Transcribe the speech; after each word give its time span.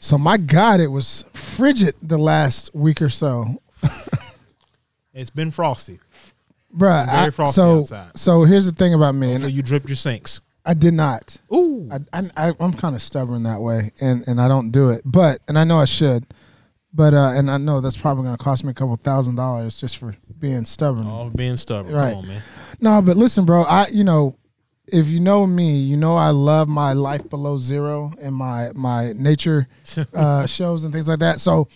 So 0.00 0.16
my 0.18 0.36
God, 0.38 0.80
it 0.80 0.88
was 0.88 1.24
frigid 1.34 1.94
the 2.02 2.18
last 2.18 2.74
week 2.74 3.00
or 3.02 3.10
so, 3.10 3.46
It's 5.12 5.30
been 5.30 5.50
frosty. 5.50 5.98
bruh. 6.74 7.04
Very 7.06 7.18
I- 7.26 7.30
frosty 7.30 7.54
so, 7.54 7.80
outside. 7.80 8.16
so 8.16 8.44
here's 8.44 8.66
the 8.66 8.72
thing 8.72 8.94
about 8.94 9.14
me, 9.14 9.36
So 9.38 9.46
you 9.46 9.62
dripped 9.62 9.88
your 9.88 9.96
sinks. 9.96 10.40
I 10.64 10.74
did 10.74 10.94
not. 10.94 11.36
Ooh. 11.52 11.88
I, 12.12 12.30
I, 12.36 12.52
I'm 12.60 12.72
kind 12.72 12.94
of 12.94 13.02
stubborn 13.02 13.42
that 13.44 13.60
way, 13.60 13.92
and 14.00 14.26
and 14.28 14.40
I 14.40 14.46
don't 14.46 14.70
do 14.70 14.90
it. 14.90 15.00
But 15.04 15.40
and 15.48 15.58
I 15.58 15.64
know 15.64 15.80
I 15.80 15.86
should, 15.86 16.26
but 16.92 17.14
uh, 17.14 17.32
and 17.34 17.50
I 17.50 17.56
know 17.56 17.80
that's 17.80 17.96
probably 17.96 18.24
going 18.24 18.36
to 18.36 18.42
cost 18.44 18.62
me 18.62 18.70
a 18.70 18.74
couple 18.74 18.94
thousand 18.96 19.36
dollars 19.36 19.80
just 19.80 19.96
for 19.96 20.14
being 20.38 20.66
stubborn. 20.66 21.06
All 21.06 21.30
being 21.30 21.56
stubborn. 21.56 21.94
Right. 21.94 22.10
Come 22.10 22.18
on, 22.24 22.28
man. 22.28 22.42
No, 22.78 23.02
but 23.02 23.16
listen, 23.16 23.46
bro. 23.46 23.62
I 23.62 23.88
you 23.88 24.04
know, 24.04 24.36
if 24.92 25.08
you 25.08 25.20
know 25.20 25.46
me, 25.46 25.76
you 25.78 25.96
know 25.96 26.16
I 26.16 26.30
love 26.30 26.68
my 26.68 26.92
life 26.92 27.28
below 27.28 27.58
zero 27.58 28.12
and 28.20 28.34
my 28.34 28.70
my 28.74 29.12
nature 29.12 29.66
uh, 30.14 30.46
shows 30.46 30.84
and 30.84 30.92
things 30.92 31.08
like 31.08 31.18
that. 31.20 31.40
So, 31.40 31.68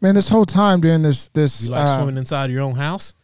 man, 0.00 0.14
this 0.14 0.28
whole 0.28 0.46
time 0.46 0.80
during 0.80 1.02
this 1.02 1.28
this 1.28 1.64
You 1.64 1.72
like 1.72 1.86
uh, 1.86 1.96
swimming 1.96 2.16
inside 2.18 2.50
your 2.50 2.62
own 2.62 2.74
house? 2.74 3.14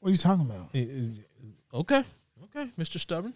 what 0.00 0.08
are 0.08 0.12
you 0.12 0.18
talking 0.18 0.46
about? 0.46 0.68
Eh, 0.74 0.86
eh, 0.90 1.06
Okay. 1.74 2.02
Okay, 2.44 2.70
Mr. 2.78 2.98
Stubborn. 2.98 3.32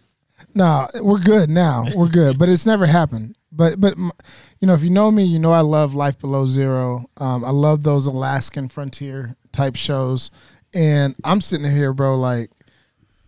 No, 0.54 0.88
we're 1.00 1.20
good 1.20 1.48
now. 1.48 1.86
We're 1.94 2.08
good, 2.08 2.38
but 2.38 2.48
it's 2.48 2.66
never 2.66 2.86
happened. 2.86 3.36
But 3.52 3.80
but 3.80 3.96
you 3.96 4.66
know, 4.66 4.74
if 4.74 4.82
you 4.82 4.90
know 4.90 5.10
me, 5.10 5.22
you 5.24 5.38
know 5.38 5.52
I 5.52 5.60
love 5.60 5.94
Life 5.94 6.18
Below 6.18 6.46
Zero. 6.46 7.04
Um, 7.16 7.44
I 7.44 7.50
love 7.50 7.84
those 7.84 8.06
Alaskan 8.08 8.68
frontier 8.68 9.36
type 9.52 9.76
shows, 9.76 10.32
and 10.72 11.14
I'm 11.22 11.40
sitting 11.40 11.70
here, 11.70 11.92
bro. 11.92 12.16
Like 12.16 12.50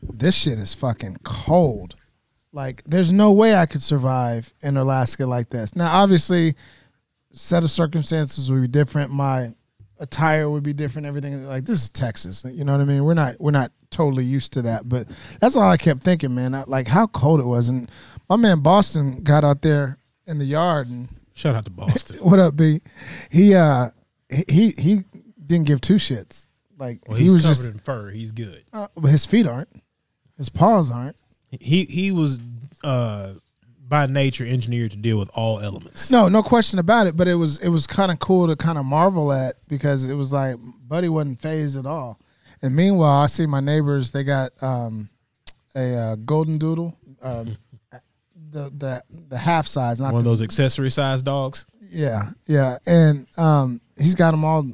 this 0.02 0.34
shit 0.34 0.58
is 0.58 0.74
fucking 0.74 1.18
cold. 1.24 1.96
Like 2.52 2.82
there's 2.84 3.12
no 3.12 3.32
way 3.32 3.54
I 3.54 3.66
could 3.66 3.82
survive 3.82 4.52
in 4.62 4.76
Alaska 4.76 5.26
like 5.26 5.50
this. 5.50 5.76
Now, 5.76 6.02
obviously, 6.02 6.54
set 7.32 7.64
of 7.64 7.70
circumstances 7.70 8.50
would 8.50 8.62
be 8.62 8.68
different. 8.68 9.10
My 9.12 9.54
attire 9.98 10.48
would 10.48 10.62
be 10.62 10.72
different. 10.72 11.06
Everything 11.06 11.46
like 11.46 11.64
this 11.64 11.82
is 11.82 11.88
Texas. 11.90 12.44
You 12.46 12.64
know 12.64 12.72
what 12.72 12.80
I 12.80 12.84
mean? 12.84 13.04
We're 13.04 13.14
not 13.14 13.36
we're 13.38 13.50
not 13.50 13.72
totally 13.90 14.24
used 14.24 14.52
to 14.54 14.62
that. 14.62 14.88
But 14.88 15.08
that's 15.40 15.56
all 15.56 15.68
I 15.68 15.76
kept 15.76 16.02
thinking, 16.02 16.34
man. 16.34 16.54
I, 16.54 16.64
like 16.66 16.88
how 16.88 17.06
cold 17.08 17.40
it 17.40 17.46
was. 17.46 17.68
And 17.68 17.90
my 18.28 18.36
man 18.36 18.60
Boston 18.60 19.22
got 19.22 19.44
out 19.44 19.62
there 19.62 19.98
in 20.26 20.38
the 20.38 20.44
yard 20.44 20.88
and 20.88 21.08
Shout 21.34 21.54
out 21.54 21.64
to 21.66 21.70
Boston. 21.70 22.16
what 22.22 22.38
up, 22.38 22.56
B? 22.56 22.80
He 23.30 23.54
uh 23.54 23.90
he 24.48 24.70
he 24.78 25.04
didn't 25.44 25.66
give 25.66 25.82
two 25.82 25.96
shits. 25.96 26.48
Like 26.78 27.00
Well, 27.06 27.18
he 27.18 27.30
was 27.30 27.42
covered 27.42 27.54
just 27.54 27.72
in 27.72 27.78
fur. 27.80 28.10
He's 28.10 28.32
good. 28.32 28.64
uh, 28.72 28.88
but 28.96 29.10
his 29.10 29.26
feet 29.26 29.46
aren't. 29.46 29.68
His 30.38 30.48
paws 30.48 30.90
aren't. 30.90 31.16
He 31.60 31.84
he 31.84 32.10
was 32.12 32.38
uh 32.84 33.34
by 33.88 34.06
nature 34.06 34.44
engineered 34.44 34.90
to 34.90 34.96
deal 34.96 35.16
with 35.16 35.30
all 35.34 35.60
elements. 35.60 36.10
No, 36.10 36.28
no 36.28 36.42
question 36.42 36.78
about 36.78 37.06
it. 37.06 37.16
But 37.16 37.28
it 37.28 37.34
was 37.36 37.58
it 37.58 37.68
was 37.68 37.86
kind 37.86 38.10
of 38.10 38.18
cool 38.18 38.48
to 38.48 38.56
kind 38.56 38.78
of 38.78 38.84
marvel 38.84 39.32
at 39.32 39.56
because 39.68 40.06
it 40.06 40.14
was 40.14 40.32
like 40.32 40.56
Buddy 40.86 41.08
wasn't 41.08 41.40
phased 41.40 41.76
at 41.76 41.86
all. 41.86 42.18
And 42.62 42.74
meanwhile, 42.74 43.22
I 43.22 43.26
see 43.26 43.46
my 43.46 43.60
neighbors. 43.60 44.10
They 44.10 44.24
got 44.24 44.50
um, 44.62 45.08
a 45.74 45.94
uh, 45.94 46.16
golden 46.16 46.58
doodle, 46.58 46.96
um, 47.22 47.56
the 48.50 48.72
the 48.76 49.02
the 49.28 49.38
half 49.38 49.66
size, 49.66 50.00
not 50.00 50.12
One 50.12 50.20
of 50.20 50.24
those 50.24 50.42
accessory 50.42 50.90
sized 50.90 51.24
dogs. 51.24 51.66
yeah, 51.90 52.30
yeah. 52.46 52.78
And 52.86 53.26
um, 53.38 53.80
he's 53.96 54.14
got 54.14 54.32
them 54.32 54.44
all 54.44 54.66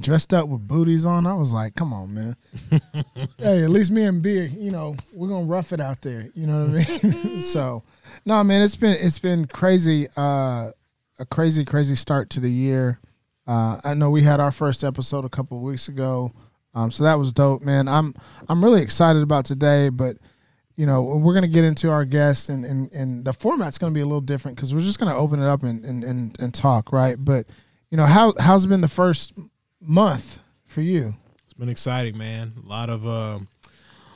dressed 0.00 0.32
up 0.32 0.48
with 0.48 0.66
booties 0.66 1.04
on. 1.04 1.26
I 1.26 1.34
was 1.34 1.52
like, 1.52 1.74
come 1.74 1.92
on, 1.92 2.14
man. 2.14 2.36
hey, 3.38 3.62
at 3.62 3.70
least 3.70 3.90
me 3.90 4.04
and 4.04 4.22
B, 4.22 4.46
you 4.46 4.70
know, 4.70 4.96
we're 5.12 5.28
gonna 5.28 5.46
rough 5.46 5.72
it 5.72 5.80
out 5.80 6.02
there. 6.02 6.28
You 6.34 6.46
know 6.46 6.64
what 6.64 7.04
I 7.04 7.08
mean? 7.08 7.42
so, 7.42 7.82
no, 8.24 8.42
man, 8.42 8.62
it's 8.62 8.76
been 8.76 8.96
it's 8.98 9.18
been 9.18 9.46
crazy. 9.46 10.08
Uh, 10.16 10.70
a 11.18 11.26
crazy, 11.26 11.64
crazy 11.64 11.94
start 11.94 12.30
to 12.30 12.40
the 12.40 12.50
year. 12.50 12.98
Uh, 13.46 13.80
I 13.84 13.94
know 13.94 14.10
we 14.10 14.22
had 14.22 14.40
our 14.40 14.50
first 14.50 14.82
episode 14.82 15.24
a 15.24 15.28
couple 15.28 15.58
of 15.58 15.62
weeks 15.62 15.88
ago, 15.88 16.32
um, 16.74 16.90
so 16.90 17.04
that 17.04 17.18
was 17.18 17.32
dope, 17.32 17.62
man. 17.62 17.88
I'm 17.88 18.14
I'm 18.48 18.64
really 18.64 18.82
excited 18.82 19.22
about 19.22 19.44
today, 19.44 19.88
but 19.88 20.16
you 20.76 20.86
know 20.86 21.02
we're 21.02 21.34
gonna 21.34 21.48
get 21.48 21.64
into 21.64 21.90
our 21.90 22.04
guests 22.04 22.48
and 22.48 22.64
and, 22.64 22.90
and 22.92 23.24
the 23.24 23.32
format's 23.32 23.78
gonna 23.78 23.92
be 23.92 24.00
a 24.00 24.06
little 24.06 24.20
different 24.20 24.56
because 24.56 24.74
we're 24.74 24.80
just 24.80 24.98
gonna 24.98 25.16
open 25.16 25.42
it 25.42 25.46
up 25.46 25.62
and, 25.62 25.84
and 25.84 26.02
and 26.02 26.36
and 26.40 26.54
talk, 26.54 26.92
right? 26.92 27.16
But 27.18 27.46
you 27.90 27.96
know 27.96 28.06
how 28.06 28.32
how's 28.38 28.64
it 28.64 28.68
been 28.68 28.80
the 28.80 28.88
first 28.88 29.32
month 29.82 30.38
for 30.64 30.80
you? 30.80 31.14
It's 31.44 31.54
been 31.54 31.68
exciting, 31.68 32.16
man. 32.16 32.52
A 32.64 32.68
lot 32.68 32.88
of 32.88 33.06
um, 33.06 33.48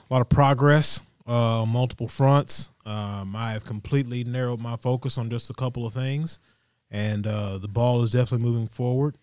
a 0.08 0.14
lot 0.14 0.22
of 0.22 0.28
progress 0.28 1.00
uh, 1.26 1.64
multiple 1.66 2.08
fronts. 2.08 2.70
Um, 2.84 3.34
I 3.34 3.50
have 3.52 3.64
completely 3.64 4.24
narrowed 4.24 4.60
my 4.60 4.76
focus 4.76 5.18
on 5.18 5.28
just 5.28 5.50
a 5.50 5.54
couple 5.54 5.86
of 5.86 5.92
things, 5.92 6.38
and 6.90 7.26
uh, 7.26 7.58
the 7.58 7.68
ball 7.68 8.02
is 8.02 8.10
definitely 8.10 8.46
moving 8.46 8.68
forward. 8.68 9.18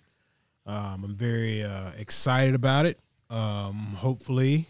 Um, 0.66 1.04
I'm 1.06 1.16
very 1.16 1.64
uh, 1.64 1.92
excited 1.98 2.56
about 2.56 2.86
it. 2.86 3.00
Um, 3.30 3.98
hopefully, 3.98 4.68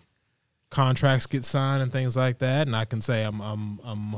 contracts 0.70 1.26
get 1.26 1.44
signed 1.44 1.82
and 1.82 1.92
things 1.92 2.16
like 2.16 2.40
that, 2.40 2.68
and 2.68 2.76
I 2.76 2.86
can 2.86 3.02
say 3.02 3.24
I'm 3.24 3.42
I'm 3.42 3.80
I'm 3.84 4.16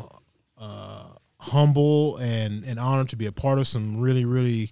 uh, 0.57 1.07
humble 1.39 2.17
and 2.17 2.63
and 2.65 2.79
honored 2.79 3.09
to 3.09 3.15
be 3.15 3.27
a 3.27 3.31
part 3.31 3.59
of 3.59 3.67
some 3.67 3.99
really 3.99 4.25
really 4.25 4.71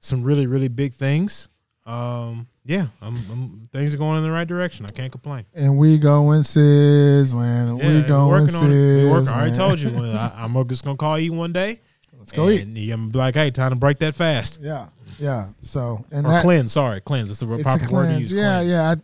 some 0.00 0.22
really 0.22 0.46
really 0.46 0.68
big 0.68 0.92
things. 0.92 1.48
Um, 1.90 2.46
yeah, 2.64 2.86
I'm, 3.02 3.16
I'm, 3.30 3.68
things 3.72 3.92
are 3.92 3.96
going 3.98 4.18
in 4.18 4.22
the 4.22 4.30
right 4.30 4.46
direction. 4.46 4.86
I 4.86 4.90
can't 4.90 5.10
complain. 5.10 5.44
And 5.54 5.76
we 5.76 5.98
going 5.98 6.42
sizzling. 6.44 7.44
Yeah, 7.46 7.72
we 7.74 7.78
we're 8.00 8.06
going 8.06 8.28
working 8.28 8.54
on 8.54 8.70
it. 8.70 9.04
We 9.04 9.10
work- 9.10 9.26
I 9.28 9.32
already 9.32 9.54
told 9.54 9.80
you. 9.80 9.90
I, 9.98 10.32
I'm 10.36 10.68
just 10.68 10.84
gonna 10.84 10.96
call 10.96 11.18
you 11.18 11.32
one 11.32 11.52
day. 11.52 11.80
Let's 12.16 12.32
go 12.32 12.50
eat. 12.50 12.62
and 12.62 12.76
I'm 12.76 12.88
gonna 12.88 13.08
be 13.12 13.18
like, 13.18 13.34
hey, 13.34 13.50
time 13.50 13.70
to 13.70 13.76
break 13.76 13.98
that 14.00 14.14
fast 14.14 14.58
Yeah, 14.62 14.88
yeah. 15.18 15.48
So 15.62 16.04
and 16.12 16.26
or 16.26 16.30
that 16.30 16.42
cleanse. 16.42 16.70
Sorry, 16.72 17.00
cleanse. 17.00 17.28
That's 17.28 17.40
the 17.40 17.46
proper 17.46 17.62
word 17.64 17.80
to 17.80 17.86
cleanse. 17.88 18.20
use. 18.20 18.32
Yeah, 18.32 18.58
cleanse. 18.58 18.72
yeah. 18.72 18.90
I, 18.90 18.96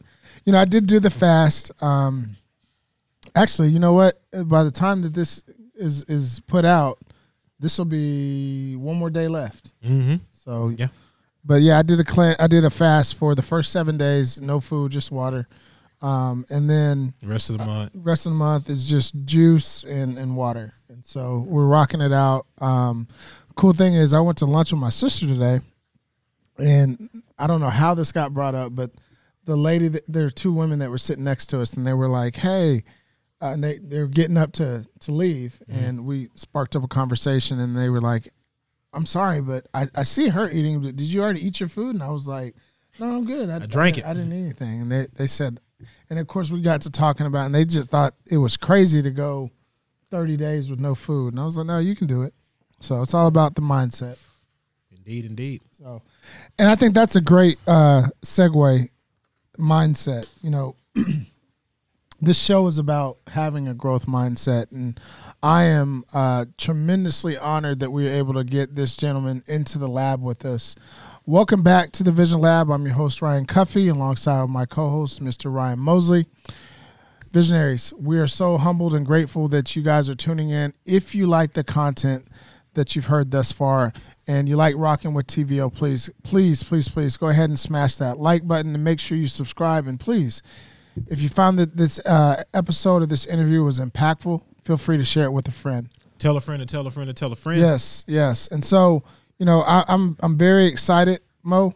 you 0.44 0.53
know, 0.53 0.58
I 0.60 0.64
did 0.66 0.86
do 0.86 1.00
the 1.00 1.10
fast. 1.10 1.72
Um, 1.82 2.36
actually, 3.34 3.68
you 3.68 3.78
know 3.78 3.94
what? 3.94 4.20
By 4.44 4.62
the 4.64 4.70
time 4.70 5.03
that 5.03 5.14
this 5.14 5.42
is 5.74 6.03
is 6.04 6.41
put 6.47 6.64
out, 6.64 6.98
this 7.58 7.78
will 7.78 7.84
be 7.86 8.76
one 8.76 8.97
more 8.97 9.10
day 9.10 9.28
left. 9.28 9.72
Mm-hmm. 9.82 10.16
So 10.32 10.68
Yeah. 10.76 10.88
But 11.46 11.62
yeah, 11.62 11.78
I 11.78 11.82
did 11.82 12.00
a 12.00 12.04
clean. 12.04 12.34
I 12.40 12.48
did 12.48 12.64
a 12.64 12.70
fast 12.70 13.14
for 13.14 13.34
the 13.36 13.42
first 13.42 13.70
seven 13.70 13.96
days, 13.96 14.40
no 14.40 14.58
food, 14.60 14.90
just 14.90 15.12
water, 15.12 15.46
um, 16.02 16.44
and 16.50 16.68
then 16.68 17.14
The 17.22 17.28
rest 17.28 17.50
of 17.50 17.58
the 17.58 17.64
month. 17.64 17.92
rest 17.94 18.26
of 18.26 18.32
the 18.32 18.38
month 18.38 18.68
is 18.68 18.88
just 18.90 19.14
juice 19.24 19.84
and, 19.84 20.18
and 20.18 20.36
water. 20.36 20.74
And 20.88 21.06
so 21.06 21.44
we're 21.46 21.66
rocking 21.66 22.00
it 22.00 22.12
out. 22.12 22.46
Um, 22.58 23.06
cool 23.54 23.72
thing 23.72 23.94
is, 23.94 24.12
I 24.12 24.18
went 24.20 24.38
to 24.38 24.46
lunch 24.46 24.72
with 24.72 24.80
my 24.80 24.90
sister 24.90 25.26
today, 25.26 25.60
and 26.58 27.22
I 27.38 27.46
don't 27.46 27.60
know 27.60 27.70
how 27.70 27.94
this 27.94 28.12
got 28.12 28.34
brought 28.34 28.54
up, 28.54 28.74
but 28.74 28.90
the 29.44 29.56
lady 29.56 29.88
that 29.88 30.02
there 30.08 30.24
are 30.26 30.30
two 30.30 30.52
women 30.52 30.80
that 30.80 30.90
were 30.90 30.98
sitting 30.98 31.24
next 31.24 31.46
to 31.50 31.60
us, 31.60 31.74
and 31.74 31.86
they 31.86 31.94
were 31.94 32.08
like, 32.08 32.34
"Hey," 32.36 32.82
uh, 33.40 33.50
and 33.52 33.62
they 33.62 33.78
they're 33.78 34.08
getting 34.08 34.36
up 34.36 34.52
to 34.54 34.84
to 35.00 35.12
leave, 35.12 35.60
and 35.68 36.04
we 36.04 36.28
sparked 36.34 36.74
up 36.74 36.82
a 36.82 36.88
conversation, 36.88 37.60
and 37.60 37.76
they 37.76 37.88
were 37.88 38.00
like, 38.00 38.32
"I'm 38.96 39.06
sorry, 39.06 39.40
but 39.40 39.66
I, 39.74 39.86
I 39.94 40.02
see 40.02 40.28
her 40.28 40.50
eating. 40.50 40.80
Did 40.82 41.00
you 41.02 41.22
already 41.22 41.46
eat 41.46 41.60
your 41.60 41.68
food?" 41.68 41.94
And 41.94 42.02
I 42.02 42.10
was 42.10 42.26
like, 42.26 42.56
"No, 42.98 43.06
I'm 43.16 43.24
good. 43.24 43.50
I, 43.50 43.58
drank 43.60 43.96
didn't- 43.96 44.06
it." 44.06 44.10
I 44.10 44.14
didn't 44.14 44.32
eat 44.32 44.42
anything." 44.42 44.80
And 44.82 44.90
they 44.90 45.06
they 45.14 45.26
said, 45.26 45.60
and 46.10 46.18
of 46.18 46.26
course 46.26 46.50
we 46.50 46.60
got 46.62 46.80
to 46.82 46.90
talking 46.90 47.26
about, 47.26 47.42
it, 47.42 47.46
and 47.46 47.54
they 47.54 47.64
just 47.64 47.90
thought 47.90 48.14
it 48.30 48.38
was 48.38 48.56
crazy 48.56 49.02
to 49.02 49.10
go 49.10 49.50
30 50.10 50.36
days 50.36 50.70
with 50.70 50.80
no 50.80 50.94
food, 50.94 51.34
and 51.34 51.40
I 51.40 51.44
was 51.44 51.56
like, 51.56 51.66
"No, 51.66 51.78
you 51.78 51.94
can 51.94 52.06
do 52.06 52.22
it." 52.22 52.34
So 52.80 53.02
it's 53.02 53.14
all 53.14 53.26
about 53.26 53.54
the 53.54 53.62
mindset. 53.62 54.18
Indeed, 54.96 55.24
indeed. 55.26 55.62
So, 55.72 56.02
and 56.58 56.68
I 56.68 56.74
think 56.74 56.94
that's 56.94 57.14
a 57.16 57.20
great 57.20 57.58
uh, 57.66 58.08
segue 58.24 58.88
mindset. 59.58 60.26
You 60.42 60.50
know, 60.50 60.76
this 62.20 62.38
show 62.38 62.66
is 62.66 62.78
about 62.78 63.18
having 63.28 63.68
a 63.68 63.74
growth 63.74 64.06
mindset, 64.06 64.72
and 64.72 64.98
I 65.46 65.66
am 65.66 66.04
uh, 66.12 66.46
tremendously 66.58 67.38
honored 67.38 67.78
that 67.78 67.92
we 67.92 68.02
were 68.02 68.10
able 68.10 68.34
to 68.34 68.42
get 68.42 68.74
this 68.74 68.96
gentleman 68.96 69.44
into 69.46 69.78
the 69.78 69.86
lab 69.86 70.21
with 70.21 70.44
us. 70.44 70.74
Welcome 71.24 71.62
back 71.62 71.92
to 71.92 72.03
the 72.03 72.10
Vision 72.10 72.41
Lab. 72.41 72.68
I'm 72.68 72.84
your 72.84 72.97
host 72.97 73.22
Ryan 73.22 73.47
Cuffee, 73.47 73.86
alongside 73.86 74.48
my 74.48 74.66
co-host 74.66 75.22
Mr. 75.22 75.54
Ryan 75.54 75.78
Mosley. 75.78 76.26
Visionaries, 77.30 77.92
we 77.97 78.18
are 78.18 78.26
so 78.26 78.59
humbled 78.59 78.92
and 78.92 79.06
grateful 79.06 79.47
that 79.47 79.76
you 79.76 79.82
guys 79.82 80.10
are 80.10 80.16
tuning 80.16 80.50
in. 80.50 80.74
If 80.84 81.15
you 81.15 81.28
like 81.28 81.53
the 81.53 81.62
content 81.62 82.26
that 82.74 82.97
you've 82.97 83.06
heard 83.06 83.30
thus 83.30 83.53
far 83.53 83.92
and 84.26 84.48
you 84.48 84.56
like 84.56 84.74
rocking 84.76 85.15
with 85.15 85.28
TVO, 85.28 85.72
please, 85.72 86.10
please, 86.24 86.65
please, 86.65 86.88
please 86.88 87.16
go 87.16 87.28
ahead 87.28 87.50
and 87.50 87.59
smash 87.59 87.94
that 87.98 88.18
like 88.18 88.48
button 88.48 88.74
and 88.74 88.82
make 88.82 88.98
sure 88.98 89.16
you 89.16 89.28
subscribe. 89.28 89.86
And 89.86 90.00
please, 90.00 90.42
if 91.06 91.21
you 91.21 91.28
found 91.28 91.56
that 91.60 91.76
this 91.76 92.00
uh, 92.00 92.42
episode 92.53 93.04
of 93.04 93.10
this 93.10 93.26
interview 93.26 93.62
was 93.62 93.78
impactful, 93.78 94.42
feel 94.66 94.77
free 94.77 94.97
to 94.97 95.04
share 95.04 95.24
it 95.24 95.33
with 95.33 95.47
a 95.47 95.53
friend. 95.53 95.89
Tell 96.18 96.36
a 96.36 96.41
friend 96.41 96.60
to 96.60 96.66
tell 96.66 96.86
a 96.86 96.91
friend 96.91 97.07
to 97.09 97.15
tell 97.15 97.33
a 97.33 97.36
friend. 97.36 97.60
Yes, 97.60 98.04
yes. 98.09 98.48
And 98.48 98.65
so, 98.65 99.04
you 99.39 99.47
know, 99.47 99.60
I, 99.60 99.84
I'm 99.86 100.16
I'm 100.21 100.36
very 100.36 100.66
excited. 100.66 101.21
Mo, 101.42 101.72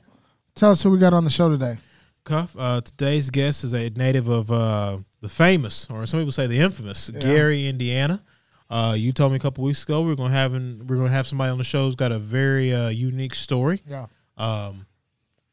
tell 0.55 0.73
us 0.73 0.83
who 0.83 0.91
we 0.91 0.99
got 0.99 1.15
on 1.15 1.25
the 1.25 1.31
show 1.31 1.49
today. 1.49 1.79
Cuff. 2.25 2.55
Uh, 2.59 2.81
today's 2.81 3.31
guest 3.31 3.65
is 3.65 3.73
a 3.73 3.91
native 3.91 4.29
of 4.29 4.51
uh, 4.51 4.99
the 5.21 5.29
famous, 5.29 5.87
or 5.89 6.05
some 6.07 6.21
people 6.21 6.33
say 6.33 6.47
the 6.47 6.59
infamous, 6.59 7.11
Gary, 7.11 7.67
Indiana. 7.67 8.23
Uh, 8.69 8.95
you 8.97 9.13
told 9.13 9.33
me 9.33 9.37
a 9.37 9.41
couple 9.41 9.65
weeks 9.65 9.83
ago 9.83 10.03
we 10.03 10.13
are 10.13 10.17
gonna 10.17 10.35
have 10.35 10.55
an, 10.55 10.87
we're 10.87 10.97
gonna 10.97 11.09
have 11.09 11.27
somebody 11.27 11.51
on 11.51 11.59
the 11.59 11.65
show 11.65 11.87
who's 11.87 11.97
got 11.97 12.13
a 12.13 12.19
very 12.19 12.73
uh, 12.73 12.89
unique 12.89 13.35
story. 13.35 13.83
Yeah. 13.87 14.07
Um, 14.37 14.87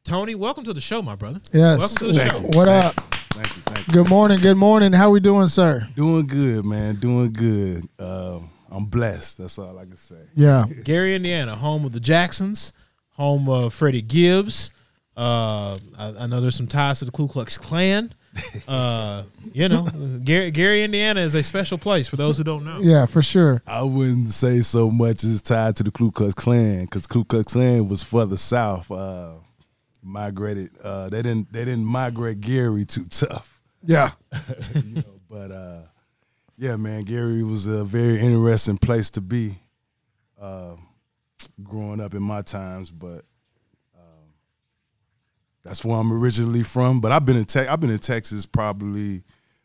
Tony, 0.04 0.36
welcome 0.36 0.64
to 0.64 0.74
the 0.74 0.82
show, 0.82 1.02
my 1.02 1.16
brother. 1.16 1.42
Yes. 1.52 1.80
Welcome 1.80 1.98
to 1.98 2.14
the 2.14 2.20
Thank 2.20 2.32
show. 2.32 2.40
you. 2.40 2.58
What 2.58 2.68
up? 2.68 3.17
Thank 3.38 3.56
you, 3.56 3.62
thank 3.64 3.88
you. 3.88 3.94
Good 3.94 4.10
morning. 4.10 4.40
Good 4.40 4.58
morning. 4.58 4.94
How 4.94 5.12
we 5.12 5.20
doing, 5.20 5.48
sir? 5.48 5.88
Doing 5.96 6.26
good, 6.26 6.66
man. 6.66 6.96
Doing 6.96 7.32
good. 7.32 7.88
Uh, 8.00 8.40
I'm 8.72 8.86
blessed. 8.86 9.38
That's 9.38 9.60
all 9.60 9.78
I 9.78 9.86
can 9.86 9.96
say. 9.96 10.16
Yeah. 10.34 10.66
Gary, 10.84 11.14
Indiana, 11.14 11.56
home 11.56 11.86
of 11.86 11.92
the 11.92 12.00
Jacksons, 12.00 12.74
home 13.12 13.48
of 13.48 13.76
Freddie 13.76 14.02
Gibbs. 14.02 14.72
Uh, 15.16 15.78
I, 15.98 16.16
I 16.22 16.28
know 16.28 16.42
there's 16.42 16.56
some 16.56 16.66
ties 16.66 16.98
to 17.00 17.06
the 17.06 17.12
Ku 17.12 17.28
Klux 17.28 17.58
Klan. 17.58 18.14
Uh, 18.68 19.24
you 19.54 19.68
know, 19.68 19.88
Gary, 20.24 20.52
Gary, 20.52 20.84
Indiana 20.84 21.22
is 21.22 21.34
a 21.34 21.42
special 21.42 21.80
place 21.80 22.08
for 22.08 22.18
those 22.18 22.38
who 22.38 22.44
don't 22.44 22.64
know. 22.66 22.80
Yeah, 22.82 23.08
for 23.08 23.24
sure. 23.24 23.64
I 23.66 23.82
wouldn't 23.82 24.30
say 24.30 24.60
so 24.60 24.92
much 24.92 25.24
as 25.24 25.42
tied 25.42 25.76
to 25.78 25.84
the 25.84 25.90
Ku 25.90 26.12
Klux 26.12 26.36
Klan 26.36 26.86
because 26.86 27.08
Ku 27.08 27.24
Klux 27.24 27.54
Klan 27.54 27.88
was 27.90 28.04
for 28.04 28.28
the 28.28 28.38
south. 28.38 28.92
Uh, 28.92 29.36
migrated. 30.02 30.72
Uh, 30.84 31.10
they 31.10 31.22
didn't. 31.22 31.52
They 31.52 31.66
didn't 31.66 31.86
migrate 31.86 32.42
Gary 32.42 32.86
too 32.86 33.06
tough. 33.06 33.62
Yeah. 33.84 34.12
you 34.76 34.96
know, 34.96 35.20
but 35.30 35.52
uh, 35.52 35.82
yeah, 36.58 36.76
man, 36.76 37.04
Gary 37.04 37.44
was 37.44 37.68
a 37.68 37.84
very 37.84 38.20
interesting 38.20 38.78
place 38.78 39.10
to 39.12 39.22
be. 39.22 39.60
Uh, 40.40 40.76
growing 41.64 42.00
up 42.00 42.14
in 42.14 42.22
my 42.22 42.42
times, 42.42 42.92
but 42.92 43.26
um, 43.96 44.34
that's 45.64 45.84
where 45.84 45.98
I'm 45.98 46.12
originally 46.12 46.64
from. 46.64 47.02
But 47.02 47.12
I've 47.12 47.26
been 47.26 47.38
in 47.38 47.46
Te- 47.46 47.68
I've 47.68 47.80
been 47.80 47.90
in 47.90 47.98
Texas 47.98 48.46
probably 48.46 49.24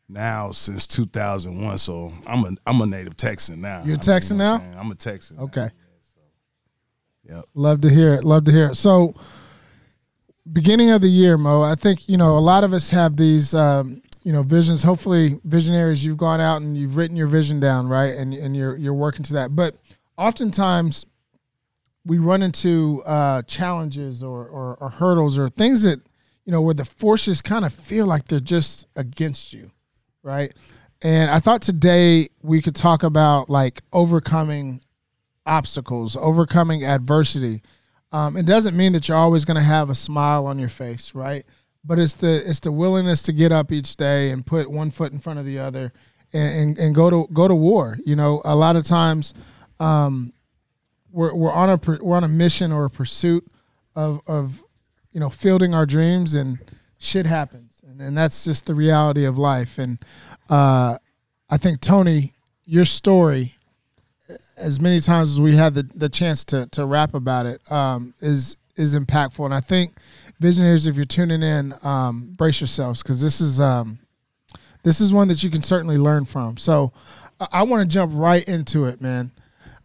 now 0.08 0.52
since 0.52 0.86
2001. 0.86 1.78
So 1.78 2.12
I'm 2.26 2.44
a 2.44 2.50
I'm 2.66 2.80
a 2.80 2.86
native 2.86 3.16
Texan 3.16 3.60
now. 3.60 3.78
You're 3.78 3.80
a 3.80 3.84
I 3.84 3.88
mean, 3.88 3.98
Texan 4.00 4.38
you 4.38 4.44
know 4.44 4.56
now? 4.56 4.64
I'm? 4.72 4.78
I'm 4.78 4.90
a 4.90 4.94
Texan. 4.94 5.36
now. 5.36 5.42
Okay. 5.44 5.70
Yep. 7.28 7.44
Love 7.54 7.80
to 7.82 7.90
hear 7.90 8.14
it. 8.14 8.24
Love 8.24 8.44
to 8.44 8.50
hear 8.50 8.70
it. 8.70 8.76
So, 8.76 9.14
beginning 10.50 10.90
of 10.90 11.00
the 11.00 11.08
year, 11.08 11.36
Mo, 11.36 11.62
I 11.62 11.74
think, 11.74 12.08
you 12.08 12.16
know, 12.16 12.36
a 12.36 12.40
lot 12.40 12.64
of 12.64 12.72
us 12.72 12.90
have 12.90 13.16
these, 13.16 13.54
um, 13.54 14.02
you 14.22 14.32
know, 14.32 14.42
visions. 14.42 14.82
Hopefully, 14.82 15.40
visionaries, 15.44 16.04
you've 16.04 16.16
gone 16.16 16.40
out 16.40 16.62
and 16.62 16.76
you've 16.76 16.96
written 16.96 17.16
your 17.16 17.26
vision 17.26 17.60
down, 17.60 17.88
right? 17.88 18.14
And, 18.14 18.34
and 18.34 18.56
you're, 18.56 18.76
you're 18.76 18.94
working 18.94 19.22
to 19.24 19.32
that. 19.34 19.54
But 19.54 19.76
oftentimes, 20.16 21.06
we 22.04 22.18
run 22.18 22.42
into 22.42 23.02
uh, 23.04 23.42
challenges 23.42 24.22
or, 24.22 24.46
or, 24.46 24.76
or 24.80 24.90
hurdles 24.90 25.38
or 25.38 25.48
things 25.48 25.84
that, 25.84 26.00
you 26.44 26.50
know, 26.50 26.60
where 26.60 26.74
the 26.74 26.84
forces 26.84 27.40
kind 27.40 27.64
of 27.64 27.72
feel 27.72 28.06
like 28.06 28.26
they're 28.26 28.40
just 28.40 28.86
against 28.96 29.52
you, 29.52 29.70
right? 30.22 30.52
And 31.00 31.30
I 31.30 31.38
thought 31.38 31.62
today 31.62 32.28
we 32.42 32.62
could 32.62 32.74
talk 32.74 33.02
about 33.02 33.48
like 33.48 33.82
overcoming 33.92 34.82
obstacles, 35.46 36.16
overcoming 36.16 36.84
adversity. 36.84 37.62
Um, 38.12 38.36
it 38.36 38.44
doesn't 38.44 38.76
mean 38.76 38.92
that 38.92 39.08
you're 39.08 39.16
always 39.16 39.44
going 39.44 39.56
to 39.56 39.62
have 39.62 39.88
a 39.88 39.94
smile 39.94 40.46
on 40.46 40.58
your 40.58 40.68
face, 40.68 41.14
right? 41.14 41.44
But 41.84 41.98
it's 41.98 42.14
the 42.14 42.48
it's 42.48 42.60
the 42.60 42.70
willingness 42.70 43.22
to 43.24 43.32
get 43.32 43.50
up 43.50 43.72
each 43.72 43.96
day 43.96 44.30
and 44.30 44.46
put 44.46 44.70
one 44.70 44.90
foot 44.90 45.12
in 45.12 45.18
front 45.18 45.38
of 45.38 45.46
the 45.46 45.58
other, 45.58 45.92
and 46.32 46.54
and, 46.54 46.78
and 46.78 46.94
go 46.94 47.10
to 47.10 47.26
go 47.32 47.48
to 47.48 47.54
war. 47.54 47.98
You 48.04 48.14
know, 48.14 48.42
a 48.44 48.54
lot 48.54 48.76
of 48.76 48.84
times, 48.84 49.34
um, 49.80 50.32
we're 51.10 51.34
we're 51.34 51.52
on 51.52 51.70
a 51.70 51.80
we're 52.02 52.16
on 52.16 52.22
a 52.22 52.28
mission 52.28 52.70
or 52.70 52.84
a 52.84 52.90
pursuit 52.90 53.44
of 53.96 54.20
of 54.28 54.62
you 55.10 55.18
know 55.18 55.30
fielding 55.30 55.74
our 55.74 55.86
dreams, 55.86 56.34
and 56.34 56.58
shit 56.98 57.26
happens, 57.26 57.80
and, 57.84 58.00
and 58.00 58.16
that's 58.16 58.44
just 58.44 58.66
the 58.66 58.74
reality 58.74 59.24
of 59.24 59.36
life. 59.36 59.78
And 59.78 59.98
uh, 60.48 60.98
I 61.50 61.56
think 61.56 61.80
Tony, 61.80 62.34
your 62.64 62.84
story 62.84 63.56
as 64.62 64.80
many 64.80 65.00
times 65.00 65.32
as 65.32 65.40
we 65.40 65.56
had 65.56 65.74
the, 65.74 65.82
the 65.94 66.08
chance 66.08 66.44
to 66.46 66.66
to 66.68 66.84
rap 66.86 67.14
about 67.14 67.46
it 67.46 67.60
um, 67.70 68.14
is 68.20 68.56
is 68.76 68.96
impactful, 68.96 69.44
and 69.44 69.52
I 69.52 69.60
think 69.60 69.92
visionaries, 70.40 70.86
if 70.86 70.96
you're 70.96 71.04
tuning 71.04 71.42
in, 71.42 71.74
um, 71.82 72.34
brace 72.36 72.60
yourselves 72.60 73.02
because 73.02 73.20
this 73.20 73.40
is 73.40 73.60
um, 73.60 73.98
this 74.82 75.00
is 75.00 75.12
one 75.12 75.28
that 75.28 75.42
you 75.42 75.50
can 75.50 75.62
certainly 75.62 75.98
learn 75.98 76.24
from. 76.24 76.56
So 76.56 76.92
I, 77.40 77.48
I 77.52 77.62
want 77.64 77.88
to 77.88 77.92
jump 77.92 78.12
right 78.14 78.46
into 78.46 78.86
it, 78.86 79.00
man. 79.00 79.30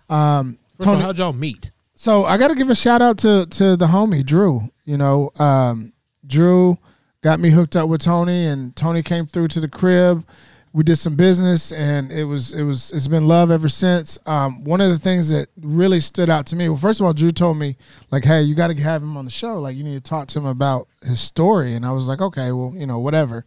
Um, 0.10 0.58
First 0.78 0.82
of 0.82 0.88
all, 0.88 0.94
Tony, 0.94 1.06
how'd 1.06 1.18
y'all 1.18 1.34
meet? 1.34 1.72
so 1.96 2.26
I 2.26 2.38
got 2.38 2.50
to 2.50 2.56
give 2.56 2.70
a 2.70 2.76
shout 2.76 3.02
out 3.02 3.18
to 3.20 3.46
to 3.46 3.76
the 3.76 3.88
homie 3.88 4.26
Drew. 4.26 4.62
You 4.86 4.98
know, 4.98 5.32
um, 5.38 5.94
Drew 6.26 6.78
got 7.22 7.40
me 7.40 7.50
hooked 7.50 7.76
up 7.76 7.90
with 7.90 8.02
Tony, 8.02 8.46
and 8.46 8.76
Tony 8.76 9.04
came 9.04 9.28
through 9.28 9.50
to 9.50 9.60
the 9.60 9.68
crib. 9.68 10.26
We 10.74 10.84
did 10.84 10.98
some 10.98 11.16
business, 11.16 11.72
and 11.72 12.12
it 12.12 12.26
was 12.26 12.54
it 12.54 12.64
was 12.64 12.92
it's 12.92 13.08
been 13.08 13.28
love 13.28 13.50
ever 13.50 13.70
since. 13.70 14.18
Um, 14.26 14.64
one 14.64 14.82
of 14.82 14.90
the 14.90 15.00
things 15.00 15.30
that 15.30 15.48
really 15.62 16.00
stood 16.00 16.30
out 16.30 16.46
to 16.48 16.56
me, 16.56 16.70
well, 16.70 16.78
first 16.78 17.00
of 17.00 17.06
all, 17.06 17.14
Drew 17.14 17.32
told 17.32 17.58
me 17.58 17.78
like, 18.12 18.24
"Hey, 18.24 18.42
you 18.42 18.54
got 18.54 18.68
to 18.68 18.76
have 18.82 19.02
him 19.02 19.18
on 19.18 19.26
the 19.26 19.32
show. 19.32 19.60
Like, 19.60 19.76
you 19.76 19.84
need 19.84 19.96
to 19.96 20.10
talk 20.10 20.28
to 20.30 20.40
him 20.40 20.46
about 20.46 20.88
his 21.02 21.20
story." 21.20 21.74
And 21.74 21.86
I 21.86 21.92
was 21.92 22.08
like, 22.08 22.22
"Okay, 22.22 22.52
well, 22.52 22.74
you 22.76 22.86
know, 22.86 23.00
whatever." 23.00 23.46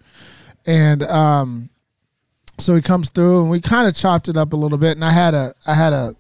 And 0.66 1.02
um, 1.04 1.70
so 2.58 2.74
he 2.74 2.82
comes 2.82 3.10
through, 3.10 3.42
and 3.42 3.50
we 3.50 3.60
kind 3.60 3.86
of 3.86 3.94
chopped 3.94 4.28
it 4.28 4.36
up 4.36 4.52
a 4.52 4.56
little 4.56 4.78
bit. 4.78 4.96
And 4.96 5.04
I 5.04 5.12
had 5.12 5.34
a 5.34 5.54
I 5.66 5.74
had 5.74 5.92
a, 5.92 6.14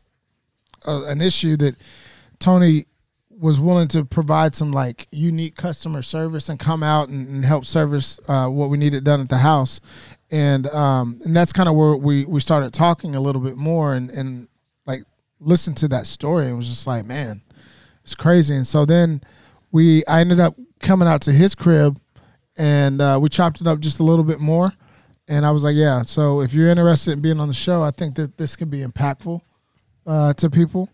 a 0.86 1.04
an 1.04 1.20
issue 1.20 1.56
that 1.56 1.76
Tony 2.38 2.86
was 3.40 3.58
willing 3.58 3.88
to 3.88 4.04
provide 4.04 4.54
some 4.54 4.70
like 4.70 5.08
unique 5.10 5.56
customer 5.56 6.02
service 6.02 6.50
and 6.50 6.60
come 6.60 6.82
out 6.82 7.08
and, 7.08 7.26
and 7.26 7.44
help 7.44 7.64
service 7.64 8.20
uh, 8.28 8.46
what 8.48 8.68
we 8.68 8.76
needed 8.76 9.02
done 9.02 9.20
at 9.20 9.30
the 9.30 9.38
house, 9.38 9.80
and 10.30 10.66
um, 10.68 11.20
and 11.24 11.36
that's 11.36 11.52
kind 11.52 11.68
of 11.68 11.74
where 11.74 11.96
we 11.96 12.24
we 12.24 12.40
started 12.40 12.72
talking 12.72 13.14
a 13.14 13.20
little 13.20 13.42
bit 13.42 13.56
more 13.56 13.94
and 13.94 14.10
and 14.10 14.48
like 14.86 15.02
listened 15.40 15.76
to 15.78 15.88
that 15.88 16.06
story 16.06 16.46
and 16.46 16.56
was 16.56 16.68
just 16.68 16.86
like 16.86 17.04
man, 17.04 17.42
it's 18.04 18.14
crazy. 18.14 18.54
And 18.54 18.66
so 18.66 18.84
then 18.84 19.22
we 19.72 20.04
I 20.06 20.20
ended 20.20 20.40
up 20.40 20.56
coming 20.80 21.08
out 21.08 21.22
to 21.22 21.32
his 21.32 21.54
crib, 21.54 22.00
and 22.56 23.00
uh, 23.00 23.18
we 23.20 23.28
chopped 23.28 23.60
it 23.60 23.66
up 23.66 23.80
just 23.80 24.00
a 24.00 24.04
little 24.04 24.24
bit 24.24 24.40
more. 24.40 24.72
And 25.28 25.46
I 25.46 25.52
was 25.52 25.62
like, 25.62 25.76
yeah. 25.76 26.02
So 26.02 26.40
if 26.40 26.52
you're 26.52 26.68
interested 26.68 27.12
in 27.12 27.20
being 27.20 27.38
on 27.38 27.46
the 27.46 27.54
show, 27.54 27.82
I 27.82 27.92
think 27.92 28.16
that 28.16 28.36
this 28.36 28.56
could 28.56 28.68
be 28.70 28.80
impactful 28.80 29.40
uh, 30.06 30.32
to 30.34 30.50
people, 30.50 30.88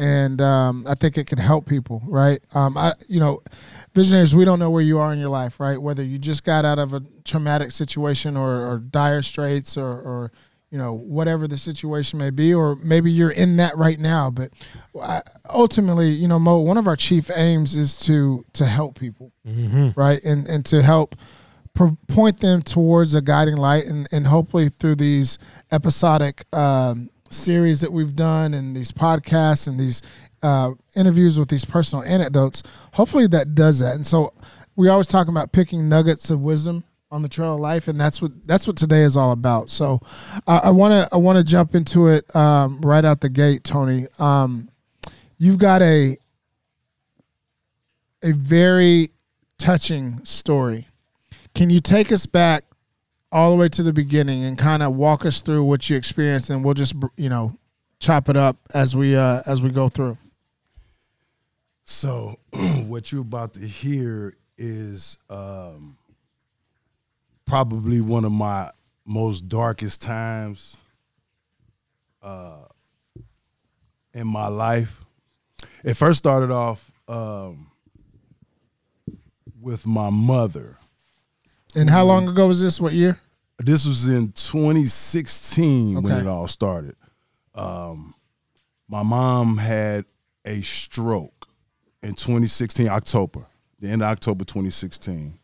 and 0.00 0.40
um, 0.40 0.86
I 0.88 0.94
think 0.94 1.18
it 1.18 1.26
can 1.26 1.38
help 1.38 1.66
people. 1.66 2.02
Right? 2.06 2.40
Um, 2.54 2.76
I, 2.76 2.94
you 3.06 3.20
know, 3.20 3.42
visionaries, 3.94 4.34
we 4.34 4.46
don't 4.46 4.58
know 4.58 4.70
where 4.70 4.82
you 4.82 4.98
are 4.98 5.12
in 5.12 5.18
your 5.18 5.28
life, 5.28 5.60
right? 5.60 5.80
Whether 5.80 6.02
you 6.02 6.18
just 6.18 6.42
got 6.42 6.64
out 6.64 6.78
of 6.78 6.94
a 6.94 7.02
traumatic 7.24 7.70
situation 7.70 8.36
or, 8.36 8.66
or 8.66 8.78
dire 8.78 9.22
straits, 9.22 9.76
or, 9.76 9.86
or 9.86 10.32
you 10.70 10.78
know 10.78 10.94
whatever 10.94 11.46
the 11.46 11.58
situation 11.58 12.18
may 12.18 12.30
be, 12.30 12.54
or 12.54 12.76
maybe 12.76 13.10
you're 13.12 13.30
in 13.30 13.56
that 13.58 13.76
right 13.76 14.00
now. 14.00 14.30
But 14.30 14.50
I, 15.00 15.20
ultimately, 15.48 16.10
you 16.10 16.28
know, 16.28 16.38
Mo, 16.38 16.60
one 16.60 16.78
of 16.78 16.86
our 16.88 16.96
chief 16.96 17.30
aims 17.34 17.76
is 17.76 17.98
to 17.98 18.44
to 18.54 18.64
help 18.66 18.98
people, 18.98 19.32
right, 19.96 20.22
and 20.24 20.48
and 20.48 20.64
to 20.66 20.80
help 20.82 21.14
pro- 21.74 21.98
point 22.08 22.40
them 22.40 22.62
towards 22.62 23.14
a 23.14 23.20
guiding 23.20 23.56
light 23.56 23.84
and, 23.84 24.08
and 24.12 24.26
hopefully 24.28 24.68
through 24.70 24.96
these 24.96 25.38
episodic 25.70 26.44
um, 26.54 27.10
series 27.30 27.80
that 27.80 27.92
we've 27.92 28.14
done 28.14 28.54
and 28.54 28.76
these 28.76 28.92
podcasts 28.92 29.66
and 29.68 29.78
these 29.78 30.02
uh, 30.42 30.72
interviews 30.96 31.38
with 31.38 31.48
these 31.48 31.64
personal 31.64 32.04
anecdotes 32.04 32.62
hopefully 32.94 33.26
that 33.26 33.54
does 33.54 33.78
that. 33.80 33.94
And 33.94 34.06
so 34.06 34.32
we 34.76 34.88
always 34.88 35.06
talk 35.06 35.28
about 35.28 35.52
picking 35.52 35.88
nuggets 35.88 36.30
of 36.30 36.40
wisdom 36.40 36.84
on 37.10 37.22
the 37.22 37.28
trail 37.28 37.54
of 37.54 37.60
life 37.60 37.88
and 37.88 38.00
that's 38.00 38.22
what 38.22 38.32
that's 38.46 38.66
what 38.66 38.76
today 38.76 39.02
is 39.02 39.16
all 39.16 39.32
about. 39.32 39.70
So 39.70 40.00
i 40.46 40.70
want 40.70 40.92
to 40.92 41.08
i 41.12 41.16
want 41.16 41.38
to 41.38 41.44
jump 41.44 41.74
into 41.74 42.06
it 42.08 42.34
um, 42.36 42.80
right 42.80 43.04
out 43.04 43.20
the 43.20 43.28
gate 43.28 43.64
tony. 43.64 44.06
Um, 44.18 44.70
you've 45.38 45.58
got 45.58 45.82
a 45.82 46.16
a 48.22 48.32
very 48.32 49.10
touching 49.58 50.24
story. 50.24 50.86
Can 51.54 51.70
you 51.70 51.80
take 51.80 52.12
us 52.12 52.26
back 52.26 52.64
all 53.32 53.50
the 53.52 53.56
way 53.56 53.68
to 53.68 53.82
the 53.82 53.92
beginning 53.92 54.44
and 54.44 54.58
kind 54.58 54.82
of 54.82 54.94
walk 54.94 55.24
us 55.24 55.40
through 55.40 55.64
what 55.64 55.88
you 55.88 55.96
experienced, 55.96 56.50
and 56.50 56.64
we'll 56.64 56.74
just 56.74 56.94
you 57.16 57.28
know 57.28 57.56
chop 57.98 58.28
it 58.28 58.36
up 58.36 58.56
as 58.74 58.96
we 58.96 59.16
uh, 59.16 59.42
as 59.46 59.62
we 59.62 59.70
go 59.70 59.88
through. 59.88 60.18
So 61.84 62.38
what 62.86 63.10
you're 63.12 63.22
about 63.22 63.54
to 63.54 63.66
hear 63.66 64.36
is 64.56 65.18
um, 65.28 65.96
probably 67.46 68.00
one 68.00 68.24
of 68.24 68.32
my 68.32 68.70
most 69.04 69.48
darkest 69.48 70.00
times 70.00 70.76
uh, 72.22 72.64
in 74.14 74.26
my 74.26 74.48
life. 74.48 75.04
It 75.82 75.94
first 75.94 76.18
started 76.18 76.50
off 76.50 76.92
um, 77.08 77.70
with 79.60 79.86
my 79.86 80.10
mother. 80.10 80.76
And 81.74 81.88
how 81.90 82.04
long 82.04 82.28
ago 82.28 82.46
was 82.48 82.60
this? 82.60 82.80
What 82.80 82.92
year? 82.92 83.18
This 83.58 83.86
was 83.86 84.08
in 84.08 84.32
2016 84.32 86.02
when 86.02 86.12
Okay. 86.12 86.20
it 86.22 86.26
all 86.26 86.48
started. 86.48 86.96
Um, 87.54 88.14
my 88.88 89.02
mom 89.02 89.58
had 89.58 90.04
a 90.44 90.62
stroke 90.62 91.46
in 92.02 92.14
2016 92.14 92.88
October, 92.88 93.46
the 93.78 93.88
end 93.88 94.02
of 94.02 94.08
October 94.08 94.44
2016, 94.44 95.38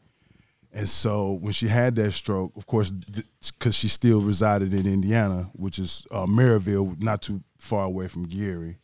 And 0.73 0.87
so 0.89 1.33
when 1.33 1.53
she 1.55 1.69
had 1.69 1.97
that 1.97 2.13
stroke, 2.13 2.53
of 2.57 2.67
course, 2.67 2.91
because 2.91 3.75
she 3.75 3.89
still 3.89 4.21
resided 4.21 4.75
in 4.75 4.87
Indiana, 4.87 5.49
which 5.55 5.79
is 5.79 6.07
uh, 6.11 6.27
Merrillville, 6.27 7.03
not 7.03 7.23
too 7.23 7.43
far 7.57 7.85
away 7.85 8.09
from 8.09 8.25
Gary, 8.25 8.77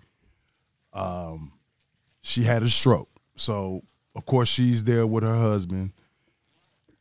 um, 0.95 1.53
she 2.23 2.45
had 2.45 2.63
a 2.63 2.69
stroke. 2.69 3.11
So 3.37 3.83
of 4.15 4.25
course 4.27 4.49
she's 4.49 4.85
there 4.85 5.07
with 5.07 5.23
her 5.25 5.35
husband, 5.39 5.93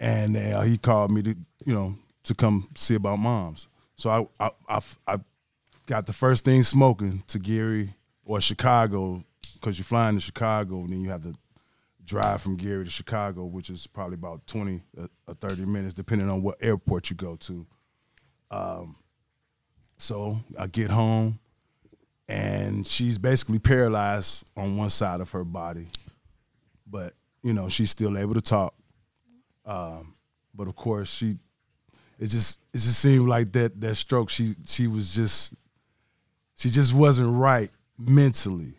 and 0.02 0.36
uh, 0.36 0.62
he 0.62 0.78
called 0.78 1.12
me 1.12 1.22
to 1.22 1.36
you 1.64 1.74
know 1.74 1.96
to 2.24 2.36
come 2.36 2.68
see 2.76 2.96
about 2.96 3.20
moms. 3.20 3.70
So 3.96 4.10
I 4.40 4.46
I, 4.46 4.52
I, 4.68 4.80
I 5.08 5.20
got 5.86 6.08
the 6.08 6.14
first 6.14 6.44
thing 6.44 6.64
smoking 6.64 7.24
to 7.28 7.40
Gary 7.40 7.94
or 8.26 8.42
Chicago 8.42 9.24
because 9.54 9.78
you're 9.78 9.86
flying 9.86 10.16
to 10.16 10.22
Chicago 10.22 10.80
and 10.80 10.90
then 10.90 11.02
you 11.02 11.10
have 11.12 11.22
to 11.22 11.34
drive 12.04 12.42
from 12.42 12.58
Gary 12.58 12.84
to 12.84 12.90
Chicago, 12.90 13.46
which 13.46 13.70
is 13.70 13.86
probably 13.86 14.16
about 14.16 14.46
20 14.48 14.82
or 15.28 15.34
30 15.36 15.66
minutes, 15.66 15.94
depending 15.94 16.30
on 16.30 16.42
what 16.42 16.58
airport 16.60 17.10
you 17.10 17.16
go 17.16 17.36
to. 17.36 17.66
Um, 18.50 18.96
so 19.98 20.40
I 20.58 20.66
get 20.66 20.90
home, 20.90 21.40
and 22.28 22.88
she's 22.88 23.20
basically 23.20 23.60
paralyzed 23.60 24.50
on 24.58 24.78
one 24.78 24.90
side 24.90 25.22
of 25.22 25.30
her 25.32 25.44
body, 25.44 25.88
but 26.88 27.14
you 27.44 27.54
know 27.54 27.70
she's 27.70 27.92
still 27.92 28.18
able 28.18 28.34
to 28.34 28.42
talk. 28.42 28.74
Um, 29.66 30.16
but 30.54 30.68
of 30.68 30.76
course, 30.76 31.12
she 31.12 31.38
it 32.20 32.28
just 32.28 32.62
it 32.74 32.78
just 32.78 33.00
seemed 33.00 33.28
like 33.28 33.52
that 33.54 33.80
that 33.82 33.96
stroke. 33.96 34.30
She 34.30 34.56
she 34.66 34.88
was 34.88 35.14
just 35.14 35.54
she 36.56 36.70
just 36.70 36.94
wasn't 36.94 37.36
right 37.36 37.72
mentally. 37.98 38.74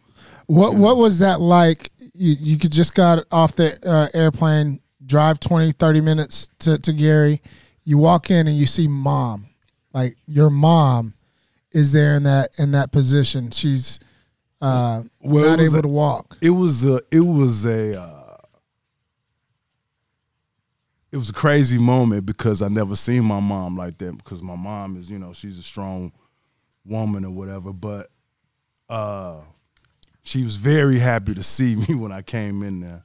What 0.47 0.75
what 0.75 0.97
was 0.97 1.19
that 1.21 1.41
like? 1.41 1.91
You 1.99 2.37
you 2.39 2.59
could 2.59 2.73
just 2.73 2.95
got 2.95 3.25
off 3.33 3.55
the 3.57 3.79
uh, 3.89 4.09
airplane, 4.15 4.81
drive 5.05 5.41
20, 5.41 5.73
30 5.73 6.01
minutes 6.01 6.49
to, 6.61 6.79
to 6.79 6.93
Gary. 6.93 7.41
You 7.85 7.99
walk 7.99 8.31
in 8.31 8.47
and 8.47 8.57
you 8.57 8.67
see 8.67 8.87
mom, 8.87 9.47
like 9.93 10.17
your 10.27 10.51
mom, 10.51 11.15
is 11.73 11.93
there 11.93 12.15
in 12.15 12.23
that 12.25 12.51
in 12.59 12.73
that 12.73 12.93
position. 12.93 13.51
She's 13.51 13.99
uh, 14.61 15.03
well, 15.21 15.45
not 15.45 15.61
able 15.61 15.79
a, 15.79 15.83
to 15.83 15.89
walk. 15.89 16.37
It 16.41 16.51
was 16.51 16.85
a 16.85 17.03
it 17.11 17.21
was 17.21 17.67
a 17.67 18.01
uh, 18.01 18.22
it 21.13 21.19
was 21.19 21.29
a 21.29 21.35
crazy 21.35 21.79
moment 21.79 22.25
because 22.25 22.63
I 22.63 22.69
never 22.69 22.97
seen 22.97 23.25
my 23.25 23.39
mom 23.39 23.77
like 23.77 23.99
that 23.99 24.17
because 24.17 24.43
my 24.43 24.57
mom 24.57 24.97
is 24.97 25.11
you 25.11 25.19
know 25.19 25.35
she's 25.35 25.59
a 25.59 25.63
strong 25.63 26.11
woman 26.87 27.25
or 27.25 27.31
whatever, 27.31 27.73
but 27.73 28.11
uh, 28.89 29.37
she 30.23 30.43
was 30.43 30.57
very 30.57 30.99
happy 30.99 31.35
to 31.35 31.43
see 31.43 31.77
me 31.89 31.95
when 31.95 32.11
I 32.11 32.23
came 32.23 32.63
in 32.63 32.81
there. 32.81 33.05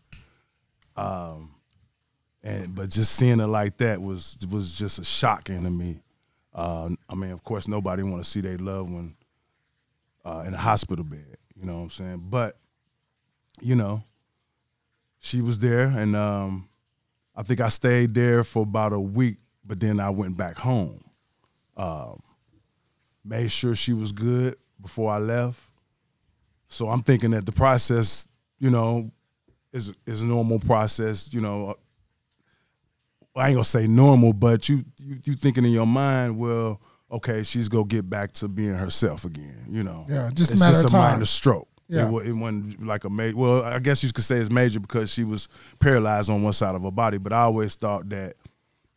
Um, 0.95 1.55
and 2.43 2.73
but 2.73 2.89
just 2.89 3.13
seeing 3.13 3.39
her 3.39 3.47
like 3.47 3.77
that 3.77 4.01
was 4.01 4.37
was 4.49 4.73
just 4.73 4.99
a 4.99 5.03
shocking 5.03 5.63
to 5.63 5.69
me. 5.69 6.01
Uh, 6.55 6.89
I 7.09 7.15
mean, 7.15 7.31
of 7.31 7.43
course, 7.43 7.67
nobody 7.67 8.03
want 8.03 8.23
to 8.23 8.29
see 8.29 8.39
their 8.39 8.57
loved 8.57 8.89
one 8.89 9.15
uh, 10.23 10.45
in 10.47 10.53
a 10.53 10.57
hospital 10.57 11.03
bed. 11.03 11.37
You 11.55 11.65
know 11.65 11.75
what 11.75 11.83
I'm 11.83 11.89
saying? 11.89 12.23
But 12.29 12.57
you 13.61 13.75
know, 13.75 14.03
she 15.19 15.41
was 15.41 15.59
there, 15.59 15.81
and 15.81 16.15
um, 16.15 16.69
I 17.37 17.43
think 17.43 17.61
I 17.61 17.69
stayed 17.69 18.15
there 18.15 18.43
for 18.43 18.63
about 18.63 18.91
a 18.91 18.99
week. 18.99 19.37
But 19.63 19.79
then 19.79 19.99
I 19.99 20.09
went 20.09 20.37
back 20.37 20.57
home. 20.57 21.03
Um, 21.75 22.21
made 23.23 23.51
sure 23.51 23.75
she 23.75 23.93
was 23.93 24.11
good 24.11 24.55
before 24.81 25.11
I 25.11 25.19
left. 25.19 25.61
So 26.69 26.89
I'm 26.89 27.03
thinking 27.03 27.31
that 27.31 27.45
the 27.45 27.51
process, 27.51 28.27
you 28.59 28.69
know, 28.69 29.11
is 29.73 29.93
is 30.05 30.21
a 30.21 30.25
normal 30.25 30.59
process. 30.59 31.33
You 31.33 31.41
know, 31.41 31.75
I 33.35 33.47
ain't 33.47 33.55
gonna 33.55 33.63
say 33.63 33.87
normal, 33.87 34.33
but 34.33 34.67
you 34.69 34.83
you, 34.97 35.19
you 35.23 35.33
thinking 35.35 35.65
in 35.65 35.71
your 35.71 35.85
mind, 35.85 36.39
well, 36.39 36.81
okay, 37.11 37.43
she's 37.43 37.69
gonna 37.69 37.85
get 37.85 38.09
back 38.09 38.31
to 38.33 38.47
being 38.47 38.73
herself 38.73 39.25
again. 39.25 39.65
You 39.69 39.83
know, 39.83 40.05
yeah, 40.09 40.29
just 40.33 40.53
it's 40.53 40.61
a 40.61 40.63
matter 40.63 40.73
just 40.73 40.85
of 40.85 40.89
a 40.89 40.91
time. 40.93 41.11
minor 41.13 41.25
stroke. 41.25 41.67
Yeah. 41.87 42.09
It, 42.09 42.27
it 42.27 42.33
wasn't 42.33 42.85
like 42.85 43.03
a 43.05 43.09
major. 43.09 43.37
Well, 43.37 43.63
I 43.63 43.79
guess 43.79 44.03
you 44.03 44.11
could 44.11 44.23
say 44.23 44.37
it's 44.37 44.51
major 44.51 44.79
because 44.79 45.11
she 45.11 45.23
was 45.23 45.47
paralyzed 45.79 46.29
on 46.29 46.43
one 46.43 46.53
side 46.53 46.75
of 46.75 46.83
her 46.83 46.91
body. 46.91 47.17
But 47.17 47.33
I 47.33 47.41
always 47.41 47.75
thought 47.75 48.09
that, 48.09 48.35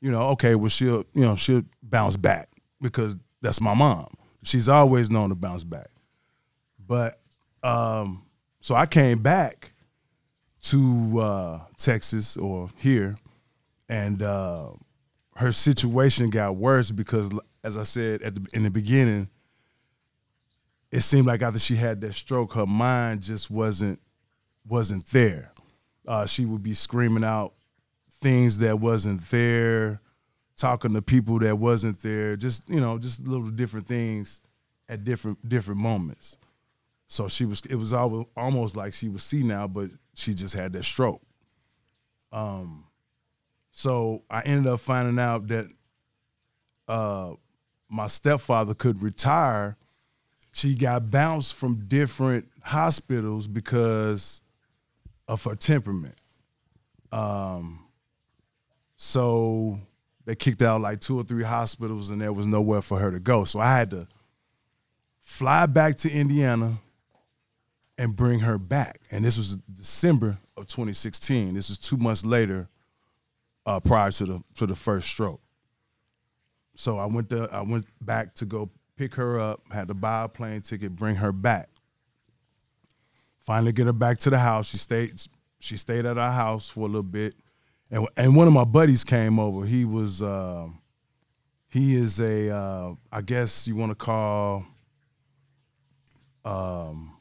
you 0.00 0.11
know, 0.11 0.23
okay, 0.30 0.54
well 0.54 0.68
she'll, 0.68 1.04
you 1.14 1.23
know, 1.23 1.37
she'll 1.37 1.62
bounce 1.82 2.16
back 2.16 2.49
because 2.80 3.16
that's 3.40 3.61
my 3.61 3.75
mom. 3.75 4.09
She's 4.42 4.68
always 4.68 5.11
known 5.11 5.28
to 5.28 5.35
bounce 5.35 5.64
back. 5.64 5.88
But 6.87 7.20
um, 7.62 8.25
so 8.61 8.75
I 8.75 8.87
came 8.87 9.20
back 9.20 9.73
to 10.62 11.20
uh, 11.20 11.61
Texas 11.78 12.37
or 12.37 12.70
here, 12.76 13.14
and 13.88 14.23
uh, 14.23 14.70
her 15.37 15.52
situation 15.52 16.30
got 16.30 16.56
worse 16.56 16.90
because, 16.90 17.30
as 17.64 17.76
I 17.76 17.82
said 17.82 18.23
at 18.23 18.35
the, 18.35 18.47
in 18.52 18.64
the 18.64 18.70
beginning, 18.70 19.28
it 20.90 21.00
seemed 21.00 21.26
like 21.26 21.42
after 21.42 21.59
she 21.59 21.76
had 21.76 22.00
that 22.00 22.14
stroke, 22.14 22.52
her 22.54 22.66
mind 22.66 23.23
just 23.23 23.50
wasn't 23.50 24.00
wasn't 24.66 25.06
there. 25.06 25.52
Uh, 26.06 26.26
she 26.26 26.44
would 26.44 26.62
be 26.62 26.75
screaming 26.75 27.25
out 27.25 27.54
things 28.20 28.59
that 28.59 28.78
wasn't 28.78 29.20
there, 29.30 30.00
talking 30.56 30.92
to 30.92 31.02
people 31.02 31.38
that 31.38 31.56
wasn't 31.56 32.00
there, 32.02 32.37
just 32.37 32.68
you 32.68 32.80
know, 32.80 32.99
just 32.99 33.26
little 33.26 33.50
different 33.50 33.87
things 33.87 34.42
at 34.88 35.04
different 35.04 35.49
different 35.49 35.80
moments. 35.80 36.37
So 37.06 37.28
she 37.28 37.44
was. 37.44 37.61
It 37.68 37.76
was 37.76 37.92
almost 37.92 38.76
like 38.76 38.92
she 38.92 39.09
was 39.09 39.23
senile, 39.25 39.68
but 39.68 39.90
she 40.14 40.35
just 40.35 40.54
had 40.54 40.73
that 40.75 40.85
stroke. 40.85 41.23
Um, 42.32 42.85
so 43.73 44.23
I 44.30 44.42
ended 44.42 44.70
up 44.70 44.80
finding 44.80 45.18
out 45.18 45.49
that 45.49 45.66
uh, 46.87 47.32
my 47.88 48.06
stepfather 48.06 48.75
could 48.75 49.02
retire. 49.02 49.76
She 50.52 50.75
got 50.75 51.11
bounced 51.11 51.54
from 51.54 51.87
different 51.87 52.49
hospitals 52.62 53.47
because 53.47 54.40
of 55.28 55.45
her 55.45 55.54
temperament. 55.54 56.16
Um, 57.12 57.87
so 58.97 59.78
they 60.25 60.35
kicked 60.35 60.62
out 60.62 60.80
like 60.80 61.00
two 61.00 61.19
or 61.19 61.23
three 61.23 61.45
hospitals, 61.45 62.11
and 62.11 62.21
there 62.21 62.33
was 62.33 62.47
nowhere 62.47 62.83
for 62.83 62.99
her 62.99 63.11
to 63.11 63.21
go. 63.21 63.45
So 63.45 63.61
I 63.61 63.76
had 63.76 63.90
to 63.90 64.07
fly 65.21 65.66
back 65.66 65.97
to 65.97 66.11
Indiana 66.11 66.78
and 67.97 68.16
bring 68.16 68.40
her 68.40 68.59
back. 68.59 69.00
And 69.11 69.25
this 69.25 69.37
was 69.37 69.57
December 69.73 70.38
of 70.57 70.66
2016. 70.66 71.54
This 71.54 71.69
was 71.69 71.78
two 71.78 71.97
months 71.97 72.25
later, 72.25 72.69
uh, 73.66 73.78
prior 73.80 74.11
to 74.11 74.25
the 74.25 74.42
to 74.54 74.66
the 74.66 74.75
first 74.75 75.09
stroke. 75.09 75.40
So 76.75 76.99
I 76.99 77.07
went 77.07 77.30
to 77.30 77.49
I 77.52 77.62
went 77.62 77.87
back 78.00 78.35
to 78.37 78.45
go 78.45 78.71
pick 79.00 79.14
her 79.14 79.40
up. 79.40 79.62
Had 79.73 79.88
to 79.88 79.95
buy 79.95 80.25
a 80.25 80.28
plane 80.28 80.61
ticket, 80.61 80.95
bring 80.95 81.16
her 81.16 81.33
back. 81.33 81.71
Finally, 83.38 83.73
get 83.73 83.87
her 83.87 83.95
back 83.95 84.19
to 84.19 84.30
the 84.30 84.38
house. 84.38 84.69
She 84.69 84.76
stayed. 84.76 85.19
She 85.59 85.78
stayed 85.78 86.04
at 86.04 86.19
our 86.19 86.33
house 86.33 86.69
for 86.69 86.80
a 86.80 86.87
little 86.87 87.02
bit, 87.02 87.35
and 87.90 88.07
and 88.16 88.37
one 88.37 88.47
of 88.47 88.52
my 88.52 88.64
buddies 88.64 89.02
came 89.02 89.40
over. 89.40 89.64
He 89.64 89.87
was 89.87 90.21
uh, 90.21 90.69
he 91.69 91.97
is 91.97 92.21
a 92.21 92.54
uh, 92.54 92.95
I 93.11 93.23
guess 93.23 93.66
you 93.66 93.75
want 93.75 93.90
to 93.90 93.97
call 93.97 94.66
um 96.45 97.16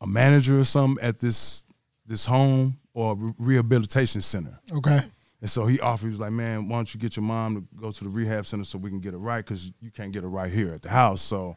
a 0.00 0.06
manager 0.06 0.58
or 0.58 0.64
something 0.64 1.04
at 1.04 1.18
this 1.18 1.64
this 2.06 2.26
home 2.26 2.78
or 2.94 3.34
rehabilitation 3.36 4.20
center. 4.20 4.60
Okay. 4.72 5.02
And 5.42 5.50
so 5.50 5.66
he 5.66 5.78
offered, 5.80 6.06
he 6.06 6.10
was 6.10 6.20
like, 6.20 6.30
man, 6.32 6.68
why 6.68 6.78
don't 6.78 6.94
you 6.94 7.00
get 7.00 7.16
your 7.16 7.24
mom 7.24 7.56
to 7.56 7.80
go 7.80 7.90
to 7.90 8.04
the 8.04 8.08
rehab 8.08 8.46
center 8.46 8.62
so 8.64 8.78
we 8.78 8.88
can 8.88 9.00
get 9.00 9.12
it 9.12 9.18
right? 9.18 9.44
Because 9.44 9.72
you 9.82 9.90
can't 9.90 10.12
get 10.12 10.22
it 10.22 10.28
right 10.28 10.50
here 10.50 10.68
at 10.68 10.82
the 10.82 10.88
house. 10.88 11.20
So 11.20 11.56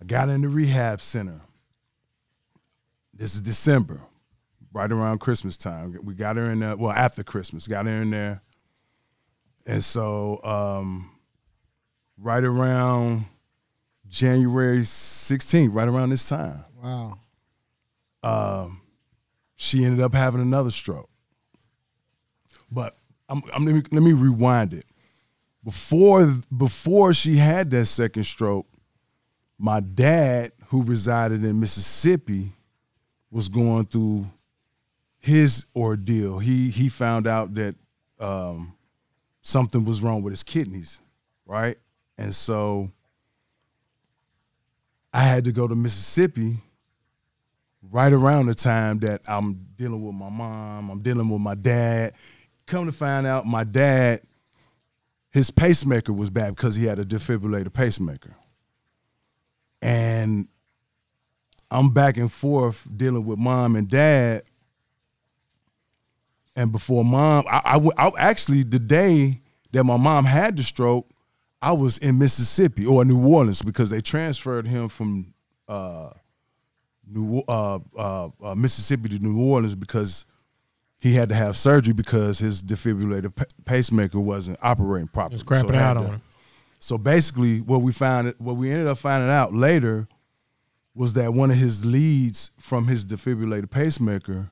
I 0.00 0.04
got 0.04 0.28
in 0.28 0.42
the 0.42 0.48
rehab 0.48 1.00
center. 1.02 1.40
This 3.12 3.34
is 3.34 3.40
December, 3.42 4.00
right 4.72 4.90
around 4.90 5.18
Christmas 5.18 5.56
time. 5.56 5.98
We 6.04 6.14
got 6.14 6.36
her 6.36 6.50
in 6.50 6.60
there, 6.60 6.76
well, 6.76 6.92
after 6.92 7.22
Christmas, 7.24 7.66
got 7.66 7.84
her 7.86 8.02
in 8.02 8.10
there. 8.10 8.40
And 9.66 9.82
so 9.84 10.40
um, 10.44 11.10
right 12.16 12.42
around 12.44 13.26
January 14.08 14.78
16th, 14.78 15.74
right 15.74 15.88
around 15.88 16.10
this 16.10 16.28
time, 16.28 16.64
Wow. 16.82 17.18
um, 18.22 18.80
she 19.56 19.84
ended 19.84 20.00
up 20.00 20.14
having 20.14 20.40
another 20.40 20.70
stroke. 20.70 21.08
But 22.72 22.96
I'm, 23.28 23.42
I'm, 23.52 23.64
let, 23.64 23.74
me, 23.74 23.82
let 23.90 24.02
me 24.02 24.12
rewind 24.12 24.72
it. 24.72 24.86
Before 25.64 26.26
before 26.56 27.12
she 27.12 27.36
had 27.36 27.70
that 27.70 27.86
second 27.86 28.24
stroke, 28.24 28.66
my 29.58 29.78
dad, 29.78 30.52
who 30.68 30.82
resided 30.82 31.44
in 31.44 31.60
Mississippi, 31.60 32.52
was 33.30 33.48
going 33.48 33.86
through 33.86 34.26
his 35.20 35.64
ordeal. 35.76 36.40
He 36.40 36.70
he 36.70 36.88
found 36.88 37.28
out 37.28 37.54
that 37.54 37.76
um, 38.18 38.74
something 39.42 39.84
was 39.84 40.02
wrong 40.02 40.22
with 40.22 40.32
his 40.32 40.42
kidneys, 40.42 41.00
right? 41.46 41.78
And 42.18 42.34
so 42.34 42.90
I 45.12 45.20
had 45.20 45.44
to 45.44 45.52
go 45.52 45.68
to 45.68 45.76
Mississippi 45.76 46.56
right 47.90 48.12
around 48.12 48.46
the 48.46 48.54
time 48.54 48.98
that 49.00 49.20
I'm 49.28 49.66
dealing 49.76 50.04
with 50.04 50.14
my 50.14 50.28
mom, 50.28 50.90
I'm 50.90 51.02
dealing 51.02 51.28
with 51.28 51.40
my 51.40 51.54
dad, 51.54 52.14
come 52.72 52.86
to 52.86 52.92
find 52.92 53.26
out, 53.26 53.46
my 53.46 53.64
dad, 53.64 54.22
his 55.30 55.50
pacemaker 55.50 56.12
was 56.12 56.30
bad 56.30 56.56
because 56.56 56.74
he 56.74 56.86
had 56.86 56.98
a 56.98 57.04
defibrillator 57.04 57.72
pacemaker. 57.72 58.34
And 59.82 60.48
I'm 61.70 61.90
back 61.90 62.16
and 62.16 62.32
forth 62.32 62.86
dealing 62.96 63.26
with 63.26 63.38
mom 63.38 63.76
and 63.76 63.88
dad. 63.88 64.44
And 66.56 66.72
before 66.72 67.04
mom, 67.04 67.44
I, 67.46 67.60
I, 67.76 68.06
I 68.06 68.10
actually 68.16 68.62
the 68.62 68.78
day 68.78 69.40
that 69.72 69.84
my 69.84 69.96
mom 69.96 70.24
had 70.24 70.56
the 70.56 70.62
stroke, 70.62 71.08
I 71.60 71.72
was 71.72 71.98
in 71.98 72.18
Mississippi 72.18 72.86
or 72.86 73.04
New 73.04 73.26
Orleans 73.26 73.62
because 73.62 73.90
they 73.90 74.00
transferred 74.00 74.66
him 74.66 74.88
from 74.88 75.34
uh, 75.68 76.10
New 77.06 77.42
uh, 77.48 77.78
uh, 77.96 78.28
uh, 78.42 78.54
Mississippi 78.54 79.10
to 79.10 79.18
New 79.18 79.42
Orleans 79.42 79.74
because 79.74 80.26
he 81.02 81.14
had 81.14 81.28
to 81.30 81.34
have 81.34 81.56
surgery 81.56 81.92
because 81.92 82.38
his 82.38 82.62
defibrillator 82.62 83.34
pa- 83.34 83.44
pacemaker 83.64 84.20
wasn't 84.20 84.56
operating 84.62 85.08
properly. 85.08 85.38
Just 85.38 85.46
crapping 85.46 85.72
they 85.72 85.74
had 85.76 85.82
out 85.84 85.94
to- 85.94 85.98
on 86.00 86.06
him. 86.14 86.22
So 86.78 86.96
basically, 86.96 87.60
what 87.60 87.82
we 87.82 87.90
found, 87.92 88.34
what 88.38 88.56
we 88.56 88.70
ended 88.70 88.86
up 88.86 88.98
finding 88.98 89.28
out 89.30 89.52
later, 89.52 90.06
was 90.94 91.14
that 91.14 91.34
one 91.34 91.50
of 91.50 91.56
his 91.56 91.84
leads 91.84 92.52
from 92.58 92.86
his 92.86 93.04
defibrillator 93.04 93.68
pacemaker 93.70 94.50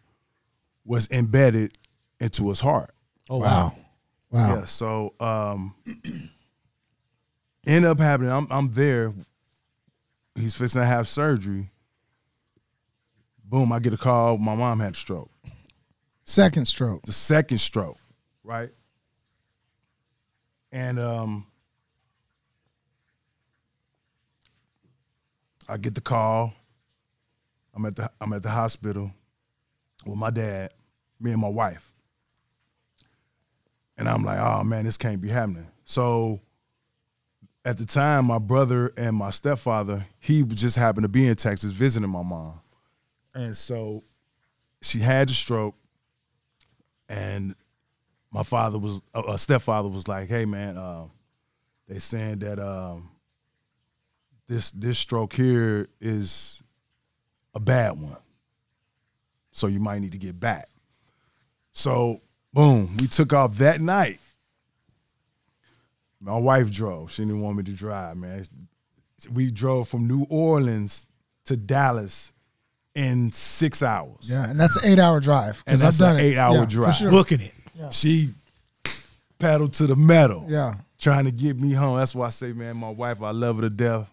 was 0.84 1.08
embedded 1.10 1.76
into 2.18 2.48
his 2.48 2.60
heart. 2.60 2.90
Oh 3.28 3.38
Wow. 3.38 3.74
Wow. 4.32 4.54
Yeah. 4.56 4.64
So 4.64 5.14
um 5.20 5.74
end 7.66 7.84
up 7.84 7.98
happening. 8.00 8.32
I'm 8.32 8.46
I'm 8.50 8.72
there. 8.72 9.12
He's 10.34 10.54
fixing 10.56 10.80
to 10.80 10.86
have 10.86 11.06
surgery. 11.08 11.70
Boom, 13.44 13.72
I 13.72 13.78
get 13.80 13.92
a 13.94 13.96
call. 13.98 14.38
My 14.38 14.54
mom 14.54 14.80
had 14.80 14.92
a 14.92 14.96
stroke. 14.96 15.30
Second 16.30 16.66
stroke. 16.66 17.02
The 17.02 17.12
second 17.12 17.58
stroke, 17.58 17.98
right? 18.44 18.70
And 20.70 21.00
um 21.00 21.44
I 25.68 25.76
get 25.76 25.96
the 25.96 26.00
call. 26.00 26.54
I'm 27.74 27.84
at 27.84 27.96
the 27.96 28.12
I'm 28.20 28.32
at 28.32 28.44
the 28.44 28.48
hospital 28.48 29.10
with 30.06 30.16
my 30.16 30.30
dad, 30.30 30.70
me 31.18 31.32
and 31.32 31.40
my 31.40 31.48
wife. 31.48 31.90
And 33.98 34.08
I'm 34.08 34.24
like, 34.24 34.38
oh 34.38 34.62
man, 34.62 34.84
this 34.84 34.96
can't 34.96 35.20
be 35.20 35.30
happening. 35.30 35.66
So 35.84 36.38
at 37.64 37.76
the 37.76 37.84
time, 37.84 38.26
my 38.26 38.38
brother 38.38 38.92
and 38.96 39.16
my 39.16 39.30
stepfather, 39.30 40.06
he 40.20 40.44
just 40.44 40.76
happened 40.76 41.02
to 41.02 41.08
be 41.08 41.26
in 41.26 41.34
Texas 41.34 41.72
visiting 41.72 42.08
my 42.08 42.22
mom. 42.22 42.60
And 43.34 43.56
so 43.56 44.04
she 44.80 45.00
had 45.00 45.28
the 45.28 45.32
stroke, 45.34 45.74
and 47.10 47.56
my 48.30 48.44
father 48.44 48.78
was, 48.78 49.02
a 49.14 49.18
uh, 49.18 49.36
stepfather 49.36 49.88
was 49.88 50.06
like, 50.06 50.28
hey 50.28 50.44
man, 50.44 50.78
uh, 50.78 51.06
they 51.88 51.98
saying 51.98 52.38
that 52.38 52.60
um, 52.60 53.10
this 54.46 54.70
this 54.70 54.96
stroke 54.98 55.32
here 55.32 55.88
is 56.00 56.62
a 57.52 57.58
bad 57.58 58.00
one. 58.00 58.16
So 59.50 59.66
you 59.66 59.80
might 59.80 59.98
need 59.98 60.12
to 60.12 60.18
get 60.18 60.38
back. 60.38 60.68
So 61.72 62.20
boom, 62.54 62.96
we 62.98 63.08
took 63.08 63.32
off 63.32 63.56
that 63.56 63.80
night. 63.80 64.20
My 66.20 66.38
wife 66.38 66.70
drove. 66.70 67.10
She 67.10 67.22
didn't 67.22 67.40
want 67.40 67.56
me 67.56 67.64
to 67.64 67.72
drive, 67.72 68.16
man. 68.16 68.44
We 69.32 69.50
drove 69.50 69.88
from 69.88 70.06
New 70.06 70.26
Orleans 70.30 71.08
to 71.46 71.56
Dallas 71.56 72.32
in 72.94 73.30
six 73.32 73.82
hours. 73.82 74.28
Yeah, 74.30 74.48
and 74.50 74.58
that's 74.58 74.76
an 74.76 74.84
eight 74.84 74.98
hour 74.98 75.20
drive. 75.20 75.62
And 75.66 75.78
that's 75.78 76.00
I've 76.00 76.06
done 76.08 76.16
an 76.16 76.24
it. 76.24 76.28
eight-hour 76.30 76.54
Yeah, 76.54 76.64
for 76.64 76.70
drive. 76.70 76.94
sure. 76.96 77.10
Booking 77.10 77.40
it. 77.40 77.54
She 77.92 78.30
pedaled 79.38 79.72
to 79.74 79.86
the 79.86 79.96
metal, 79.96 80.44
Yeah. 80.48 80.74
trying 80.98 81.24
to 81.24 81.30
get 81.30 81.58
me 81.58 81.72
home. 81.72 81.96
That's 81.98 82.14
why 82.14 82.26
I 82.26 82.30
say, 82.30 82.52
man, 82.52 82.76
my 82.76 82.90
wife, 82.90 83.22
I 83.22 83.30
love 83.30 83.56
her 83.56 83.62
to 83.62 83.70
death. 83.70 84.10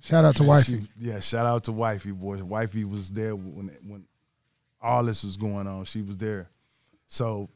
Shout 0.00 0.24
out 0.24 0.36
to 0.36 0.42
wifey. 0.44 0.80
She- 0.98 1.08
yeah, 1.08 1.20
shout 1.20 1.46
out 1.46 1.64
to 1.64 1.72
wifey, 1.72 2.10
boys. 2.10 2.42
Wifey 2.42 2.84
was 2.84 3.10
there 3.10 3.34
when 3.36 3.70
when 3.86 4.04
all 4.82 5.04
this 5.04 5.24
was 5.24 5.36
going 5.36 5.66
on. 5.66 5.84
She 5.84 6.02
was 6.02 6.16
there. 6.16 6.48
So 7.06 7.48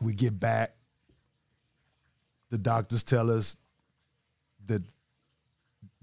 we 0.00 0.12
get 0.14 0.38
back. 0.38 0.74
The 2.50 2.58
doctors 2.58 3.02
tell 3.02 3.30
us 3.30 3.56
that 4.66 4.82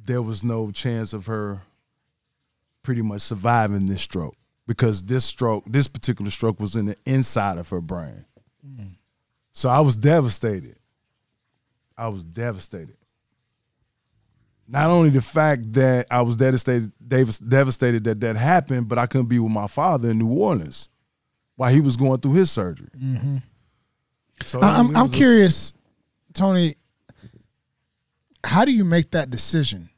there 0.04 0.22
was 0.22 0.44
no 0.44 0.72
chance 0.72 1.14
of 1.14 1.28
her 1.28 1.62
pretty 2.84 3.02
much 3.02 3.22
surviving 3.22 3.86
this 3.88 4.02
stroke 4.02 4.36
because 4.68 5.02
this 5.04 5.26
stroke, 5.26 5.64
this 5.68 5.88
particular 5.88 6.30
stroke, 6.30 6.60
was 6.60 6.76
in 6.76 6.86
the 6.86 6.96
inside 7.06 7.58
of 7.58 7.70
her 7.70 7.82
brain. 7.82 8.26
So 9.54 9.70
I 9.70 9.80
was 9.82 9.96
devastated. 9.96 10.78
I 11.98 12.08
was 12.08 12.24
devastated 12.24 12.98
not 14.68 14.90
only 14.90 15.10
the 15.10 15.22
fact 15.22 15.74
that 15.74 16.08
I 16.10 16.22
was 16.22 16.36
devastated, 16.36 16.92
devastated 17.08 18.04
that 18.06 18.22
that 18.22 18.36
happened, 18.36 18.88
but 18.88 18.98
I 18.98 19.06
couldn't 19.06 19.28
be 19.28 19.40
with 19.40 19.52
my 19.52 19.68
father 19.68 20.10
in 20.12 20.18
New 20.20 20.30
Orleans 20.30 20.90
while 21.56 21.72
he 21.72 21.82
was 21.82 21.98
going 21.98 22.20
through 22.20 22.34
his 22.34 22.50
surgery. 22.50 22.90
Mm-hmm. 22.98 23.38
So 24.44 24.62
I- 24.62 24.80
I'm 24.80 24.96
I'm 24.96 25.10
curious, 25.10 25.74
Tony. 26.34 26.76
How 28.44 28.66
do 28.66 28.72
you 28.72 28.84
make 28.84 29.12
that 29.12 29.30
decision? 29.30 29.90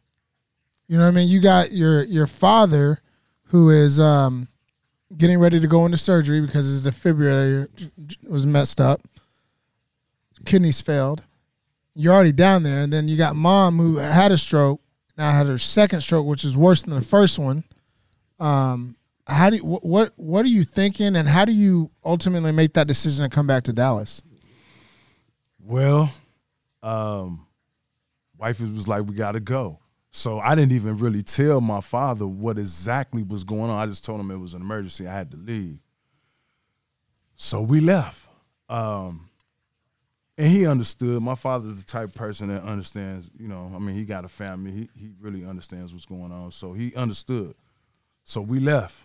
You 0.87 0.97
know 0.97 1.03
what 1.03 1.09
I 1.09 1.15
mean? 1.15 1.29
You 1.29 1.39
got 1.39 1.71
your 1.71 2.03
your 2.03 2.27
father 2.27 2.99
who 3.45 3.69
is 3.69 3.99
um, 3.99 4.47
getting 5.17 5.39
ready 5.39 5.59
to 5.59 5.67
go 5.67 5.85
into 5.85 5.97
surgery 5.97 6.41
because 6.41 6.65
his 6.65 6.87
defibrillator 6.87 7.67
was 8.29 8.45
messed 8.45 8.79
up. 8.79 9.01
Kidneys 10.45 10.81
failed. 10.81 11.23
You're 11.95 12.13
already 12.13 12.31
down 12.33 12.63
there, 12.63 12.81
and 12.81 12.91
then 12.91 13.07
you 13.07 13.17
got 13.17 13.35
mom 13.35 13.77
who 13.79 13.97
had 13.97 14.31
a 14.31 14.37
stroke. 14.37 14.81
Now 15.17 15.31
had 15.31 15.47
her 15.47 15.57
second 15.57 16.01
stroke, 16.01 16.25
which 16.27 16.43
is 16.43 16.57
worse 16.57 16.83
than 16.83 16.93
the 16.93 17.01
first 17.01 17.39
one. 17.39 17.63
Um, 18.37 18.97
how 19.25 19.49
do 19.49 19.55
you, 19.55 19.63
wh- 19.63 19.83
what 19.83 20.13
what 20.17 20.43
are 20.45 20.49
you 20.49 20.63
thinking, 20.63 21.15
and 21.15 21.27
how 21.27 21.45
do 21.45 21.53
you 21.53 21.89
ultimately 22.03 22.51
make 22.51 22.73
that 22.73 22.85
decision 22.85 23.27
to 23.27 23.33
come 23.33 23.47
back 23.47 23.63
to 23.63 23.73
Dallas? 23.73 24.21
Well, 25.59 26.11
um, 26.83 27.47
wifey 28.37 28.69
was 28.69 28.87
like, 28.87 29.07
"We 29.07 29.15
got 29.15 29.31
to 29.31 29.39
go." 29.39 29.79
So 30.15 30.39
I 30.39 30.55
didn't 30.55 30.71
even 30.71 30.97
really 30.97 31.23
tell 31.23 31.59
my 31.59 31.81
father 31.81 32.25
what 32.25 32.57
exactly 32.57 33.21
was 33.21 33.43
going 33.43 33.69
on. 33.69 33.77
I 33.77 33.85
just 33.85 34.05
told 34.05 34.21
him 34.21 34.31
it 34.31 34.37
was 34.37 34.53
an 34.53 34.61
emergency. 34.61 35.05
I 35.05 35.13
had 35.13 35.29
to 35.31 35.37
leave. 35.37 35.77
So 37.35 37.61
we 37.61 37.81
left. 37.81 38.25
Um, 38.69 39.29
and 40.37 40.47
he 40.47 40.65
understood. 40.67 41.21
My 41.21 41.35
father's 41.35 41.83
the 41.83 41.85
type 41.85 42.07
of 42.07 42.15
person 42.15 42.47
that 42.47 42.63
understands, 42.63 43.29
you 43.37 43.49
know, 43.49 43.69
I 43.75 43.77
mean, 43.77 43.99
he 43.99 44.05
got 44.05 44.23
a 44.23 44.29
family. 44.29 44.71
He 44.71 44.89
he 44.95 45.11
really 45.19 45.45
understands 45.45 45.91
what's 45.91 46.05
going 46.05 46.31
on. 46.31 46.49
So 46.51 46.71
he 46.71 46.95
understood. 46.95 47.53
So 48.23 48.39
we 48.39 48.59
left. 48.59 48.97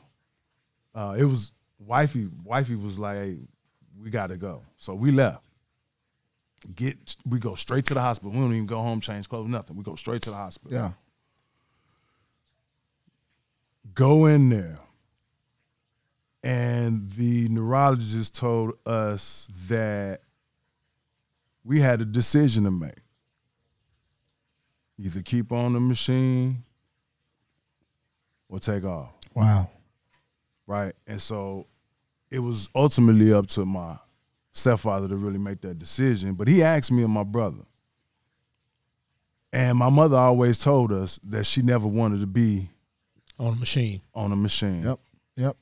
Uh, 0.95 1.17
it 1.19 1.25
was 1.25 1.51
wifey, 1.81 2.29
wifey 2.45 2.77
was 2.77 3.01
like, 3.01 3.17
hey, 3.17 3.39
we 4.01 4.11
gotta 4.11 4.37
go. 4.37 4.63
So 4.77 4.95
we 4.95 5.11
left. 5.11 5.43
Get 6.75 7.17
we 7.27 7.39
go 7.39 7.55
straight 7.55 7.87
to 7.87 7.95
the 7.95 8.01
hospital. 8.01 8.33
We 8.33 8.39
don't 8.39 8.53
even 8.53 8.67
go 8.67 8.81
home, 8.81 9.01
change 9.01 9.29
clothes, 9.29 9.49
nothing. 9.49 9.77
We 9.77 9.83
go 9.83 9.95
straight 9.95 10.23
to 10.23 10.31
the 10.31 10.37
hospital. 10.37 10.73
Yeah. 10.77 10.93
go 13.95 14.27
in 14.27 14.49
there 14.51 14.79
and 16.43 17.11
the 17.13 17.49
neurologist 17.49 18.35
told 18.35 18.73
us 18.87 19.51
that 19.69 20.21
we 21.65 21.81
had 21.81 22.01
a 22.01 22.05
decision 22.05 22.65
to 22.65 22.71
make 22.71 22.95
either 24.99 25.23
keep 25.23 25.51
on 25.53 25.73
the 25.73 25.81
machine 25.81 26.63
or 28.49 28.59
take 28.59 28.85
off 28.85 29.11
Wow. 29.35 29.69
right 30.67 30.95
and 31.07 31.21
so 31.21 31.67
it 32.31 32.39
was 32.39 32.69
ultimately 32.75 33.33
up 33.33 33.47
to 33.49 33.65
my 33.67 33.99
stepfather 34.53 35.09
to 35.09 35.17
really 35.17 35.39
make 35.39 35.61
that 35.61 35.79
decision 35.79 36.35
but 36.35 36.49
he 36.49 36.63
asked 36.63 36.91
me 36.91 37.03
and 37.03 37.13
my 37.13 37.23
brother. 37.23 37.63
And 39.53 39.79
my 39.79 39.89
mother 39.89 40.17
always 40.17 40.59
told 40.59 40.93
us 40.93 41.19
that 41.25 41.45
she 41.45 41.63
never 41.63 41.89
wanted 41.89 42.21
to 42.21 42.27
be 42.27 42.69
on 43.39 43.55
a 43.55 43.57
machine. 43.57 44.01
on 44.15 44.31
a 44.31 44.37
machine. 44.37 44.85
Yep. 44.85 45.01
Yep. 45.37 45.57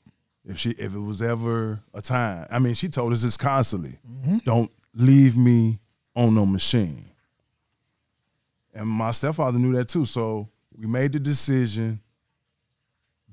if 0.45 0.57
she 0.59 0.71
if 0.71 0.93
it 0.93 0.99
was 0.99 1.21
ever 1.21 1.79
a 1.93 2.01
time 2.01 2.45
i 2.49 2.59
mean 2.59 2.73
she 2.73 2.89
told 2.89 3.13
us 3.13 3.23
this 3.23 3.37
constantly. 3.37 3.97
Mm-hmm. 4.07 4.37
Don't 4.39 4.71
leave 4.93 5.37
me 5.37 5.79
on 6.15 6.35
no 6.35 6.45
machine. 6.45 7.05
And 8.73 8.87
my 8.87 9.11
stepfather 9.11 9.57
knew 9.57 9.73
that 9.73 9.87
too. 9.87 10.05
So 10.05 10.49
we 10.75 10.85
made 10.85 11.13
the 11.13 11.19
decision. 11.19 11.99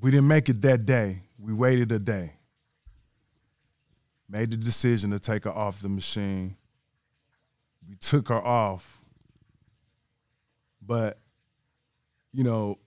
We 0.00 0.10
didn't 0.10 0.28
make 0.28 0.48
it 0.48 0.60
that 0.62 0.86
day. 0.86 1.22
We 1.38 1.52
waited 1.52 1.92
a 1.92 1.98
day 1.98 2.32
made 4.28 4.50
the 4.50 4.56
decision 4.56 5.10
to 5.10 5.18
take 5.18 5.44
her 5.44 5.52
off 5.52 5.80
the 5.80 5.88
machine 5.88 6.56
we 7.88 7.94
took 7.96 8.28
her 8.28 8.44
off 8.44 9.00
but 10.82 11.18
you 12.32 12.44
know 12.44 12.78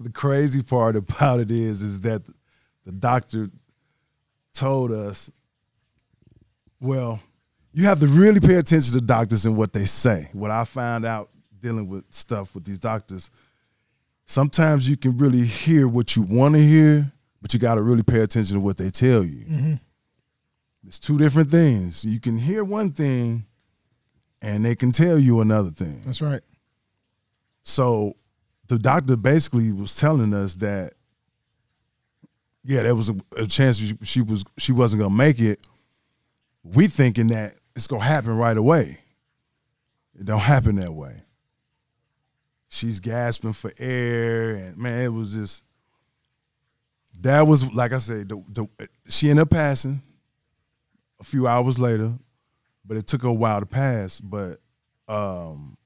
the 0.00 0.10
crazy 0.10 0.62
part 0.62 0.96
about 1.02 1.40
it 1.40 1.50
is 1.50 1.82
is 1.82 2.00
that 2.00 2.22
the 2.84 2.92
doctor 2.92 3.50
told 4.58 4.90
us 4.90 5.30
Well, 6.80 7.20
you 7.72 7.84
have 7.84 8.00
to 8.00 8.06
really 8.06 8.40
pay 8.40 8.54
attention 8.54 8.94
to 8.94 9.00
doctors 9.00 9.46
and 9.46 9.56
what 9.56 9.72
they 9.72 9.84
say. 9.84 10.30
What 10.32 10.50
I 10.50 10.64
found 10.64 11.04
out 11.04 11.30
dealing 11.58 11.88
with 11.88 12.04
stuff 12.10 12.54
with 12.54 12.64
these 12.64 12.78
doctors, 12.78 13.30
sometimes 14.26 14.88
you 14.88 14.96
can 14.96 15.16
really 15.18 15.44
hear 15.44 15.86
what 15.86 16.16
you 16.16 16.22
want 16.22 16.54
to 16.54 16.62
hear, 16.62 17.12
but 17.40 17.52
you 17.52 17.60
got 17.60 17.76
to 17.76 17.82
really 17.82 18.02
pay 18.02 18.20
attention 18.20 18.54
to 18.54 18.60
what 18.60 18.76
they 18.76 18.90
tell 18.90 19.22
you. 19.22 19.44
Mm-hmm. 19.44 19.74
It's 20.86 20.98
two 20.98 21.18
different 21.18 21.50
things. 21.50 22.04
You 22.04 22.20
can 22.20 22.38
hear 22.38 22.64
one 22.64 22.92
thing, 22.92 23.46
and 24.40 24.64
they 24.64 24.74
can 24.74 24.92
tell 24.92 25.18
you 25.18 25.40
another 25.40 25.70
thing. 25.70 26.02
That's 26.06 26.22
right. 26.22 26.42
So 27.62 28.16
the 28.68 28.78
doctor 28.78 29.16
basically 29.16 29.72
was 29.72 29.94
telling 29.96 30.32
us 30.32 30.54
that 30.56 30.94
yeah, 32.64 32.82
there 32.82 32.94
was 32.94 33.08
a, 33.08 33.16
a 33.36 33.46
chance 33.46 33.78
she, 33.78 33.94
she 34.02 34.20
was 34.20 34.44
she 34.58 34.72
wasn't 34.72 35.02
gonna 35.02 35.14
make 35.14 35.40
it. 35.40 35.60
We 36.62 36.86
thinking 36.86 37.28
that 37.28 37.56
it's 37.74 37.86
gonna 37.86 38.04
happen 38.04 38.36
right 38.36 38.56
away. 38.56 39.00
It 40.18 40.26
don't 40.26 40.40
happen 40.40 40.76
that 40.76 40.92
way. 40.92 41.16
She's 42.68 43.00
gasping 43.00 43.54
for 43.54 43.72
air, 43.78 44.54
and 44.54 44.76
man, 44.76 45.00
it 45.02 45.08
was 45.08 45.34
just 45.34 45.64
that 47.20 47.46
was 47.46 47.72
like 47.72 47.92
I 47.92 47.98
said. 47.98 48.28
The, 48.28 48.42
the, 48.48 48.88
she 49.08 49.30
ended 49.30 49.44
up 49.44 49.50
passing 49.50 50.02
a 51.20 51.24
few 51.24 51.46
hours 51.46 51.78
later, 51.78 52.12
but 52.84 52.96
it 52.96 53.06
took 53.06 53.22
a 53.24 53.32
while 53.32 53.60
to 53.60 53.66
pass. 53.66 54.20
But 54.20 54.60
um, 55.08 55.76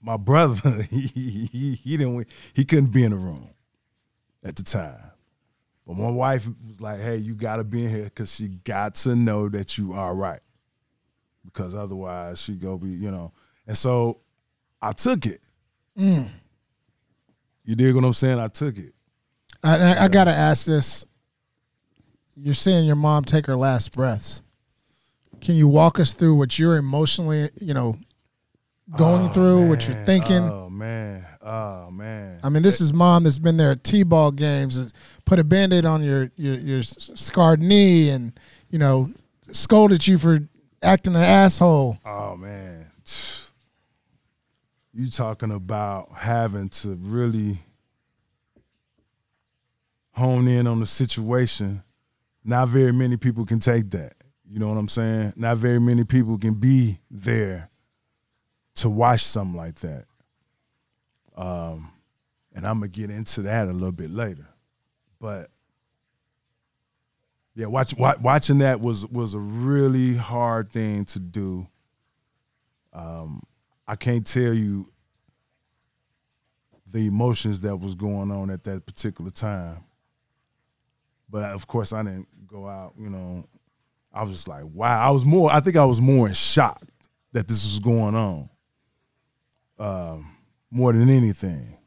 my 0.00 0.16
brother, 0.16 0.82
he, 0.90 1.00
he, 1.06 1.74
he 1.74 1.96
didn't 1.96 2.26
he 2.52 2.64
couldn't 2.64 2.92
be 2.92 3.04
in 3.04 3.12
the 3.12 3.18
room 3.18 3.50
at 4.44 4.56
the 4.56 4.62
time. 4.62 4.98
But 5.86 5.96
my 5.96 6.10
wife 6.10 6.46
was 6.68 6.80
like, 6.80 7.00
"Hey, 7.00 7.16
you 7.16 7.34
got 7.34 7.56
to 7.56 7.64
be 7.64 7.84
in 7.84 7.90
here 7.90 8.04
because 8.04 8.34
she 8.34 8.48
got 8.48 8.94
to 8.96 9.16
know 9.16 9.48
that 9.48 9.78
you 9.78 9.92
are 9.94 10.14
right, 10.14 10.40
because 11.44 11.74
otherwise 11.74 12.40
she 12.40 12.54
go 12.54 12.76
be, 12.76 12.88
you 12.88 13.10
know." 13.10 13.32
And 13.66 13.76
so 13.76 14.18
I 14.80 14.92
took 14.92 15.26
it. 15.26 15.40
You 17.64 17.76
dig 17.76 17.94
what 17.94 18.04
I'm 18.04 18.12
saying? 18.12 18.38
I 18.38 18.48
took 18.48 18.76
it. 18.78 18.94
I, 19.62 19.76
I, 19.76 20.04
I 20.04 20.08
got 20.08 20.24
to 20.24 20.32
ask 20.32 20.66
this. 20.66 21.04
You're 22.36 22.54
seeing 22.54 22.84
your 22.84 22.96
mom 22.96 23.24
take 23.24 23.46
her 23.46 23.56
last 23.56 23.92
breaths. 23.92 24.42
Can 25.40 25.56
you 25.56 25.68
walk 25.68 25.98
us 25.98 26.12
through 26.12 26.36
what 26.36 26.58
you're 26.58 26.76
emotionally, 26.76 27.50
you 27.60 27.74
know, 27.74 27.96
going 28.96 29.26
oh, 29.26 29.32
through, 29.32 29.68
what 29.68 29.86
you're 29.86 30.04
thinking? 30.04 30.42
Oh 30.42 30.70
man, 30.70 31.26
oh 31.42 31.90
man. 31.90 32.40
I 32.42 32.48
mean, 32.48 32.62
this 32.62 32.80
is 32.80 32.92
mom 32.92 33.24
that's 33.24 33.38
been 33.38 33.56
there 33.56 33.72
at 33.72 33.84
T-ball 33.84 34.32
games, 34.32 34.78
that's 34.78 34.92
put 35.24 35.38
a 35.38 35.44
band-aid 35.44 35.84
on 35.84 36.02
your, 36.02 36.30
your 36.36 36.58
your 36.58 36.82
scarred 36.82 37.60
knee, 37.60 38.10
and 38.10 38.38
you 38.70 38.78
know, 38.78 39.10
scolded 39.50 40.06
you 40.06 40.16
for 40.18 40.40
acting 40.82 41.16
an 41.16 41.22
asshole. 41.22 41.98
Oh 42.04 42.36
man. 42.36 42.86
You 44.94 45.08
talking 45.08 45.50
about 45.50 46.10
having 46.14 46.68
to 46.68 46.98
really 47.00 47.60
hone 50.12 50.46
in 50.46 50.66
on 50.66 50.80
the 50.80 50.86
situation. 50.86 51.82
Not 52.44 52.68
very 52.68 52.92
many 52.92 53.16
people 53.16 53.44
can 53.44 53.58
take 53.58 53.90
that. 53.90 54.14
You 54.48 54.58
know 54.58 54.68
what 54.68 54.76
I'm 54.76 54.88
saying? 54.88 55.34
Not 55.36 55.56
very 55.56 55.78
many 55.80 56.04
people 56.04 56.36
can 56.38 56.54
be 56.54 56.98
there 57.10 57.70
to 58.76 58.90
watch 58.90 59.24
something 59.24 59.56
like 59.56 59.76
that. 59.76 60.04
Um, 61.36 61.90
and 62.54 62.66
I'm 62.66 62.78
gonna 62.80 62.88
get 62.88 63.10
into 63.10 63.42
that 63.42 63.68
a 63.68 63.72
little 63.72 63.92
bit 63.92 64.10
later. 64.10 64.46
But 65.18 65.50
yeah, 67.54 67.66
watch, 67.66 67.96
wa- 67.96 68.16
watching 68.20 68.58
that 68.58 68.80
was 68.80 69.06
was 69.06 69.34
a 69.34 69.38
really 69.38 70.14
hard 70.14 70.70
thing 70.70 71.04
to 71.06 71.18
do. 71.18 71.66
Um, 72.92 73.42
I 73.86 73.96
can't 73.96 74.26
tell 74.26 74.52
you 74.52 74.90
the 76.86 77.06
emotions 77.06 77.62
that 77.62 77.76
was 77.76 77.94
going 77.94 78.30
on 78.30 78.50
at 78.50 78.64
that 78.64 78.84
particular 78.84 79.30
time. 79.30 79.84
But 81.32 81.44
of 81.52 81.66
course, 81.66 81.92
I 81.94 82.02
didn't 82.04 82.28
go 82.46 82.68
out. 82.68 82.92
You 82.96 83.08
know, 83.10 83.48
I 84.12 84.22
was 84.22 84.32
just 84.32 84.46
like, 84.46 84.64
wow. 84.72 85.00
I 85.04 85.10
was 85.10 85.24
more. 85.24 85.50
I 85.50 85.58
think 85.60 85.76
I 85.76 85.84
was 85.86 86.00
more 86.00 86.28
in 86.28 86.34
shock 86.34 86.80
that 87.32 87.48
this 87.48 87.64
was 87.64 87.78
going 87.80 88.14
on, 88.14 88.50
um, 89.78 90.36
more 90.70 90.92
than 90.92 91.08
anything. 91.08 91.78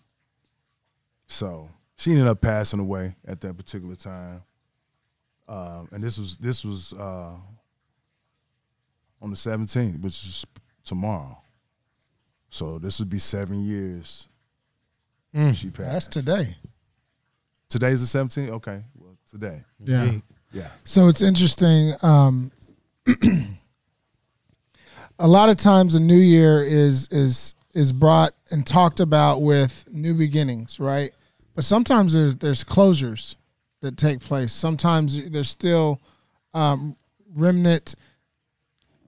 So 1.28 1.70
she 1.96 2.12
ended 2.12 2.28
up 2.28 2.42
passing 2.42 2.80
away 2.80 3.16
at 3.28 3.40
that 3.42 3.56
particular 3.56 3.96
time, 3.96 4.42
um, 5.48 5.90
and 5.92 6.04
this 6.04 6.18
was 6.18 6.38
this 6.38 6.66
was 6.66 6.94
uh, 6.94 7.34
on 9.22 9.30
the 9.30 9.36
seventeenth, 9.36 10.00
which 10.02 10.24
is 10.26 10.46
tomorrow. 10.84 11.38
So 12.50 12.80
this 12.80 13.00
would 13.00 13.10
be 13.10 13.20
seven 13.20 13.64
years. 13.64 14.28
Mm, 15.36 15.54
She 15.56 15.70
passed. 15.70 15.92
That's 15.92 16.08
today. 16.08 16.56
Today's 17.70 18.02
the 18.02 18.08
seventeenth. 18.08 18.50
Okay, 18.52 18.82
well 18.96 19.15
today. 19.40 19.64
Yeah. 19.84 20.12
Yeah. 20.52 20.70
So 20.86 21.08
it's 21.10 21.22
interesting. 21.22 21.94
Um, 22.02 22.52
a 25.20 25.28
lot 25.28 25.50
of 25.50 25.58
times, 25.58 25.96
a 25.96 26.00
new 26.00 26.16
year 26.16 26.64
is 26.64 27.08
is 27.10 27.54
is 27.74 27.92
brought 27.92 28.34
and 28.52 28.66
talked 28.66 29.00
about 29.02 29.42
with 29.42 29.86
new 29.92 30.14
beginnings, 30.14 30.80
right? 30.80 31.14
But 31.54 31.66
sometimes 31.66 32.14
there's 32.14 32.38
there's 32.38 32.64
closures 32.64 33.36
that 33.82 33.98
take 33.98 34.22
place. 34.22 34.54
Sometimes 34.54 35.30
there's 35.30 35.50
still 35.50 36.02
um, 36.54 36.96
remnant 37.36 37.96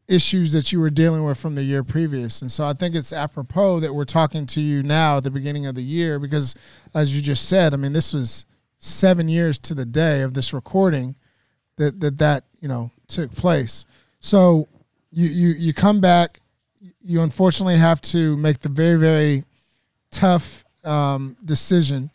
issues 0.09 0.51
that 0.53 0.71
you 0.71 0.79
were 0.79 0.89
dealing 0.89 1.23
with 1.23 1.37
from 1.37 1.55
the 1.55 1.63
year 1.63 1.83
previous. 1.83 2.41
And 2.41 2.49
so 2.51 2.65
I 2.65 2.73
think 2.73 2.95
it's 2.95 3.11
apropos 3.11 3.81
that 3.81 3.93
we're 3.93 4.05
talking 4.05 4.45
to 4.47 4.61
you 4.61 4.81
now 4.83 5.17
at 5.17 5.23
the 5.23 5.31
beginning 5.31 5.65
of 5.65 5.75
the 5.75 5.81
year 5.81 6.19
because, 6.19 6.55
as 6.93 7.15
you 7.15 7.21
just 7.21 7.47
said, 7.49 7.73
I 7.73 7.77
mean, 7.77 7.93
this 7.93 8.13
was 8.13 8.45
seven 8.79 9.27
years 9.27 9.57
to 9.59 9.73
the 9.73 9.85
day 9.85 10.21
of 10.21 10.33
this 10.33 10.53
recording 10.53 11.15
that 11.77 11.99
that 11.99 12.17
that 12.17 12.43
you 12.59 12.67
know 12.67 12.91
took 13.07 13.31
place. 13.33 13.85
So 14.19 14.67
you 15.11 15.27
you 15.27 15.49
you 15.49 15.73
come 15.73 16.01
back. 16.01 16.41
You 17.01 17.21
unfortunately 17.21 17.77
have 17.77 18.01
to 18.01 18.37
make 18.37 18.59
the 18.59 18.69
very 18.69 18.99
very 18.99 19.43
tough 20.11 20.65
um, 20.83 21.37
decision 21.43 22.11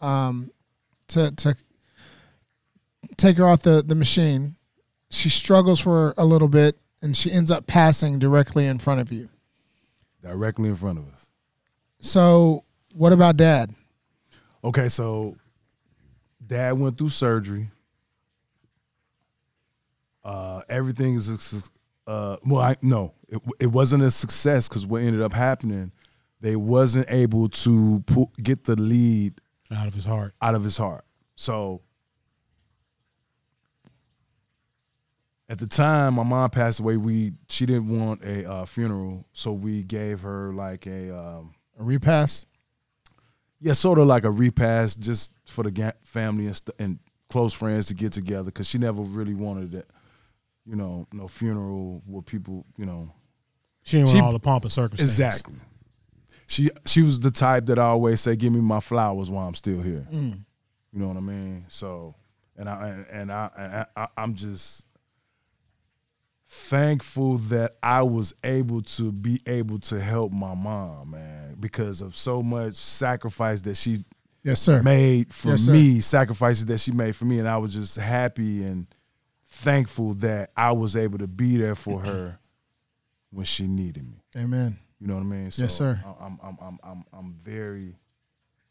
um, 0.00 0.50
to 1.08 1.30
to 1.32 1.56
take 3.16 3.38
her 3.38 3.46
off 3.46 3.62
the 3.62 3.82
the 3.82 3.94
machine. 3.94 4.56
She 5.10 5.30
struggles 5.30 5.80
for 5.80 6.14
a 6.16 6.24
little 6.24 6.48
bit, 6.48 6.76
and 7.02 7.16
she 7.16 7.30
ends 7.30 7.50
up 7.50 7.66
passing 7.66 8.18
directly 8.18 8.66
in 8.66 8.78
front 8.78 9.00
of 9.00 9.12
you. 9.12 9.28
Directly 10.22 10.70
in 10.70 10.74
front 10.74 10.98
of 10.98 11.04
us. 11.12 11.26
So 12.00 12.64
what 12.92 13.12
about 13.12 13.36
dad? 13.36 13.74
Okay, 14.64 14.88
so 14.88 15.36
dad 16.46 16.78
went 16.78 16.98
through 16.98 17.10
surgery. 17.10 17.70
Uh, 20.24 20.62
everything 20.68 21.14
is 21.14 21.28
a 21.28 22.10
uh, 22.10 22.36
well, 22.44 22.60
I 22.62 22.76
no, 22.82 23.12
it, 23.28 23.40
it 23.60 23.66
wasn't 23.66 24.02
a 24.02 24.10
success 24.10 24.68
because 24.68 24.86
what 24.86 25.02
ended 25.02 25.20
up 25.22 25.32
happening, 25.32 25.92
they 26.40 26.56
wasn't 26.56 27.06
able 27.10 27.48
to 27.50 28.02
pu- 28.06 28.30
get 28.42 28.64
the 28.64 28.76
lead 28.76 29.40
Out 29.74 29.86
of 29.88 29.94
his 29.94 30.04
heart. 30.04 30.34
out 30.40 30.54
of 30.54 30.64
his 30.64 30.76
heart. 30.76 31.04
So 31.36 31.82
at 35.48 35.58
the 35.58 35.66
time 35.66 36.14
my 36.14 36.22
mom 36.22 36.50
passed 36.50 36.80
away, 36.80 36.96
we 36.96 37.32
she 37.48 37.66
didn't 37.66 37.88
want 37.88 38.22
a 38.24 38.50
uh, 38.50 38.64
funeral, 38.64 39.24
so 39.32 39.52
we 39.52 39.82
gave 39.82 40.20
her 40.22 40.52
like 40.54 40.86
a 40.86 41.14
um, 41.16 41.54
A 41.78 41.82
repast? 41.84 42.46
Yeah, 43.64 43.72
sort 43.72 43.98
of 43.98 44.06
like 44.06 44.24
a 44.24 44.30
repast 44.30 45.00
just 45.00 45.32
for 45.46 45.64
the 45.64 45.70
ga- 45.70 45.92
family 46.02 46.46
and, 46.46 46.54
st- 46.54 46.76
and 46.78 46.98
close 47.30 47.54
friends 47.54 47.86
to 47.86 47.94
get 47.94 48.12
together 48.12 48.44
because 48.44 48.68
she 48.68 48.76
never 48.76 49.00
really 49.00 49.34
wanted 49.34 49.72
it, 49.74 49.88
you 50.66 50.76
know, 50.76 51.06
no 51.12 51.26
funeral 51.28 52.02
where 52.06 52.20
people, 52.22 52.66
you 52.76 52.84
know, 52.84 53.10
She 53.82 53.96
didn't 53.96 54.10
She- 54.10 54.16
want 54.16 54.26
all 54.26 54.32
the 54.32 54.38
pomp 54.38 54.64
and 54.64 54.72
circumstance. 54.72 55.10
exactly. 55.10 55.54
She 56.46 56.70
she 56.86 57.00
was 57.02 57.18
the 57.20 57.30
type 57.30 57.64
that 57.66 57.78
I 57.78 57.84
always 57.86 58.20
say, 58.20 58.36
"Give 58.36 58.52
me 58.52 58.60
my 58.60 58.80
flowers 58.80 59.30
while 59.30 59.48
I'm 59.48 59.54
still 59.54 59.80
here." 59.80 60.06
Mm. 60.12 60.44
You 60.92 60.98
know 61.00 61.08
what 61.08 61.16
I 61.16 61.20
mean? 61.20 61.64
So, 61.68 62.14
and 62.58 62.68
I 62.68 62.88
and, 62.88 63.06
and 63.10 63.32
I, 63.32 63.50
and 63.56 63.86
I 63.96 64.08
I'm 64.18 64.34
just 64.34 64.84
thankful 66.54 67.38
that 67.38 67.74
I 67.82 68.02
was 68.02 68.32
able 68.44 68.80
to 68.82 69.10
be 69.10 69.40
able 69.46 69.78
to 69.80 70.00
help 70.00 70.30
my 70.32 70.54
mom, 70.54 71.10
man, 71.10 71.56
because 71.58 72.00
of 72.00 72.16
so 72.16 72.42
much 72.42 72.74
sacrifice 72.74 73.60
that 73.62 73.76
she 73.76 74.04
Yes, 74.44 74.60
sir. 74.60 74.80
made 74.82 75.32
for 75.34 75.50
Yes, 75.50 75.66
me, 75.66 76.00
sacrifices 76.00 76.66
that 76.66 76.78
she 76.78 76.92
made 76.92 77.16
for 77.16 77.24
me, 77.24 77.38
and 77.40 77.48
I 77.48 77.56
was 77.56 77.74
just 77.74 77.96
happy 77.96 78.62
and 78.62 78.86
thankful 79.46 80.14
that 80.14 80.50
I 80.56 80.72
was 80.72 80.96
able 80.96 81.18
to 81.18 81.26
be 81.26 81.56
there 81.56 81.74
for 81.74 82.00
her 82.00 82.38
when 83.30 83.44
she 83.46 83.66
needed 83.66 84.04
me. 84.08 84.22
Amen. 84.36 84.78
You 85.00 85.08
know 85.08 85.14
what 85.14 85.20
I 85.22 85.24
mean? 85.24 85.50
So 85.50 85.62
Yes, 85.62 85.74
sir. 85.74 86.00
I'm 86.20 86.38
I'm 86.42 86.58
I'm 86.62 86.78
I'm 86.84 87.04
I'm 87.12 87.34
very 87.42 87.96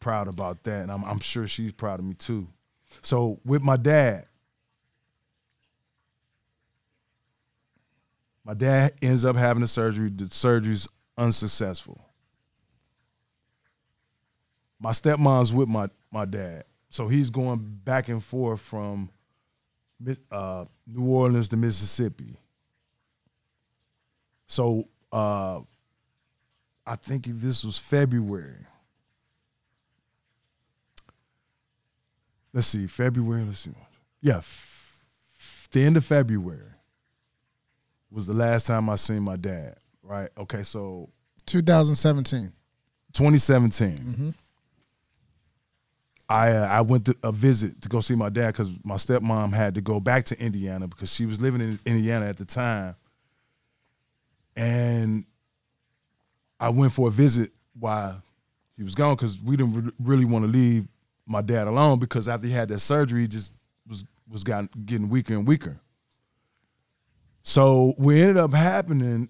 proud 0.00 0.26
about 0.26 0.62
that, 0.64 0.82
and 0.82 0.90
I'm 0.90 1.04
I'm 1.04 1.20
sure 1.20 1.46
she's 1.46 1.72
proud 1.72 2.00
of 2.00 2.06
me 2.06 2.14
too. 2.14 2.48
So 3.02 3.40
with 3.44 3.62
my 3.62 3.76
dad, 3.76 4.26
My 8.44 8.54
dad 8.54 8.92
ends 9.00 9.24
up 9.24 9.36
having 9.36 9.62
the 9.62 9.66
surgery. 9.68 10.10
The 10.10 10.26
surgery's 10.26 10.86
unsuccessful. 11.16 12.04
My 14.78 14.90
stepmom's 14.90 15.54
with 15.54 15.68
my 15.68 15.88
my 16.10 16.26
dad, 16.26 16.64
so 16.90 17.08
he's 17.08 17.30
going 17.30 17.58
back 17.84 18.08
and 18.08 18.22
forth 18.22 18.60
from 18.60 19.08
uh, 20.30 20.66
New 20.86 21.06
Orleans 21.06 21.48
to 21.48 21.56
Mississippi. 21.56 22.36
So 24.46 24.88
uh, 25.10 25.60
I 26.86 26.96
think 26.96 27.24
this 27.26 27.64
was 27.64 27.78
February. 27.78 28.66
Let's 32.52 32.66
see, 32.66 32.86
February. 32.86 33.42
Let's 33.44 33.60
see. 33.60 33.72
Yeah, 34.20 34.38
f- 34.38 35.04
the 35.70 35.82
end 35.82 35.96
of 35.96 36.04
February 36.04 36.73
was 38.14 38.26
the 38.26 38.32
last 38.32 38.66
time 38.66 38.88
I 38.88 38.94
seen 38.94 39.22
my 39.22 39.36
dad. 39.36 39.76
Right. 40.02 40.30
Okay. 40.38 40.62
So 40.62 41.10
2017. 41.46 42.52
2017. 43.12 43.90
Mm-hmm. 43.90 44.30
I 46.28 46.52
uh, 46.52 46.66
I 46.66 46.80
went 46.80 47.06
to 47.06 47.16
a 47.22 47.32
visit 47.32 47.82
to 47.82 47.88
go 47.88 48.00
see 48.00 48.14
my 48.14 48.30
dad 48.30 48.48
because 48.52 48.70
my 48.82 48.94
stepmom 48.94 49.52
had 49.52 49.74
to 49.74 49.80
go 49.80 50.00
back 50.00 50.24
to 50.26 50.40
Indiana 50.40 50.88
because 50.88 51.12
she 51.12 51.26
was 51.26 51.40
living 51.40 51.60
in 51.60 51.78
Indiana 51.84 52.26
at 52.26 52.38
the 52.38 52.46
time, 52.46 52.96
and 54.56 55.24
I 56.58 56.70
went 56.70 56.92
for 56.92 57.08
a 57.08 57.10
visit 57.10 57.52
while 57.78 58.22
he 58.76 58.82
was 58.82 58.94
gone 58.94 59.16
because 59.16 59.42
we 59.42 59.56
didn't 59.56 59.84
re- 59.84 59.92
really 60.00 60.24
want 60.24 60.44
to 60.44 60.50
leave 60.50 60.88
my 61.26 61.42
dad 61.42 61.66
alone 61.66 61.98
because 61.98 62.26
after 62.26 62.46
he 62.46 62.52
had 62.52 62.68
that 62.68 62.78
surgery, 62.78 63.22
he 63.22 63.28
just 63.28 63.52
was 63.86 64.04
was 64.30 64.44
got, 64.44 64.68
getting 64.86 65.10
weaker 65.10 65.34
and 65.34 65.46
weaker. 65.46 65.78
So 67.44 67.94
we 67.98 68.20
ended 68.22 68.38
up 68.38 68.54
happening. 68.54 69.28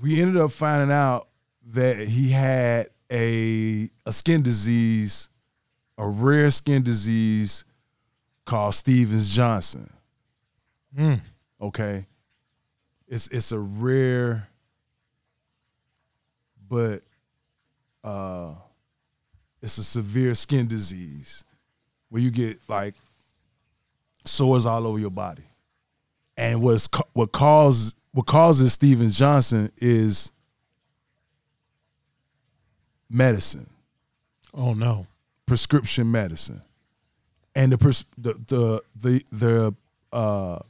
We 0.00 0.22
ended 0.22 0.40
up 0.40 0.52
finding 0.52 0.92
out 0.92 1.28
that 1.72 1.98
he 1.98 2.30
had 2.30 2.88
a 3.10 3.90
a 4.06 4.12
skin 4.12 4.42
disease, 4.42 5.28
a 5.98 6.06
rare 6.06 6.50
skin 6.52 6.82
disease 6.84 7.64
called 8.46 8.74
Stevens 8.74 9.34
Johnson. 9.34 9.92
Mm. 10.96 11.20
Okay, 11.60 12.06
it's 13.08 13.26
it's 13.28 13.50
a 13.50 13.58
rare, 13.58 14.48
but 16.68 17.02
uh, 18.04 18.52
it's 19.60 19.76
a 19.76 19.84
severe 19.84 20.34
skin 20.36 20.68
disease 20.68 21.44
where 22.10 22.22
you 22.22 22.30
get 22.30 22.60
like 22.68 22.94
sores 24.24 24.66
all 24.66 24.86
over 24.86 25.00
your 25.00 25.10
body. 25.10 25.49
And 26.40 26.62
what's 26.62 26.88
what 27.12 27.32
causes 27.32 27.94
what 28.12 28.24
causes 28.24 28.72
Stevens 28.72 29.18
Johnson 29.18 29.70
is 29.76 30.32
medicine. 33.10 33.68
Oh 34.54 34.72
no, 34.72 35.06
prescription 35.44 36.10
medicine, 36.10 36.62
and 37.54 37.70
the 37.70 37.76
pres- 37.76 38.06
the 38.16 38.32
the 38.46 38.82
the 38.96 39.24
the 39.30 39.74
uh, 40.16 40.60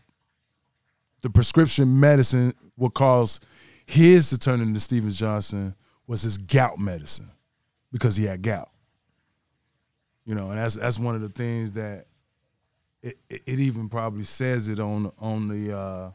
the 1.22 1.30
prescription 1.30 2.00
medicine 2.00 2.52
what 2.74 2.94
caused 2.94 3.44
his 3.86 4.28
to 4.30 4.38
turn 4.38 4.60
into 4.60 4.80
Stevens 4.80 5.16
Johnson 5.16 5.76
was 6.08 6.22
his 6.22 6.36
gout 6.36 6.78
medicine 6.80 7.30
because 7.92 8.16
he 8.16 8.24
had 8.24 8.42
gout. 8.42 8.70
You 10.26 10.34
know, 10.34 10.50
and 10.50 10.58
that's 10.58 10.74
that's 10.74 10.98
one 10.98 11.14
of 11.14 11.20
the 11.20 11.28
things 11.28 11.70
that 11.72 12.06
it, 13.02 13.18
it, 13.28 13.58
even 13.60 13.88
probably 13.88 14.24
says 14.24 14.68
it 14.68 14.80
on 14.80 15.10
on 15.18 15.48
the 15.48 15.76
uh, 15.76 16.10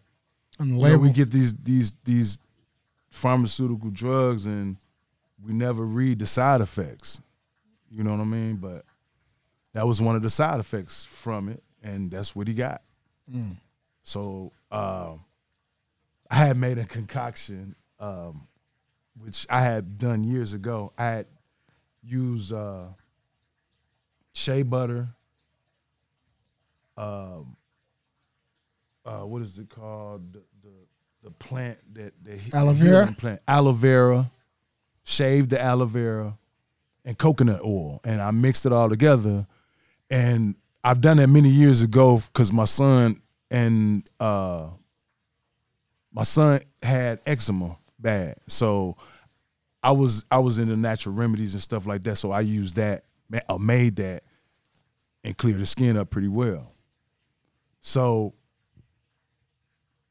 on 0.59 0.69
the 0.69 0.77
label. 0.77 0.99
We 0.99 1.11
get 1.11 1.31
these 1.31 1.55
these 1.57 1.93
these 2.03 2.39
pharmaceutical 3.09 3.89
drugs 3.89 4.45
and 4.45 4.77
we 5.43 5.53
never 5.53 5.83
read 5.83 6.19
the 6.19 6.25
side 6.25 6.61
effects. 6.61 7.21
You 7.89 8.03
know 8.03 8.11
what 8.11 8.21
I 8.21 8.25
mean? 8.25 8.57
But 8.57 8.85
that 9.73 9.87
was 9.87 10.01
one 10.01 10.15
of 10.15 10.21
the 10.21 10.29
side 10.29 10.59
effects 10.59 11.05
from 11.05 11.49
it, 11.49 11.63
and 11.83 12.11
that's 12.11 12.35
what 12.35 12.47
he 12.47 12.53
got. 12.53 12.81
Mm. 13.33 13.57
So 14.03 14.51
uh, 14.71 15.13
I 16.29 16.35
had 16.35 16.57
made 16.57 16.77
a 16.77 16.85
concoction, 16.85 17.75
um, 17.99 18.47
which 19.19 19.45
I 19.49 19.61
had 19.61 19.97
done 19.97 20.23
years 20.23 20.53
ago. 20.53 20.91
I 20.97 21.05
had 21.05 21.25
used 22.03 22.53
uh, 22.53 22.85
shea 24.33 24.63
butter, 24.63 25.09
um, 26.97 27.55
uh, 29.05 29.21
what 29.21 29.41
is 29.41 29.59
it 29.59 29.69
called? 29.69 30.33
The 30.33 30.41
the, 30.63 30.69
the 31.23 31.31
plant 31.31 31.77
that 31.93 32.13
the 32.23 32.39
aloe 32.53 32.73
vera 32.73 33.13
plant, 33.17 33.41
aloe 33.47 33.71
vera, 33.71 34.31
shaved 35.03 35.51
the 35.51 35.61
aloe 35.61 35.85
vera, 35.85 36.37
and 37.03 37.17
coconut 37.17 37.61
oil, 37.61 38.01
and 38.03 38.21
I 38.21 38.31
mixed 38.31 38.65
it 38.65 38.73
all 38.73 38.89
together. 38.89 39.47
And 40.09 40.55
I've 40.83 41.01
done 41.01 41.17
that 41.17 41.27
many 41.27 41.49
years 41.49 41.81
ago 41.81 42.21
because 42.31 42.51
my 42.53 42.65
son 42.65 43.21
and 43.49 44.07
uh, 44.19 44.69
my 46.11 46.23
son 46.23 46.61
had 46.81 47.19
eczema 47.25 47.77
bad, 47.99 48.37
so 48.47 48.97
I 49.83 49.91
was 49.91 50.25
I 50.31 50.39
was 50.39 50.57
into 50.57 50.75
natural 50.75 51.13
remedies 51.13 51.53
and 51.53 51.61
stuff 51.61 51.85
like 51.85 52.03
that. 52.03 52.15
So 52.15 52.31
I 52.31 52.41
used 52.41 52.75
that, 52.77 53.05
I 53.47 53.57
made 53.57 53.97
that, 53.97 54.23
and 55.23 55.37
cleared 55.37 55.59
the 55.59 55.65
skin 55.65 55.97
up 55.97 56.09
pretty 56.09 56.27
well. 56.27 56.74
So 57.85 58.33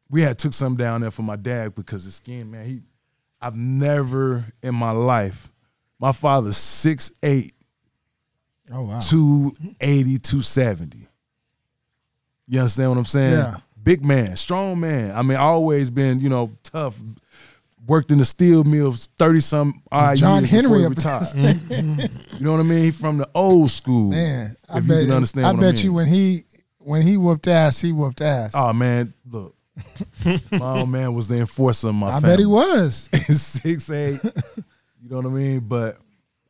we 0.08 0.22
had 0.22 0.38
took 0.38 0.52
some 0.52 0.76
down 0.76 1.00
there 1.00 1.10
for 1.10 1.22
my 1.22 1.34
dad 1.34 1.74
because 1.74 2.04
his 2.04 2.14
skin, 2.14 2.48
man, 2.48 2.64
he 2.66 2.82
I've 3.40 3.56
never 3.56 4.44
in 4.62 4.76
my 4.76 4.92
life, 4.92 5.50
my 5.98 6.12
father's 6.12 6.56
6'8, 6.56 7.50
oh 8.72 8.82
wow, 8.82 9.00
280, 9.00 10.18
270. 10.18 11.08
You 12.46 12.60
understand 12.60 12.90
what 12.90 12.98
I'm 12.98 13.04
saying? 13.06 13.32
Yeah. 13.32 13.56
Big 13.82 14.04
man, 14.04 14.37
strong 14.37 14.78
man. 14.78 15.10
I 15.10 15.22
mean, 15.22 15.37
always 15.37 15.90
been, 15.90 16.20
you 16.20 16.28
know, 16.28 16.52
tough. 16.62 16.96
Worked 17.88 18.12
in 18.12 18.18
the 18.18 18.24
steel 18.24 18.62
mills, 18.62 19.08
30 19.18 19.40
some 19.40 19.82
odd 19.90 20.16
John 20.16 20.42
years 20.42 20.50
Henry 20.50 20.88
before 20.88 20.90
retired. 20.90 21.60
you 21.70 22.40
know 22.40 22.52
what 22.52 22.60
I 22.60 22.62
mean? 22.62 22.84
He 22.84 22.92
from 22.92 23.18
the 23.18 23.28
old 23.34 23.72
school. 23.72 24.12
Man, 24.12 24.56
I 24.68 24.78
bet, 24.78 25.00
you 25.00 25.06
can 25.06 25.10
understand 25.16 25.46
I 25.48 25.52
bet 25.52 25.64
I 25.64 25.72
mean. 25.72 25.84
you 25.84 25.92
when 25.92 26.06
he 26.06 26.44
when 26.84 27.02
he 27.02 27.16
whooped 27.16 27.48
ass, 27.48 27.80
he 27.80 27.92
whooped 27.92 28.20
ass. 28.20 28.52
Oh 28.54 28.72
man, 28.72 29.12
look, 29.30 29.54
my 30.52 30.78
old 30.80 30.90
man 30.90 31.14
was 31.14 31.28
the 31.28 31.38
enforcer 31.38 31.88
of 31.88 31.94
my. 31.94 32.08
I 32.08 32.12
family. 32.20 32.28
bet 32.28 32.38
he 32.40 32.46
was 32.46 33.08
six 33.40 33.90
eight. 33.90 34.20
You 35.02 35.10
know 35.10 35.16
what 35.16 35.26
I 35.26 35.28
mean? 35.30 35.60
But 35.60 35.98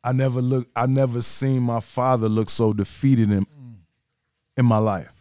I 0.03 0.11
never 0.11 0.41
look. 0.41 0.67
I 0.75 0.85
never 0.85 1.21
seen 1.21 1.63
my 1.63 1.79
father 1.79 2.29
look 2.29 2.49
so 2.49 2.73
defeated 2.73 3.31
in 3.31 3.47
in 4.57 4.65
my 4.65 4.77
life. 4.77 5.11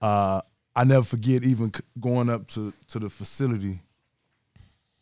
Uh, 0.00 0.40
I 0.74 0.84
never 0.84 1.04
forget 1.04 1.44
even 1.44 1.72
going 1.98 2.28
up 2.28 2.48
to 2.48 2.72
to 2.88 2.98
the 2.98 3.08
facility, 3.08 3.80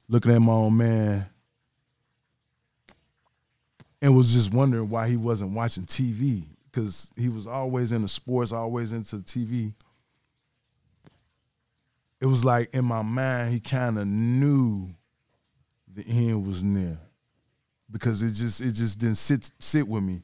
looking 0.08 0.32
at 0.32 0.40
my 0.40 0.52
old 0.52 0.74
man, 0.74 1.26
and 4.02 4.14
was 4.14 4.32
just 4.32 4.52
wondering 4.52 4.90
why 4.90 5.08
he 5.08 5.16
wasn't 5.16 5.52
watching 5.52 5.84
TV 5.84 6.44
because 6.70 7.10
he 7.16 7.28
was 7.28 7.46
always 7.46 7.92
into 7.92 8.08
sports, 8.08 8.52
always 8.52 8.92
into 8.92 9.16
TV. 9.16 9.72
It 12.20 12.26
was 12.26 12.44
like 12.44 12.74
in 12.74 12.84
my 12.84 13.02
mind, 13.02 13.52
he 13.52 13.60
kind 13.60 13.98
of 13.98 14.06
knew 14.06 14.90
the 15.92 16.06
end 16.06 16.46
was 16.46 16.62
near 16.62 16.98
because 17.90 18.22
it 18.22 18.32
just 18.32 18.60
it 18.60 18.72
just 18.72 18.98
didn't 18.98 19.16
sit 19.16 19.50
sit 19.58 19.86
with 19.86 20.02
me. 20.02 20.22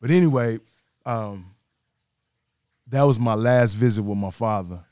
But 0.00 0.10
anyway, 0.10 0.58
um, 1.06 1.54
that 2.88 3.02
was 3.02 3.18
my 3.18 3.34
last 3.34 3.74
visit 3.74 4.02
with 4.02 4.18
my 4.18 4.30
father. 4.30 4.84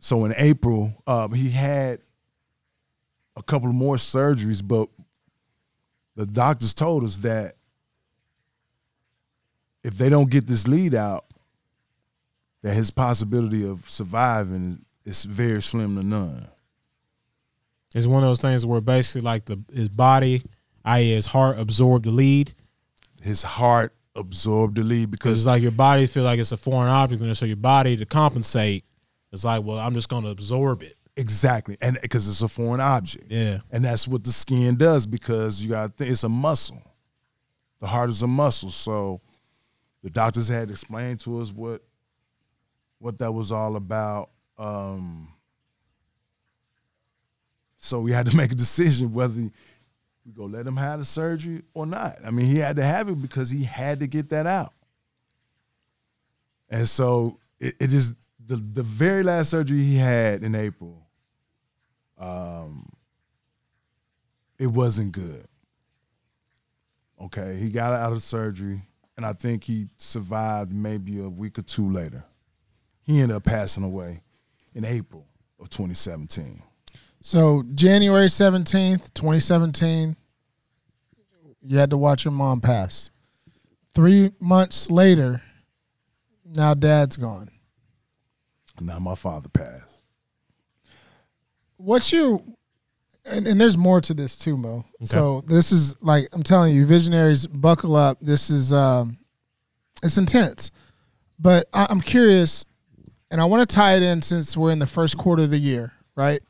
So 0.00 0.24
in 0.24 0.34
April, 0.36 0.92
um, 1.06 1.32
he 1.32 1.50
had 1.50 2.00
a 3.36 3.42
couple 3.42 3.72
more 3.72 3.96
surgeries, 3.96 4.66
but 4.66 4.88
the 6.16 6.26
doctors 6.26 6.74
told 6.74 7.04
us 7.04 7.18
that 7.18 7.56
if 9.82 9.96
they 9.96 10.08
don't 10.08 10.30
get 10.30 10.46
this 10.46 10.68
lead 10.68 10.94
out, 10.94 11.24
that 12.62 12.74
his 12.74 12.90
possibility 12.90 13.66
of 13.66 13.88
surviving 13.88 14.84
is, 15.04 15.24
very 15.24 15.62
slim 15.62 15.98
to 15.98 16.06
none. 16.06 16.46
It's 17.94 18.06
one 18.06 18.22
of 18.22 18.28
those 18.28 18.40
things 18.40 18.64
where 18.64 18.80
basically 18.80 19.22
like 19.22 19.46
the 19.46 19.60
his 19.74 19.88
body, 19.88 20.44
i.e. 20.84 21.14
his 21.14 21.26
heart 21.26 21.58
absorbed 21.58 22.04
the 22.04 22.12
lead. 22.12 22.52
His 23.22 23.42
heart 23.42 23.94
absorbed 24.14 24.76
the 24.76 24.84
lead 24.84 25.10
because 25.10 25.40
it's 25.40 25.46
like 25.46 25.62
your 25.62 25.72
body 25.72 26.06
feel 26.06 26.22
like 26.22 26.38
it's 26.38 26.52
a 26.52 26.56
foreign 26.56 26.88
object, 26.88 27.22
and 27.22 27.36
so 27.36 27.46
your 27.46 27.56
body 27.56 27.96
to 27.96 28.06
compensate, 28.06 28.84
it's 29.32 29.44
like, 29.44 29.64
well, 29.64 29.78
I'm 29.78 29.94
just 29.94 30.08
going 30.08 30.24
to 30.24 30.30
absorb 30.30 30.82
it. 30.82 30.96
Exactly, 31.16 31.76
and 31.80 31.98
because 32.00 32.28
it's 32.28 32.42
a 32.42 32.48
foreign 32.48 32.80
object. 32.80 33.26
Yeah, 33.28 33.60
and 33.70 33.84
that's 33.84 34.06
what 34.06 34.22
the 34.22 34.32
skin 34.32 34.76
does 34.76 35.06
because 35.06 35.62
you 35.62 35.70
got 35.70 36.00
it's 36.00 36.24
a 36.24 36.28
muscle. 36.28 36.82
The 37.80 37.88
heart 37.88 38.10
is 38.10 38.22
a 38.22 38.28
muscle, 38.28 38.70
so 38.70 39.20
the 40.02 40.10
doctors 40.10 40.48
had 40.48 40.70
explained 40.70 41.20
to 41.20 41.40
us 41.40 41.52
what 41.52 41.82
what 42.98 43.18
that 43.18 43.32
was 43.32 43.50
all 43.50 43.76
about. 43.76 44.30
Um, 44.58 45.32
so 47.78 48.00
we 48.00 48.12
had 48.12 48.26
to 48.26 48.36
make 48.36 48.52
a 48.52 48.54
decision 48.56 49.12
whether 49.12 49.40
we 49.40 49.50
go 50.34 50.44
let 50.44 50.66
him 50.66 50.76
have 50.76 50.98
the 50.98 51.04
surgery 51.04 51.62
or 51.74 51.86
not. 51.86 52.18
I 52.24 52.30
mean, 52.30 52.46
he 52.46 52.58
had 52.58 52.76
to 52.76 52.84
have 52.84 53.08
it 53.08 53.20
because 53.20 53.50
he 53.50 53.64
had 53.64 54.00
to 54.00 54.06
get 54.06 54.28
that 54.30 54.46
out. 54.46 54.72
And 56.68 56.88
so 56.88 57.38
it, 57.58 57.78
the 57.78 58.56
the 58.56 58.82
very 58.82 59.22
last 59.22 59.50
surgery 59.50 59.82
he 59.82 59.96
had 59.96 60.42
in 60.44 60.54
April, 60.54 61.06
um, 62.18 62.90
it 64.58 64.68
wasn't 64.68 65.12
good. 65.12 65.46
Okay, 67.20 67.56
he 67.56 67.68
got 67.68 67.92
out 67.92 68.12
of 68.12 68.22
surgery, 68.22 68.82
and 69.20 69.26
I 69.26 69.34
think 69.34 69.64
he 69.64 69.90
survived 69.98 70.72
maybe 70.72 71.18
a 71.20 71.28
week 71.28 71.58
or 71.58 71.62
two 71.62 71.92
later. 71.92 72.24
He 73.02 73.20
ended 73.20 73.36
up 73.36 73.44
passing 73.44 73.84
away 73.84 74.22
in 74.74 74.82
April 74.82 75.26
of 75.58 75.68
2017. 75.68 76.62
So 77.20 77.62
January 77.74 78.28
17th, 78.28 79.12
2017, 79.12 80.16
you 81.60 81.76
had 81.76 81.90
to 81.90 81.98
watch 81.98 82.24
your 82.24 82.32
mom 82.32 82.62
pass. 82.62 83.10
Three 83.92 84.32
months 84.40 84.90
later, 84.90 85.42
now 86.46 86.72
dad's 86.72 87.18
gone. 87.18 87.50
Now 88.80 89.00
my 89.00 89.16
father 89.16 89.50
passed. 89.50 90.00
What's 91.76 92.10
your 92.10 92.42
and, 93.30 93.46
and 93.46 93.60
there's 93.60 93.78
more 93.78 94.00
to 94.02 94.14
this 94.14 94.36
too, 94.36 94.56
Mo. 94.56 94.84
So 95.02 95.42
this 95.46 95.72
is 95.72 96.00
like 96.02 96.28
I'm 96.32 96.42
telling 96.42 96.74
you, 96.74 96.86
visionaries, 96.86 97.46
buckle 97.46 97.96
up. 97.96 98.18
This 98.20 98.50
is 98.50 98.72
um 98.72 99.18
it's 100.02 100.18
intense. 100.18 100.70
But 101.38 101.68
I, 101.72 101.86
I'm 101.88 102.00
curious, 102.00 102.64
and 103.30 103.40
I 103.40 103.44
want 103.46 103.68
to 103.68 103.74
tie 103.74 103.96
it 103.96 104.02
in 104.02 104.22
since 104.22 104.56
we're 104.56 104.72
in 104.72 104.78
the 104.78 104.86
first 104.86 105.16
quarter 105.16 105.44
of 105.44 105.50
the 105.50 105.58
year, 105.58 105.92
right? 106.14 106.42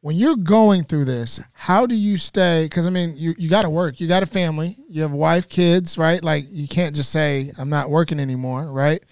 When 0.00 0.14
you're 0.14 0.36
going 0.36 0.84
through 0.84 1.06
this, 1.06 1.40
how 1.52 1.84
do 1.84 1.96
you 1.96 2.16
stay? 2.16 2.64
Because 2.66 2.86
I 2.86 2.90
mean, 2.90 3.16
you 3.16 3.34
you 3.36 3.48
got 3.48 3.62
to 3.62 3.70
work, 3.70 4.00
you 4.00 4.06
got 4.06 4.22
a 4.22 4.26
family, 4.26 4.76
you 4.88 5.02
have 5.02 5.12
a 5.12 5.16
wife, 5.16 5.48
kids, 5.48 5.98
right? 5.98 6.22
Like 6.22 6.44
you 6.48 6.68
can't 6.68 6.94
just 6.94 7.10
say 7.10 7.52
I'm 7.58 7.68
not 7.68 7.90
working 7.90 8.20
anymore, 8.20 8.70
right? 8.70 9.02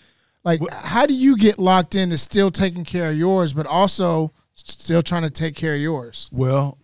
Like, 0.45 0.61
how 0.71 1.07
do 1.07 1.15
you 1.15 1.37
get 1.37 1.59
locked 1.59 1.97
into 1.97 2.17
still 2.17 2.53
taking 2.53 2.85
care 2.85 3.11
of 3.11 3.19
yours, 3.19 3.53
but 3.53 3.67
also 3.67 4.33
still 4.57 5.03
trying 5.03 5.23
to 5.23 5.31
take 5.31 5.55
care 5.55 5.75
of 5.75 5.81
yours? 5.81 6.29
Well, 6.33 6.79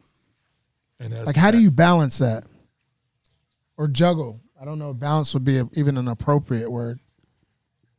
and 1.01 1.13
Like, 1.27 1.37
how 1.37 1.51
do 1.51 1.59
you 1.61 1.71
balance 1.71 2.19
that 2.19 2.45
or 3.77 3.89
juggle? 3.89 4.41
I 4.61 4.65
don't 4.65 4.79
know. 4.79 4.91
if 4.93 4.99
Balance 5.01 5.35
would 5.35 5.45
be 5.45 5.59
a, 5.59 5.69
even 5.73 5.97
an 5.99 6.07
appropriate 6.07 6.71
word. 6.71 7.01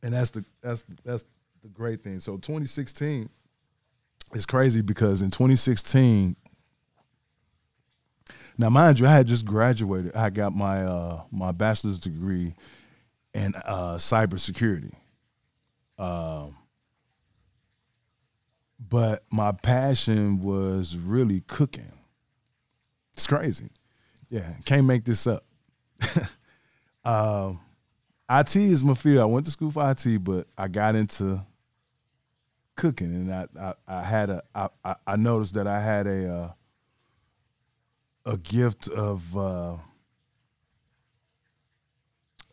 and 0.02 0.14
that's 0.14 0.30
the 0.30 0.44
that's 0.62 0.84
that's 1.04 1.24
the 1.62 1.68
great 1.68 2.02
thing. 2.02 2.18
So 2.20 2.36
2016 2.36 3.28
is 4.34 4.46
crazy 4.46 4.80
because 4.80 5.20
in 5.22 5.30
2016, 5.30 6.36
now 8.56 8.70
mind 8.70 9.00
you, 9.00 9.06
I 9.06 9.12
had 9.12 9.26
just 9.26 9.44
graduated. 9.44 10.14
I 10.14 10.30
got 10.30 10.54
my 10.54 10.82
uh 10.82 11.22
my 11.30 11.52
bachelor's 11.52 11.98
degree 11.98 12.54
in 13.34 13.52
uh 13.64 13.96
cybersecurity. 13.96 14.94
Um 15.98 16.56
but 18.88 19.24
my 19.30 19.52
passion 19.52 20.40
was 20.40 20.96
really 20.96 21.42
cooking. 21.46 21.92
It's 23.14 23.26
crazy. 23.26 23.70
Yeah, 24.28 24.54
can't 24.64 24.86
make 24.86 25.04
this 25.04 25.26
up. 25.26 25.44
um 27.04 27.60
IT 28.30 28.56
is 28.56 28.82
my 28.82 28.94
field. 28.94 29.18
I 29.20 29.26
went 29.26 29.44
to 29.46 29.52
school 29.52 29.70
for 29.70 29.88
IT, 29.90 30.24
but 30.24 30.46
I 30.56 30.66
got 30.68 30.94
into 30.96 31.40
cooking, 32.74 33.14
and 33.14 33.32
I 33.32 33.46
I, 33.60 33.74
I 33.86 34.02
had 34.02 34.30
a 34.30 34.42
I, 34.54 34.68
I- 35.06 35.16
noticed 35.16 35.54
that 35.54 35.66
I 35.66 35.80
had 35.80 36.06
a 36.06 36.32
uh, 36.34 36.52
a 38.32 38.36
gift 38.38 38.88
of 38.88 39.36
uh, 39.36 39.76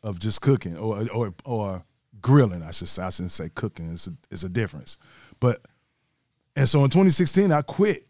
of 0.04 0.20
just 0.20 0.42
cooking 0.42 0.78
or 0.78 1.08
or 1.12 1.34
or 1.46 1.86
grilling. 2.22 2.64
I 2.64 2.72
should 2.72 2.90
say. 2.90 3.04
I 3.04 3.10
shouldn't 3.10 3.32
say 3.32 3.50
cooking. 3.50 3.92
It's 3.94 4.08
a, 4.08 4.14
it's 4.30 4.44
a 4.44 4.50
difference, 4.50 4.98
but 5.40 5.62
and 6.56 6.68
so 6.68 6.84
in 6.84 6.90
2016 6.90 7.52
I 7.52 7.62
quit 7.62 8.08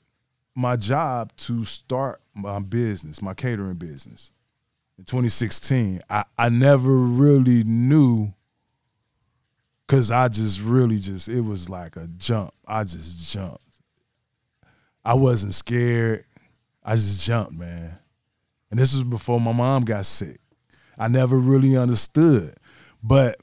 my 0.56 0.75
job 0.75 1.32
to 1.38 1.63
start 1.63 2.21
my 2.34 2.60
business, 2.60 3.21
my 3.21 3.34
catering 3.34 3.75
business 3.75 4.32
in 4.97 5.06
2016. 5.06 6.01
I, 6.10 6.25
I 6.38 6.49
never 6.49 6.95
really 6.95 7.63
knew 7.63 8.34
because 9.86 10.12
I 10.12 10.27
just 10.27 10.62
really 10.62 10.97
just, 10.97 11.27
it 11.27 11.41
was 11.41 11.69
like 11.69 11.95
a 11.95 12.08
jump. 12.17 12.54
I 12.67 12.84
just 12.84 13.32
jumped. 13.32 13.62
I 15.04 15.15
wasn't 15.15 15.54
scared. 15.54 16.25
I 16.84 16.95
just 16.95 17.25
jumped, 17.25 17.54
man. 17.54 17.97
And 18.69 18.80
this 18.80 18.93
was 18.93 19.04
before 19.04 19.41
my 19.41 19.51
mom 19.51 19.84
got 19.84 20.06
sick. 20.06 20.39
I 20.97 21.08
never 21.08 21.38
really 21.38 21.75
understood. 21.75 22.56
But 23.04 23.41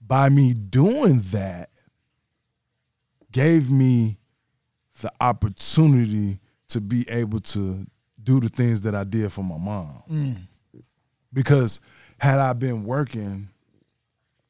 by 0.00 0.28
me 0.28 0.54
doing 0.54 1.20
that, 1.32 1.70
gave 3.32 3.70
me 3.70 4.18
the 5.00 5.12
opportunity 5.20 6.40
to 6.68 6.80
be 6.80 7.08
able 7.08 7.40
to 7.40 7.86
do 8.22 8.40
the 8.40 8.48
things 8.48 8.80
that 8.82 8.94
I 8.94 9.04
did 9.04 9.32
for 9.32 9.42
my 9.42 9.56
mom 9.56 10.02
mm. 10.10 10.82
because 11.32 11.80
had 12.18 12.38
I 12.38 12.52
been 12.52 12.84
working 12.84 13.48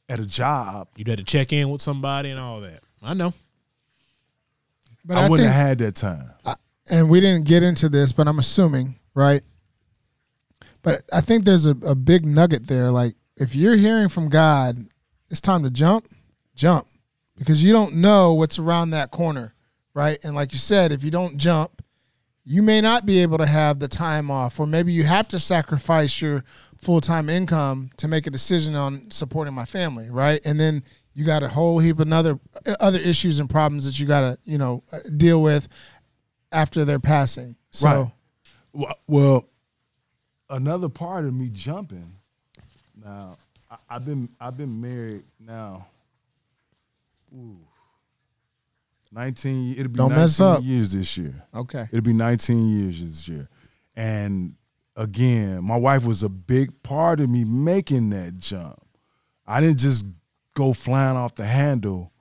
at 0.08 0.18
a 0.18 0.26
job, 0.26 0.88
you'd 0.96 1.08
had 1.08 1.18
to 1.18 1.24
check 1.24 1.52
in 1.52 1.68
with 1.70 1.82
somebody 1.82 2.30
and 2.30 2.40
all 2.40 2.60
that. 2.60 2.80
I 3.02 3.14
know. 3.14 3.34
But 5.04 5.18
I, 5.18 5.26
I, 5.26 5.28
wouldn't 5.28 5.46
think, 5.46 5.54
have 5.54 5.66
had 5.68 5.78
that 5.78 5.94
time. 5.96 6.30
and 6.90 7.08
we 7.08 7.20
didn't 7.20 7.44
get 7.44 7.62
into 7.62 7.88
this, 7.88 8.12
but 8.12 8.26
I'm 8.26 8.38
assuming, 8.38 8.96
right? 9.14 9.42
But 10.82 11.02
I 11.12 11.20
think 11.20 11.44
there's 11.44 11.66
a, 11.66 11.76
a 11.82 11.94
big 11.94 12.24
nugget 12.24 12.66
there. 12.66 12.90
Like, 12.90 13.14
if 13.36 13.54
you're 13.54 13.76
hearing 13.76 14.08
from 14.08 14.28
God, 14.28 14.86
it's 15.30 15.40
time 15.40 15.62
to 15.62 15.70
jump, 15.70 16.08
jump, 16.54 16.86
because 17.38 17.62
you 17.62 17.72
don't 17.72 17.94
know 17.94 18.34
what's 18.34 18.58
around 18.58 18.90
that 18.90 19.10
corner, 19.10 19.54
right? 19.94 20.18
And 20.22 20.34
like 20.34 20.52
you 20.52 20.58
said, 20.58 20.92
if 20.92 21.04
you 21.04 21.10
don't 21.10 21.36
jump, 21.38 21.82
you 22.44 22.62
may 22.62 22.80
not 22.80 23.04
be 23.04 23.20
able 23.20 23.38
to 23.38 23.46
have 23.46 23.78
the 23.78 23.88
time 23.88 24.30
off, 24.30 24.58
or 24.58 24.66
maybe 24.66 24.92
you 24.92 25.04
have 25.04 25.28
to 25.28 25.38
sacrifice 25.38 26.20
your 26.20 26.44
full 26.76 27.00
time 27.00 27.28
income 27.28 27.90
to 27.98 28.08
make 28.08 28.26
a 28.26 28.30
decision 28.30 28.74
on 28.74 29.10
supporting 29.10 29.54
my 29.54 29.64
family, 29.64 30.10
right? 30.10 30.40
And 30.44 30.58
then 30.58 30.82
you 31.14 31.24
got 31.24 31.42
a 31.42 31.48
whole 31.48 31.78
heap 31.78 32.00
of 32.00 32.12
other 32.12 32.38
other 32.80 32.98
issues 32.98 33.40
and 33.40 33.50
problems 33.50 33.84
that 33.84 33.98
you 33.98 34.06
got 34.06 34.20
to 34.20 34.38
you 34.44 34.56
know 34.56 34.82
uh, 34.92 35.00
deal 35.16 35.42
with 35.42 35.68
after 36.52 36.84
their 36.84 37.00
passing. 37.00 37.56
So 37.70 38.12
Right. 38.72 38.94
Well, 39.06 39.44
another 40.50 40.88
part 40.88 41.24
of 41.24 41.34
me 41.34 41.50
jumping. 41.52 42.12
Now, 43.02 43.36
I've 43.88 44.04
been 44.04 44.28
I've 44.40 44.56
been 44.56 44.80
married 44.80 45.24
now. 45.40 45.86
Ooh, 47.34 47.58
nineteen. 49.12 49.72
It'll 49.72 49.88
be 49.88 49.96
Don't 49.98 50.08
nineteen 50.10 50.22
mess 50.22 50.40
up. 50.40 50.62
years 50.62 50.92
this 50.92 51.16
year. 51.18 51.44
okay, 51.54 51.86
It'll 51.92 52.04
be 52.04 52.12
19 52.12 52.68
years 52.68 53.00
this 53.04 53.28
year. 53.28 53.48
And 53.96 54.54
again, 54.96 55.62
my 55.64 55.76
wife 55.76 56.04
was 56.04 56.22
a 56.22 56.28
big 56.28 56.82
part 56.82 57.20
of 57.20 57.28
me 57.28 57.44
making 57.44 58.10
that 58.10 58.38
jump. 58.38 58.80
I 59.46 59.60
didn't 59.60 59.78
just 59.78 60.04
go 60.54 60.72
flying 60.72 61.16
off 61.16 61.34
the 61.34 61.46
handle 61.46 62.12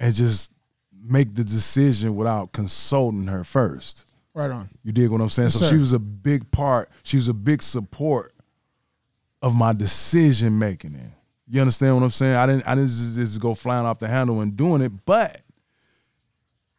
and 0.00 0.14
just 0.14 0.52
make 1.06 1.34
the 1.34 1.44
decision 1.44 2.16
without 2.16 2.52
consulting 2.52 3.26
her 3.28 3.44
first. 3.44 4.04
right 4.34 4.50
on. 4.50 4.68
You 4.82 4.92
dig 4.92 5.10
what 5.10 5.20
I'm 5.20 5.28
saying? 5.28 5.46
Yes, 5.46 5.52
so 5.54 5.64
sir. 5.64 5.70
she 5.70 5.76
was 5.76 5.92
a 5.92 5.98
big 5.98 6.50
part, 6.50 6.90
she 7.02 7.16
was 7.16 7.28
a 7.28 7.34
big 7.34 7.62
support 7.62 8.34
of 9.42 9.54
my 9.54 9.72
decision 9.72 10.58
making 10.58 10.94
it. 10.94 11.10
You 11.48 11.60
understand 11.60 11.94
what 11.96 12.02
I'm 12.02 12.10
saying? 12.10 12.34
I 12.34 12.46
didn't 12.46 12.66
I 12.66 12.74
didn't 12.74 12.88
just, 12.88 13.16
just 13.16 13.40
go 13.40 13.54
flying 13.54 13.84
off 13.86 13.98
the 13.98 14.08
handle 14.08 14.40
and 14.40 14.56
doing 14.56 14.80
it, 14.82 14.92
but 15.04 15.40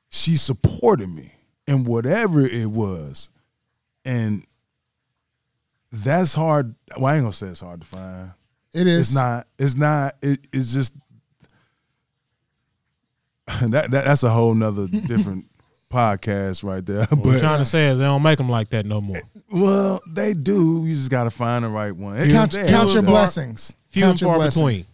she 0.10 0.36
supported 0.38 1.08
me 1.10 1.33
in 1.67 1.83
whatever 1.83 2.42
it 2.42 2.69
was. 2.71 3.29
And 4.04 4.46
that's 5.92 6.33
hard. 6.33 6.75
Well, 6.98 7.06
I 7.06 7.15
ain't 7.15 7.23
gonna 7.23 7.33
say 7.33 7.48
it's 7.48 7.62
hard 7.62 7.81
to 7.81 7.87
find. 7.87 8.31
It 8.73 8.87
is 8.87 9.08
It's 9.10 9.15
not. 9.15 9.48
It's 9.58 9.75
not. 9.75 10.15
It, 10.21 10.39
it's 10.52 10.73
just 10.73 10.94
that, 13.62 13.92
that 13.92 14.06
that's 14.06 14.23
a 14.23 14.29
whole 14.29 14.54
nother 14.54 14.87
different 15.08 15.46
podcast 15.92 16.63
right 16.63 16.85
there. 16.85 17.06
What 17.06 17.23
we're 17.25 17.33
But 17.33 17.39
trying 17.39 17.60
to 17.60 17.65
say 17.65 17.87
is 17.89 18.00
they 18.00 18.06
don't 18.06 18.23
make 18.23 18.37
them 18.37 18.50
like 18.50 18.69
that 18.71 18.85
no 18.85 19.00
more. 19.02 19.21
well, 19.52 20.02
they 20.10 20.33
do. 20.33 20.83
You 20.85 20.94
just 20.96 21.12
got 21.12 21.25
to 21.25 21.29
find 21.29 21.63
the 21.63 21.69
right 21.69 21.96
one. 21.96 22.17
count, 22.29 22.54
count 22.67 22.94
your 22.94 23.02
they- 23.02 23.08
blessings. 23.08 23.75
Few 23.96 24.04
count 24.04 24.12
and 24.12 24.21
your 24.21 24.29
far 24.29 24.37
blessings. 24.37 24.62
between. 24.63 24.85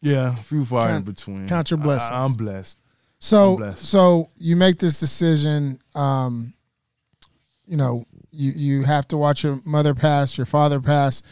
Yeah, 0.00 0.34
few 0.34 0.64
far 0.64 0.90
in 0.90 1.02
between. 1.02 1.46
count 1.48 1.70
your 1.70 1.78
I- 1.80 1.82
blessings. 1.82 2.10
I, 2.10 2.24
am 2.24 2.32
blessed. 2.34 2.78
I'm 2.78 3.14
So 3.20 3.56
blessed. 3.56 3.84
so 3.86 4.30
you 4.36 4.56
make 4.56 4.78
this 4.78 4.98
decision. 5.00 5.80
Um, 5.94 6.54
you 7.66 7.76
know, 7.76 8.04
you 8.30 8.52
you 8.52 8.82
have 8.84 9.06
to 9.08 9.16
watch 9.16 9.44
your 9.44 9.60
mother 9.64 9.94
pass, 9.94 10.36
your 10.36 10.46
father 10.46 10.80
pass. 10.80 11.22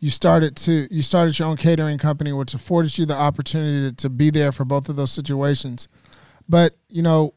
You 0.00 0.10
started 0.10 0.56
to 0.56 0.88
you 0.90 1.02
started 1.02 1.38
your 1.38 1.48
own 1.48 1.56
catering 1.56 1.98
company, 1.98 2.32
which 2.32 2.52
afforded 2.54 2.96
you 2.98 3.06
the 3.06 3.14
opportunity 3.16 3.90
to, 3.90 3.96
to 3.96 4.10
be 4.10 4.30
there 4.30 4.52
for 4.52 4.64
both 4.64 4.88
of 4.88 4.96
those 4.96 5.12
situations. 5.12 5.88
But 6.48 6.76
you 6.88 7.02
know, 7.02 7.34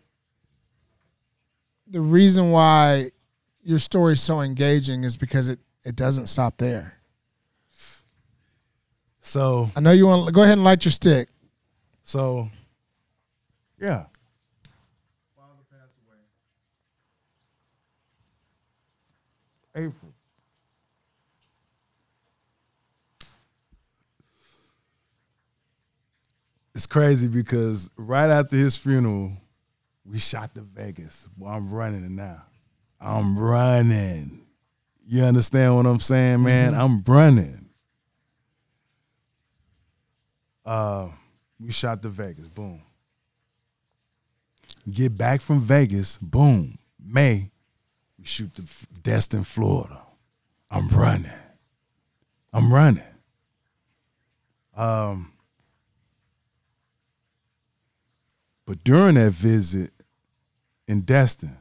the 1.87 2.01
reason 2.01 2.51
why 2.51 3.11
your 3.63 3.79
story 3.79 4.13
is 4.13 4.21
so 4.21 4.41
engaging 4.41 5.03
is 5.03 5.15
because 5.17 5.49
it 5.49 5.59
it 5.83 5.95
doesn't 5.95 6.27
stop 6.27 6.57
there. 6.57 6.96
So 9.27 9.69
I 9.75 9.81
know 9.81 9.91
you 9.91 10.07
want 10.07 10.25
to 10.25 10.31
go 10.31 10.43
ahead 10.43 10.53
and 10.53 10.63
light 10.63 10.85
your 10.85 10.93
stick. 10.93 11.27
so 12.01 12.49
yeah. 13.77 14.05
Father 15.35 15.65
passed 15.69 15.91
away. 16.07 16.19
April. 19.85 20.13
It's 26.73 26.87
crazy 26.87 27.27
because 27.27 27.89
right 27.97 28.29
after 28.29 28.55
his 28.55 28.77
funeral, 28.77 29.33
we 30.05 30.19
shot 30.19 30.55
to 30.55 30.61
Vegas. 30.61 31.27
Well, 31.37 31.51
I'm 31.51 31.69
running 31.69 32.15
now. 32.15 32.43
I'm 33.01 33.37
running. 33.37 34.45
You 35.05 35.25
understand 35.25 35.75
what 35.75 35.85
I'm 35.85 35.99
saying, 35.99 36.43
man? 36.43 36.71
Mm-hmm. 36.71 36.81
I'm 36.81 37.03
running. 37.05 37.66
Uh, 40.67 41.07
we 41.61 41.71
shot 41.71 42.01
to 42.01 42.09
Vegas. 42.09 42.49
Boom. 42.49 42.81
Get 44.91 45.17
back 45.17 45.39
from 45.39 45.61
Vegas. 45.61 46.17
Boom. 46.21 46.77
May. 46.99 47.51
We 48.19 48.25
shoot 48.25 48.51
F- 48.59 48.85
Destin, 49.01 49.45
Florida. 49.45 50.01
I'm 50.69 50.89
running. 50.89 51.31
I'm 52.51 52.73
running. 52.73 53.03
Um, 54.75 55.31
but 58.65 58.83
during 58.83 59.15
that 59.15 59.31
visit 59.31 59.91
in 60.85 61.01
Destin, 61.01 61.57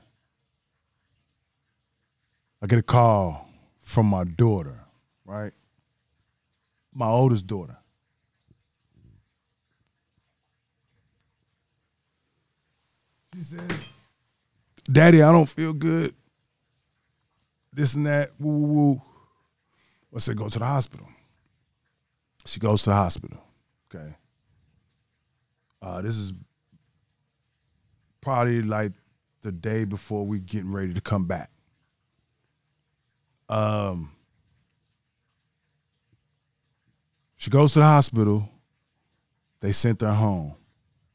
I 2.61 2.67
get 2.67 2.81
a 2.81 2.83
call 2.83 3.49
from 3.81 4.07
my 4.07 4.25
daughter, 4.25 4.81
right? 5.25 5.53
My 6.93 7.07
oldest 7.07 7.47
daughter. 7.47 7.77
She 13.37 13.43
says, 13.43 13.68
Daddy, 14.91 15.20
I 15.20 15.30
don't 15.30 15.49
feel 15.49 15.74
good. 15.74 16.14
This 17.70 17.95
and 17.95 18.07
that. 18.07 18.30
Woo, 18.39 18.51
woo, 18.51 18.66
woo. 18.66 19.03
I 20.14 20.18
said, 20.18 20.39
go 20.39 20.49
to 20.49 20.59
the 20.59 20.64
hospital. 20.64 21.07
She 22.47 22.61
goes 22.61 22.84
to 22.84 22.91
the 22.91 22.97
hospital. 22.97 23.39
Okay. 23.95 24.14
Uh, 25.82 26.01
this 26.01 26.16
is 26.16 26.32
probably 28.22 28.62
like 28.62 28.93
the 29.43 29.53
day 29.53 29.84
before 29.84 30.24
we 30.24 30.39
getting 30.39 30.72
ready 30.72 30.95
to 30.95 31.01
come 31.03 31.26
back. 31.26 31.51
Um, 33.51 34.12
she 37.37 37.51
goes 37.51 37.74
to 37.74 37.80
the 37.80 37.84
hospital. 37.84 38.49
They 39.61 39.72
sent 39.72 40.01
her 40.01 40.14
home 40.14 40.55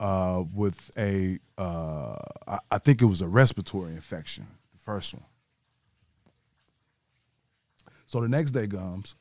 uh, 0.02 0.44
with 0.54 0.90
a, 0.98 1.38
uh, 1.60 2.16
I, 2.48 2.60
I 2.72 2.78
think 2.80 3.04
it 3.04 3.06
was 3.06 3.22
a 3.22 3.28
respiratory 3.28 3.94
infection, 3.94 4.48
the 4.74 4.80
first 4.80 5.14
one. 5.14 5.24
So 8.08 8.20
the 8.20 8.28
next 8.28 8.52
day 8.52 8.68
comes, 8.68 9.16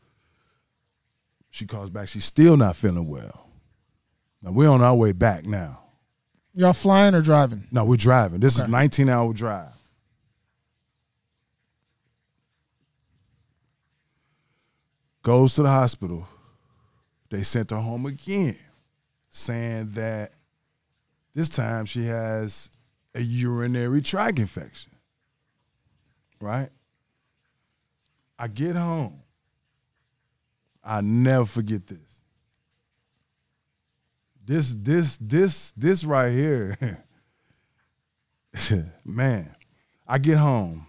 she 1.50 1.66
calls 1.66 1.90
back. 1.90 2.08
She's 2.08 2.24
still 2.24 2.56
not 2.56 2.76
feeling 2.76 3.06
well. 3.06 3.46
Now 4.42 4.52
we're 4.52 4.70
on 4.70 4.80
our 4.80 4.94
way 4.94 5.12
back 5.12 5.44
now. 5.44 5.82
Y'all 6.54 6.72
flying 6.72 7.14
or 7.14 7.20
driving? 7.20 7.68
No, 7.70 7.84
we're 7.84 7.96
driving. 7.96 8.40
This 8.40 8.58
is 8.58 8.66
19 8.66 9.08
hour 9.10 9.32
drive. 9.34 9.68
Goes 15.22 15.54
to 15.56 15.62
the 15.62 15.68
hospital. 15.68 16.26
They 17.28 17.42
sent 17.42 17.70
her 17.70 17.76
home 17.76 18.06
again, 18.06 18.56
saying 19.28 19.90
that 19.92 20.32
this 21.34 21.48
time 21.48 21.86
she 21.86 22.06
has 22.06 22.70
a 23.14 23.20
urinary 23.20 24.02
tract 24.02 24.38
infection. 24.38 24.92
Right? 26.40 26.70
I 28.38 28.48
get 28.48 28.76
home. 28.76 29.20
I 30.82 31.00
never 31.02 31.44
forget 31.44 31.86
this. 31.86 31.98
This, 34.44 34.74
this, 34.74 35.16
this, 35.18 35.72
this 35.72 36.04
right 36.04 36.32
here. 36.32 36.76
man, 39.04 39.54
I 40.08 40.18
get 40.18 40.38
home. 40.38 40.86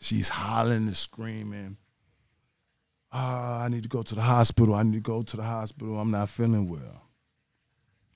She's 0.00 0.28
hollering 0.28 0.86
and 0.86 0.96
screaming. 0.96 1.76
Ah, 3.10 3.62
I 3.62 3.68
need 3.68 3.84
to 3.84 3.88
go 3.88 4.02
to 4.02 4.14
the 4.14 4.20
hospital. 4.20 4.74
I 4.74 4.82
need 4.82 4.94
to 4.94 5.00
go 5.00 5.22
to 5.22 5.36
the 5.36 5.42
hospital. 5.42 5.98
I'm 5.98 6.10
not 6.10 6.28
feeling 6.28 6.68
well. 6.68 7.07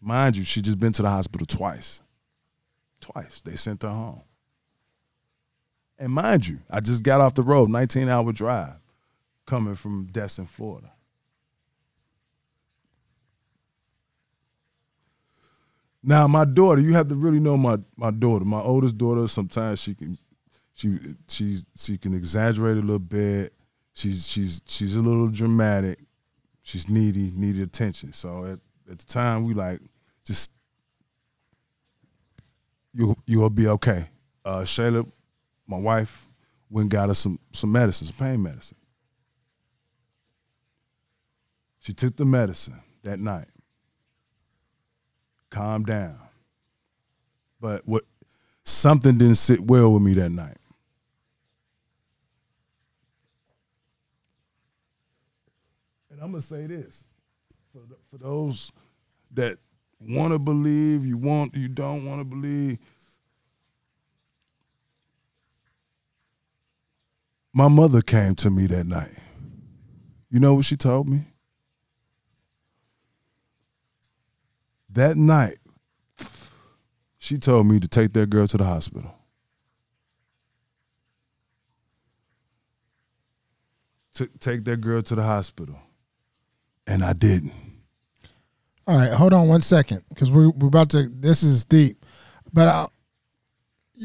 Mind 0.03 0.37
you, 0.37 0.43
she 0.43 0.61
just 0.61 0.81
been 0.81 0.93
to 0.95 1.03
the 1.03 1.09
hospital 1.09 1.47
twice. 1.47 2.03
Twice. 3.01 3.41
They 3.41 3.55
sent 3.55 3.83
her 3.83 3.89
home. 3.89 4.23
And 5.97 6.13
mind 6.13 6.49
you, 6.49 6.59
I 6.69 6.81
just 6.81 7.05
got 7.05 7.21
off 7.21 7.37
the 7.37 7.43
road, 7.43 7.71
19 7.71 8.09
hour 8.09 8.33
drive, 8.33 8.75
coming 9.47 9.77
from 9.77 10.07
Destin, 10.11 10.47
Florida. 10.47 10.91
Now, 16.03 16.27
my 16.27 16.45
daughter, 16.45 16.81
you 16.81 16.95
have 16.95 17.07
to 17.09 17.15
really 17.15 17.39
know 17.39 17.57
my 17.57 17.79
my 17.97 18.11
daughter. 18.11 18.45
My 18.45 18.61
oldest 18.61 18.99
daughter, 18.99 19.29
sometimes 19.29 19.81
she 19.81 19.95
can 19.95 20.19
she 20.75 20.99
she's 21.29 21.65
she 21.77 21.97
can 21.97 22.13
exaggerate 22.13 22.77
a 22.77 22.81
little 22.81 22.99
bit. 22.99 23.53
She's 23.95 24.27
she's 24.27 24.63
she's 24.67 24.97
a 24.97 25.03
little 25.03 25.29
dramatic. 25.29 26.01
She's 26.65 26.89
needy, 26.89 27.31
needed 27.37 27.63
attention. 27.63 28.13
So 28.13 28.45
at, 28.47 28.59
at 28.91 28.99
the 28.99 29.07
time 29.07 29.45
we 29.45 29.55
like 29.55 29.81
just 30.25 30.51
you 32.93 33.17
you'll 33.27 33.51
be 33.51 33.69
okay. 33.69 34.09
Uh 34.45 34.61
Shayla, 34.61 35.11
my 35.67 35.79
wife, 35.79 36.27
went 36.71 36.91
got 36.91 37.11
us 37.11 37.19
some 37.19 37.39
some 37.53 37.73
medicine, 37.73 38.07
some 38.07 38.17
pain 38.17 38.43
medicine. 38.43 38.77
She 41.81 41.93
took 41.93 42.17
the 42.17 42.25
medicine 42.25 42.81
that 43.03 43.19
night 43.19 43.49
calm 45.53 45.85
down. 45.85 46.19
But 47.61 47.87
what 47.87 48.05
something 48.65 49.19
didn't 49.19 49.37
sit 49.37 49.61
well 49.61 49.93
with 49.93 50.03
me 50.03 50.15
that 50.15 50.31
night. 50.31 50.57
And 56.11 56.21
I'm 56.21 56.33
gonna 56.33 56.43
say 56.43 56.67
this 56.67 57.05
for 57.73 57.87
th- 57.87 58.01
for 58.11 58.19
those 58.19 58.71
that 59.33 59.59
want 59.99 60.33
to 60.33 60.39
believe, 60.39 61.07
you 61.07 61.17
want, 61.17 61.55
you 61.55 61.69
don't 61.69 62.05
want 62.05 62.21
to 62.21 62.25
believe. 62.25 62.79
My 67.53 67.69
mother 67.69 68.01
came 68.03 68.35
to 68.37 68.51
me 68.51 68.67
that 68.67 68.87
night. 68.87 69.17
You 70.31 70.41
know 70.41 70.55
what 70.55 70.65
she 70.65 70.77
told 70.77 71.09
me? 71.09 71.27
That 74.91 75.17
night, 75.17 75.59
she 77.19 77.39
told 77.39 77.67
me 77.67 77.81
to 77.81 77.89
take 77.89 78.13
that 78.15 78.29
girl 78.29 78.47
to 78.47 78.57
the 78.57 78.65
hospital. 78.65 79.15
To 84.15 84.27
take 84.41 84.65
that 84.65 84.83
girl 84.83 85.01
to 85.03 85.15
the 85.15 85.23
hospital. 85.23 85.79
And 86.87 87.03
I 87.03 87.13
didn't. 87.15 87.53
All 88.87 88.97
right, 88.97 89.13
hold 89.13 89.33
on 89.33 89.49
one 89.49 89.61
second 89.61 90.03
because 90.09 90.31
we're 90.31 90.51
we're 90.51 90.69
about 90.69 90.91
to. 90.91 91.09
This 91.09 91.43
is 91.43 91.65
deep, 91.65 92.05
but 92.53 92.69
I, 92.69 92.87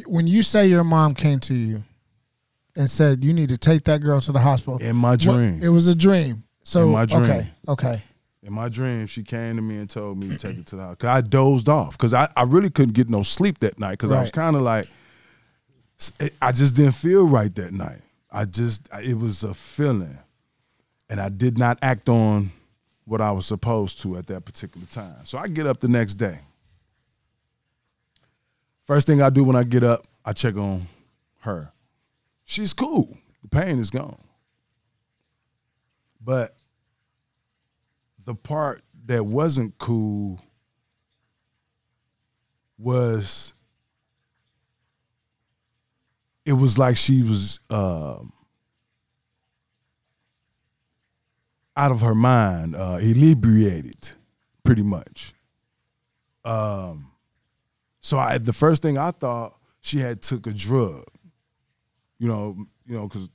when 0.06 0.28
you 0.28 0.44
say 0.44 0.68
your 0.68 0.84
mom 0.84 1.16
came 1.16 1.40
to 1.42 1.54
you 1.56 1.84
and 2.76 2.90
said 2.90 3.24
you 3.24 3.34
need 3.34 3.50
to 3.50 3.58
take 3.58 3.86
that 3.86 4.02
girl 4.02 4.22
to 4.22 4.32
the 4.32 4.40
hospital, 4.40 4.78
In 4.78 4.96
my 4.96 5.12
what- 5.12 5.20
dream. 5.22 5.64
it 5.64 5.70
was 5.70 5.88
a 5.88 5.96
dream. 5.96 6.44
So 6.62 6.84
In 6.84 6.90
my 6.90 7.06
dream. 7.06 7.24
okay, 7.24 7.50
okay, 7.70 8.04
In 8.44 8.54
my 8.54 8.70
dream, 8.70 9.08
she 9.08 9.24
came 9.24 9.56
to 9.56 9.62
me 9.62 9.78
and 9.78 9.90
told 9.90 10.22
me 10.24 10.30
to 10.30 10.38
take 10.38 10.58
her 10.58 10.64
to 10.64 10.76
the 10.76 10.82
hospital. 10.84 11.10
Cause 11.10 11.18
I 11.18 11.22
dozed 11.28 11.70
off 11.70 11.98
because 11.98 12.14
I, 12.14 12.30
I 12.36 12.44
really 12.44 12.70
couldn't 12.70 12.94
get 12.94 13.10
no 13.10 13.24
sleep 13.24 13.58
that 13.60 13.80
night 13.80 13.92
because 13.94 14.12
I 14.12 14.20
was 14.22 14.32
kind 14.32 14.56
of 14.56 14.62
like, 14.62 14.86
I 16.42 16.52
just 16.52 16.76
didn't 16.76 16.92
feel 16.92 17.26
right 17.26 17.54
that 17.56 17.72
night. 17.74 18.02
I 18.30 18.44
just, 18.46 18.90
it 19.02 19.18
was 19.18 19.44
a 19.44 19.54
feeling. 19.54 20.18
And 21.10 21.22
I 21.22 21.30
did 21.30 21.58
not 21.58 21.80
act 21.82 22.10
on 22.10 22.52
what 23.08 23.22
I 23.22 23.32
was 23.32 23.46
supposed 23.46 24.02
to 24.02 24.18
at 24.18 24.28
that 24.28 24.44
particular 24.44 24.86
time. 24.86 25.24
So 25.24 25.38
I 25.38 25.48
get 25.48 25.66
up 25.66 25.80
the 25.80 25.88
next 25.88 26.16
day. 26.16 26.42
First 28.86 29.08
thing 29.08 29.22
I 29.22 29.30
do 29.30 29.46
when 29.46 29.56
I 29.56 29.64
get 29.64 29.82
up, 29.82 30.06
I 30.26 30.34
check 30.34 30.58
on 30.58 30.88
her. 31.40 31.72
She's 32.44 32.74
cool. 32.74 33.18
The 33.42 33.48
pain 33.48 33.80
is 33.80 33.90
gone. 33.90 34.20
But 36.22 36.58
the 38.26 38.36
part 38.36 38.84
that 39.06 39.26
wasn't 39.26 39.78
cool 39.78 40.42
was 42.78 43.54
it 46.46 46.54
was 46.54 46.78
like 46.78 46.98
she 46.98 47.24
was 47.24 47.62
um 47.70 48.34
out 51.78 51.92
of 51.92 52.02
her 52.02 52.16
mind, 52.16 52.76
uh, 52.76 52.98
inebriated, 53.00 54.10
pretty 54.64 54.82
much. 54.82 55.34
Um, 56.44 57.12
so 58.00 58.18
I, 58.18 58.40
the 58.40 58.52
first 58.52 58.82
thing 58.82 58.98
I 58.98 59.12
thought 59.12 59.56
she 59.82 60.00
had 60.00 60.24
took 60.24 60.48
a 60.48 60.52
drug, 60.52 61.06
you 62.18 62.28
know, 62.28 62.58
you 62.88 62.96
know, 62.96 63.08
because 63.08 63.30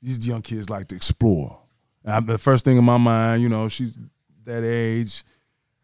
these 0.00 0.26
young 0.26 0.40
kids 0.40 0.70
like 0.70 0.86
to 0.88 0.96
explore. 0.96 1.58
I, 2.06 2.20
the 2.20 2.38
first 2.38 2.64
thing 2.64 2.78
in 2.78 2.84
my 2.84 2.96
mind, 2.96 3.42
you 3.42 3.50
know, 3.50 3.68
she's 3.68 3.96
that 4.46 4.64
age. 4.64 5.22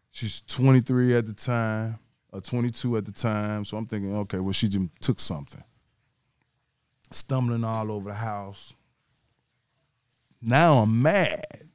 She's 0.09 0.41
23 0.41 1.15
at 1.15 1.27
the 1.27 1.33
time, 1.33 1.99
or 2.31 2.41
22 2.41 2.97
at 2.97 3.05
the 3.05 3.11
time. 3.11 3.65
So 3.65 3.77
I'm 3.77 3.85
thinking, 3.85 4.15
okay, 4.17 4.39
well, 4.39 4.51
she 4.51 4.67
just 4.67 4.89
took 4.99 5.19
something. 5.19 5.63
Stumbling 7.11 7.63
all 7.63 7.91
over 7.91 8.09
the 8.09 8.15
house. 8.15 8.73
Now 10.41 10.79
I'm 10.79 11.03
mad 11.03 11.66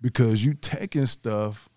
because 0.00 0.44
you 0.44 0.54
taking 0.54 1.06
stuff 1.06 1.68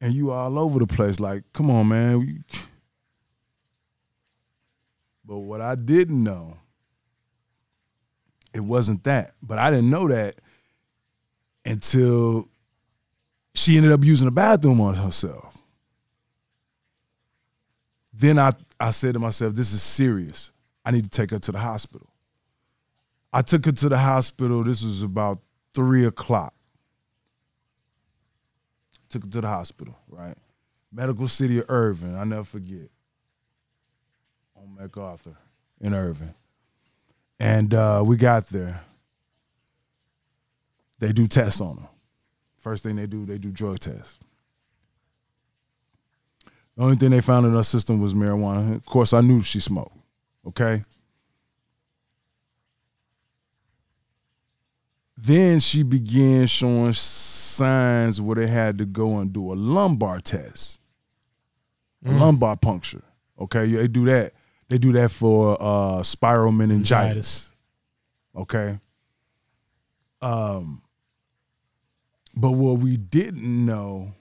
and 0.00 0.14
you 0.14 0.30
all 0.30 0.58
over 0.58 0.78
the 0.78 0.86
place. 0.86 1.20
Like, 1.20 1.44
come 1.52 1.70
on, 1.70 1.88
man. 1.88 2.44
But 5.24 5.38
what 5.38 5.60
I 5.60 5.74
didn't 5.74 6.22
know, 6.22 6.56
it 8.54 8.60
wasn't 8.60 9.04
that. 9.04 9.34
But 9.42 9.58
I 9.58 9.70
didn't 9.70 9.90
know 9.90 10.08
that 10.08 10.36
until 11.64 12.48
she 13.54 13.76
ended 13.76 13.92
up 13.92 14.04
using 14.04 14.24
the 14.24 14.32
bathroom 14.32 14.80
on 14.80 14.94
herself. 14.94 15.58
Then 18.12 18.38
I, 18.38 18.52
I 18.80 18.90
said 18.90 19.14
to 19.14 19.20
myself, 19.20 19.54
this 19.54 19.72
is 19.72 19.82
serious. 19.82 20.50
I 20.84 20.90
need 20.90 21.04
to 21.04 21.10
take 21.10 21.30
her 21.30 21.38
to 21.38 21.52
the 21.52 21.58
hospital. 21.58 22.08
I 23.32 23.42
took 23.42 23.66
her 23.66 23.72
to 23.72 23.88
the 23.88 23.98
hospital. 23.98 24.64
This 24.64 24.82
was 24.82 25.02
about 25.02 25.40
three 25.74 26.06
o'clock. 26.06 26.54
Took 29.08 29.24
her 29.24 29.30
to 29.30 29.40
the 29.40 29.48
hospital, 29.48 29.96
right? 30.08 30.36
Medical 30.92 31.28
City 31.28 31.58
of 31.58 31.66
Irving, 31.68 32.16
I 32.16 32.24
never 32.24 32.44
forget. 32.44 32.90
On 34.56 34.76
MacArthur 34.78 35.36
in 35.80 35.94
Irving. 35.94 36.34
And 37.40 37.72
uh, 37.72 38.02
we 38.04 38.16
got 38.16 38.48
there. 38.48 38.80
They 40.98 41.12
do 41.12 41.26
tests 41.26 41.60
on 41.60 41.76
her. 41.78 41.88
First 42.58 42.82
thing 42.82 42.96
they 42.96 43.06
do, 43.06 43.24
they 43.24 43.38
do 43.38 43.50
drug 43.50 43.78
tests. 43.78 44.16
The 46.76 46.82
only 46.82 46.96
thing 46.96 47.10
they 47.10 47.20
found 47.20 47.46
in 47.46 47.54
her 47.54 47.62
system 47.62 48.00
was 48.00 48.14
marijuana. 48.14 48.76
Of 48.76 48.86
course, 48.86 49.12
I 49.12 49.20
knew 49.20 49.42
she 49.42 49.60
smoked. 49.60 49.96
Okay. 50.46 50.82
Then 55.16 55.58
she 55.58 55.82
began 55.82 56.46
showing 56.46 56.92
signs 57.58 58.20
where 58.20 58.36
they 58.36 58.46
had 58.46 58.78
to 58.78 58.86
go 58.86 59.18
and 59.18 59.32
do 59.32 59.52
a 59.52 59.54
lumbar 59.54 60.20
test, 60.20 60.80
a 62.04 62.12
lumbar 62.12 62.56
puncture. 62.56 63.02
Okay, 63.38 63.66
they 63.66 63.88
do 63.88 64.04
that. 64.06 64.32
They 64.68 64.78
do 64.78 64.92
that 64.92 65.10
for 65.10 65.56
uh, 65.60 66.02
spinal 66.02 66.52
meningitis. 66.52 67.52
Okay. 68.36 68.78
Um, 70.20 70.82
but 72.34 72.52
what 72.52 72.78
we 72.78 72.96
didn't 72.96 73.66
know, 73.66 74.12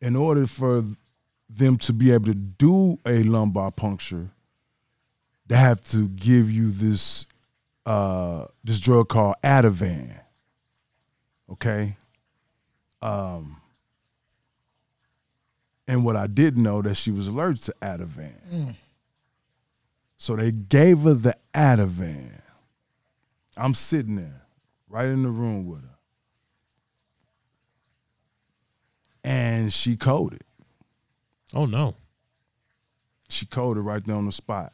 in 0.00 0.16
order 0.16 0.46
for 0.46 0.84
them 1.48 1.78
to 1.78 1.92
be 1.92 2.12
able 2.12 2.26
to 2.26 2.34
do 2.34 2.98
a 3.06 3.22
lumbar 3.22 3.70
puncture, 3.70 4.30
they 5.46 5.56
have 5.56 5.80
to 5.90 6.08
give 6.08 6.50
you 6.50 6.70
this 6.70 7.26
uh, 7.86 8.46
this 8.64 8.80
drug 8.80 9.08
called 9.08 9.36
Ativan. 9.42 10.20
Okay. 11.50 11.96
Um, 13.00 13.60
and 15.86 16.04
what 16.04 16.16
I 16.16 16.26
didn't 16.26 16.62
know 16.62 16.82
that 16.82 16.96
she 16.96 17.10
was 17.10 17.28
allergic 17.28 17.64
to 17.64 17.74
Ativan. 17.80 18.76
So 20.16 20.36
they 20.36 20.50
gave 20.50 21.00
her 21.00 21.14
the 21.14 21.36
Ativan. 21.54 22.40
I'm 23.56 23.74
sitting 23.74 24.16
there, 24.16 24.42
right 24.88 25.08
in 25.08 25.22
the 25.22 25.30
room 25.30 25.66
with 25.66 25.82
her. 25.82 25.96
And 29.24 29.72
she 29.72 29.96
coded. 29.96 30.42
Oh 31.54 31.66
no. 31.66 31.96
She 33.28 33.46
coded 33.46 33.84
right 33.84 34.04
there 34.04 34.16
on 34.16 34.26
the 34.26 34.32
spot. 34.32 34.72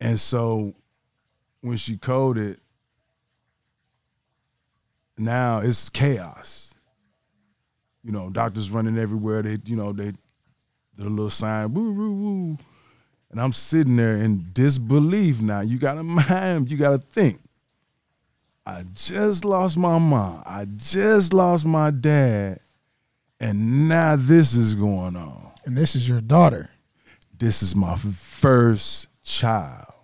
And 0.00 0.18
so 0.18 0.74
when 1.60 1.76
she 1.76 1.96
coded, 1.96 2.60
now 5.18 5.58
it's 5.58 5.90
chaos. 5.90 6.69
You 8.02 8.12
know, 8.12 8.30
doctors 8.30 8.70
running 8.70 8.98
everywhere. 8.98 9.42
They, 9.42 9.58
you 9.64 9.76
know, 9.76 9.92
they 9.92 10.12
the 10.96 11.08
little 11.08 11.30
sign, 11.30 11.72
woo, 11.72 11.92
woo, 11.92 12.12
woo. 12.12 12.58
And 13.30 13.40
I'm 13.40 13.52
sitting 13.52 13.96
there 13.96 14.16
in 14.16 14.46
disbelief 14.52 15.40
now. 15.40 15.60
You 15.60 15.78
gotta 15.78 16.02
mind, 16.02 16.70
you 16.70 16.76
gotta 16.76 16.98
think. 16.98 17.40
I 18.66 18.84
just 18.94 19.44
lost 19.44 19.76
my 19.76 19.98
mom. 19.98 20.42
I 20.44 20.66
just 20.76 21.32
lost 21.32 21.64
my 21.64 21.90
dad. 21.90 22.60
And 23.40 23.88
now 23.88 24.16
this 24.16 24.54
is 24.54 24.74
going 24.74 25.16
on. 25.16 25.50
And 25.64 25.76
this 25.76 25.96
is 25.96 26.08
your 26.08 26.20
daughter. 26.20 26.70
This 27.38 27.62
is 27.62 27.74
my 27.74 27.96
first 27.96 29.08
child. 29.24 29.94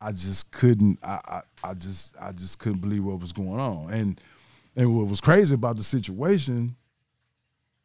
I 0.00 0.12
just 0.12 0.52
couldn't. 0.52 0.98
I, 1.02 1.20
I, 1.24 1.70
I 1.70 1.74
just, 1.74 2.14
I 2.20 2.32
just 2.32 2.58
couldn't 2.58 2.80
believe 2.80 3.04
what 3.04 3.20
was 3.20 3.32
going 3.32 3.58
on. 3.58 3.90
And, 3.90 4.20
and 4.78 4.96
what 4.96 5.08
was 5.08 5.20
crazy 5.20 5.54
about 5.54 5.76
the 5.76 5.82
situation, 5.82 6.76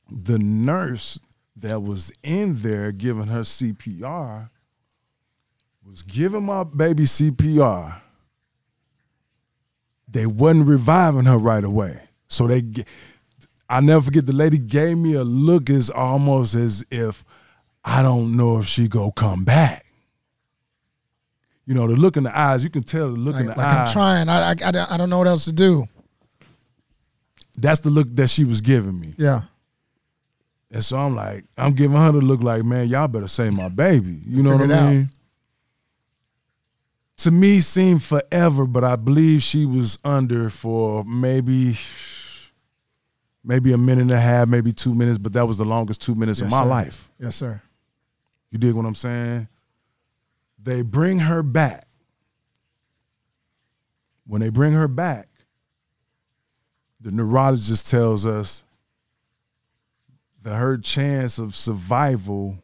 the 0.09 0.37
nurse 0.37 1.19
that 1.55 1.81
was 1.81 2.11
in 2.21 2.57
there 2.61 2.91
giving 2.91 3.27
her 3.27 3.41
CPR 3.41 4.49
was 5.85 6.03
giving 6.03 6.43
my 6.43 6.63
baby 6.63 7.03
CPR. 7.03 7.99
They 10.07 10.27
wasn't 10.27 10.67
reviving 10.67 11.25
her 11.25 11.37
right 11.37 11.63
away, 11.63 11.99
so 12.27 12.47
they. 12.47 12.63
I 13.67 13.79
never 13.79 14.05
forget 14.05 14.27
the 14.27 14.33
lady 14.33 14.59
gave 14.59 14.97
me 14.97 15.15
a 15.15 15.23
look 15.23 15.69
as 15.69 15.89
almost 15.89 16.53
as 16.53 16.85
if 16.91 17.25
I 17.83 18.03
don't 18.03 18.37
know 18.37 18.59
if 18.59 18.67
she 18.67 18.87
go 18.87 19.11
come 19.11 19.43
back. 19.43 19.85
You 21.65 21.73
know, 21.73 21.87
the 21.87 21.95
look 21.95 22.17
in 22.17 22.23
the 22.23 22.37
eyes, 22.37 22.63
you 22.63 22.69
can 22.69 22.83
tell 22.83 23.09
the 23.11 23.19
look 23.19 23.35
in 23.35 23.47
Like, 23.47 23.55
the 23.55 23.61
like 23.61 23.73
eye. 23.73 23.83
I'm 23.85 23.91
trying. 23.91 24.29
I, 24.29 24.51
I, 24.51 24.93
I 24.93 24.97
don't 24.97 25.09
know 25.09 25.17
what 25.17 25.27
else 25.27 25.45
to 25.45 25.53
do. 25.53 25.87
That's 27.57 27.79
the 27.81 27.89
look 27.89 28.07
that 28.15 28.29
she 28.29 28.45
was 28.45 28.61
giving 28.61 28.99
me. 28.99 29.13
Yeah. 29.17 29.41
And 30.71 30.83
so 30.83 30.97
I'm 30.97 31.15
like, 31.15 31.45
I'm 31.55 31.73
giving 31.73 31.97
her 31.97 32.11
the 32.11 32.19
look 32.21 32.41
like, 32.41 32.63
man, 32.63 32.87
y'all 32.87 33.07
better 33.07 33.27
save 33.27 33.53
my 33.53 33.69
baby. 33.69 34.21
You 34.25 34.41
know 34.41 34.51
what 34.53 34.61
Figure 34.61 34.75
it 34.75 34.79
I 34.79 34.81
out. 34.85 34.91
mean? 34.91 35.09
To 37.17 37.31
me, 37.31 37.59
seemed 37.59 38.03
forever, 38.03 38.65
but 38.65 38.83
I 38.83 38.95
believe 38.95 39.43
she 39.43 39.65
was 39.67 39.99
under 40.03 40.49
for 40.49 41.03
maybe, 41.05 41.77
maybe 43.43 43.71
a 43.71 43.77
minute 43.77 44.01
and 44.01 44.11
a 44.11 44.19
half, 44.19 44.47
maybe 44.47 44.71
two 44.71 44.95
minutes, 44.95 45.19
but 45.19 45.33
that 45.33 45.47
was 45.47 45.59
the 45.59 45.63
longest 45.65 46.01
two 46.01 46.15
minutes 46.15 46.41
of 46.41 46.49
my 46.49 46.63
sir. 46.63 46.65
life. 46.65 47.09
Yes, 47.19 47.35
sir. 47.35 47.61
You 48.49 48.57
dig 48.57 48.73
what 48.73 48.85
I'm 48.85 48.95
saying? 48.95 49.47
They 50.61 50.81
bring 50.81 51.19
her 51.19 51.43
back. 51.43 51.87
When 54.25 54.41
they 54.41 54.49
bring 54.49 54.73
her 54.73 54.87
back, 54.87 55.27
the 57.03 57.11
neurologist 57.11 57.91
tells 57.91 58.25
us 58.25 58.63
that 60.41 60.55
her 60.55 60.77
chance 60.77 61.37
of 61.37 61.55
survival 61.55 62.57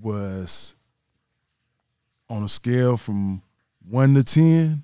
was 0.00 0.74
on 2.28 2.42
a 2.42 2.48
scale 2.48 2.98
from 2.98 3.40
one 3.88 4.12
to 4.14 4.22
10, 4.22 4.82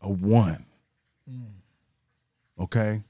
a 0.00 0.08
one. 0.08 0.64
Okay? 2.58 3.02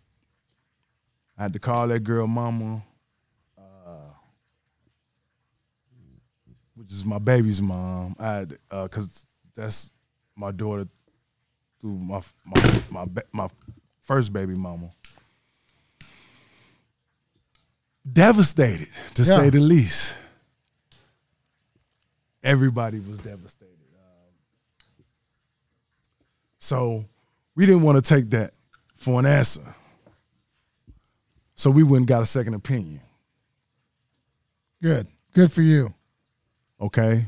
I 1.39 1.43
had 1.43 1.53
to 1.53 1.59
call 1.59 1.89
that 1.89 2.01
girl 2.01 2.27
mama. 2.27 2.83
Uh, 3.59 4.11
which 6.75 6.91
is 6.91 7.05
my 7.05 7.19
baby's 7.19 7.61
mom. 7.61 8.17
I 8.19 8.33
had 8.33 8.59
uh, 8.71 8.85
because 8.85 9.27
that's 9.55 9.93
my 10.35 10.51
daughter 10.51 10.89
through 11.81 11.99
my 11.99 12.21
my 12.45 12.81
my 12.91 13.07
my 13.33 13.49
first 14.07 14.33
baby 14.33 14.55
mama. 14.55 14.91
Devastated 18.11 18.89
to 19.15 19.23
Yeah. 19.23 19.37
say 19.37 19.51
the 19.51 19.61
least. 19.61 20.17
Everybody 22.43 23.01
was 23.01 23.19
devastated. 23.19 23.73
Um, 23.97 24.33
so 26.61 27.05
we 27.57 27.67
didn't 27.67 27.83
want 27.83 28.03
to 28.03 28.03
take 28.15 28.31
that 28.31 28.55
for 28.95 29.19
an 29.19 29.27
answer. 29.27 29.75
So 31.57 31.71
we 31.71 31.83
went 31.83 32.03
and 32.03 32.07
got 32.07 32.23
a 32.23 32.27
second 32.27 32.55
opinion. 32.55 33.01
Good. 34.81 35.09
Good 35.33 35.51
for 35.51 35.63
you. 35.63 35.93
Okay. 36.81 37.27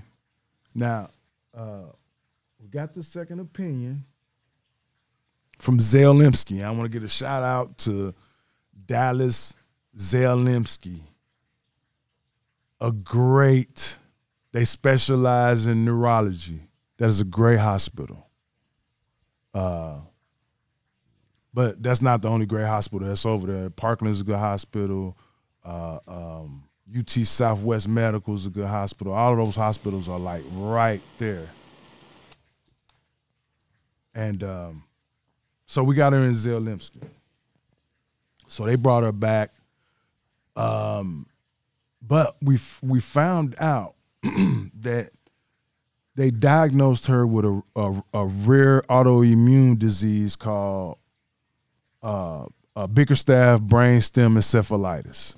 Now, 0.74 1.10
uh, 1.52 1.86
we 2.60 2.68
got 2.68 2.94
the 2.94 3.02
second 3.02 3.40
opinion 3.40 4.04
from 5.58 5.80
Zale 5.80 6.14
Lipshy. 6.14 6.62
I 6.62 6.70
want 6.70 6.90
to 6.90 6.98
get 6.98 7.04
a 7.04 7.08
shout 7.08 7.42
out 7.42 7.78
to 7.78 8.14
Dallas 8.86 9.54
Zale 9.98 10.36
Lipshy. 10.36 11.00
A 12.80 12.92
great, 12.92 13.98
they 14.52 14.64
specialize 14.64 15.66
in 15.66 15.84
neurology. 15.84 16.60
That 16.98 17.08
is 17.08 17.20
a 17.20 17.24
great 17.24 17.58
hospital. 17.58 18.28
Uh, 19.52 19.96
but 21.52 21.82
that's 21.82 22.02
not 22.02 22.22
the 22.22 22.28
only 22.28 22.46
great 22.46 22.66
hospital 22.66 23.08
that's 23.08 23.26
over 23.26 23.46
there. 23.46 23.70
Parkland's 23.70 24.20
a 24.20 24.24
good 24.24 24.36
hospital. 24.36 25.16
Uh, 25.64 25.98
um, 26.06 26.64
UT 26.96 27.10
Southwest 27.10 27.88
Medical 27.88 28.34
is 28.34 28.46
a 28.46 28.50
good 28.50 28.66
hospital. 28.66 29.12
All 29.12 29.32
of 29.32 29.44
those 29.44 29.56
hospitals 29.56 30.08
are 30.08 30.18
like 30.18 30.44
right 30.52 31.02
there. 31.18 31.46
And 34.14 34.42
um, 34.42 34.84
so 35.68 35.84
we 35.84 35.94
got 35.94 36.14
her 36.14 36.24
in 36.24 36.32
Zale 36.32 36.60
Lipshy. 36.60 37.02
So 38.46 38.64
they 38.64 38.74
brought 38.74 39.04
her 39.04 39.12
back. 39.12 39.52
Um, 40.56 41.26
but 42.00 42.36
we 42.42 42.58
we 42.82 43.00
found 43.00 43.54
out 43.60 43.94
that 44.22 45.10
they 46.14 46.30
diagnosed 46.30 47.06
her 47.06 47.26
with 47.26 47.44
a, 47.44 47.62
a, 47.76 48.02
a 48.14 48.26
rare 48.26 48.80
autoimmune 48.88 49.78
disease 49.78 50.36
called 50.36 50.96
uh, 52.02 52.46
uh, 52.74 52.86
Bickerstaff 52.86 53.60
brainstem 53.60 54.38
encephalitis. 54.38 55.36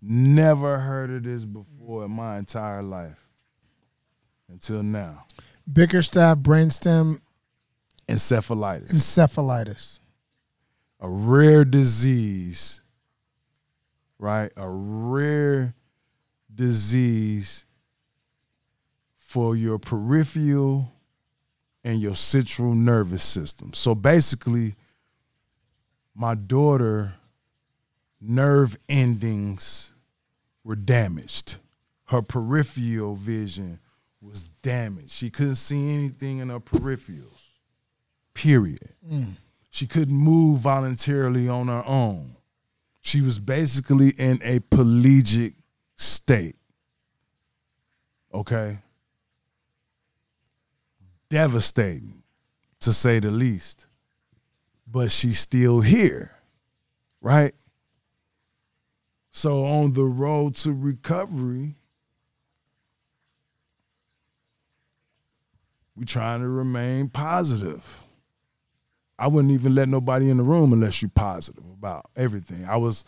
Never 0.00 0.78
heard 0.78 1.10
of 1.10 1.24
this 1.24 1.44
before 1.44 2.06
in 2.06 2.12
my 2.12 2.38
entire 2.38 2.82
life 2.82 3.28
until 4.48 4.82
now. 4.82 5.26
Bickerstaff 5.70 6.38
brainstem 6.38 7.20
Encephalitis, 8.10 8.92
encephalitis. 8.92 9.98
a 11.00 11.08
rare 11.08 11.64
disease, 11.64 12.82
right? 14.18 14.50
A 14.56 14.68
rare 14.68 15.74
disease 16.54 17.64
for 19.16 19.54
your 19.56 19.78
peripheral 19.78 20.92
and 21.84 22.00
your 22.00 22.14
central 22.14 22.74
nervous 22.74 23.22
system. 23.22 23.72
So 23.72 23.94
basically, 23.94 24.74
my 26.14 26.34
daughter 26.34 27.14
nerve 28.20 28.76
endings 28.88 29.94
were 30.64 30.76
damaged. 30.76 31.58
Her 32.06 32.22
peripheral 32.22 33.14
vision 33.14 33.78
was 34.20 34.50
damaged. 34.62 35.10
She 35.10 35.30
couldn't 35.30 35.54
see 35.54 35.94
anything 35.94 36.38
in 36.38 36.50
her 36.50 36.60
peripherals. 36.60 37.39
Period. 38.40 38.94
Mm. 39.06 39.34
She 39.70 39.86
couldn't 39.86 40.16
move 40.16 40.60
voluntarily 40.60 41.46
on 41.46 41.68
her 41.68 41.82
own. 41.84 42.36
She 43.02 43.20
was 43.20 43.38
basically 43.38 44.12
in 44.12 44.40
a 44.42 44.60
pelagic 44.60 45.52
state. 45.96 46.56
Okay? 48.32 48.78
Devastating, 51.28 52.22
to 52.80 52.94
say 52.94 53.20
the 53.20 53.30
least. 53.30 53.86
But 54.90 55.12
she's 55.12 55.38
still 55.38 55.82
here, 55.82 56.34
right? 57.20 57.54
So 59.30 59.66
on 59.66 59.92
the 59.92 60.04
road 60.04 60.54
to 60.56 60.72
recovery, 60.72 61.74
we're 65.94 66.04
trying 66.04 66.40
to 66.40 66.48
remain 66.48 67.10
positive. 67.10 68.02
I 69.20 69.26
wouldn't 69.26 69.52
even 69.52 69.74
let 69.74 69.88
nobody 69.88 70.30
in 70.30 70.38
the 70.38 70.42
room 70.42 70.72
unless 70.72 71.02
you're 71.02 71.10
positive 71.14 71.64
about 71.64 72.10
everything. 72.16 72.64
I 72.64 72.76
was 72.76 73.04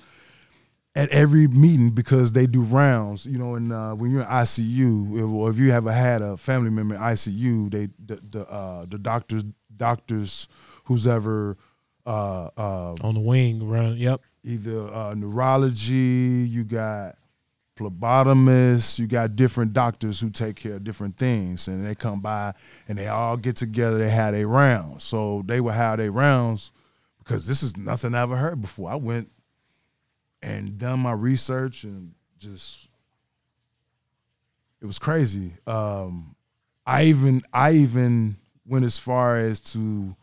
at 0.95 1.09
every 1.09 1.49
meeting 1.49 1.91
because 1.91 2.33
they 2.33 2.47
do 2.47 2.61
rounds. 2.63 3.25
You 3.27 3.39
know, 3.39 3.55
and 3.55 3.73
uh, 3.73 3.95
when 3.95 4.11
you're 4.11 4.21
in 4.21 4.27
ICU, 4.27 5.17
if, 5.19 5.31
or 5.31 5.51
if 5.51 5.57
you 5.57 5.71
ever 5.73 5.91
had 5.91 6.21
a 6.21 6.37
family 6.37 6.71
member 6.71 6.95
in 6.95 7.01
ICU, 7.01 7.71
they 7.71 7.89
the 8.05 8.21
the, 8.31 8.49
uh, 8.49 8.85
the 8.87 8.99
doctors 8.99 9.45
doctors 9.77 10.49
who's 10.85 11.07
ever 11.07 11.57
uh, 12.07 12.51
uh, 12.57 12.95
on 13.01 13.15
the 13.15 13.21
wing 13.21 13.67
run. 13.69 13.97
Yep. 13.97 14.21
either 14.45 14.93
uh, 14.93 15.15
neurology, 15.15 16.47
you 16.49 16.65
got 16.65 17.17
phlebotomists, 17.77 18.99
you 18.99 19.07
got 19.07 19.37
different 19.37 19.73
doctors 19.73 20.21
who 20.21 20.31
take 20.31 20.57
care 20.57 20.75
of 20.75 20.85
different 20.85 21.17
things, 21.17 21.69
and 21.69 21.85
they 21.85 21.95
come 21.95 22.21
by 22.21 22.55
and 22.89 22.99
they 22.99 23.09
all 23.09 23.37
get 23.37 23.57
together. 23.57 23.99
They 23.99 24.11
had 24.11 24.35
a 24.35 24.47
round, 24.47 25.03
so 25.03 25.43
they 25.47 25.61
would 25.61 25.75
have 25.75 25.99
their 25.99 26.13
rounds 26.13 26.73
because 27.19 27.47
this 27.47 27.63
is 27.63 27.77
nothing 27.77 28.15
I 28.15 28.23
ever 28.23 28.37
heard 28.37 28.61
before. 28.61 28.91
I 28.91 28.97
went 28.97 29.31
and 30.43 30.79
done 30.79 31.01
my 31.01 31.13
research 31.13 31.85
and 31.85 32.13
just 32.39 32.89
it 34.81 34.87
was 34.87 34.99
crazy. 34.99 35.53
Um, 35.67 36.35
I 36.85 37.05
even 37.05 37.43
I 37.53 37.73
even 37.73 38.37
went 38.67 38.85
as 38.85 38.99
far 38.99 39.39
as 39.39 39.61
to 39.61 40.15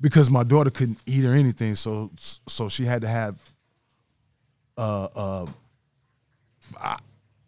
because 0.00 0.30
my 0.30 0.44
daughter 0.44 0.70
couldn't 0.70 0.98
eat 1.06 1.24
or 1.24 1.32
anything, 1.32 1.74
so 1.74 2.10
so 2.16 2.68
she 2.68 2.84
had 2.84 3.02
to 3.02 3.08
have 3.08 3.36
uh 4.78 5.08
uh 5.16 5.46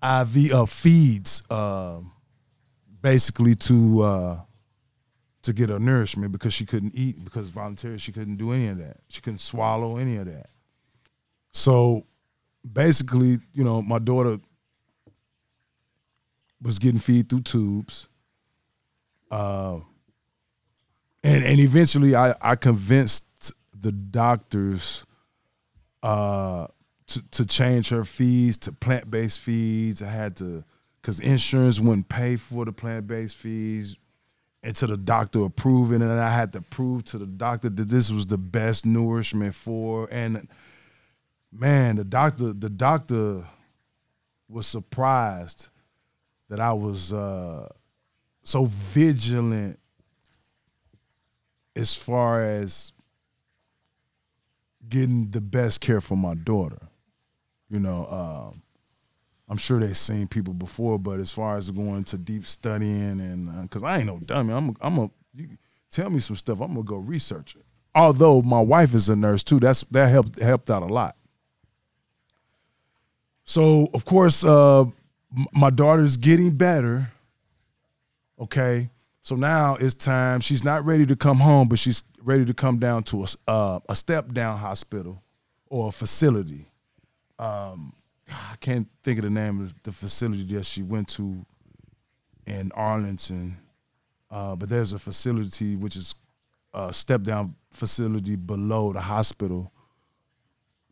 IV 0.03 0.53
uh, 0.53 0.66
feeds 0.66 1.43
uh, 1.51 1.99
basically 3.01 3.55
to 3.55 4.03
uh, 4.03 4.41
to 5.43 5.53
get 5.53 5.69
her 5.69 5.79
nourishment 5.79 6.33
because 6.33 6.53
she 6.53 6.64
couldn't 6.64 6.95
eat 6.95 7.25
because 7.25 7.49
voluntarily 7.49 7.99
she 7.99 8.12
couldn't 8.12 8.37
do 8.37 8.53
any 8.53 8.69
of 8.69 8.79
that. 8.79 8.99
She 9.09 9.21
couldn't 9.21 9.41
swallow 9.41 9.97
any 9.97 10.16
of 10.16 10.27
that. 10.27 10.51
So 11.53 12.07
basically, 12.71 13.39
you 13.55 13.64
know, 13.64 13.83
my 13.83 13.99
daughter 13.99 14.39
was 16.61 16.79
getting 16.79 17.01
feed 17.01 17.29
through 17.29 17.43
tubes. 17.43 18.09
Uh, 19.31 19.81
and 21.23 21.45
and 21.45 21.61
eventually 21.61 22.14
I, 22.14 22.35
I 22.41 22.57
convinced 22.57 23.53
the 23.79 23.93
doctors 23.93 25.05
uh 26.03 26.66
to, 27.09 27.23
to 27.31 27.47
change 27.47 27.89
her 27.89 28.05
feeds 28.05 28.57
to 28.59 28.73
plant 28.73 29.11
based 29.11 29.41
feeds. 29.41 30.03
I 30.03 30.11
had 30.11 30.37
to 30.37 30.65
because 31.01 31.21
insurance 31.21 31.81
wouldn't 31.81 32.09
pay 32.09 32.37
for 32.37 32.65
the 32.65 32.73
plant 32.73 33.07
based 33.07 33.37
feeds 33.37 33.97
until 34.63 34.89
the 34.89 34.97
doctor 34.97 35.45
approved 35.45 35.93
it, 35.93 36.03
and 36.03 36.21
I 36.21 36.31
had 36.31 36.53
to 36.53 36.61
prove 36.61 37.05
to 37.07 37.19
the 37.19 37.27
doctor 37.27 37.69
that 37.69 37.89
this 37.89 38.11
was 38.11 38.27
the 38.27 38.39
best 38.39 38.85
nourishment 38.85 39.55
for. 39.55 40.09
And 40.11 40.49
man, 41.53 41.97
the 41.97 42.05
doctor 42.05 42.53
the 42.53 42.71
doctor 42.71 43.45
was 44.49 44.67
surprised 44.67 45.71
that 46.49 46.61
I 46.61 46.73
was 46.73 47.13
uh, 47.13 47.69
so 48.43 48.65
vigilant 48.67 49.79
as 51.77 51.95
far 51.95 52.43
as 52.43 52.93
getting 54.89 55.31
the 55.31 55.41
best 55.41 55.81
care 55.81 56.01
for 56.01 56.17
my 56.17 56.35
daughter. 56.35 56.79
You 57.71 57.81
know, 57.81 58.07
um, 58.07 58.62
I'm 59.49 59.57
sure 59.57 59.81
they've 59.81 59.97
seen 59.97 60.29
people 60.29 60.55
before, 60.55 60.99
but 60.99 61.21
as 61.21 61.33
far 61.33 61.57
as 61.57 61.71
going 61.71 62.05
to 62.05 62.19
deep 62.19 62.47
studying 62.47 63.21
and 63.21 63.62
because 63.62 63.83
I 63.83 63.99
ain't 63.99 64.07
no 64.07 64.19
dummy, 64.19 64.53
I'm 64.53 64.71
a, 64.71 64.73
I'm 64.81 64.99
a 64.99 65.11
tell 65.91 66.11
me 66.11 66.19
some 66.19 66.37
stuff, 66.37 66.61
I'm 66.61 66.75
gonna 66.75 66.83
go 66.83 66.97
research 66.97 67.57
it. 67.57 67.64
Although 67.95 68.43
my 68.43 68.61
wife 68.61 68.95
is 68.95 69.09
a 69.09 69.16
nurse 69.16 69.43
too, 69.43 69.59
that's 69.59 69.83
that 69.85 70.09
helped 70.09 70.39
helped 70.41 70.71
out 70.71 70.83
a 70.83 70.87
lot. 70.87 71.16
So 73.45 73.89
of 73.95 74.05
course, 74.05 74.45
uh, 74.45 74.85
my 75.53 75.71
daughter's 75.71 76.16
getting 76.16 76.51
better. 76.51 77.11
Okay, 78.39 78.91
so 79.23 79.35
now 79.35 79.77
it's 79.77 79.95
time. 79.95 80.41
She's 80.41 80.62
not 80.62 80.85
ready 80.85 81.07
to 81.07 81.16
come 81.16 81.39
home, 81.39 81.69
but 81.69 81.79
she's 81.79 82.05
ready 82.23 82.45
to 82.45 82.55
come 82.55 82.79
down 82.79 83.03
to 83.05 83.25
a 83.25 83.51
uh, 83.51 83.81
a 83.89 83.97
step 83.97 84.33
down 84.33 84.59
hospital 84.59 85.23
or 85.66 85.89
a 85.89 85.93
facility. 85.93 86.68
Um, 87.39 87.93
I 88.28 88.57
can't 88.61 88.89
think 89.03 89.18
of 89.18 89.24
the 89.24 89.30
name 89.30 89.61
of 89.61 89.74
the 89.82 89.93
facility 89.93 90.45
that 90.57 90.66
she 90.66 90.82
went 90.82 91.09
to 91.11 91.45
in 92.47 92.72
Arlington, 92.74 93.57
uh, 94.30 94.57
but 94.57 94.68
there's 94.68 94.93
a 94.93 94.99
facility 94.99 95.76
which 95.76 95.97
is 95.97 96.14
a 96.74 96.93
step 96.93 97.22
down 97.22 97.55
facility 97.70 98.36
below 98.36 98.93
the 98.93 99.01
hospital, 99.01 99.72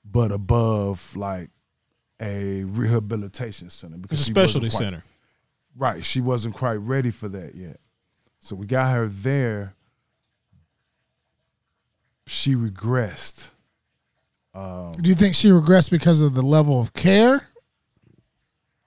but 0.05 0.33
above 0.33 1.15
like 1.17 1.51
a 2.21 2.65
rehabilitation 2.65 3.69
center 3.69 3.97
because 3.99 4.21
It's 4.21 4.29
a 4.29 4.33
specialty 4.33 4.71
quite- 4.71 4.79
center. 4.79 5.05
Right. 5.79 6.03
She 6.03 6.23
wasn't 6.23 6.55
quite 6.55 6.77
ready 6.77 7.11
for 7.11 7.29
that 7.29 7.55
yet. 7.55 7.81
So 8.39 8.57
we 8.57 8.65
got 8.67 8.95
her 8.95 9.09
there. 9.09 9.75
She 12.27 12.55
regressed. 12.55 13.51
Um, 14.57 14.93
Do 14.93 15.11
you 15.11 15.15
think 15.15 15.35
she 15.35 15.49
regressed 15.51 15.91
because 15.91 16.23
of 16.23 16.33
the 16.35 16.41
level 16.43 16.81
of 16.81 16.95
care? 16.95 17.43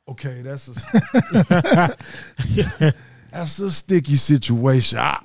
okay, 0.07 0.41
that's 0.41 0.67
a 0.67 1.95
that's 3.31 3.59
a 3.59 3.69
sticky 3.69 4.15
situation. 4.15 4.97
I, 4.97 5.23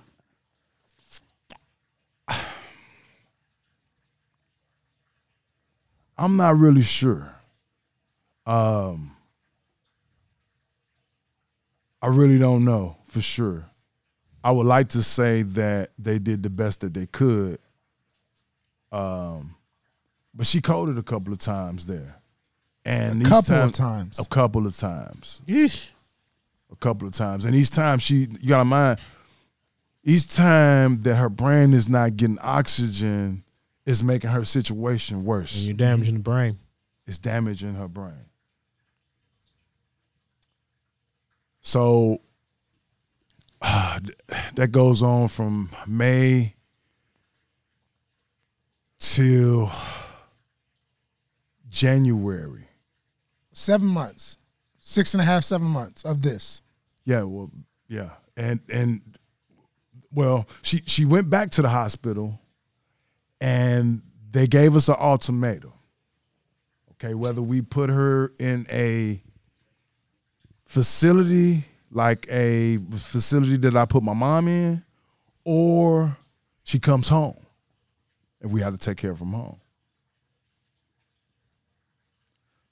I'm 6.18 6.36
not 6.36 6.58
really 6.58 6.82
sure. 6.82 7.34
Um, 8.44 9.16
I 12.02 12.08
really 12.08 12.36
don't 12.38 12.66
know 12.66 12.98
for 13.06 13.22
sure. 13.22 13.70
I 14.44 14.50
would 14.50 14.66
like 14.66 14.90
to 14.90 15.02
say 15.02 15.40
that 15.40 15.92
they 15.98 16.18
did 16.18 16.42
the 16.42 16.50
best 16.50 16.80
that 16.80 16.92
they 16.92 17.06
could. 17.06 17.58
Um, 18.92 19.56
but 20.34 20.46
she 20.46 20.60
coded 20.60 20.98
a 20.98 21.02
couple 21.02 21.32
of 21.32 21.38
times 21.38 21.86
there, 21.86 22.16
and 22.84 23.20
A 23.20 23.24
these 23.24 23.28
couple 23.28 23.54
of 23.56 23.72
times- 23.72 24.16
times. 24.16 24.18
a 24.18 24.24
couple 24.28 24.66
of 24.66 24.76
times, 24.76 25.42
Yeesh. 25.46 25.90
a 26.72 26.76
couple 26.76 27.06
of 27.08 27.14
times, 27.14 27.44
and 27.44 27.54
each 27.54 27.70
time 27.70 27.98
she, 27.98 28.28
you 28.40 28.48
gotta 28.48 28.64
mind, 28.64 28.98
each 30.02 30.28
time 30.34 31.00
that 31.02 31.16
her 31.16 31.28
brain 31.30 31.72
is 31.72 31.88
not 31.88 32.16
getting 32.16 32.38
oxygen, 32.40 33.42
is 33.86 34.02
making 34.02 34.30
her 34.30 34.44
situation 34.44 35.24
worse. 35.24 35.56
And 35.56 35.64
you're 35.66 35.76
damaging 35.76 36.14
the 36.14 36.20
brain. 36.20 36.58
It's 37.06 37.18
damaging 37.18 37.74
her 37.74 37.88
brain. 37.88 38.26
So 41.62 42.20
ah, 43.62 43.98
that 44.54 44.68
goes 44.68 45.02
on 45.02 45.28
from 45.28 45.70
May 45.86 46.54
till 48.98 49.70
January. 51.74 52.68
Seven 53.52 53.88
months, 53.88 54.38
six 54.78 55.12
and 55.12 55.20
a 55.20 55.24
half, 55.24 55.42
seven 55.42 55.66
months 55.66 56.04
of 56.04 56.22
this. 56.22 56.62
Yeah, 57.04 57.22
well, 57.22 57.50
yeah, 57.88 58.10
and 58.36 58.60
and 58.70 59.00
well, 60.12 60.46
she 60.62 60.82
she 60.86 61.04
went 61.04 61.28
back 61.28 61.50
to 61.50 61.62
the 61.62 61.68
hospital, 61.68 62.40
and 63.40 64.02
they 64.30 64.46
gave 64.46 64.76
us 64.76 64.88
an 64.88 64.94
ultimatum. 65.00 65.72
Okay, 66.92 67.12
whether 67.14 67.42
we 67.42 67.60
put 67.60 67.90
her 67.90 68.32
in 68.38 68.66
a 68.70 69.20
facility 70.66 71.64
like 71.90 72.26
a 72.30 72.78
facility 72.96 73.56
that 73.56 73.76
I 73.76 73.84
put 73.84 74.04
my 74.04 74.14
mom 74.14 74.46
in, 74.46 74.84
or 75.44 76.16
she 76.62 76.78
comes 76.78 77.08
home, 77.08 77.36
and 78.40 78.52
we 78.52 78.60
have 78.60 78.74
to 78.74 78.78
take 78.78 78.96
care 78.96 79.10
of 79.10 79.18
from 79.18 79.32
home. 79.32 79.60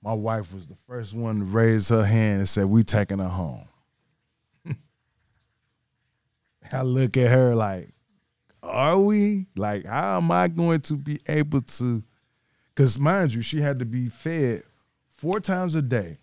My 0.03 0.13
wife 0.13 0.53
was 0.53 0.67
the 0.67 0.77
first 0.87 1.15
one 1.15 1.39
to 1.39 1.45
raise 1.45 1.89
her 1.91 2.05
hand 2.05 2.41
and 2.41 2.49
said, 2.49 2.67
"We 2.67 2.83
taking 2.83 3.19
her 3.19 3.29
home." 3.29 3.69
I 6.73 6.83
look 6.83 7.17
at 7.17 7.31
her 7.31 7.55
like, 7.55 7.93
are 8.63 8.99
we? 8.99 9.47
Like, 9.57 9.85
how 9.87 10.19
am 10.19 10.31
I 10.31 10.49
going 10.49 10.81
to 10.83 10.95
be 10.95 11.21
able 11.29 11.61
to? 11.63 12.03
Because 12.75 12.99
mind 12.99 13.35
you, 13.35 13.43
she 13.43 13.61
had 13.61 13.79
to 13.81 13.85
be 13.85 14.09
fed 14.09 14.63
four 15.11 15.41
times 15.41 15.75
a 15.75 15.83
day. 15.83 16.19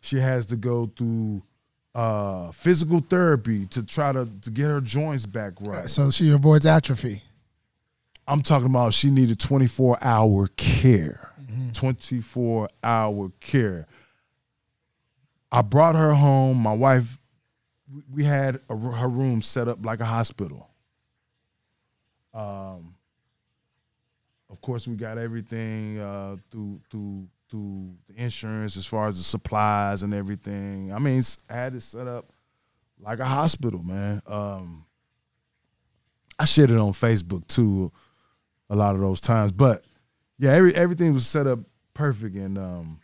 She 0.00 0.18
has 0.18 0.46
to 0.46 0.56
go 0.56 0.90
through 0.96 1.42
uh, 1.94 2.50
physical 2.50 3.00
therapy 3.00 3.66
to 3.66 3.82
try 3.82 4.12
to, 4.12 4.28
to 4.42 4.50
get 4.50 4.66
her 4.66 4.80
joints 4.80 5.24
back 5.24 5.54
right. 5.60 5.88
So 5.88 6.10
she 6.10 6.30
avoids 6.30 6.66
atrophy. 6.66 7.22
I'm 8.26 8.42
talking 8.42 8.66
about 8.66 8.94
she 8.94 9.10
needed 9.10 9.38
24 9.38 9.98
hour 10.02 10.48
care. 10.56 11.30
24 11.74 12.68
hour 12.82 13.30
care. 13.40 13.86
I 15.52 15.62
brought 15.62 15.94
her 15.94 16.14
home. 16.14 16.56
My 16.58 16.72
wife, 16.72 17.20
we- 18.12 18.24
had 18.24 18.60
a, 18.68 18.76
her 18.76 19.08
room 19.08 19.42
set 19.42 19.68
up 19.68 19.84
like 19.84 20.00
a 20.00 20.04
hospital. 20.04 20.68
Um, 22.32 22.94
of 24.50 24.60
course, 24.60 24.88
we 24.88 24.96
got 24.96 25.18
everything 25.18 25.98
uh, 26.00 26.36
through 26.50 26.80
through 26.90 27.28
through 27.50 27.94
the 28.08 28.14
insurance 28.20 28.76
as 28.76 28.84
far 28.86 29.06
as 29.06 29.18
the 29.18 29.22
supplies 29.22 30.02
and 30.02 30.12
everything. 30.12 30.92
I 30.92 30.98
mean, 30.98 31.22
I 31.48 31.52
had 31.54 31.74
it 31.74 31.82
set 31.82 32.08
up 32.08 32.32
like 33.00 33.20
a 33.20 33.24
hospital, 33.24 33.82
man. 33.82 34.22
Um, 34.26 34.86
I 36.38 36.46
shared 36.46 36.70
it 36.72 36.80
on 36.80 36.92
Facebook 36.92 37.46
too, 37.46 37.92
a 38.68 38.74
lot 38.74 38.96
of 38.96 39.00
those 39.00 39.20
times. 39.20 39.52
But 39.52 39.84
yeah, 40.38 40.52
every 40.52 40.74
everything 40.74 41.12
was 41.12 41.26
set 41.26 41.46
up 41.46 41.60
perfect, 41.94 42.36
and 42.36 42.58
um, 42.58 43.00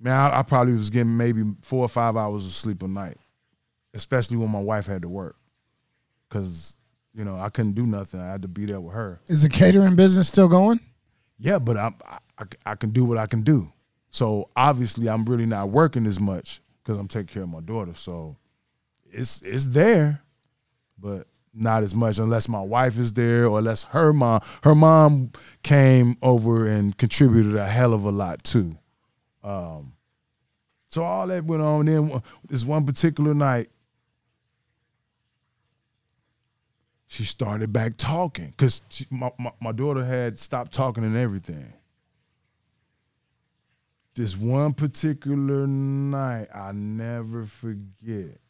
man, 0.00 0.14
I, 0.14 0.38
I 0.38 0.42
probably 0.42 0.74
was 0.74 0.90
getting 0.90 1.16
maybe 1.16 1.44
four 1.62 1.84
or 1.84 1.88
five 1.88 2.16
hours 2.16 2.46
of 2.46 2.52
sleep 2.52 2.82
a 2.82 2.88
night, 2.88 3.18
especially 3.94 4.36
when 4.36 4.50
my 4.50 4.60
wife 4.60 4.86
had 4.86 5.02
to 5.02 5.08
work, 5.08 5.36
because 6.28 6.78
you 7.14 7.24
know 7.24 7.38
I 7.38 7.50
couldn't 7.50 7.74
do 7.74 7.86
nothing. 7.86 8.20
I 8.20 8.30
had 8.30 8.42
to 8.42 8.48
be 8.48 8.64
there 8.64 8.80
with 8.80 8.94
her. 8.94 9.20
Is 9.28 9.42
the 9.42 9.48
catering 9.48 9.96
business 9.96 10.28
still 10.28 10.48
going? 10.48 10.80
Yeah, 11.38 11.58
but 11.58 11.76
I'm, 11.76 11.94
I, 12.06 12.18
I 12.38 12.44
I 12.64 12.74
can 12.74 12.90
do 12.90 13.04
what 13.04 13.18
I 13.18 13.26
can 13.26 13.42
do. 13.42 13.70
So 14.10 14.48
obviously, 14.56 15.08
I'm 15.08 15.24
really 15.26 15.46
not 15.46 15.68
working 15.68 16.06
as 16.06 16.18
much 16.18 16.62
because 16.82 16.98
I'm 16.98 17.08
taking 17.08 17.26
care 17.26 17.42
of 17.42 17.50
my 17.50 17.60
daughter. 17.60 17.92
So 17.94 18.36
it's 19.04 19.42
it's 19.42 19.66
there, 19.66 20.22
but 20.98 21.26
not 21.56 21.82
as 21.82 21.94
much 21.94 22.18
unless 22.18 22.48
my 22.48 22.60
wife 22.60 22.98
is 22.98 23.14
there 23.14 23.46
or 23.46 23.58
unless 23.58 23.84
her 23.84 24.12
mom 24.12 24.40
her 24.62 24.74
mom 24.74 25.30
came 25.62 26.16
over 26.22 26.66
and 26.66 26.96
contributed 26.96 27.56
a 27.56 27.66
hell 27.66 27.92
of 27.92 28.04
a 28.04 28.10
lot 28.10 28.44
too. 28.44 28.76
Um, 29.42 29.92
so 30.88 31.04
all 31.04 31.26
that 31.26 31.44
went 31.44 31.62
on. 31.62 31.86
Then 31.86 32.22
this 32.48 32.64
one 32.64 32.84
particular 32.84 33.34
night, 33.34 33.70
she 37.06 37.24
started 37.24 37.72
back 37.72 37.96
talking 37.96 38.50
because 38.50 38.82
my, 39.10 39.30
my, 39.38 39.52
my 39.60 39.72
daughter 39.72 40.04
had 40.04 40.38
stopped 40.38 40.72
talking 40.72 41.04
and 41.04 41.16
everything. 41.16 41.72
This 44.14 44.36
one 44.36 44.72
particular 44.72 45.66
night, 45.66 46.48
I 46.54 46.72
never 46.72 47.44
forget. 47.44 48.40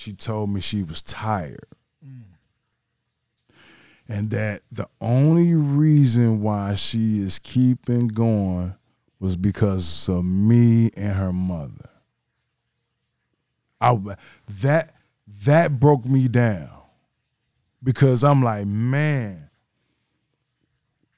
She 0.00 0.14
told 0.14 0.48
me 0.48 0.62
she 0.62 0.82
was 0.82 1.02
tired. 1.02 1.66
And 4.08 4.30
that 4.30 4.62
the 4.72 4.88
only 4.98 5.52
reason 5.54 6.40
why 6.40 6.72
she 6.72 7.20
is 7.20 7.38
keeping 7.38 8.08
going 8.08 8.76
was 9.18 9.36
because 9.36 10.08
of 10.08 10.24
me 10.24 10.90
and 10.96 11.12
her 11.12 11.34
mother. 11.34 11.90
I 13.78 13.98
that 14.62 14.94
that 15.44 15.78
broke 15.78 16.06
me 16.06 16.28
down 16.28 16.70
because 17.82 18.24
I'm 18.24 18.42
like, 18.42 18.66
man, 18.66 19.50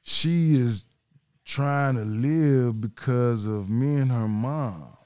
she 0.03 0.57
is 0.57 0.85
trying 1.45 1.95
to 1.95 2.05
live 2.05 2.81
because 2.81 3.47
of 3.47 3.71
me 3.71 3.95
and 3.95 4.11
her 4.11 4.27
mom. 4.27 4.97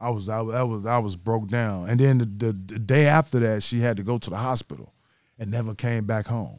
I 0.00 0.10
was 0.10 0.28
I, 0.28 0.38
I 0.38 0.62
was 0.62 0.86
I 0.86 0.98
was 0.98 1.16
broke 1.16 1.48
down, 1.48 1.88
and 1.88 2.00
then 2.00 2.18
the, 2.18 2.24
the, 2.24 2.52
the 2.52 2.78
day 2.78 3.06
after 3.06 3.38
that, 3.40 3.62
she 3.62 3.80
had 3.80 3.98
to 3.98 4.02
go 4.02 4.16
to 4.16 4.30
the 4.30 4.38
hospital 4.38 4.94
and 5.38 5.50
never 5.50 5.74
came 5.74 6.06
back 6.06 6.26
home. 6.26 6.58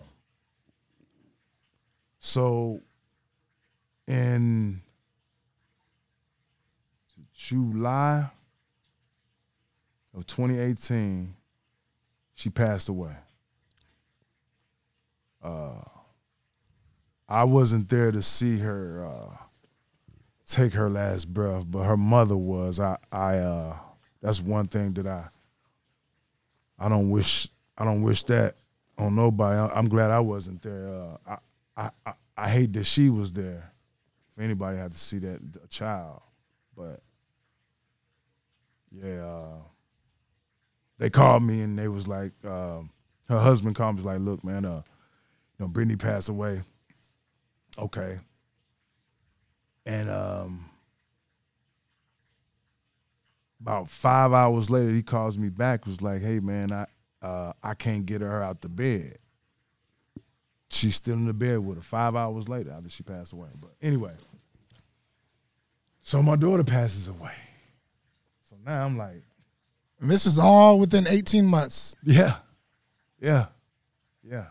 So, 2.20 2.82
in 4.08 4.82
July 7.34 8.30
of 10.16 10.28
2018, 10.28 11.34
she 12.36 12.50
passed 12.52 12.89
away. 12.89 13.16
Uh, 15.44 15.82
I 17.28 17.44
wasn't 17.46 17.89
there 17.89 18.12
to 18.12 18.22
see 18.22 18.60
her 18.60 19.04
uh, 19.04 19.41
take 20.52 20.74
her 20.74 20.89
last 20.89 21.34
breath, 21.34 21.66
but 21.68 21.84
her 21.84 21.97
mother 21.97 22.36
was. 22.38 22.80
I, 22.80 22.97
I, 23.12 23.38
uh, 23.38 23.78
that's 24.22 24.41
one 24.41 24.66
thing 24.68 24.93
that 24.93 25.08
I, 25.08 25.30
I 26.78 26.89
don't 26.89 27.10
wish, 27.10 27.47
I 27.78 27.86
don't 27.86 28.02
wish 28.02 28.24
that 28.24 28.56
on 28.97 29.16
nobody. 29.16 29.58
I, 29.58 29.68
I'm 29.78 29.88
glad 29.88 30.12
I 30.12 30.20
wasn't 30.20 30.62
there. 30.62 30.88
Uh, 30.88 31.18
I, 31.26 31.38
I, 31.78 31.89
I, 32.06 32.14
I 32.38 32.49
hate 32.49 32.74
that 32.74 32.86
she 32.86 33.10
was 33.10 33.32
there. 33.32 33.72
If 34.36 34.43
anybody 34.43 34.78
had 34.78 34.91
to 34.91 34.97
see 34.97 35.20
that 35.20 35.39
a 35.64 35.68
child, 35.68 36.22
but 36.76 37.02
yeah, 38.91 39.20
uh, 39.20 39.62
they 40.97 41.10
called 41.10 41.43
me 41.43 41.62
and 41.62 41.78
they 41.78 41.88
was 41.88 42.08
like, 42.08 42.34
um, 42.45 42.89
her 43.30 43.39
husband 43.39 43.76
called 43.76 43.95
me 43.95 43.99
was 43.99 44.06
like, 44.06 44.20
look, 44.20 44.43
man, 44.43 44.66
uh, 44.66 44.82
you 45.58 45.66
know, 45.66 45.68
Brittany 45.68 45.95
passed 45.95 46.30
away. 46.30 46.62
Okay. 47.78 48.20
And 49.86 50.10
um 50.10 50.70
about 53.62 53.90
five 53.90 54.34
hours 54.34 54.70
later 54.70 54.92
he 54.92 55.04
calls 55.04 55.38
me 55.38 55.50
back, 55.50 55.86
was 55.86 56.02
like, 56.02 56.22
hey 56.22 56.40
man, 56.40 56.72
I 56.72 56.86
uh 57.22 57.54
I 57.64 57.74
can't 57.74 58.06
get 58.06 58.22
her 58.22 58.42
out 58.44 58.62
the 58.62 58.70
bed. 58.70 59.18
she's 60.70 60.96
still 60.96 61.16
in 61.16 61.26
the 61.26 61.34
bed 61.34 61.60
with 61.60 61.78
her 61.78 61.84
five 61.84 62.16
hours 62.16 62.48
later 62.50 62.72
after 62.72 62.90
she 62.90 63.04
passed 63.04 63.34
away. 63.34 63.50
But 63.60 63.72
anyway, 63.82 64.14
so 66.02 66.22
my 66.24 66.36
daughter 66.36 66.64
passes 66.64 67.08
away. 67.08 67.34
So 68.50 68.56
now 68.66 68.86
I'm 68.86 68.98
like, 68.98 69.22
And 70.00 70.10
this 70.10 70.26
is 70.26 70.40
all 70.40 70.80
within 70.80 71.08
18 71.08 71.46
months. 71.46 71.96
yeah, 72.04 72.38
yeah, 73.20 73.48
yeah. 74.24 74.46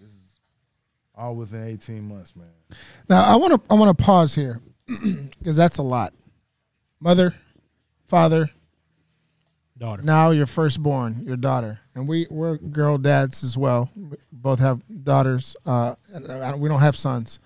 This 0.00 0.08
is 0.10 0.31
all 1.14 1.34
within 1.34 1.66
18 1.66 2.02
months, 2.02 2.34
man. 2.36 2.46
Now 3.08 3.22
I 3.22 3.36
want 3.36 3.54
to 3.54 3.60
I 3.70 3.74
want 3.78 3.96
to 3.96 4.04
pause 4.04 4.34
here 4.34 4.60
because 5.38 5.56
that's 5.56 5.78
a 5.78 5.82
lot. 5.82 6.12
Mother, 7.00 7.34
father, 8.08 8.48
Daughter. 9.78 10.02
now 10.02 10.30
your 10.30 10.46
firstborn, 10.46 11.22
your 11.24 11.36
daughter, 11.36 11.80
and 11.94 12.06
we 12.06 12.26
we're 12.30 12.56
girl 12.56 12.98
dads 12.98 13.42
as 13.42 13.56
well. 13.56 13.90
We 13.96 14.16
both 14.30 14.60
have 14.60 14.82
daughters. 15.04 15.56
Uh, 15.66 15.94
and, 16.14 16.30
uh, 16.30 16.54
we 16.56 16.68
don't 16.68 16.80
have 16.80 16.96
sons, 16.96 17.40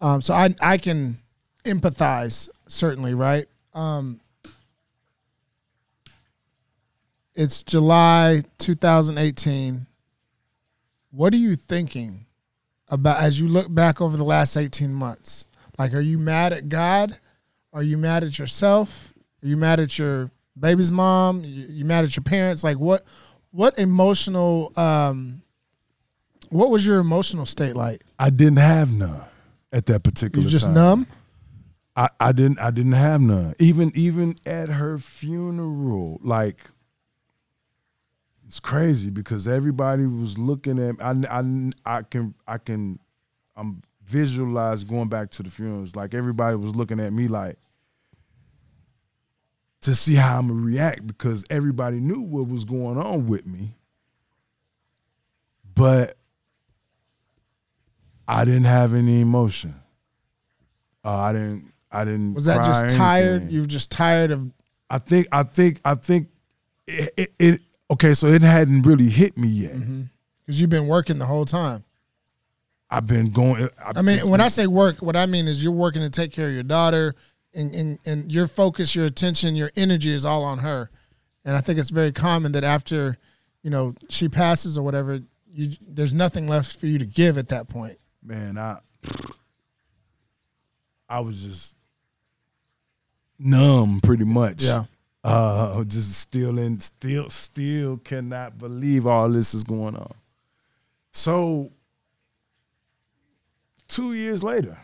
um, 0.00 0.20
so 0.20 0.34
I 0.34 0.54
I 0.60 0.78
can 0.78 1.18
empathize 1.64 2.48
certainly, 2.68 3.14
right? 3.14 3.46
Um, 3.72 4.20
it's 7.34 7.62
July 7.62 8.42
2018. 8.58 9.86
What 11.10 11.32
are 11.32 11.38
you 11.38 11.56
thinking 11.56 12.23
about 12.94 13.18
as 13.22 13.40
you 13.40 13.48
look 13.48 13.72
back 13.72 14.00
over 14.00 14.16
the 14.16 14.24
last 14.24 14.56
18 14.56 14.92
months? 14.92 15.44
Like, 15.78 15.92
are 15.94 16.00
you 16.00 16.18
mad 16.18 16.52
at 16.52 16.68
God? 16.68 17.18
Are 17.72 17.82
you 17.82 17.98
mad 17.98 18.24
at 18.24 18.38
yourself? 18.38 19.12
Are 19.42 19.46
you 19.48 19.56
mad 19.56 19.80
at 19.80 19.98
your 19.98 20.30
baby's 20.58 20.92
mom? 20.92 21.44
You, 21.44 21.66
you 21.68 21.84
mad 21.84 22.04
at 22.04 22.16
your 22.16 22.22
parents? 22.24 22.62
Like, 22.64 22.78
what, 22.78 23.04
what 23.50 23.78
emotional, 23.78 24.72
um, 24.76 25.42
what 26.50 26.70
was 26.70 26.86
your 26.86 26.98
emotional 27.00 27.46
state 27.46 27.74
like? 27.76 28.02
I 28.18 28.30
didn't 28.30 28.58
have 28.58 28.92
none 28.92 29.22
at 29.72 29.86
that 29.86 30.02
particular 30.04 30.44
You 30.44 30.50
just 30.50 30.66
time. 30.66 30.74
numb? 30.74 31.06
I, 31.96 32.08
I 32.18 32.32
didn't 32.32 32.58
I 32.58 32.72
didn't 32.72 32.92
have 32.92 33.20
none. 33.20 33.54
Even 33.60 33.92
even 33.94 34.34
at 34.44 34.68
her 34.68 34.98
funeral, 34.98 36.18
like 36.24 36.68
it's 38.54 38.60
crazy 38.60 39.10
because 39.10 39.48
everybody 39.48 40.06
was 40.06 40.38
looking 40.38 40.78
at 40.78 40.94
I, 41.02 41.16
I, 41.28 41.70
I 41.84 42.02
can 42.02 42.36
I 42.46 42.58
can 42.58 43.00
I'm 43.56 43.82
visualize 44.04 44.84
going 44.84 45.08
back 45.08 45.32
to 45.32 45.42
the 45.42 45.50
funerals. 45.50 45.96
Like 45.96 46.14
everybody 46.14 46.56
was 46.56 46.72
looking 46.72 47.00
at 47.00 47.12
me 47.12 47.26
like 47.26 47.58
to 49.80 49.92
see 49.92 50.14
how 50.14 50.38
I'm 50.38 50.46
gonna 50.46 50.60
react 50.60 51.04
because 51.04 51.44
everybody 51.50 51.98
knew 51.98 52.20
what 52.20 52.46
was 52.46 52.64
going 52.64 52.96
on 52.96 53.26
with 53.26 53.44
me. 53.44 53.74
But 55.74 56.16
I 58.28 58.44
didn't 58.44 58.66
have 58.66 58.94
any 58.94 59.20
emotion. 59.20 59.74
Uh, 61.04 61.16
I 61.16 61.32
didn't. 61.32 61.72
I 61.90 62.04
didn't. 62.04 62.34
Was 62.34 62.44
that 62.44 62.62
just 62.62 62.90
tired? 62.90 63.50
You 63.50 63.62
were 63.62 63.66
just 63.66 63.90
tired 63.90 64.30
of 64.30 64.48
I 64.88 64.98
think. 64.98 65.26
I 65.32 65.42
think. 65.42 65.80
I 65.84 65.96
think. 65.96 66.28
It, 66.86 67.14
it, 67.16 67.34
it. 67.40 67.60
Okay, 67.90 68.14
so 68.14 68.28
it 68.28 68.42
hadn't 68.42 68.82
really 68.82 69.08
hit 69.08 69.36
me 69.36 69.48
yet. 69.48 69.74
Mm-hmm. 69.74 70.02
because 70.44 70.60
you've 70.60 70.70
been 70.70 70.86
working 70.86 71.18
the 71.18 71.26
whole 71.26 71.44
time. 71.44 71.84
I've 72.90 73.06
been 73.06 73.30
going. 73.30 73.68
I 73.84 74.02
mean, 74.02 74.20
when 74.30 74.40
I 74.40 74.48
say 74.48 74.66
work, 74.66 75.02
what 75.02 75.16
I 75.16 75.26
mean 75.26 75.48
is 75.48 75.62
you're 75.62 75.72
working 75.72 76.02
to 76.02 76.10
take 76.10 76.32
care 76.32 76.48
of 76.48 76.54
your 76.54 76.62
daughter, 76.62 77.14
and, 77.52 77.74
and 77.74 77.98
and 78.04 78.30
your 78.30 78.46
focus, 78.46 78.94
your 78.94 79.06
attention, 79.06 79.56
your 79.56 79.70
energy 79.76 80.12
is 80.12 80.24
all 80.24 80.44
on 80.44 80.58
her. 80.58 80.90
And 81.44 81.56
I 81.56 81.60
think 81.60 81.78
it's 81.78 81.90
very 81.90 82.12
common 82.12 82.52
that 82.52 82.64
after, 82.64 83.18
you 83.62 83.70
know, 83.70 83.94
she 84.08 84.28
passes 84.28 84.78
or 84.78 84.82
whatever, 84.82 85.20
you 85.52 85.72
there's 85.86 86.14
nothing 86.14 86.46
left 86.48 86.76
for 86.76 86.86
you 86.86 86.98
to 86.98 87.06
give 87.06 87.36
at 87.36 87.48
that 87.48 87.68
point. 87.68 87.98
man, 88.22 88.58
I. 88.58 88.78
I 91.08 91.20
was 91.20 91.44
just 91.44 91.76
numb, 93.38 94.00
pretty 94.02 94.24
much. 94.24 94.64
Yeah. 94.64 94.84
Uh, 95.24 95.82
just 95.88 96.12
still 96.20 96.58
in, 96.58 96.78
still, 96.78 97.30
still 97.30 97.96
cannot 97.98 98.58
believe 98.58 99.06
all 99.06 99.28
this 99.28 99.54
is 99.54 99.64
going 99.64 99.96
on. 99.96 100.14
So, 101.12 101.72
two 103.88 104.12
years 104.12 104.42
later, 104.44 104.76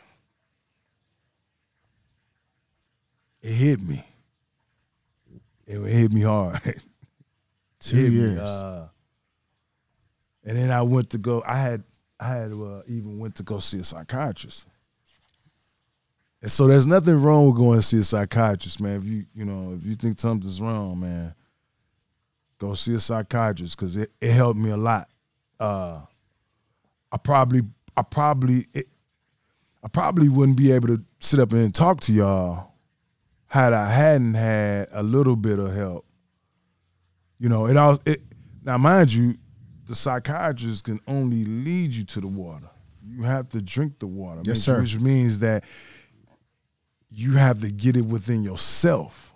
it 3.43 3.53
hit 3.53 3.81
me. 3.83 4.05
It 5.67 5.79
hit 5.81 6.13
me 6.13 6.23
hard. 6.23 6.61
Two 7.81 7.97
hit 7.97 8.11
me, 8.11 8.19
years. 8.19 8.41
uh, 8.41 8.89
and 10.45 10.57
then 10.59 10.71
I 10.71 10.83
went 10.83 11.11
to 11.11 11.19
go. 11.19 11.43
I 11.47 11.57
had 11.57 11.83
I 12.19 12.29
had 12.29 12.53
uh, 12.53 12.83
even 12.87 13.19
went 13.19 13.37
to 13.37 13.43
go 13.43 13.59
see 13.59 13.79
a 13.79 13.85
psychiatrist. 13.85 14.67
And 16.43 16.51
so 16.51 16.67
there's 16.67 16.87
nothing 16.87 17.21
wrong 17.21 17.47
with 17.49 17.57
going 17.57 17.79
to 17.79 17.83
see 17.83 17.99
a 17.99 18.03
psychiatrist, 18.03 18.81
man. 18.81 18.97
If 18.99 19.05
you 19.05 19.27
you 19.35 19.45
know 19.45 19.75
if 19.79 19.85
you 19.87 19.95
think 19.95 20.19
something's 20.19 20.61
wrong, 20.61 21.01
man, 21.01 21.35
go 22.59 22.75
see 22.75 22.95
a 22.95 23.01
psychiatrist 23.01 23.77
because 23.77 23.97
it, 23.97 24.11
it 24.21 24.31
helped 24.31 24.59
me 24.59 24.71
a 24.71 24.77
lot. 24.77 25.09
Uh, 25.59 26.01
I 27.13 27.17
probably 27.19 27.63
I 27.97 28.03
probably 28.03 28.69
it, 28.73 28.89
I 29.83 29.89
probably 29.89 30.29
wouldn't 30.29 30.57
be 30.57 30.73
able 30.73 30.89
to 30.89 31.03
sit 31.19 31.41
up 31.41 31.53
and 31.53 31.75
talk 31.75 32.01
to 32.01 32.13
y'all 32.13 32.73
had 33.47 33.73
I 33.73 33.91
hadn't 33.91 34.35
had 34.35 34.89
a 34.93 35.03
little 35.03 35.37
bit 35.37 35.59
of 35.59 35.75
help. 35.75 36.07
You 37.39 37.49
know, 37.49 37.67
it 37.67 37.77
all 37.77 37.99
it 38.07 38.23
now 38.65 38.79
mind 38.79 39.13
you, 39.13 39.35
the 39.87 39.95
psychiatrist 39.95 40.85
can 40.85 41.01
only 41.07 41.45
lead 41.45 41.93
you 41.93 42.05
to 42.05 42.21
the 42.21 42.29
water. 42.29 42.71
You 43.07 43.23
have 43.25 43.49
to 43.51 43.61
drink 43.61 43.99
the 43.99 44.07
water. 44.07 44.43
Yes, 44.45 44.57
which- 44.57 44.59
sir. 44.59 44.81
Which 44.81 45.01
means 45.01 45.41
that 45.41 45.65
you 47.11 47.33
have 47.33 47.61
to 47.61 47.71
get 47.71 47.97
it 47.97 48.05
within 48.05 48.43
yourself. 48.43 49.33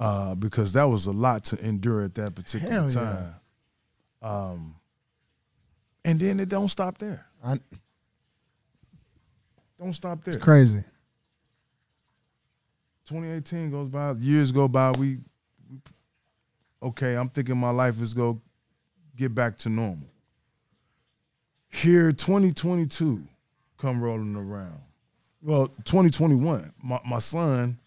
Uh, 0.00 0.34
because 0.36 0.74
that 0.74 0.84
was 0.84 1.06
a 1.06 1.12
lot 1.12 1.42
to 1.42 1.58
endure 1.58 2.04
at 2.04 2.14
that 2.14 2.32
particular 2.34 2.72
Hell 2.72 2.88
yeah. 2.88 2.94
time. 2.94 3.34
Um, 4.22 4.74
and 6.04 6.20
then 6.20 6.38
it 6.38 6.48
don't 6.48 6.68
stop 6.68 6.98
there. 6.98 7.26
I, 7.44 7.58
Don't 9.76 9.92
stop 9.92 10.22
there. 10.24 10.34
it's 10.34 10.42
crazy. 10.42 10.84
2018 13.06 13.70
goes 13.70 13.88
by, 13.88 14.12
years 14.12 14.52
go 14.52 14.68
by. 14.68 14.92
We, 14.92 15.18
we 15.70 15.78
okay. 16.82 17.14
I'm 17.14 17.28
thinking 17.28 17.56
my 17.56 17.70
life 17.70 18.00
is 18.00 18.14
go 18.14 18.40
get 19.16 19.34
back 19.34 19.56
to 19.58 19.68
normal. 19.68 20.08
Here, 21.70 22.12
2022 22.12 23.22
come 23.78 24.00
rolling 24.00 24.36
around. 24.36 24.80
Well, 25.48 25.68
2021. 25.84 26.74
My 26.82 27.00
my 27.06 27.18
son, 27.20 27.78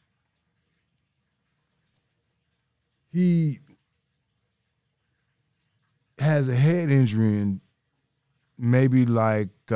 he 3.14 3.60
has 6.18 6.50
a 6.50 6.56
head 6.56 6.90
injury 6.90 7.38
and 7.38 7.62
maybe 8.58 9.06
like 9.06 9.50
uh, 9.72 9.76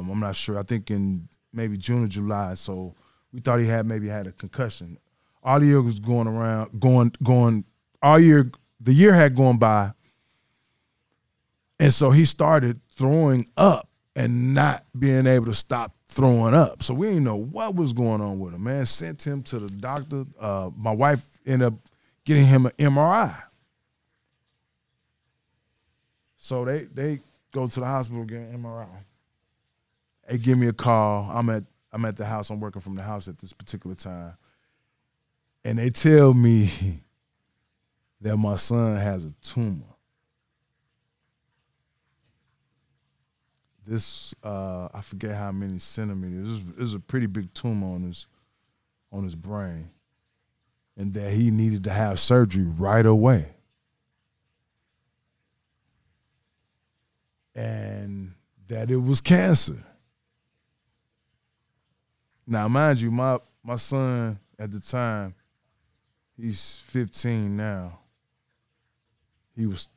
I'm 0.00 0.20
not 0.20 0.36
sure. 0.36 0.58
I 0.58 0.62
think 0.62 0.90
in 0.90 1.30
maybe 1.50 1.78
June 1.78 2.04
or 2.04 2.08
July. 2.08 2.52
So 2.52 2.94
we 3.32 3.40
thought 3.40 3.60
he 3.60 3.66
had 3.66 3.86
maybe 3.86 4.10
had 4.10 4.26
a 4.26 4.32
concussion. 4.32 4.98
All 5.42 5.64
year 5.64 5.80
was 5.80 5.98
going 5.98 6.28
around, 6.28 6.78
going, 6.78 7.14
going. 7.22 7.64
All 8.02 8.20
year, 8.20 8.50
the 8.78 8.92
year 8.92 9.14
had 9.14 9.34
gone 9.34 9.56
by, 9.56 9.92
and 11.78 11.94
so 11.94 12.10
he 12.10 12.26
started 12.26 12.82
throwing 12.92 13.48
up 13.56 13.88
and 14.14 14.52
not 14.52 14.84
being 14.98 15.26
able 15.26 15.46
to 15.46 15.54
stop 15.54 15.94
throwing 16.10 16.54
up. 16.54 16.82
So 16.82 16.92
we 16.92 17.08
didn't 17.08 17.24
know 17.24 17.36
what 17.36 17.74
was 17.74 17.92
going 17.92 18.20
on 18.20 18.40
with 18.40 18.54
him. 18.54 18.64
Man, 18.64 18.84
sent 18.84 19.26
him 19.26 19.42
to 19.44 19.60
the 19.60 19.68
doctor. 19.68 20.24
Uh, 20.38 20.70
my 20.76 20.90
wife 20.90 21.24
ended 21.46 21.68
up 21.68 21.74
getting 22.24 22.44
him 22.44 22.66
an 22.66 22.72
MRI. 22.72 23.34
So 26.36 26.64
they 26.64 26.84
they 26.84 27.20
go 27.52 27.66
to 27.66 27.80
the 27.80 27.86
hospital 27.86 28.24
get 28.24 28.38
an 28.38 28.62
MRI. 28.62 28.88
They 30.28 30.38
give 30.38 30.58
me 30.58 30.66
a 30.66 30.72
call. 30.72 31.30
I'm 31.30 31.48
at 31.50 31.64
I'm 31.92 32.04
at 32.04 32.16
the 32.16 32.24
house. 32.24 32.50
I'm 32.50 32.60
working 32.60 32.82
from 32.82 32.96
the 32.96 33.02
house 33.02 33.28
at 33.28 33.38
this 33.38 33.52
particular 33.52 33.94
time. 33.94 34.34
And 35.64 35.78
they 35.78 35.90
tell 35.90 36.34
me 36.34 37.02
that 38.20 38.36
my 38.36 38.56
son 38.56 38.96
has 38.96 39.24
a 39.24 39.32
tumor. 39.42 39.84
This 43.90 44.34
uh, 44.44 44.88
I 44.94 45.00
forget 45.00 45.34
how 45.34 45.50
many 45.52 45.78
centimeters. 45.78 46.48
This 46.48 46.58
is, 46.58 46.64
this 46.76 46.88
is 46.90 46.94
a 46.94 47.00
pretty 47.00 47.26
big 47.26 47.52
tumor 47.52 47.94
on 47.94 48.04
his 48.04 48.26
on 49.12 49.24
his 49.24 49.34
brain, 49.34 49.90
and 50.96 51.12
that 51.14 51.32
he 51.32 51.50
needed 51.50 51.84
to 51.84 51.90
have 51.90 52.20
surgery 52.20 52.64
right 52.64 53.04
away. 53.04 53.48
and 57.54 58.32
that 58.68 58.90
it 58.90 58.96
was 58.96 59.20
cancer. 59.20 59.84
Now, 62.46 62.68
mind 62.68 63.00
you, 63.00 63.10
my 63.10 63.38
my 63.62 63.76
son 63.76 64.38
at 64.58 64.72
the 64.72 64.80
time, 64.80 65.34
he's 66.36 66.76
15 66.86 67.56
now. 67.56 67.98
He 69.54 69.66
was 69.66 69.88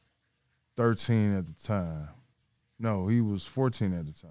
13 0.76 1.38
at 1.38 1.48
the 1.48 1.54
time. 1.54 2.10
No, 2.84 3.08
he 3.08 3.22
was 3.22 3.46
14 3.46 3.94
at 3.94 4.06
the 4.06 4.12
time. 4.12 4.30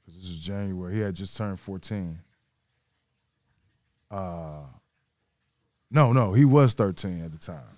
Because 0.00 0.18
this 0.18 0.30
was 0.30 0.40
January. 0.40 0.94
He 0.94 1.00
had 1.00 1.14
just 1.14 1.36
turned 1.36 1.60
14. 1.60 2.18
Uh, 4.10 4.60
no, 5.90 6.14
no, 6.14 6.32
he 6.32 6.46
was 6.46 6.72
13 6.72 7.22
at 7.22 7.30
the 7.30 7.36
time. 7.36 7.76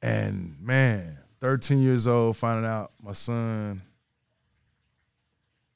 And 0.00 0.56
man, 0.58 1.18
13 1.40 1.82
years 1.82 2.08
old, 2.08 2.38
finding 2.38 2.64
out 2.64 2.92
my 3.02 3.12
son 3.12 3.82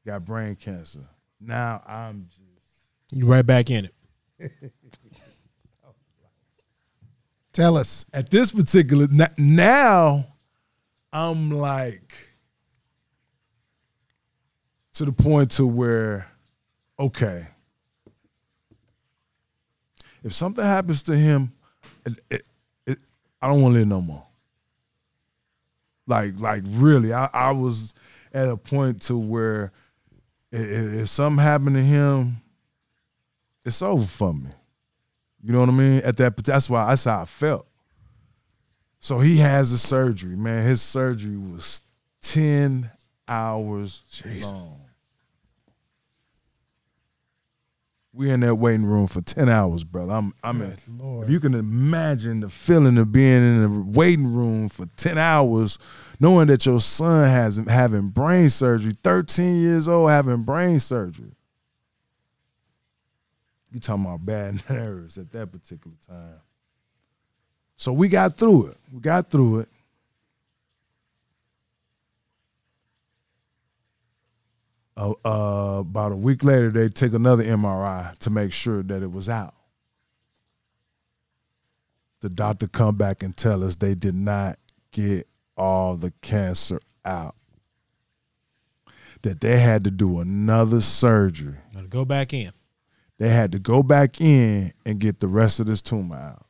got 0.07 0.25
brain 0.25 0.55
cancer. 0.57 1.07
Now 1.39 1.83
I'm 1.87 2.29
just 2.31 3.13
You 3.13 3.27
right 3.27 3.45
back 3.45 3.69
in 3.69 3.91
it. 4.41 4.73
Tell 7.53 7.77
us. 7.77 8.07
at 8.15 8.31
this 8.31 8.53
particular 8.53 9.09
now 9.37 10.25
i'm 11.13 11.51
like 11.51 12.28
to 14.99 15.05
the 15.05 15.13
point 15.13 15.51
to 15.53 15.67
where 15.67 16.27
okay 16.99 17.47
if 20.25 20.33
something 20.35 20.65
happens 20.65 21.03
to 21.05 21.17
him 21.17 21.53
it, 22.05 22.13
it, 22.31 22.49
it, 22.87 22.99
i 23.41 23.49
don't 23.49 23.63
want 23.63 23.75
to 23.75 23.79
live 23.81 23.89
no 23.89 24.01
more 24.01 24.25
like 26.07 26.35
like 26.39 26.63
really 26.67 27.13
i, 27.13 27.29
I 27.33 27.51
was 27.53 27.95
at 28.33 28.49
a 28.49 28.57
point 28.57 29.03
to 29.03 29.17
where 29.17 29.73
i- 30.53 30.57
i- 30.57 30.61
if 31.01 31.09
something 31.09 31.43
happened 31.43 31.77
to 31.77 31.83
him 31.83 32.39
it's 33.65 33.83
over 33.83 34.05
for 34.07 34.33
me 34.35 34.51
you 35.41 35.53
know 35.53 35.61
what 35.61 35.69
I 35.69 35.73
mean? 35.73 35.99
At 36.03 36.17
that, 36.17 36.35
but 36.35 36.45
that's 36.45 36.69
why 36.69 36.89
that's 36.89 37.05
how 37.05 37.21
I 37.23 37.25
felt. 37.25 37.65
So 38.99 39.21
he 39.21 39.37
has 39.37 39.71
a 39.71 39.79
surgery, 39.79 40.35
man. 40.35 40.67
His 40.67 40.83
surgery 40.83 41.37
was 41.37 41.83
ten 42.21 42.91
hours 43.29 44.03
long. 44.51 44.81
We 48.19 48.33
in 48.33 48.41
that 48.41 48.57
waiting 48.57 48.85
room 48.85 49.07
for 49.07 49.21
ten 49.21 49.49
hours, 49.49 49.85
brother. 49.85 50.13
I'm, 50.13 50.35
I'm 50.43 50.61
in. 50.61 50.77
If 51.23 51.31
you 51.31 51.39
can 51.39 51.55
imagine 51.55 52.41
the 52.41 52.49
feeling 52.49 52.99
of 52.99 53.13
being 53.13 53.37
in 53.37 53.63
the 53.63 53.81
waiting 53.97 54.35
room 54.35 54.69
for 54.69 54.87
ten 54.97 55.17
hours, 55.17 55.79
knowing 56.19 56.49
that 56.49 56.67
your 56.67 56.81
son 56.81 57.29
has 57.29 57.59
having 57.69 58.09
brain 58.09 58.49
surgery, 58.49 58.93
thirteen 58.93 59.61
years 59.61 59.89
old, 59.89 60.11
having 60.11 60.43
brain 60.43 60.81
surgery. 60.81 61.31
You 63.71 63.79
talking 63.79 64.05
about 64.05 64.27
bad 64.27 64.63
nerves 64.69 65.17
at 65.17 65.31
that 65.31 65.53
particular 65.53 65.97
time. 66.05 66.41
So 67.77 67.93
we 67.93 68.09
got 68.09 68.37
through 68.37 68.67
it. 68.67 68.79
We 68.93 68.99
got 68.99 69.29
through 69.29 69.61
it. 69.61 69.69
Uh, 74.99 75.13
uh, 75.25 75.79
about 75.79 76.11
a 76.11 76.17
week 76.17 76.43
later, 76.43 76.71
they 76.73 76.89
take 76.89 77.13
another 77.13 77.45
MRI 77.45 78.19
to 78.19 78.31
make 78.31 78.53
sure 78.53 78.83
that 78.83 79.01
it 79.01 79.13
was 79.13 79.29
out. 79.29 79.55
The 82.21 82.29
doctor 82.29 82.67
come 82.67 82.97
back 82.97 83.23
and 83.23 83.37
tell 83.37 83.63
us 83.63 83.77
they 83.77 83.95
did 83.95 84.17
not 84.17 84.59
get 84.91 85.29
all 85.57 85.95
the 85.95 86.13
cancer 86.21 86.81
out. 87.05 87.37
That 89.23 89.41
they 89.41 89.59
had 89.59 89.85
to 89.85 89.93
do 89.93 90.19
another 90.19 90.81
surgery 90.81 91.59
Gotta 91.73 91.87
go 91.87 92.05
back 92.05 92.33
in. 92.33 92.53
they 93.19 93.29
had 93.29 93.53
to 93.53 93.61
go 93.61 93.85
back 93.85 94.21
in 94.21 94.73
and 94.85 94.99
get 94.99 95.21
the 95.21 95.29
rest 95.29 95.61
of 95.61 95.67
this 95.67 95.81
tumor 95.81 96.17
out. 96.17 96.47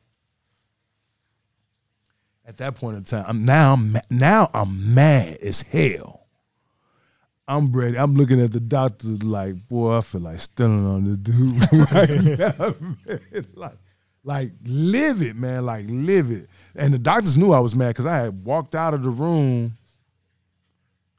At 2.47 2.57
that 2.57 2.73
point 2.75 2.97
in 2.97 3.03
time, 3.03 3.25
I'm 3.27 3.45
now 3.45 3.73
I'm 3.73 3.97
now 4.09 4.49
I'm 4.55 4.95
mad 4.95 5.37
as 5.37 5.61
hell. 5.61 6.18
I'm 7.49 7.71
ready. 7.71 7.97
I'm 7.97 8.13
looking 8.13 8.39
at 8.39 8.51
the 8.51 8.59
doctor 8.59 9.07
like, 9.07 9.67
boy, 9.67 9.97
I 9.97 10.01
feel 10.01 10.21
like 10.21 10.39
stealing 10.39 10.85
on 10.85 11.03
this 11.03 11.17
dude 11.17 11.73
right 11.91 12.39
now. 12.39 12.75
Like, 13.55 13.77
like 14.23 14.51
live 14.63 15.23
it, 15.23 15.35
man. 15.35 15.65
Like 15.65 15.85
live 15.87 16.29
it. 16.29 16.47
And 16.75 16.93
the 16.93 16.99
doctors 16.99 17.37
knew 17.39 17.51
I 17.51 17.59
was 17.59 17.75
mad 17.75 17.87
because 17.87 18.05
I 18.05 18.17
had 18.17 18.45
walked 18.45 18.75
out 18.75 18.93
of 18.93 19.01
the 19.01 19.09
room. 19.09 19.75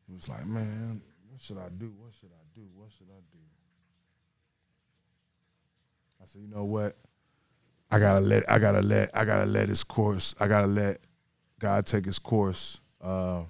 It 0.08 0.14
was 0.14 0.28
like, 0.28 0.46
man, 0.46 1.02
what 1.28 1.40
should 1.40 1.58
I 1.58 1.68
do? 1.68 1.92
What 1.98 2.12
should 2.20 2.30
I 2.30 2.44
do? 2.54 2.62
What 2.76 2.90
should 2.96 3.08
I 3.10 3.20
do? 3.32 3.38
I 6.22 6.26
said, 6.26 6.42
you 6.42 6.48
know 6.48 6.64
what? 6.64 6.96
I 7.90 7.98
gotta 7.98 8.20
let 8.20 8.48
I 8.48 8.60
gotta 8.60 8.82
let 8.82 9.10
I 9.16 9.24
gotta 9.24 9.46
let 9.46 9.68
his 9.68 9.82
course. 9.82 10.36
I 10.38 10.46
gotta 10.46 10.68
let 10.68 11.00
God 11.58 11.86
take 11.86 12.04
his 12.04 12.20
course. 12.20 12.80
Uh, 13.02 13.42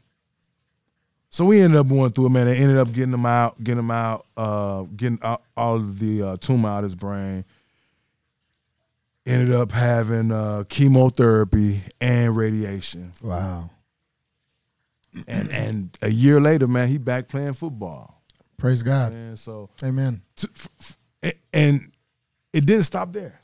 so 1.31 1.45
we 1.45 1.61
ended 1.61 1.78
up 1.78 1.89
going 1.89 2.11
through 2.12 2.26
it, 2.26 2.31
man. 2.31 2.47
They 2.47 2.57
ended 2.57 2.76
up 2.76 2.93
getting 2.93 3.14
him 3.14 3.24
out, 3.24 3.62
getting 3.62 3.78
him 3.78 3.91
out, 3.91 4.26
uh, 4.37 4.83
getting 4.97 5.18
out, 5.22 5.43
all 5.57 5.76
of 5.76 5.99
the 5.99 6.22
uh, 6.22 6.37
tumor 6.39 6.68
out 6.68 6.78
of 6.78 6.85
his 6.85 6.95
brain. 6.95 7.45
Ended 9.26 9.53
up 9.55 9.70
having 9.70 10.33
uh, 10.33 10.64
chemotherapy 10.68 11.83
and 12.01 12.35
radiation, 12.37 13.12
Wow. 13.22 13.70
and 15.28 15.51
and 15.53 15.99
a 16.03 16.09
year 16.11 16.41
later, 16.41 16.66
man, 16.66 16.89
he 16.89 16.99
back 16.99 17.28
playing 17.28 17.53
football. 17.53 18.22
Praise 18.57 18.83
God. 18.83 19.12
And 19.12 19.39
so 19.39 19.68
Amen. 19.85 20.22
to, 20.37 20.49
f- 20.55 20.97
f- 21.22 21.35
and 21.53 21.93
it 22.53 22.66
didn't 22.66 22.85
stop 22.85 23.12
there. 23.12 23.41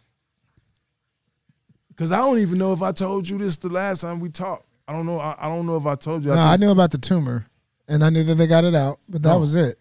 Cause 1.96 2.10
I 2.12 2.18
don't 2.18 2.38
even 2.40 2.58
know 2.58 2.72
if 2.72 2.82
I 2.82 2.92
told 2.92 3.28
you 3.28 3.38
this 3.38 3.56
the 3.56 3.68
last 3.70 4.00
time 4.00 4.18
we 4.20 4.28
talked. 4.28 4.64
I 4.88 4.92
don't 4.92 5.06
know. 5.06 5.18
I, 5.18 5.34
I 5.38 5.48
don't 5.48 5.66
know 5.66 5.76
if 5.76 5.86
I 5.86 5.94
told 5.94 6.24
you. 6.24 6.32
No, 6.32 6.38
I 6.40 6.50
think 6.52 6.60
knew 6.62 6.70
about 6.70 6.90
the 6.90 6.98
tumor, 6.98 7.46
and 7.88 8.04
I 8.04 8.10
knew 8.10 8.24
that 8.24 8.34
they 8.34 8.46
got 8.46 8.64
it 8.64 8.74
out, 8.74 8.98
but 9.08 9.22
that 9.22 9.28
No. 9.30 9.38
was 9.38 9.54
it. 9.54 9.78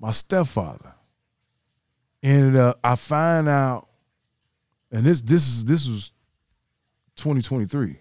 my 0.00 0.10
stepfather 0.10 0.92
ended 2.22 2.56
up. 2.56 2.78
I 2.84 2.96
find 2.96 3.48
out, 3.48 3.88
and 4.90 5.06
this 5.06 5.20
this 5.22 5.46
is 5.46 5.64
this 5.64 5.88
was 5.88 6.12
2023. 7.16 7.98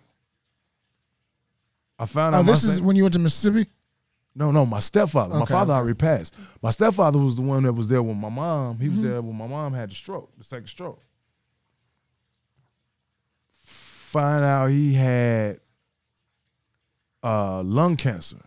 I 2.00 2.06
found 2.06 2.36
out. 2.36 2.40
Oh, 2.40 2.44
my 2.44 2.52
this 2.52 2.64
is 2.64 2.74
step- 2.76 2.86
when 2.86 2.96
you 2.96 3.04
went 3.04 3.14
to 3.14 3.20
Mississippi. 3.20 3.70
no, 4.36 4.52
no. 4.52 4.66
My 4.66 4.80
stepfather. 4.80 5.38
my 5.40 5.46
father 5.46 5.74
already 5.74 5.94
passed. 5.94 6.36
My 6.62 6.72
stepfather 6.72 7.20
was 7.20 7.36
the 7.36 7.42
one 7.44 7.64
that 7.64 7.74
was 7.74 7.88
there 7.88 8.02
when 8.04 8.20
my 8.20 8.30
mom. 8.30 8.80
He 8.80 8.90
was 8.90 8.98
Mm-hmm. 9.00 9.08
there 9.08 9.22
when 9.22 9.38
my 9.38 9.48
mom 9.48 9.74
had 9.74 9.92
the 9.92 9.96
stroke, 9.96 10.32
the 10.38 10.44
second 10.44 10.68
stroke. 10.68 11.00
Find 13.64 14.44
out 14.44 14.68
he 14.70 14.94
had 14.94 15.60
uh, 17.24 17.64
lung 17.64 17.96
cancer, 17.96 18.42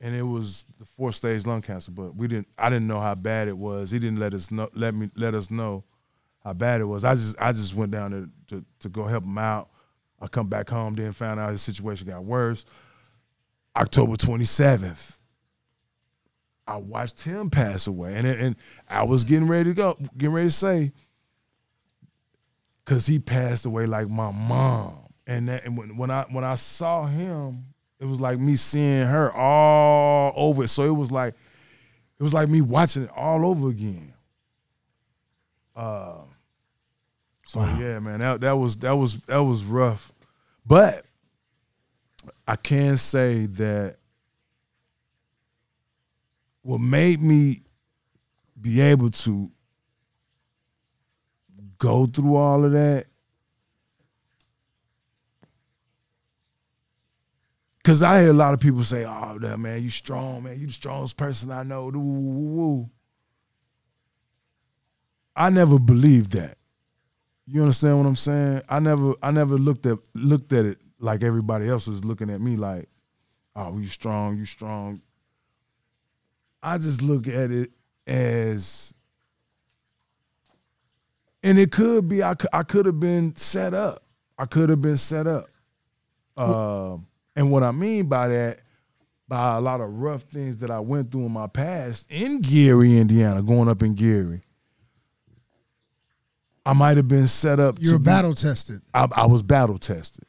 and 0.00 0.14
it 0.14 0.22
was 0.22 0.64
the 0.78 0.84
fourth 0.84 1.14
stage 1.14 1.46
lung 1.46 1.62
cancer. 1.62 1.90
But 1.90 2.14
we 2.14 2.28
didn't. 2.28 2.48
I 2.58 2.68
didn't 2.68 2.86
know 2.86 3.00
how 3.00 3.14
bad 3.14 3.48
it 3.48 3.56
was. 3.56 3.90
He 3.90 3.98
didn't 3.98 4.18
let 4.18 4.34
us 4.34 4.50
know. 4.50 4.68
Let 4.74 4.94
me 4.94 5.10
let 5.16 5.34
us 5.34 5.50
know 5.50 5.84
how 6.44 6.52
bad 6.52 6.80
it 6.80 6.84
was. 6.84 7.04
I 7.04 7.14
just 7.14 7.36
I 7.38 7.52
just 7.52 7.74
went 7.74 7.92
down 7.92 8.10
to 8.10 8.56
to, 8.56 8.64
to 8.80 8.88
go 8.88 9.04
help 9.04 9.24
him 9.24 9.38
out. 9.38 9.68
I 10.20 10.26
come 10.26 10.48
back 10.48 10.70
home, 10.70 10.94
then 10.94 11.12
found 11.12 11.38
out 11.38 11.50
his 11.50 11.62
situation 11.62 12.08
got 12.08 12.24
worse. 12.24 12.64
October 13.76 14.16
27th, 14.16 15.18
I 16.66 16.76
watched 16.76 17.22
him 17.22 17.50
pass 17.50 17.86
away. 17.86 18.14
And, 18.16 18.26
and 18.26 18.56
I 18.88 19.04
was 19.04 19.22
getting 19.22 19.46
ready 19.46 19.70
to 19.70 19.74
go, 19.74 19.96
getting 20.16 20.34
ready 20.34 20.48
to 20.48 20.54
say, 20.54 20.92
because 22.84 23.06
he 23.06 23.20
passed 23.20 23.64
away 23.64 23.86
like 23.86 24.08
my 24.08 24.32
mom. 24.32 24.98
And, 25.26 25.48
that, 25.48 25.64
and 25.64 25.76
when, 25.76 25.96
when 25.96 26.10
I 26.10 26.24
when 26.30 26.42
I 26.42 26.54
saw 26.54 27.06
him, 27.06 27.66
it 28.00 28.04
was 28.04 28.20
like 28.20 28.38
me 28.38 28.56
seeing 28.56 29.06
her 29.06 29.32
all 29.32 30.32
over. 30.36 30.66
So 30.66 30.84
it 30.84 30.96
was 30.96 31.10
like 31.10 31.34
it 32.18 32.22
was 32.22 32.34
like 32.34 32.48
me 32.48 32.60
watching 32.60 33.04
it 33.04 33.10
all 33.14 33.44
over 33.46 33.68
again. 33.68 34.12
Uh, 35.74 36.22
so 37.46 37.60
yeah, 37.60 37.98
man, 37.98 38.20
that 38.20 38.40
that 38.40 38.58
was 38.58 38.76
that 38.78 38.92
was 38.96 39.16
that 39.22 39.42
was 39.42 39.64
rough. 39.64 40.12
But 40.66 41.04
I 42.46 42.56
can 42.56 42.96
say 42.96 43.46
that 43.46 43.96
what 46.62 46.80
made 46.80 47.22
me 47.22 47.62
be 48.60 48.80
able 48.80 49.10
to 49.10 49.50
go 51.78 52.06
through 52.06 52.36
all 52.36 52.64
of 52.64 52.72
that 52.72 53.06
Cause 57.88 58.02
I 58.02 58.20
hear 58.20 58.30
a 58.32 58.34
lot 58.34 58.52
of 58.52 58.60
people 58.60 58.84
say, 58.84 59.06
"Oh, 59.06 59.38
that 59.40 59.58
man, 59.58 59.82
you 59.82 59.88
strong, 59.88 60.42
man. 60.42 60.60
You 60.60 60.66
the 60.66 60.72
strongest 60.74 61.16
person 61.16 61.50
I 61.50 61.62
know." 61.62 62.90
I 65.34 65.48
never 65.48 65.78
believed 65.78 66.32
that. 66.32 66.58
You 67.46 67.62
understand 67.62 67.96
what 67.96 68.04
I'm 68.04 68.14
saying? 68.14 68.60
I 68.68 68.78
never, 68.78 69.14
I 69.22 69.30
never 69.30 69.56
looked 69.56 69.86
at 69.86 70.00
looked 70.12 70.52
at 70.52 70.66
it 70.66 70.82
like 70.98 71.22
everybody 71.22 71.66
else 71.66 71.88
is 71.88 72.04
looking 72.04 72.28
at 72.28 72.42
me, 72.42 72.56
like, 72.56 72.90
"Oh, 73.56 73.78
you 73.78 73.86
strong, 73.86 74.36
you 74.36 74.44
strong." 74.44 75.00
I 76.62 76.76
just 76.76 77.00
look 77.00 77.26
at 77.26 77.50
it 77.50 77.70
as, 78.06 78.92
and 81.42 81.58
it 81.58 81.72
could 81.72 82.06
be 82.06 82.22
I, 82.22 82.34
I 82.52 82.64
could 82.64 82.84
have 82.84 83.00
been 83.00 83.34
set 83.36 83.72
up. 83.72 84.04
I 84.36 84.44
could 84.44 84.68
have 84.68 84.82
been 84.82 84.98
set 84.98 85.26
up. 85.26 85.48
Um, 86.36 87.06
And 87.38 87.52
what 87.52 87.62
I 87.62 87.70
mean 87.70 88.06
by 88.06 88.26
that, 88.26 88.62
by 89.28 89.56
a 89.56 89.60
lot 89.60 89.80
of 89.80 89.88
rough 90.00 90.22
things 90.22 90.56
that 90.56 90.72
I 90.72 90.80
went 90.80 91.12
through 91.12 91.26
in 91.26 91.30
my 91.30 91.46
past 91.46 92.10
in 92.10 92.40
Gary, 92.40 92.98
Indiana, 92.98 93.42
going 93.42 93.68
up 93.68 93.80
in 93.80 93.94
Gary, 93.94 94.40
I 96.66 96.72
might 96.72 96.96
have 96.96 97.06
been 97.06 97.28
set 97.28 97.60
up. 97.60 97.78
You 97.80 97.92
were 97.92 97.98
to 97.98 97.98
be- 98.00 98.04
battle 98.06 98.34
tested. 98.34 98.82
I, 98.92 99.06
I 99.12 99.26
was 99.26 99.44
battle 99.44 99.78
tested, 99.78 100.24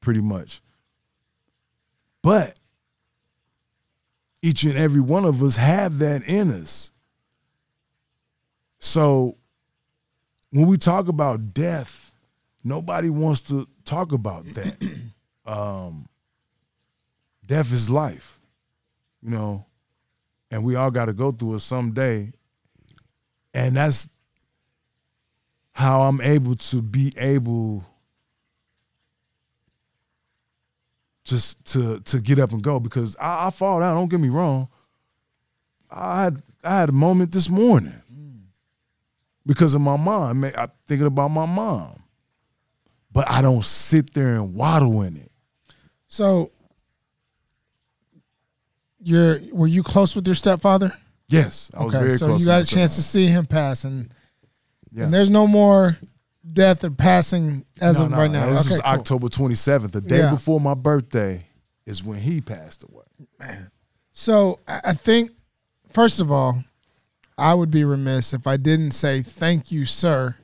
pretty 0.00 0.20
much. 0.20 0.62
But 2.22 2.56
each 4.40 4.62
and 4.62 4.78
every 4.78 5.00
one 5.00 5.24
of 5.24 5.42
us 5.42 5.56
have 5.56 5.98
that 5.98 6.22
in 6.22 6.52
us. 6.52 6.92
So 8.78 9.36
when 10.50 10.68
we 10.68 10.76
talk 10.76 11.08
about 11.08 11.54
death, 11.54 12.12
nobody 12.62 13.10
wants 13.10 13.40
to 13.42 13.66
talk 13.84 14.12
about 14.12 14.44
that. 14.54 15.10
um, 15.44 16.06
death 17.44 17.72
is 17.72 17.90
life, 17.90 18.40
you 19.22 19.30
know, 19.30 19.66
and 20.50 20.64
we 20.64 20.76
all 20.76 20.90
got 20.90 21.06
to 21.06 21.12
go 21.12 21.32
through 21.32 21.54
it 21.54 21.60
someday. 21.60 22.32
And 23.54 23.76
that's 23.76 24.08
how 25.72 26.02
I'm 26.02 26.20
able 26.20 26.54
to 26.54 26.82
be 26.82 27.12
able 27.16 27.84
just 31.24 31.64
to 31.72 32.00
to 32.00 32.20
get 32.20 32.38
up 32.38 32.52
and 32.52 32.62
go 32.62 32.80
because 32.80 33.16
I, 33.16 33.46
I 33.46 33.50
fall 33.50 33.80
down. 33.80 33.96
Don't 33.96 34.10
get 34.10 34.20
me 34.20 34.28
wrong. 34.28 34.68
I 35.90 36.24
had 36.24 36.42
I 36.64 36.80
had 36.80 36.88
a 36.88 36.92
moment 36.92 37.32
this 37.32 37.48
morning 37.48 38.02
because 39.46 39.74
of 39.74 39.80
my 39.80 39.96
mom. 39.96 40.44
I'm 40.44 40.70
thinking 40.86 41.06
about 41.06 41.28
my 41.28 41.46
mom, 41.46 42.02
but 43.10 43.28
I 43.30 43.42
don't 43.42 43.64
sit 43.64 44.14
there 44.14 44.34
and 44.34 44.54
waddle 44.54 45.02
in 45.02 45.16
it. 45.16 45.30
So, 46.06 46.50
you're 49.02 49.40
were 49.52 49.66
you 49.66 49.82
close 49.82 50.14
with 50.16 50.26
your 50.26 50.34
stepfather? 50.34 50.92
Yes, 51.28 51.70
I 51.74 51.84
was 51.84 51.94
okay, 51.94 52.04
very 52.04 52.18
so 52.18 52.26
close. 52.26 52.40
you 52.40 52.46
got 52.46 52.62
a 52.62 52.64
chance 52.66 52.96
to 52.96 53.02
see 53.02 53.26
him 53.26 53.46
pass, 53.46 53.84
and 53.84 54.12
Yeah. 54.92 55.04
and 55.04 55.14
there's 55.14 55.30
no 55.30 55.46
more 55.46 55.96
death 56.52 56.84
or 56.84 56.90
passing 56.90 57.64
as 57.80 57.98
No, 57.98 58.06
of 58.06 58.10
no, 58.12 58.16
right 58.18 58.30
now. 58.30 58.46
This 58.50 58.60
okay, 58.60 58.70
was 58.70 58.80
cool. 58.80 58.90
October 58.90 59.28
27th, 59.28 59.92
the 59.92 60.00
day 60.00 60.18
Yeah. 60.18 60.30
before 60.30 60.60
my 60.60 60.74
birthday, 60.74 61.46
is 61.86 62.02
when 62.04 62.18
he 62.20 62.40
passed 62.40 62.82
away. 62.84 63.04
Man, 63.38 63.70
So 64.10 64.58
I 64.68 64.80
I 64.86 64.92
think, 64.92 65.30
first 65.92 66.20
of 66.20 66.30
all, 66.30 66.62
I 67.38 67.54
would 67.54 67.70
be 67.70 67.84
remiss 67.84 68.34
if 68.34 68.46
I 68.46 68.56
didn't 68.56 68.90
say 68.92 69.22
thank 69.22 69.72
you, 69.72 69.84
sir, 69.86 70.36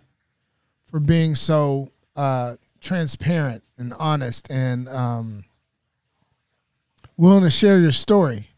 for 0.86 1.00
being 1.00 1.34
so 1.34 1.90
uh, 2.16 2.56
transparent 2.80 3.62
and 3.76 3.92
honest 3.98 4.50
and 4.50 4.88
um, 4.88 5.44
willing 7.18 7.42
to 7.42 7.50
share 7.50 7.78
your 7.78 7.92
story. 7.92 8.48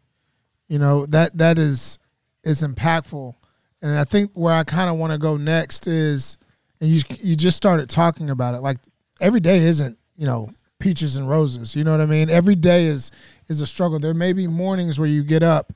You 0.68 0.78
know 0.78 1.06
that 1.06 1.36
that 1.38 1.58
is 1.58 1.98
is 2.44 2.62
impactful, 2.62 3.34
and 3.82 3.98
I 3.98 4.04
think 4.04 4.30
where 4.34 4.54
I 4.54 4.62
kind 4.62 4.88
of 4.88 4.96
want 4.96 5.12
to 5.12 5.18
go 5.18 5.36
next 5.36 5.88
is, 5.88 6.38
and 6.80 6.88
you 6.88 7.02
you 7.18 7.34
just 7.34 7.56
started 7.56 7.90
talking 7.90 8.30
about 8.30 8.54
it. 8.54 8.60
Like 8.60 8.78
every 9.20 9.40
day 9.40 9.58
isn't 9.58 9.98
you 10.16 10.26
know 10.26 10.50
peaches 10.78 11.16
and 11.16 11.28
roses. 11.28 11.74
You 11.74 11.82
know 11.82 11.90
what 11.90 12.00
I 12.00 12.06
mean? 12.06 12.30
Every 12.30 12.54
day 12.54 12.84
is 12.84 13.10
is 13.48 13.60
a 13.60 13.66
struggle. 13.66 13.98
There 13.98 14.14
may 14.14 14.32
be 14.32 14.46
mornings 14.46 15.00
where 15.00 15.08
you 15.08 15.24
get 15.24 15.42
up 15.42 15.72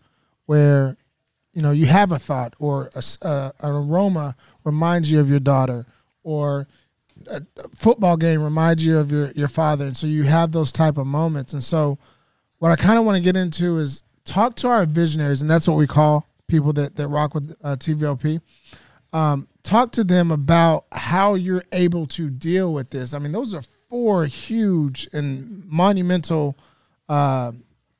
where 0.47 0.97
you 1.53 1.62
know 1.62 1.70
you 1.70 1.87
have 1.87 2.12
a 2.12 2.18
thought 2.18 2.55
or 2.59 2.91
a, 2.95 3.26
uh, 3.26 3.51
an 3.61 3.72
aroma 3.72 4.37
reminds 4.64 5.11
you 5.11 5.20
of 5.20 5.30
your 5.30 5.41
daughter 5.41 5.87
or 6.22 6.66
a, 7.28 7.41
a 7.57 7.68
football 7.74 8.16
game 8.16 8.43
reminds 8.43 8.85
you 8.85 8.99
of 8.99 9.11
your 9.11 9.30
your 9.32 9.49
father 9.49 9.87
and 9.87 9.97
so 9.97 10.07
you 10.07 10.24
have 10.24 10.53
those 10.53 10.72
type 10.72 10.99
of 10.99 11.07
moments 11.07 11.53
and 11.53 11.62
so 11.62 11.99
what 12.65 12.73
i 12.73 12.77
kind 12.77 12.99
of 12.99 13.05
want 13.05 13.15
to 13.15 13.21
get 13.21 13.37
into 13.37 13.77
is 13.77 14.03
talk 14.25 14.55
to 14.55 14.67
our 14.67 14.87
visionaries 14.87 15.43
and 15.43 15.51
that's 15.51 15.69
what 15.69 15.77
we 15.77 15.87
call 15.87 16.27
people 16.49 16.73
that 16.73 16.97
that 16.97 17.09
rock 17.09 17.35
with 17.35 17.55
uh, 17.62 17.77
tvlp 17.77 18.41
um, 19.12 19.47
talk 19.62 19.93
to 19.93 20.03
them 20.03 20.33
about 20.33 20.87
how 20.91 21.35
you're 21.35 21.62
able 21.71 22.05
to 22.07 22.29
deal 22.29 22.73
with 22.73 22.91
this. 22.91 23.15
I 23.15 23.21
mean 23.21 23.31
those 23.31 23.55
are 23.55 23.62
four 23.89 24.27
huge 24.27 25.09
and 25.12 25.65
monumental 25.67 26.59
uh, 27.09 27.53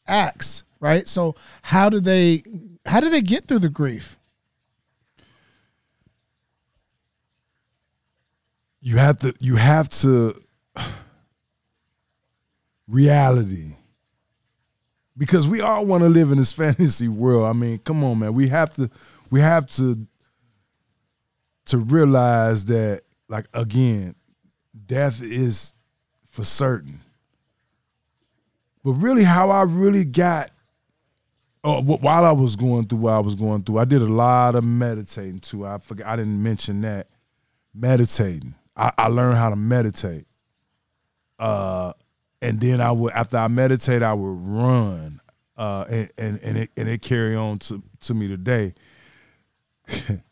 acts 0.09 0.65
right? 0.81 1.09
So 1.09 1.35
how 1.62 1.89
do 1.89 1.99
they 2.01 2.43
how 2.85 3.01
do 3.01 3.09
they 3.09 3.23
get 3.23 3.47
through 3.47 3.61
the 3.61 3.71
grief? 3.71 4.19
You 8.81 8.99
have 8.99 9.19
to 9.19 9.35
you 9.41 9.57
have 9.57 9.89
to 9.91 10.43
reality 12.89 13.77
because 15.17 15.47
we 15.47 15.61
all 15.61 15.85
want 15.85 16.03
to 16.03 16.09
live 16.09 16.31
in 16.31 16.39
this 16.39 16.53
fantasy 16.62 17.09
world. 17.09 17.45
I 17.45 17.53
mean 17.53 17.79
come 17.79 18.03
on 18.05 18.19
man. 18.19 18.35
We 18.35 18.49
have 18.49 18.75
to 18.77 18.91
we 19.31 19.41
have 19.41 19.67
to 19.77 20.07
to 21.67 21.79
realize 21.79 22.67
that 22.67 23.03
like 23.29 23.47
again 23.55 24.15
death 24.87 25.23
is 25.23 25.75
for 26.27 26.45
certain. 26.45 27.01
But 28.83 28.93
really 28.93 29.25
how 29.25 29.51
i 29.51 29.62
really 29.62 30.05
got 30.05 30.51
oh 31.62 31.81
wh- 31.81 32.03
while 32.03 32.25
i 32.25 32.33
was 32.33 32.55
going 32.55 32.87
through 32.87 32.99
what 32.99 33.15
i 33.15 33.19
was 33.19 33.35
going 33.35 33.62
through 33.62 33.79
i 33.79 33.85
did 33.87 34.03
a 34.03 34.07
lot 34.07 34.55
of 34.55 34.65
meditating 34.65 35.39
too. 35.39 35.67
I 35.67 35.79
forgot 35.79 36.07
i 36.07 36.17
didn't 36.17 36.43
mention 36.43 36.83
that. 36.83 37.09
Meditating. 37.73 38.55
I, 38.77 38.93
I 38.97 39.07
learned 39.09 39.37
how 39.37 39.51
to 39.51 39.57
meditate. 39.57 40.27
Uh, 41.39 41.93
and 42.45 42.61
then 42.61 42.80
I 42.80 42.92
would 42.92 43.12
after 43.12 43.36
I 43.36 43.49
meditate, 43.49 44.03
I 44.03 44.12
would 44.14 44.49
run. 44.49 45.20
Uh, 45.57 45.84
and 45.88 46.11
and 46.18 46.40
and 46.42 46.59
it 46.59 46.70
and 46.76 46.88
it 46.88 47.01
carry 47.03 47.36
on 47.36 47.59
to 47.61 47.82
to 48.01 48.14
me 48.14 48.28
today. 48.28 48.74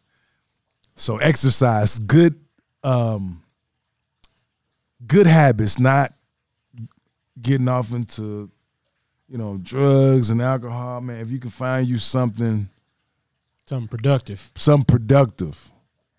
so 0.96 1.18
exercise, 1.18 1.98
good, 1.98 2.40
um, 2.82 3.42
good 5.06 5.26
habits, 5.26 5.78
not 5.78 6.12
getting 7.40 7.68
off 7.68 7.92
into, 7.92 8.50
you 9.28 9.38
know, 9.38 9.58
drugs 9.62 10.30
and 10.30 10.42
alcohol. 10.42 11.00
Man, 11.00 11.20
if 11.20 11.30
you 11.30 11.38
can 11.38 11.50
find 11.50 11.86
you 11.86 11.98
something 11.98 12.68
Something 13.66 13.88
productive. 13.88 14.50
something 14.56 14.84
productive. 14.98 15.70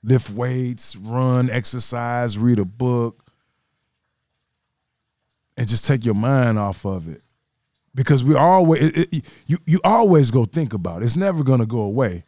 Lift 0.01 0.29
weights, 0.31 0.95
run, 0.95 1.49
exercise, 1.49 2.37
read 2.37 2.59
a 2.59 2.65
book, 2.65 3.22
and 5.57 5.67
just 5.67 5.85
take 5.85 6.05
your 6.05 6.15
mind 6.15 6.57
off 6.59 6.85
of 6.85 7.07
it. 7.07 7.21
Because 7.95 8.23
we 8.23 8.35
always 8.35 8.81
it, 8.83 9.13
it- 9.13 9.25
you 9.47 9.59
you 9.65 9.79
always 9.83 10.31
go 10.31 10.45
think 10.45 10.73
about 10.73 11.01
it. 11.01 11.05
It's 11.05 11.15
never 11.15 11.43
gonna 11.43 11.65
go 11.65 11.81
away. 11.81 12.23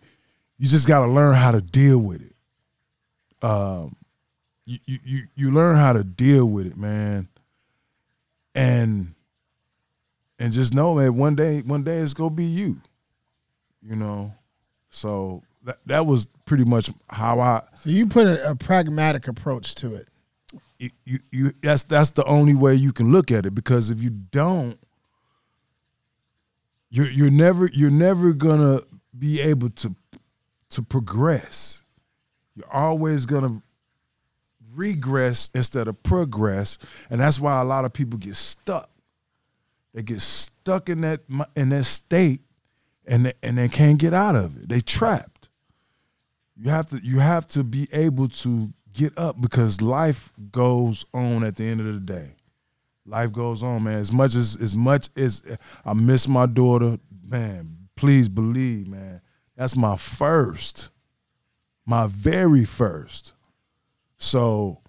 You 0.58 0.68
just 0.68 0.88
gotta 0.88 1.12
learn 1.12 1.34
how 1.34 1.52
to 1.52 1.62
deal 1.62 1.98
with 1.98 2.22
it. 2.22 2.36
Um, 3.46 3.96
you 4.66 4.80
you 4.86 5.28
you, 5.36 5.52
learn 5.52 5.76
how 5.76 5.94
to 5.94 6.04
deal 6.04 6.46
with 6.46 6.66
it, 6.66 6.78
man. 6.78 7.28
And 8.54 9.14
and 10.40 10.54
just 10.54 10.74
know 10.74 11.00
that 11.00 11.12
one 11.12 11.36
day 11.36 11.62
one 11.62 11.84
day 11.84 11.98
it's 12.00 12.14
gonna 12.14 12.30
be 12.30 12.46
you. 12.46 12.82
You 13.82 13.96
know. 13.96 14.34
So 14.90 15.44
that 15.64 15.80
that 15.88 16.06
was 16.06 16.28
pretty 16.46 16.64
much 16.64 16.90
how 17.10 17.40
I 17.40 17.64
so 17.82 17.90
you 17.90 18.08
put 18.08 18.28
a, 18.28 18.52
a 18.52 18.56
pragmatic 18.56 19.28
approach 19.28 19.76
to 19.76 19.96
it 19.96 20.08
you, 20.80 20.90
you 21.06 21.20
you 21.32 21.54
that's 21.62 21.84
that's 21.84 22.12
the 22.12 22.26
only 22.26 22.56
way 22.56 22.76
you 22.76 22.92
can 22.92 23.12
look 23.12 23.32
at 23.32 23.46
it 23.46 23.56
because 23.56 23.90
if 23.90 24.02
you 24.02 24.10
don't 24.10 24.78
you're 26.90 27.10
you're 27.10 27.30
never 27.30 27.70
you're 27.74 27.90
never 27.90 28.34
gonna 28.34 28.82
be 29.18 29.42
able 29.42 29.70
to 29.70 29.96
to 30.70 30.82
progress. 30.82 31.84
You're 32.56 32.72
always 32.72 33.26
gonna 33.26 33.62
regress 34.74 35.50
instead 35.54 35.88
of 35.88 36.02
progress, 36.04 36.78
and 37.10 37.20
that's 37.20 37.40
why 37.40 37.60
a 37.60 37.66
lot 37.66 37.86
of 37.86 37.94
people 37.94 38.18
get 38.20 38.36
stuck. 38.36 38.90
They 39.94 40.04
get 40.04 40.22
stuck 40.22 40.90
in 40.90 41.02
that 41.02 41.22
in 41.56 41.70
that 41.70 41.86
state, 41.86 42.42
and 43.06 43.28
they, 43.28 43.34
and 43.44 43.58
they 43.58 43.70
can't 43.70 44.00
get 44.00 44.14
out 44.14 44.36
of 44.36 44.58
it. 44.58 44.70
They 44.70 44.80
trapped. 44.80 45.50
You 46.56 46.70
have 46.70 46.90
to 46.90 46.98
you 46.98 47.20
have 47.20 47.48
to 47.48 47.64
be 47.64 47.90
able 47.92 48.30
to 48.30 48.72
get 48.96 49.18
up 49.18 49.40
because 49.40 49.82
life 49.82 50.32
goes 50.52 51.06
on 51.14 51.44
at 51.44 51.58
the 51.58 51.66
end 51.66 51.82
of 51.82 51.94
the 51.94 52.00
day. 52.00 52.36
Life 53.06 53.32
goes 53.32 53.62
on, 53.62 53.84
man. 53.84 54.00
As 54.00 54.12
much 54.12 54.34
as 54.34 54.58
as 54.60 54.76
much 54.76 55.10
as 55.16 55.44
I 55.86 55.94
miss 55.94 56.28
my 56.28 56.48
daughter, 56.48 56.98
man, 57.28 57.78
please 57.96 58.30
believe, 58.30 58.88
man. 58.88 59.22
That's 59.56 59.76
my 59.76 59.96
first. 59.96 60.90
My 61.86 62.08
very 62.08 62.66
first. 62.66 63.34
So 64.18 64.82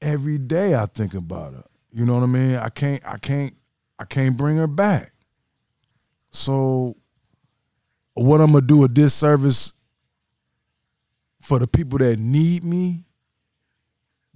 every 0.00 0.38
day 0.38 0.74
I 0.74 0.86
think 0.86 1.12
about 1.12 1.52
her. 1.52 1.64
You 1.92 2.06
know 2.06 2.14
what 2.14 2.22
I 2.22 2.26
mean? 2.26 2.56
I 2.56 2.70
can't 2.70 3.02
I 3.06 3.18
can't 3.18 3.54
I 3.98 4.04
can't 4.04 4.36
bring 4.36 4.56
her 4.56 4.66
back. 4.66 5.12
So 6.30 6.96
what 8.14 8.40
I'm 8.40 8.52
gonna 8.52 8.64
do 8.64 8.84
a 8.84 8.88
disservice 8.88 9.74
for 11.40 11.58
the 11.58 11.66
people 11.66 11.98
that 11.98 12.18
need 12.18 12.62
me 12.62 13.04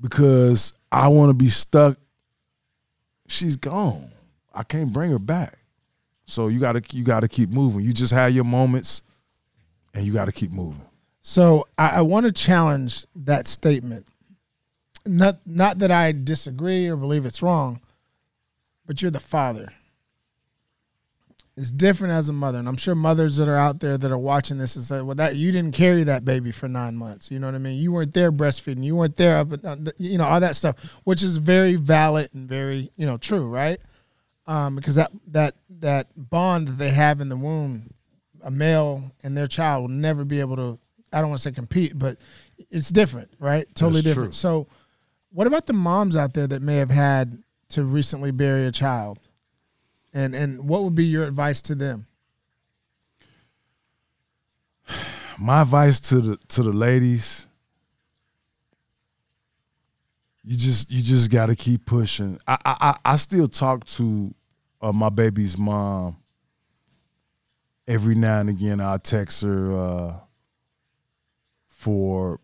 because 0.01 0.75
I 0.91 1.09
want 1.09 1.31
to 1.31 1.35
be 1.35 1.49
stuck. 1.49 1.99
She's 3.29 3.57
gone. 3.57 4.11
I 4.53 4.63
can't 4.63 4.93
bring 4.93 5.11
her 5.11 5.19
back. 5.19 5.59
So 6.27 6.49
you 6.49 6.59
gotta 6.59 6.83
you 6.93 7.05
gotta 7.05 7.29
keep 7.29 7.51
moving. 7.51 7.85
You 7.85 7.93
just 7.93 8.13
have 8.13 8.33
your 8.33 8.45
moments, 8.45 9.03
and 9.93 10.07
you 10.07 10.13
gotta 10.13 10.33
keep 10.33 10.51
moving. 10.51 10.81
So 11.23 11.67
I, 11.77 11.89
I 11.89 12.01
want 12.01 12.27
to 12.27 12.33
challenge 12.33 13.07
that 13.17 13.47
statement. 13.47 14.07
Not 15.07 15.39
not 15.45 15.79
that 15.81 15.91
I 15.91 16.13
disagree 16.13 16.89
or 16.89 16.97
believe 16.97 17.27
it's 17.27 17.43
wrong, 17.43 17.81
but 18.87 19.03
you're 19.03 19.11
the 19.11 19.21
father. 19.21 19.73
It's 21.57 21.71
different 21.71 22.13
as 22.13 22.29
a 22.29 22.33
mother, 22.33 22.59
and 22.59 22.69
I'm 22.69 22.77
sure 22.77 22.97
mothers 22.97 23.37
that 23.37 23.49
are 23.49 23.57
out 23.57 23.79
there 23.79 23.97
that 23.97 24.11
are 24.11 24.19
watching 24.19 24.59
this 24.59 24.75
and 24.75 24.85
say, 24.85 25.01
"Well, 25.03 25.15
that 25.15 25.37
you 25.37 25.53
didn't 25.53 25.73
carry 25.73 26.03
that 26.03 26.25
baby 26.25 26.51
for 26.51 26.67
nine 26.67 26.97
months." 26.97 27.31
You 27.31 27.39
know 27.39 27.47
what 27.47 27.55
I 27.55 27.59
mean? 27.59 27.79
You 27.79 27.93
weren't 27.93 28.13
there 28.13 28.33
breastfeeding. 28.33 28.83
You 28.83 28.97
weren't 28.97 29.15
there, 29.15 29.37
up, 29.37 29.53
uh, 29.65 29.77
you 29.97 30.19
know, 30.19 30.25
all 30.25 30.41
that 30.41 30.57
stuff, 30.57 30.99
which 31.05 31.23
is 31.23 31.37
very 31.37 31.77
valid 31.77 32.31
and 32.35 32.49
very, 32.49 32.91
you 32.97 33.07
know, 33.07 33.19
true, 33.19 33.47
right? 33.49 33.79
Um, 34.49 34.75
because 34.75 34.97
that 34.97 35.13
that 35.29 35.55
that 35.79 36.09
bond 36.17 36.67
that 36.67 36.79
they 36.79 36.91
have 36.91 37.21
in 37.21 37.29
the 37.29 37.37
womb, 37.37 37.95
a 38.43 38.51
male 38.51 39.13
and 39.23 39.37
their 39.37 39.47
child 39.47 39.83
will 39.83 39.89
never 39.91 40.25
be 40.25 40.41
able 40.41 40.57
to. 40.57 40.79
I 41.13 41.21
don't 41.21 41.31
want 41.31 41.41
to 41.41 41.49
say 41.49 41.55
compete, 41.55 41.97
but 41.97 42.17
it's 42.69 42.91
different, 42.91 43.31
right? 43.39 43.73
Totally 43.77 44.01
That's 44.01 44.07
different. 44.07 44.33
true. 44.33 44.33
So, 44.33 44.67
what 45.31 45.47
about 45.47 45.67
the 45.67 45.73
moms 45.73 46.17
out 46.17 46.35
there 46.35 46.49
that 46.49 46.63
may 46.63 46.79
have 46.79 46.91
had 46.91 47.41
to 47.71 47.85
recently 47.85 48.33
bury 48.33 48.67
a 48.67 48.73
child? 48.73 49.21
And 50.15 50.35
and 50.35 50.69
what 50.69 50.85
would 50.85 50.95
be 50.95 51.05
your 51.05 51.25
advice 51.25 51.61
to 51.63 51.75
them? 51.75 52.07
my 55.37 55.63
advice 55.63 55.99
to 55.99 56.21
the 56.21 56.37
to 56.47 56.63
the 56.63 56.73
ladies 56.73 57.49
you 60.45 60.57
just 60.57 60.91
you 60.93 61.03
just 61.03 61.29
got 61.31 61.47
to 61.47 61.57
keep 61.57 61.85
pushing. 61.87 62.39
I, 62.47 62.59
I 62.65 62.77
I- 62.81 63.13
i 63.13 63.17
still 63.17 63.49
talk 63.49 63.85
to 63.87 64.33
uh, 64.81 64.93
my 64.93 65.09
baby's 65.09 65.59
mom 65.59 66.19
every 67.89 68.15
now 68.15 68.39
and 68.39 68.49
again. 68.51 68.79
I'll 68.81 68.99
text 68.99 69.43
her 69.43 69.73
uh, 69.77 70.17
for 71.67 72.39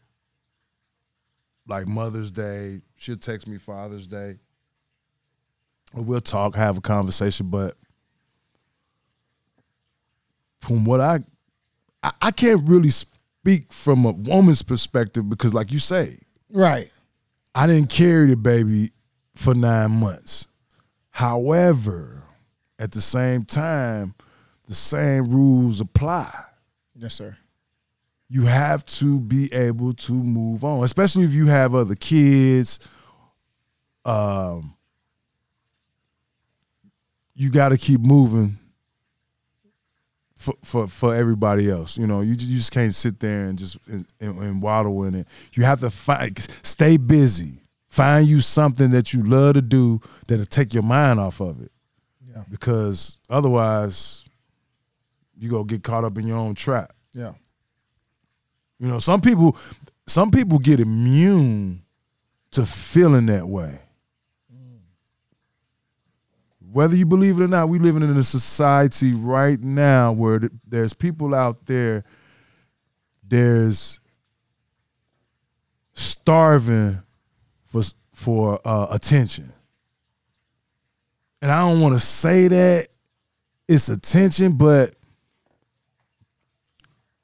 like 1.68 1.86
mother's 1.86 2.32
day. 2.32 2.80
She'll 2.97 3.16
text 3.16 3.47
me 3.47 3.59
father's 3.59 4.06
day 4.09 4.38
we'll 5.95 6.21
talk 6.21 6.55
have 6.55 6.79
a 6.79 6.81
conversation 6.81 7.49
but 7.51 7.77
from 10.61 10.85
what 10.85 11.01
i 11.01 11.21
I, 12.03 12.12
I 12.23 12.31
can't 12.31 12.67
really 12.69 12.89
speak 12.91 13.73
from 13.73 14.05
a 14.07 14.12
woman's 14.12 14.62
perspective 14.62 15.29
because, 15.29 15.53
like 15.53 15.71
you 15.71 15.79
say, 15.79 16.19
Right. 16.51 16.91
I 17.55 17.67
didn't 17.67 17.91
carry 17.91 18.27
the 18.29 18.37
baby 18.37 18.93
for 19.35 19.55
nine 19.55 19.91
months. 19.91 20.49
However, 21.11 22.23
at 22.79 22.93
the 22.93 23.01
same 23.03 23.45
time, 23.45 24.15
the 24.67 24.75
same 24.75 25.25
rules 25.25 25.81
apply. 25.81 26.33
Yes, 26.95 27.15
sir. 27.15 27.37
You 28.29 28.47
have 28.47 28.87
to 28.87 29.19
be 29.19 29.53
able 29.53 29.93
to 29.95 30.12
move 30.12 30.65
on, 30.65 30.85
especially 30.85 31.25
if 31.25 31.33
you 31.35 31.47
have 31.47 31.75
other 31.75 31.97
kids. 31.97 32.79
Um, 34.05 34.75
you 37.41 37.49
got 37.49 37.71
to 37.71 37.79
keep 37.79 38.03
moving 38.03 38.59
for, 40.37 40.53
for 40.62 40.87
for 40.87 41.15
everybody 41.15 41.71
else. 41.71 41.97
You 41.97 42.07
know, 42.07 42.21
you 42.21 42.33
you 42.33 42.57
just 42.59 42.71
can't 42.71 42.95
sit 42.95 43.19
there 43.19 43.47
and 43.47 43.59
just 43.59 43.79
and, 43.87 44.07
and, 44.21 44.61
waddle 44.61 45.05
in 45.05 45.15
it. 45.15 45.27
You 45.55 45.65
have 45.65 45.81
to 45.81 45.89
find, 45.89 46.39
stay 46.62 46.99
busy. 46.99 47.62
Find 47.89 48.29
you 48.29 48.43
something 48.43 48.91
that 48.91 49.15
you 49.15 49.23
love 49.23 49.55
to 49.55 49.62
do 49.62 50.03
that'll 50.29 50.45
take 50.45 50.75
your 50.75 50.83
mind 50.83 51.19
off 51.19 51.41
of 51.41 51.62
it. 51.62 51.73
Yeah. 52.23 52.43
Because 52.51 53.19
otherwise, 53.31 54.27
you 55.39 55.49
go 55.49 55.65
get 55.65 55.83
caught 55.83 56.05
up 56.05 56.19
in 56.19 56.27
your 56.27 56.37
own 56.37 56.55
trap. 56.55 56.93
Yeah. 57.15 57.33
You 58.79 58.87
know, 58.87 58.99
some 58.99 59.23
people 59.23 59.57
some 60.07 60.31
people 60.31 60.59
get 60.59 60.79
immune 60.79 61.85
to 62.51 62.67
feeling 62.67 63.27
that 63.27 63.49
way. 63.49 63.79
Whether 66.72 66.97
you 66.97 67.06
believe 67.06 67.40
it 67.40 67.44
or 67.44 67.48
not, 67.48 67.68
we 67.68 67.78
living 67.78 68.02
in 68.02 68.16
a 68.16 68.22
society 68.22 69.12
right 69.12 69.60
now 69.60 70.12
where 70.12 70.40
there's 70.66 70.92
people 70.92 71.34
out 71.34 71.66
there 71.66 72.05
there's 73.30 74.01
starving 75.94 77.01
for 77.66 77.82
for 78.12 78.60
uh, 78.66 78.88
attention. 78.90 79.52
And 81.40 81.51
I 81.51 81.60
don't 81.60 81.80
want 81.80 81.94
to 81.94 82.01
say 82.01 82.48
that 82.48 82.88
it's 83.66 83.88
attention, 83.88 84.55
but 84.55 84.94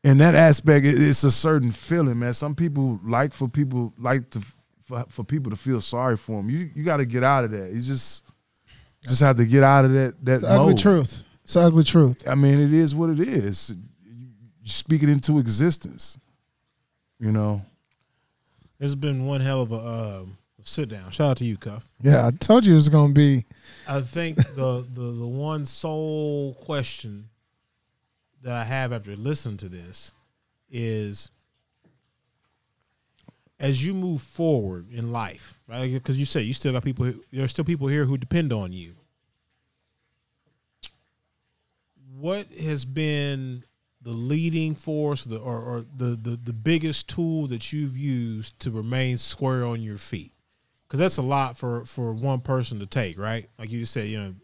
in 0.02 0.18
that 0.18 0.34
aspect, 0.34 0.86
it's 0.86 1.24
a 1.24 1.30
certain 1.30 1.72
feeling, 1.72 2.20
man. 2.20 2.32
Some 2.32 2.54
people 2.54 3.00
like 3.04 3.34
for 3.34 3.48
people 3.48 3.92
like 3.98 4.30
to 4.30 4.40
for, 4.84 5.04
for 5.08 5.24
people 5.24 5.50
to 5.50 5.56
feel 5.56 5.80
sorry 5.80 6.16
for 6.16 6.40
them. 6.40 6.48
You 6.48 6.70
you 6.74 6.84
got 6.84 6.98
to 6.98 7.04
get 7.04 7.24
out 7.24 7.44
of 7.44 7.50
that. 7.50 7.74
It's 7.74 7.86
just 7.86 8.24
just 9.06 9.20
have 9.20 9.36
to 9.36 9.46
get 9.46 9.62
out 9.62 9.84
of 9.84 9.92
that 9.92 10.24
that 10.24 10.32
It's 10.34 10.42
the 10.42 10.50
ugly 10.50 10.72
mode. 10.72 10.78
truth. 10.78 11.24
It's 11.44 11.56
ugly 11.56 11.84
truth. 11.84 12.24
I 12.26 12.34
mean, 12.34 12.58
it 12.60 12.72
is 12.72 12.94
what 12.94 13.10
it 13.10 13.20
is. 13.20 13.70
You 14.04 14.26
you 14.62 14.68
speak 14.70 15.02
it 15.02 15.08
into 15.08 15.38
existence. 15.38 16.18
You 17.18 17.32
know. 17.32 17.62
It's 18.78 18.94
been 18.94 19.24
one 19.26 19.40
hell 19.40 19.62
of 19.62 19.72
a 19.72 19.76
um, 20.22 20.36
sit 20.62 20.88
down. 20.90 21.10
Shout 21.10 21.30
out 21.30 21.36
to 21.38 21.44
you, 21.46 21.56
Cuff. 21.56 21.86
Yeah, 22.02 22.26
I 22.26 22.30
told 22.32 22.66
you 22.66 22.72
it 22.72 22.76
was 22.76 22.88
going 22.90 23.14
to 23.14 23.14
be. 23.14 23.46
I 23.88 24.00
think 24.02 24.36
the, 24.36 24.84
the 24.92 25.00
the 25.12 25.26
one 25.26 25.64
sole 25.64 26.54
question 26.54 27.28
that 28.42 28.52
I 28.54 28.64
have 28.64 28.92
after 28.92 29.16
listening 29.16 29.56
to 29.58 29.68
this 29.68 30.12
is 30.70 31.30
as 33.58 33.82
you 33.86 33.94
move 33.94 34.20
forward 34.20 34.92
in 34.92 35.12
life, 35.12 35.54
right? 35.68 35.90
Because 35.90 36.18
you 36.18 36.26
say 36.26 36.42
you 36.42 36.52
still 36.52 36.72
got 36.72 36.84
people. 36.84 37.06
who- 37.06 37.24
There 37.32 37.44
are 37.44 37.48
still 37.48 37.64
people 37.64 37.88
here 37.88 38.04
who 38.04 38.18
depend 38.18 38.52
on 38.52 38.72
you. 38.72 38.95
What 42.18 42.52
has 42.52 42.84
been 42.84 43.64
the 44.02 44.12
leading 44.12 44.74
force, 44.74 45.24
the 45.24 45.38
or, 45.38 45.60
or 45.60 45.84
the, 45.96 46.16
the 46.16 46.38
the 46.42 46.52
biggest 46.52 47.08
tool 47.08 47.46
that 47.48 47.72
you've 47.72 47.96
used 47.96 48.58
to 48.60 48.70
remain 48.70 49.18
square 49.18 49.64
on 49.64 49.82
your 49.82 49.98
feet? 49.98 50.32
Because 50.86 51.00
that's 51.00 51.16
a 51.16 51.22
lot 51.22 51.56
for 51.56 51.84
for 51.84 52.12
one 52.12 52.40
person 52.40 52.78
to 52.78 52.86
take, 52.86 53.18
right? 53.18 53.48
Like 53.58 53.70
you 53.70 53.80
just 53.80 53.92
said, 53.92 54.08
you 54.08 54.18
know, 54.18 54.34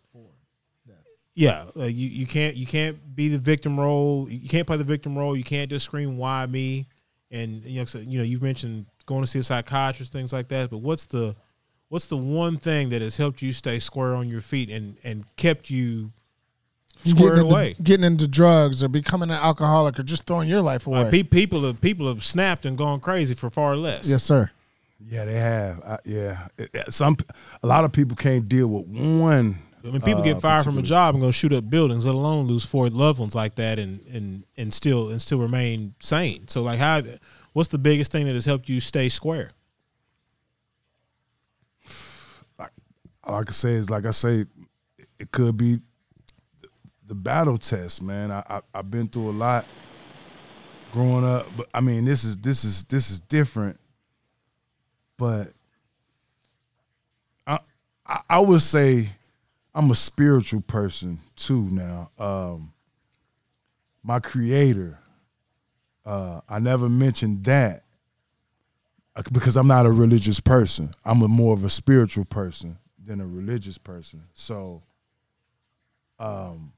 yeah, 1.35 1.65
like 1.75 1.97
you, 1.97 2.09
you 2.09 2.27
can't 2.27 2.57
you 2.57 2.67
can't 2.67 3.15
be 3.15 3.29
the 3.29 3.39
victim 3.39 3.81
role. 3.81 4.29
You 4.29 4.49
can't 4.49 4.67
play 4.67 4.77
the 4.77 4.85
victim 4.85 5.17
role. 5.17 5.37
You 5.37 5.45
can't 5.45 5.71
just 5.71 5.87
scream 5.87 6.19
"Why 6.19 6.45
me?" 6.47 6.89
And 7.31 7.65
you 7.65 7.81
know, 7.81 7.85
so, 7.87 7.99
you 7.99 8.19
know, 8.19 8.25
you've 8.25 8.43
mentioned 8.43 8.87
going 9.07 9.23
to 9.23 9.27
see 9.27 9.39
a 9.39 9.43
psychiatrist, 9.43 10.13
things 10.13 10.33
like 10.33 10.49
that. 10.49 10.69
But 10.71 10.79
what's 10.79 11.07
the 11.07 11.35
what's 11.89 12.07
the 12.07 12.19
one 12.19 12.59
thing 12.59 12.91
that 12.91 13.01
has 13.01 13.17
helped 13.17 13.41
you 13.41 13.53
stay 13.53 13.79
square 13.79 14.15
on 14.15 14.29
your 14.29 14.43
feet 14.43 14.69
and 14.69 14.99
and 15.05 15.25
kept 15.37 15.71
you 15.71 16.13
squared 17.05 17.31
getting 17.35 17.45
into, 17.45 17.55
away? 17.55 17.77
getting 17.83 18.05
into 18.05 18.29
drugs 18.29 18.83
or 18.83 18.89
becoming 18.89 19.31
an 19.31 19.37
alcoholic 19.37 19.99
or 19.99 20.03
just 20.03 20.27
throwing 20.27 20.49
your 20.49 20.63
life 20.63 20.87
away. 20.87 21.01
Uh, 21.03 21.11
pe- 21.11 21.23
people 21.23 21.65
have 21.65 21.81
people 21.81 22.09
have 22.09 22.23
snapped 22.25 22.65
and 22.67 22.77
gone 22.79 23.01
crazy 23.01 23.35
for 23.35 23.51
far 23.51 23.77
less. 23.77 24.09
yes, 24.09 24.23
sir. 24.23 24.51
Yeah, 25.05 25.25
they 25.25 25.35
have. 25.35 25.83
I, 25.85 25.99
yeah, 26.05 26.47
It- 26.59 26.71
it- 26.73 26.93
some 26.93 27.17
a 27.63 27.67
lot 27.67 27.85
of 27.85 27.93
people 27.93 28.17
can't 28.17 28.49
deal 28.49 28.69
with 28.69 28.87
one. 28.87 29.59
I 29.85 29.89
mean, 29.91 30.01
people 30.01 30.21
uh, 30.21 30.25
get 30.25 30.41
fired 30.41 30.63
from 30.63 30.75
a 30.75 30.81
particular- 30.83 30.97
job 31.01 31.15
and 31.17 31.23
go 31.25 31.31
shoot 31.33 31.53
up 31.53 31.69
buildings, 31.69 32.07
let 32.07 32.15
alone 32.15 32.47
lose 32.47 32.65
four 32.65 32.89
loved 32.89 33.19
ones 33.19 33.35
like 33.35 33.57
that, 33.57 33.81
and 33.81 34.01
and 34.13 34.45
and 34.57 34.73
still 34.73 35.09
and 35.11 35.21
still 35.21 35.39
remain 35.41 35.95
sane. 35.99 36.47
So, 36.47 36.63
like, 36.63 36.79
how? 36.79 37.03
What's 37.53 37.69
the 37.69 37.79
biggest 37.79 38.13
thing 38.13 38.27
that 38.27 38.35
has 38.35 38.45
helped 38.45 38.69
you 38.69 38.79
stay 38.79 39.09
square? 39.09 39.51
Like 42.59 43.49
I 43.49 43.53
say, 43.53 43.73
is 43.75 43.89
like 43.91 44.05
I 44.07 44.11
say, 44.11 44.47
it 45.19 45.31
could 45.31 45.57
be 45.57 45.79
the 47.13 47.17
battle 47.17 47.59
test, 47.59 48.01
man. 48.01 48.31
I, 48.31 48.43
I 48.49 48.61
I've 48.73 48.91
been 48.91 49.07
through 49.07 49.29
a 49.29 49.33
lot 49.33 49.67
growing 50.95 51.27
up, 51.27 51.47
but 51.59 51.69
I 51.75 51.83
mean, 51.83 52.07
this 52.07 52.25
is 52.25 52.39
this 52.39 52.65
is 52.65 52.85
this 52.85 53.11
is 53.11 53.21
different. 53.21 53.79
But 55.19 55.53
I 57.47 57.59
I, 58.07 58.21
I 58.31 58.39
would 58.39 58.63
say 58.63 59.11
I'm 59.75 59.91
a 59.91 59.95
spiritual 59.95 60.63
person 60.63 61.19
too 61.37 61.69
now. 61.71 62.11
Um, 62.19 62.73
my 64.03 64.19
creator, 64.19 64.99
uh, 66.07 66.41
I 66.49 66.61
never 66.61 66.89
mentioned 66.89 67.45
that 67.45 67.85
uh, 69.15 69.23
because 69.31 69.59
I'm 69.59 69.67
not 69.67 69.85
a 69.85 69.93
religious 69.93 70.41
person. 70.41 70.89
I'm 71.05 71.21
a 71.21 71.29
more 71.29 71.53
of 71.53 71.63
a 71.63 71.69
spiritual 71.69 72.25
person 72.25 72.79
than 73.05 73.21
a 73.21 73.27
religious 73.27 73.77
person. 73.77 74.23
So, 74.33 74.81
um, 76.19 76.73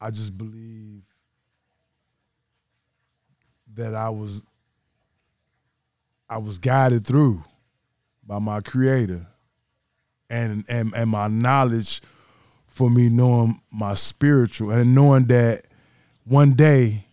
I 0.00 0.10
just 0.10 0.36
believe 0.36 1.02
that 3.74 3.94
I 3.94 4.10
was 4.10 4.42
I 6.28 6.38
was 6.38 6.58
guided 6.58 7.06
through 7.06 7.42
by 8.26 8.38
my 8.38 8.60
creator 8.60 9.26
and 10.30 10.64
and 10.68 10.92
and 10.94 11.10
my 11.10 11.28
knowledge 11.28 12.00
for 12.66 12.90
me 12.90 13.08
knowing 13.08 13.60
my 13.70 13.94
spiritual 13.94 14.70
and 14.70 14.94
knowing 14.94 15.24
that 15.26 15.64
one 16.24 16.52
day 16.52 17.04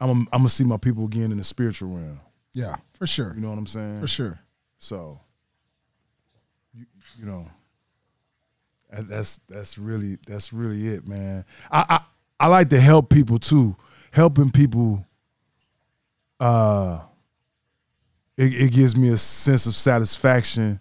I'm 0.00 0.10
I'm 0.32 0.40
gonna 0.40 0.48
see 0.48 0.64
my 0.64 0.76
people 0.76 1.04
again 1.04 1.32
in 1.32 1.38
the 1.38 1.44
spiritual 1.44 1.88
realm. 1.90 2.20
Yeah, 2.52 2.76
for 2.94 3.06
sure. 3.06 3.32
You 3.34 3.40
know 3.40 3.50
what 3.50 3.58
I'm 3.58 3.66
saying? 3.66 4.00
For 4.00 4.06
sure. 4.06 4.38
So, 4.78 5.20
you, 6.74 6.86
you 7.18 7.26
know, 7.26 7.46
that's 8.90 9.40
that's 9.48 9.78
really 9.78 10.18
that's 10.26 10.52
really 10.52 10.88
it, 10.88 11.06
man. 11.06 11.44
I, 11.70 11.84
I 11.88 12.00
I 12.38 12.46
like 12.48 12.68
to 12.70 12.80
help 12.80 13.10
people 13.10 13.38
too. 13.38 13.76
Helping 14.12 14.50
people, 14.50 15.04
uh, 16.40 17.00
it, 18.36 18.54
it 18.54 18.72
gives 18.72 18.96
me 18.96 19.08
a 19.10 19.16
sense 19.18 19.66
of 19.66 19.74
satisfaction 19.74 20.80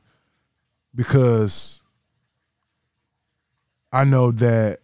because 0.93 1.81
I 3.91 4.05
know 4.05 4.31
that 4.31 4.79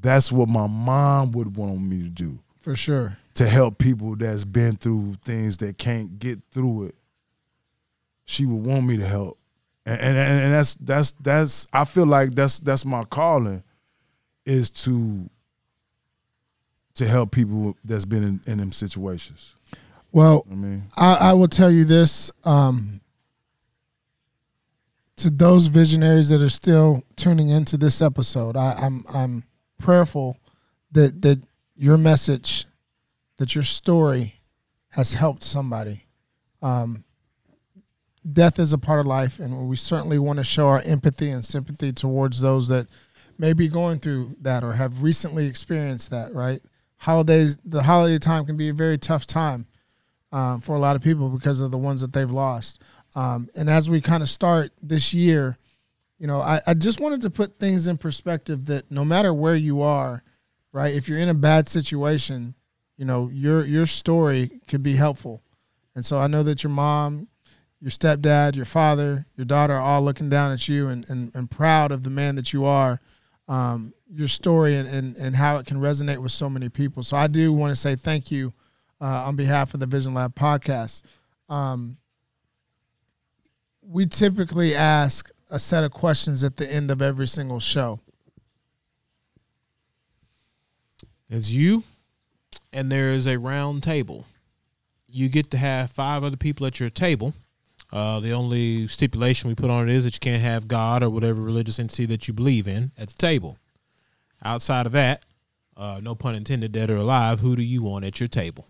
that's 0.00 0.30
what 0.30 0.48
my 0.48 0.66
mom 0.68 1.32
would 1.32 1.56
want 1.56 1.80
me 1.80 1.98
to 2.02 2.08
do 2.08 2.38
For 2.62 2.76
sure. 2.76 3.18
to 3.34 3.48
help 3.48 3.78
people 3.78 4.14
that's 4.16 4.44
been 4.44 4.76
through 4.76 5.16
things 5.24 5.56
that 5.58 5.78
can't 5.78 6.18
get 6.18 6.38
through 6.52 6.84
it. 6.84 6.94
She 8.24 8.46
would 8.46 8.64
want 8.64 8.86
me 8.86 8.96
to 8.98 9.06
help, 9.06 9.38
and 9.86 10.00
and, 10.00 10.16
and 10.16 10.54
that's 10.54 10.74
that's 10.74 11.10
that's 11.12 11.68
I 11.72 11.84
feel 11.84 12.06
like 12.06 12.34
that's 12.34 12.58
that's 12.58 12.84
my 12.84 13.04
calling, 13.04 13.62
is 14.44 14.70
to 14.70 15.28
to 16.94 17.06
help 17.06 17.30
people 17.30 17.76
that's 17.84 18.04
been 18.04 18.22
in, 18.22 18.40
in 18.46 18.58
them 18.58 18.72
situations. 18.72 19.54
Well, 20.12 20.44
I 20.50 20.54
mean, 20.54 20.84
I, 20.96 21.14
I 21.14 21.32
will 21.32 21.48
tell 21.48 21.70
you 21.70 21.84
this 21.84 22.30
um, 22.44 23.00
to 25.16 25.30
those 25.30 25.68
visionaries 25.68 26.28
that 26.30 26.42
are 26.42 26.50
still 26.50 27.02
tuning 27.16 27.48
into 27.48 27.76
this 27.76 28.02
episode. 28.02 28.56
I, 28.56 28.74
I'm 28.74 29.04
I'm 29.12 29.44
prayerful 29.78 30.36
that 30.92 31.22
that 31.22 31.40
your 31.76 31.96
message, 31.96 32.66
that 33.38 33.54
your 33.54 33.64
story, 33.64 34.34
has 34.90 35.14
helped 35.14 35.44
somebody. 35.44 36.04
Um, 36.60 37.04
death 38.32 38.58
is 38.58 38.72
a 38.72 38.78
part 38.78 39.00
of 39.00 39.06
life, 39.06 39.38
and 39.38 39.68
we 39.68 39.76
certainly 39.76 40.18
want 40.18 40.38
to 40.38 40.44
show 40.44 40.68
our 40.68 40.80
empathy 40.80 41.30
and 41.30 41.44
sympathy 41.44 41.92
towards 41.92 42.40
those 42.40 42.68
that 42.68 42.86
may 43.38 43.52
be 43.52 43.68
going 43.68 43.98
through 43.98 44.36
that 44.42 44.62
or 44.62 44.72
have 44.74 45.02
recently 45.02 45.46
experienced 45.46 46.10
that. 46.10 46.32
Right? 46.34 46.60
Holidays, 46.96 47.56
the 47.64 47.82
holiday 47.82 48.18
time 48.18 48.44
can 48.44 48.56
be 48.56 48.68
a 48.68 48.74
very 48.74 48.98
tough 48.98 49.26
time 49.26 49.66
um, 50.32 50.60
for 50.60 50.74
a 50.76 50.78
lot 50.78 50.96
of 50.96 51.02
people 51.02 51.28
because 51.28 51.60
of 51.60 51.70
the 51.70 51.78
ones 51.78 52.00
that 52.00 52.12
they've 52.12 52.30
lost. 52.30 52.80
Um, 53.14 53.48
and 53.56 53.68
as 53.68 53.90
we 53.90 54.00
kind 54.00 54.22
of 54.22 54.28
start 54.28 54.72
this 54.82 55.12
year, 55.12 55.58
you 56.18 56.26
know, 56.26 56.40
I, 56.40 56.60
I 56.66 56.74
just 56.74 57.00
wanted 57.00 57.22
to 57.22 57.30
put 57.30 57.58
things 57.58 57.88
in 57.88 57.96
perspective 57.96 58.66
that 58.66 58.90
no 58.90 59.04
matter 59.04 59.32
where 59.32 59.56
you 59.56 59.80
are, 59.80 60.22
right, 60.72 60.94
if 60.94 61.08
you're 61.08 61.18
in 61.18 61.30
a 61.30 61.34
bad 61.34 61.66
situation, 61.66 62.54
you 62.96 63.06
know, 63.06 63.30
your 63.32 63.64
your 63.64 63.86
story 63.86 64.60
could 64.68 64.82
be 64.82 64.94
helpful. 64.94 65.42
And 65.94 66.04
so 66.04 66.18
I 66.18 66.26
know 66.26 66.42
that 66.42 66.62
your 66.62 66.70
mom, 66.70 67.28
your 67.80 67.90
stepdad, 67.90 68.56
your 68.56 68.66
father, 68.66 69.24
your 69.36 69.46
daughter 69.46 69.74
are 69.74 69.80
all 69.80 70.02
looking 70.02 70.28
down 70.28 70.52
at 70.52 70.68
you 70.68 70.88
and, 70.88 71.08
and, 71.08 71.34
and 71.34 71.50
proud 71.50 71.92
of 71.92 72.02
the 72.02 72.10
man 72.10 72.34
that 72.36 72.52
you 72.52 72.64
are, 72.64 73.00
um, 73.48 73.94
your 74.12 74.28
story 74.28 74.76
and, 74.76 74.88
and, 74.88 75.16
and 75.16 75.34
how 75.34 75.56
it 75.56 75.66
can 75.66 75.78
resonate 75.78 76.18
with 76.18 76.32
so 76.32 76.50
many 76.50 76.68
people. 76.68 77.02
So 77.02 77.16
I 77.16 77.26
do 77.26 77.52
want 77.52 77.70
to 77.70 77.76
say 77.76 77.96
thank 77.96 78.30
you 78.30 78.52
uh, 79.00 79.24
on 79.26 79.34
behalf 79.34 79.72
of 79.72 79.80
the 79.80 79.86
Vision 79.86 80.12
Lab 80.12 80.34
podcast. 80.34 81.02
Um, 81.48 81.96
we 83.82 84.06
typically 84.06 84.74
ask 84.74 85.30
a 85.50 85.58
set 85.58 85.82
of 85.82 85.90
questions 85.90 86.44
at 86.44 86.56
the 86.56 86.70
end 86.70 86.90
of 86.90 87.00
every 87.00 87.26
single 87.26 87.60
show. 87.60 87.98
It's 91.30 91.50
you, 91.50 91.84
and 92.72 92.90
there 92.90 93.10
is 93.10 93.26
a 93.26 93.38
round 93.38 93.82
table. 93.82 94.26
You 95.08 95.28
get 95.28 95.50
to 95.52 95.56
have 95.56 95.90
five 95.90 96.22
other 96.22 96.36
people 96.36 96.66
at 96.66 96.78
your 96.78 96.90
table. 96.90 97.34
Uh, 97.92 98.20
the 98.20 98.30
only 98.32 98.86
stipulation 98.86 99.48
we 99.48 99.54
put 99.54 99.68
on 99.70 99.88
it 99.88 99.94
is 99.94 100.04
that 100.04 100.14
you 100.14 100.20
can't 100.20 100.42
have 100.42 100.68
God 100.68 101.02
or 101.02 101.10
whatever 101.10 101.40
religious 101.40 101.78
entity 101.78 102.06
that 102.06 102.28
you 102.28 102.34
believe 102.34 102.68
in 102.68 102.92
at 102.96 103.08
the 103.08 103.14
table. 103.18 103.58
Outside 104.44 104.86
of 104.86 104.92
that, 104.92 105.24
uh, 105.76 106.00
no 106.02 106.14
pun 106.14 106.34
intended, 106.34 106.70
dead 106.72 106.88
or 106.90 106.96
alive, 106.96 107.40
who 107.40 107.56
do 107.56 107.62
you 107.62 107.82
want 107.82 108.04
at 108.04 108.20
your 108.20 108.28
table? 108.28 108.66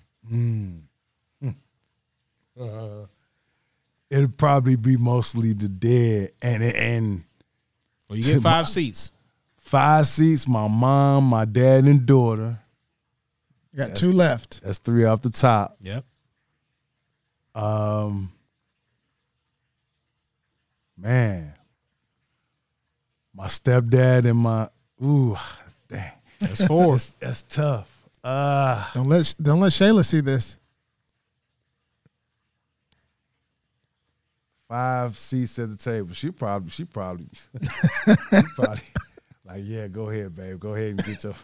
it'd 4.10 4.36
probably 4.38 4.76
be 4.76 4.96
mostly 4.96 5.52
the 5.52 5.68
dead, 5.68 6.32
and 6.42 6.62
and 6.62 7.24
Well, 8.08 8.18
you 8.18 8.24
get 8.24 8.42
five 8.42 8.68
seats. 8.68 9.10
five 9.58 10.06
seats. 10.06 10.46
My 10.48 10.68
mom, 10.68 11.24
my 11.24 11.44
dad, 11.44 11.84
and 11.84 12.06
daughter. 12.06 12.58
You 13.72 13.78
got 13.78 13.94
two 13.94 14.10
left. 14.12 14.62
That's 14.62 14.78
three 14.78 15.04
off 15.04 15.22
the 15.22 15.30
top. 15.30 15.76
Yep. 15.80 16.04
Um, 17.54 18.32
man, 21.00 21.54
my 23.34 23.46
stepdad 23.46 24.26
and 24.28 24.38
my 24.38 24.68
ooh, 25.02 25.36
dang, 25.88 26.10
That's 26.40 26.66
four. 26.66 26.92
that's, 26.92 27.10
that's 27.12 27.42
tough. 27.42 27.96
Uh 28.22 28.86
Don't 28.92 29.06
let 29.08 29.34
don't 29.40 29.60
let 29.60 29.72
Shayla 29.72 30.04
see 30.04 30.20
this. 30.20 30.58
five 34.68 35.18
seats 35.18 35.58
at 35.58 35.68
the 35.70 35.76
table. 35.76 36.12
She 36.14 36.30
probably, 36.30 36.70
she 36.70 36.84
probably, 36.84 37.26
she 37.64 38.42
probably, 38.54 38.82
like, 39.44 39.62
yeah, 39.64 39.88
go 39.88 40.10
ahead, 40.10 40.34
babe, 40.36 40.60
go 40.60 40.74
ahead 40.74 40.90
and 40.90 41.04
get 41.04 41.24
your. 41.24 41.34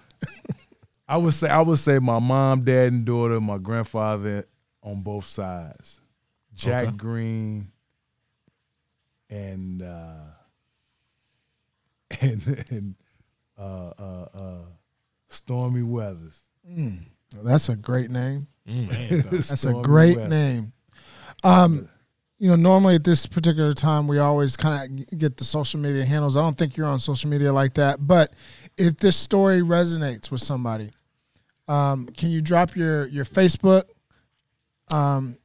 I 1.09 1.17
would 1.17 1.35
say, 1.35 1.49
I 1.49 1.61
would 1.61 1.79
say, 1.81 1.99
my 1.99 2.21
mom, 2.21 2.63
dad, 2.63 2.93
and 2.93 3.05
daughter, 3.05 3.41
my 3.41 3.59
grandfather 3.59 4.45
on 4.83 5.03
both 5.03 5.25
sides, 5.27 6.01
Jack 6.55 6.85
Okay. 6.89 6.97
Green, 6.97 7.73
and 9.31 9.83
uh, 9.83 10.25
and 12.21 12.65
and 12.71 12.95
uh, 13.59 13.91
uh, 13.99 14.29
uh, 14.35 14.59
Stormy 15.29 15.83
Weathers. 15.83 16.41
That's 17.43 17.69
a 17.69 17.77
great 17.77 18.11
name. 18.11 18.47
Mm, 18.69 19.31
That's 19.31 19.65
a 19.65 19.75
great 19.75 20.17
Weathers. 20.17 20.31
name. 20.31 20.73
Um, 21.45 21.89
you 22.39 22.51
know, 22.51 22.57
normally 22.57 22.97
at 22.97 23.05
this 23.05 23.25
particular 23.27 23.73
time, 23.73 24.07
we 24.07 24.19
always 24.19 24.57
kind 24.57 25.01
of 25.01 25.19
get 25.19 25.37
the 25.37 25.45
social 25.45 25.81
media 25.81 26.05
handles. 26.05 26.37
I 26.37 26.43
don't 26.43 26.57
think 26.57 26.77
you're 26.77 26.87
on 26.87 27.01
social 27.01 27.31
media 27.31 27.53
like 27.53 27.75
that, 27.75 28.07
but 28.07 28.33
if 28.77 28.99
this 28.99 29.17
story 29.17 29.63
resonates 29.63 30.31
with 30.31 30.43
somebody, 30.43 30.91
um, 31.69 32.07
can 32.17 32.31
you 32.31 32.43
drop 32.43 32.77
your 32.77 33.07
your 33.07 33.25
Facebook 33.25 33.85
um, 34.91 35.39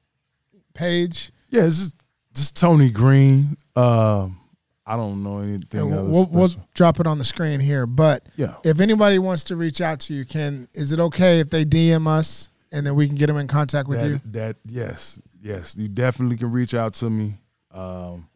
page? 0.73 1.31
Yeah, 1.49 1.65
it's 1.65 1.79
just, 1.79 1.95
just 2.33 2.57
Tony 2.57 2.89
Green. 2.89 3.57
Um, 3.75 4.37
I 4.85 4.95
don't 4.95 5.23
know 5.23 5.39
anything 5.39 5.91
else. 5.91 6.09
we'll, 6.09 6.27
we'll 6.31 6.49
drop 6.73 6.99
it 6.99 7.07
on 7.07 7.17
the 7.17 7.23
screen 7.23 7.59
here. 7.59 7.85
But 7.85 8.25
Yeah. 8.35 8.55
if 8.63 8.79
anybody 8.79 9.19
wants 9.19 9.43
to 9.45 9.55
reach 9.55 9.79
out 9.81 9.99
to 10.01 10.13
you, 10.13 10.25
can 10.25 10.67
is 10.73 10.91
it 10.91 10.99
okay 10.99 11.39
if 11.39 11.49
they 11.49 11.63
DM 11.65 12.07
us 12.07 12.49
and 12.71 12.85
then 12.85 12.95
we 12.95 13.07
can 13.07 13.15
get 13.15 13.27
them 13.27 13.37
in 13.37 13.47
contact 13.47 13.87
with 13.87 13.99
that, 13.99 14.07
you? 14.07 14.21
That 14.25 14.55
yes, 14.65 15.19
yes, 15.41 15.77
you 15.77 15.87
definitely 15.87 16.37
can 16.37 16.51
reach 16.51 16.73
out 16.73 16.93
to 16.95 17.09
me. 17.09 17.37
Um, 17.71 18.27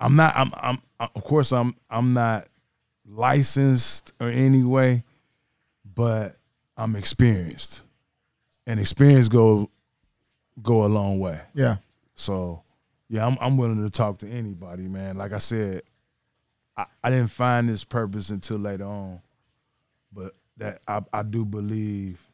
I'm 0.00 0.16
not. 0.16 0.34
I'm. 0.36 0.52
I'm. 0.56 0.78
Of 1.14 1.24
course, 1.24 1.52
I'm. 1.52 1.74
I'm 1.90 2.12
not 2.14 2.48
licensed 3.06 4.12
or 4.20 4.28
any 4.28 4.62
way, 4.62 5.04
but 5.94 6.36
I'm 6.76 6.96
experienced, 6.96 7.82
and 8.66 8.80
experience 8.80 9.28
go 9.28 9.70
go 10.62 10.84
a 10.84 10.86
long 10.88 11.18
way. 11.18 11.40
Yeah. 11.54 11.76
So, 12.14 12.62
yeah, 13.12 13.26
I'm. 13.26 13.36
I'm 13.42 13.58
willing 13.58 13.84
to 13.84 13.90
talk 13.90 14.20
to 14.20 14.28
anybody, 14.28 14.88
man. 14.88 15.18
Like 15.18 15.34
I 15.34 15.38
said, 15.38 15.82
I, 16.74 16.86
I 17.04 17.10
didn't 17.10 17.30
find 17.30 17.68
this 17.68 17.84
purpose 17.84 18.30
until 18.30 18.56
later 18.56 18.86
on, 18.86 19.20
but 20.10 20.34
that 20.56 20.80
I, 20.88 21.02
I 21.12 21.22
do 21.22 21.44
believe 21.44 22.26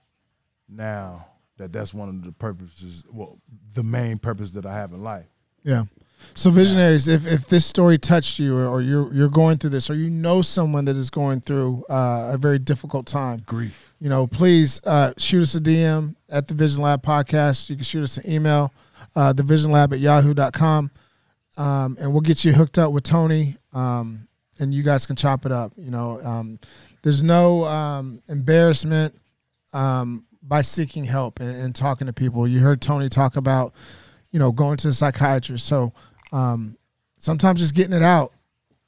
now 0.68 1.26
that 1.56 1.72
that's 1.72 1.92
one 1.92 2.09
of 2.09 2.24
the 2.24 2.30
purposes, 2.30 3.02
well, 3.12 3.40
the 3.74 3.82
main 3.82 4.18
purpose 4.18 4.52
that 4.52 4.66
I 4.66 4.74
have 4.74 4.92
in 4.92 5.02
life. 5.02 5.26
Yeah. 5.64 5.86
So 6.34 6.52
visionaries, 6.52 7.09
if, 7.09 7.26
if 7.26 7.48
this 7.48 7.66
story 7.66 7.98
touched 7.98 8.38
you 8.38 8.56
or, 8.56 8.80
you're 8.80 9.12
you're 9.12 9.28
going 9.28 9.59
through 9.59 9.70
this 9.70 9.90
or 9.90 9.96
you 9.96 10.10
know 10.10 10.42
someone 10.42 10.84
that 10.84 10.94
is 10.94 11.10
going 11.10 11.40
through 11.40 11.84
uh, 11.90 12.30
a 12.34 12.38
very 12.38 12.60
difficult 12.60 13.06
time, 13.06 13.42
Grief. 13.46 13.94
you 13.98 14.09
know, 14.09 14.28
please 14.28 14.80
uh, 14.84 15.12
shoot 15.18 15.42
us 15.42 15.56
a 15.56 15.60
DM 15.60 16.14
at 16.28 16.46
the 16.46 16.55
Vision 16.55 16.82
Lab 16.82 17.02
podcast. 17.02 17.68
You 17.68 17.74
can 17.74 17.84
shoot 17.84 18.05
us 18.05 18.16
an 18.16 18.30
email, 18.30 18.72
uh, 19.18 19.32
thevisionlab 19.32 19.92
at 19.92 19.98
yahoo.com, 19.98 20.92
um, 21.56 21.96
and 22.00 22.12
we'll 22.12 22.20
get 22.20 22.44
you 22.44 22.52
hooked 22.52 22.78
up 22.78 22.92
with 22.92 23.02
Tony, 23.02 23.56
um, 23.72 24.28
and 24.60 24.72
you 24.72 24.84
guys 24.84 25.06
can 25.06 25.16
chop 25.16 25.44
it 25.44 25.50
up. 25.50 25.72
You 25.76 25.90
know, 25.90 26.20
um, 26.22 26.60
there's 27.02 27.20
no 27.20 27.64
um, 27.64 28.22
embarrassment 28.28 29.12
um, 29.72 30.24
by 30.40 30.62
seeking 30.62 31.02
help 31.02 31.40
and, 31.40 31.50
and 31.50 31.74
talking 31.74 32.06
to 32.06 32.12
people. 32.12 32.46
You 32.46 32.60
heard 32.60 32.80
Tony 32.80 33.08
talk 33.08 33.34
about, 33.34 33.74
you 34.30 34.38
know, 34.38 34.52
going 34.52 34.76
to 34.76 34.86
the 34.86 34.94
psychiatrist. 34.94 35.66
So 35.66 35.92
um, 36.30 36.78
sometimes 37.16 37.58
just 37.58 37.74
getting 37.74 37.94
it 37.94 38.04
out 38.04 38.32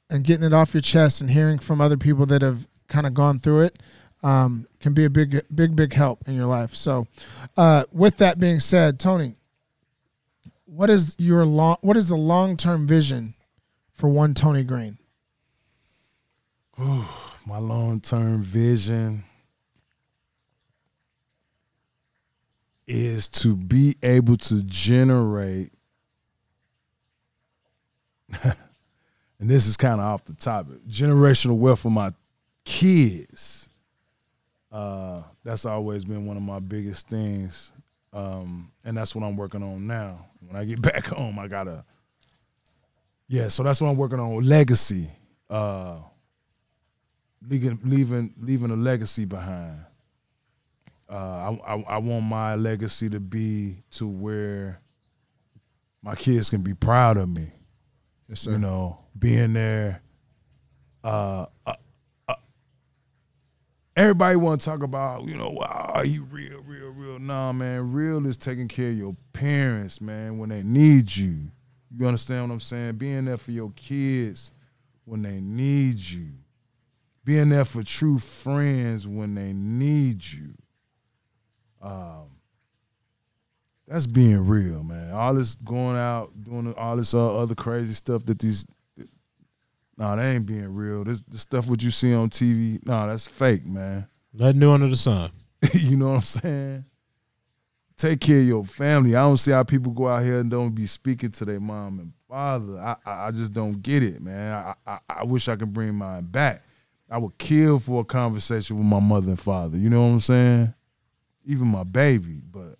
and 0.09 0.23
getting 0.23 0.45
it 0.45 0.53
off 0.53 0.73
your 0.73 0.79
chest 0.79 1.19
and 1.19 1.29
hearing 1.29 1.59
from 1.59 1.81
other 1.81 1.97
people 1.97 2.25
that 2.27 2.41
have 2.41 2.65
kind 2.87 3.05
of 3.05 3.13
gone 3.13 3.37
through 3.37 3.63
it 3.63 3.79
can 4.23 4.93
be 4.93 5.03
a 5.03 5.09
big, 5.09 5.41
big, 5.53 5.75
big 5.75 5.91
help 5.91 6.25
in 6.29 6.35
your 6.35 6.45
life. 6.45 6.73
So, 6.73 7.05
uh, 7.57 7.83
with 7.91 8.17
that 8.17 8.39
being 8.39 8.61
said, 8.61 8.97
Tony, 8.97 9.35
what 10.71 10.89
is 10.89 11.15
your 11.17 11.43
long? 11.43 11.75
What 11.81 11.97
is 11.97 12.07
the 12.07 12.15
long 12.15 12.55
term 12.55 12.87
vision 12.87 13.33
for 13.93 14.07
one 14.07 14.33
Tony 14.33 14.63
Green? 14.63 14.97
Ooh, 16.79 17.05
My 17.45 17.57
long 17.57 17.99
term 17.99 18.41
vision 18.41 19.25
is 22.87 23.27
to 23.27 23.55
be 23.55 23.97
able 24.01 24.37
to 24.37 24.63
generate, 24.63 25.73
and 28.43 28.53
this 29.39 29.67
is 29.67 29.75
kind 29.75 29.99
of 29.99 30.07
off 30.07 30.23
the 30.23 30.33
topic, 30.33 30.87
generational 30.87 31.57
wealth 31.57 31.81
for 31.81 31.91
my 31.91 32.13
kids. 32.63 33.67
Uh, 34.71 35.21
that's 35.43 35.65
always 35.65 36.05
been 36.05 36.25
one 36.25 36.37
of 36.37 36.43
my 36.43 36.59
biggest 36.59 37.09
things. 37.09 37.73
Um, 38.13 38.71
and 38.83 38.97
that's 38.97 39.15
what 39.15 39.25
I'm 39.25 39.37
working 39.37 39.63
on 39.63 39.87
now. 39.87 40.25
When 40.39 40.55
I 40.55 40.65
get 40.65 40.81
back 40.81 41.05
home, 41.05 41.39
I 41.39 41.47
gotta, 41.47 41.85
yeah. 43.27 43.47
So 43.47 43.63
that's 43.63 43.81
what 43.81 43.89
I'm 43.89 43.97
working 43.97 44.19
on. 44.19 44.43
Legacy, 44.43 45.11
uh, 45.49 45.97
leaving, 47.47 47.79
leaving, 47.83 48.33
leaving 48.39 48.71
a 48.71 48.75
legacy 48.75 49.25
behind. 49.25 49.85
Uh, 51.09 51.15
I, 51.67 51.75
I, 51.75 51.81
I 51.89 51.97
want 51.97 52.23
my 52.25 52.55
legacy 52.55 53.09
to 53.09 53.19
be 53.19 53.83
to 53.91 54.07
where 54.07 54.81
my 56.01 56.15
kids 56.15 56.49
can 56.49 56.61
be 56.61 56.73
proud 56.73 57.17
of 57.17 57.29
me. 57.29 57.51
Yes, 58.29 58.45
You 58.45 58.57
know, 58.57 58.99
being 59.17 59.53
there. 59.53 60.01
Uh, 61.03 61.47
uh, 61.65 61.73
uh, 61.73 61.73
everybody 63.95 64.35
want 64.35 64.61
to 64.61 64.65
talk 64.65 64.83
about, 64.83 65.25
you 65.25 65.35
know, 65.35 65.49
wow, 65.49 66.01
you 66.05 66.23
real, 66.23 66.61
real, 66.65 66.89
real. 66.89 67.19
Nah, 67.19 67.51
man, 67.51 67.91
real 67.91 68.25
is 68.25 68.37
taking 68.37 68.67
care 68.67 68.89
of 68.89 68.97
your 68.97 69.15
parents, 69.33 70.01
man, 70.01 70.37
when 70.37 70.49
they 70.49 70.63
need 70.63 71.15
you. 71.15 71.51
You 71.97 72.07
understand 72.07 72.47
what 72.47 72.53
I'm 72.53 72.59
saying? 72.59 72.95
Being 72.95 73.25
there 73.25 73.37
for 73.37 73.51
your 73.51 73.71
kids 73.75 74.53
when 75.05 75.21
they 75.21 75.39
need 75.41 75.99
you. 75.99 76.29
Being 77.23 77.49
there 77.49 77.65
for 77.65 77.83
true 77.83 78.17
friends 78.17 79.07
when 79.07 79.35
they 79.35 79.53
need 79.53 80.23
you. 80.25 80.53
Um, 81.81 82.29
that's 83.87 84.07
being 84.07 84.47
real, 84.47 84.83
man. 84.83 85.11
All 85.11 85.33
this 85.33 85.55
going 85.55 85.97
out, 85.97 86.31
doing 86.43 86.73
all 86.75 86.95
this 86.95 87.13
uh, 87.13 87.37
other 87.37 87.55
crazy 87.55 87.93
stuff 87.93 88.25
that 88.25 88.39
these, 88.39 88.65
nah, 90.01 90.15
that 90.15 90.23
ain't 90.23 90.45
being 90.45 90.73
real. 90.73 91.03
This 91.03 91.21
the 91.21 91.37
stuff 91.37 91.67
what 91.67 91.83
you 91.83 91.91
see 91.91 92.13
on 92.13 92.29
TV, 92.29 92.85
nah, 92.87 93.05
that's 93.07 93.27
fake, 93.27 93.65
man. 93.65 94.07
Nothing 94.33 94.59
new 94.59 94.71
under 94.71 94.87
the 94.87 94.97
sun. 94.97 95.31
you 95.73 95.95
know 95.95 96.09
what 96.09 96.15
I'm 96.15 96.21
saying? 96.21 96.85
Take 97.97 98.19
care 98.19 98.39
of 98.39 98.47
your 98.47 98.65
family. 98.65 99.15
I 99.15 99.21
don't 99.21 99.37
see 99.37 99.51
how 99.51 99.61
people 99.63 99.91
go 99.91 100.07
out 100.07 100.23
here 100.23 100.39
and 100.39 100.49
don't 100.49 100.73
be 100.73 100.87
speaking 100.87 101.29
to 101.31 101.45
their 101.45 101.59
mom 101.59 101.99
and 101.99 102.13
father. 102.27 102.79
I 102.79 102.95
I, 103.05 103.27
I 103.27 103.31
just 103.31 103.53
don't 103.53 103.79
get 103.83 104.01
it, 104.01 104.21
man. 104.21 104.51
I, 104.51 104.73
I 104.87 104.99
I 105.07 105.23
wish 105.23 105.47
I 105.47 105.55
could 105.55 105.71
bring 105.71 105.93
mine 105.93 106.23
back. 106.25 106.63
I 107.09 107.19
would 107.19 107.37
kill 107.37 107.77
for 107.77 108.01
a 108.01 108.05
conversation 108.05 108.77
with 108.77 108.87
my 108.87 108.99
mother 108.99 109.29
and 109.29 109.39
father. 109.39 109.77
You 109.77 109.89
know 109.89 110.01
what 110.01 110.07
I'm 110.07 110.19
saying? 110.19 110.73
Even 111.45 111.67
my 111.67 111.83
baby, 111.83 112.41
but 112.49 112.79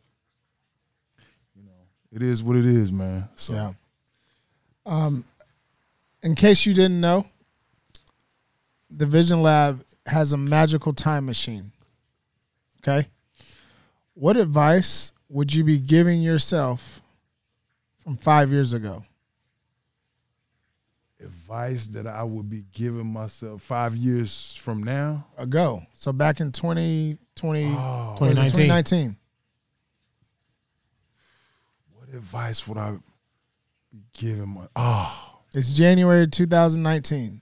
you 1.55 1.63
know, 1.63 1.85
it 2.11 2.23
is 2.23 2.41
what 2.41 2.55
it 2.55 2.65
is, 2.65 2.91
man. 2.91 3.29
So 3.35 3.53
Yeah. 3.53 3.73
Um, 4.87 5.25
in 6.23 6.35
case 6.35 6.65
you 6.65 6.73
didn't 6.73 6.99
know, 7.01 7.25
the 8.89 9.05
Vision 9.05 9.41
Lab 9.41 9.83
has 10.05 10.33
a 10.33 10.37
magical 10.37 10.93
time 10.93 11.25
machine. 11.25 11.71
Okay. 12.81 13.07
What 14.13 14.37
advice 14.37 15.11
would 15.29 15.53
you 15.53 15.63
be 15.63 15.77
giving 15.77 16.21
yourself 16.21 17.01
from 18.03 18.17
five 18.17 18.51
years 18.51 18.73
ago? 18.73 19.03
advice 21.23 21.85
that 21.85 22.07
I 22.07 22.23
would 22.23 22.49
be 22.49 22.63
giving 22.73 23.05
myself 23.05 23.61
five 23.61 23.95
years 23.95 24.55
from 24.59 24.81
now. 24.81 25.27
Ago. 25.37 25.83
So 25.93 26.11
back 26.11 26.39
in 26.39 26.51
2020, 26.51 27.65
Oh, 27.77 28.15
what 28.17 28.31
is 28.31 28.37
it, 28.37 28.41
2019. 28.41 28.49
2019. 28.49 29.17
what 31.93 32.09
advice 32.09 32.67
would 32.67 32.77
I 32.79 32.93
be 33.91 33.99
giving 34.13 34.49
my? 34.49 34.67
Oh, 34.75 35.30
It's 35.53 35.73
January 35.73 36.27
2019. 36.27 37.41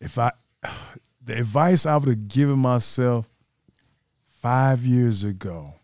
if 0.00 0.18
I, 0.18 0.32
the 1.24 1.38
advice 1.38 1.86
I 1.86 1.96
would 1.96 2.08
have 2.08 2.28
given 2.28 2.58
myself 2.58 3.28
five 4.40 4.84
years 4.84 5.22
ago, 5.22 5.74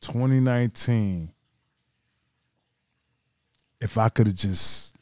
2019, 0.00 1.32
if 3.80 3.98
I 3.98 4.08
could 4.08 4.28
have 4.28 4.36
just 4.36 4.94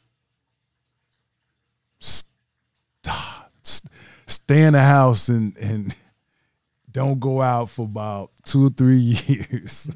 st- 1.99 2.25
st- 3.63 3.91
stay 4.25 4.63
in 4.63 4.73
the 4.73 4.81
house 4.83 5.29
and 5.29 5.55
and 5.57 5.95
don't 6.91 7.19
go 7.19 7.41
out 7.41 7.69
for 7.69 7.83
about 7.83 8.31
two 8.43 8.65
or 8.65 8.69
three 8.69 8.97
years, 9.27 9.89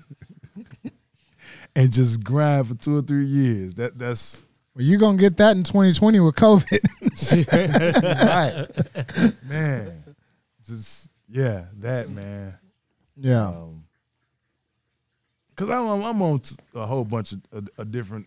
and 1.76 1.92
just 1.92 2.24
grind 2.24 2.68
for 2.68 2.76
two 2.76 2.96
or 2.98 3.02
three 3.02 3.26
years. 3.26 3.76
That 3.76 3.98
that's 4.00 4.46
Well, 4.74 4.86
you're 4.86 5.00
going 5.00 5.18
to 5.18 5.22
get 5.22 5.38
that 5.38 5.58
in 5.58 5.64
2020 5.64 6.20
with 6.22 6.36
COVID. 6.36 6.80
right, 8.26 9.44
man. 9.44 10.04
Just 10.66 11.10
yeah, 11.28 11.66
that 11.80 12.10
man. 12.10 12.54
yeah. 13.18 13.48
Um, 13.48 13.84
Cause 15.56 15.70
I'm 15.70 16.02
I'm 16.04 16.22
on 16.22 16.40
t- 16.40 16.56
a 16.74 16.86
whole 16.86 17.04
bunch 17.04 17.34
of, 17.34 17.42
of, 17.52 17.70
of 17.78 17.92
different 17.92 18.26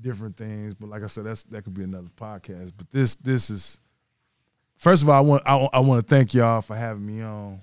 different 0.00 0.36
things, 0.36 0.74
but 0.74 0.88
like 0.88 1.02
I 1.02 1.06
said, 1.06 1.24
that's 1.24 1.44
that 1.44 1.62
could 1.62 1.74
be 1.74 1.84
another 1.84 2.10
podcast. 2.16 2.72
But 2.76 2.90
this 2.90 3.14
this 3.14 3.48
is 3.48 3.78
first 4.76 5.02
of 5.02 5.08
all, 5.08 5.16
I 5.16 5.20
want 5.20 5.42
I, 5.46 5.56
I 5.72 5.80
want 5.80 6.06
to 6.06 6.14
thank 6.14 6.34
y'all 6.34 6.60
for 6.60 6.76
having 6.76 7.06
me 7.06 7.22
on. 7.22 7.60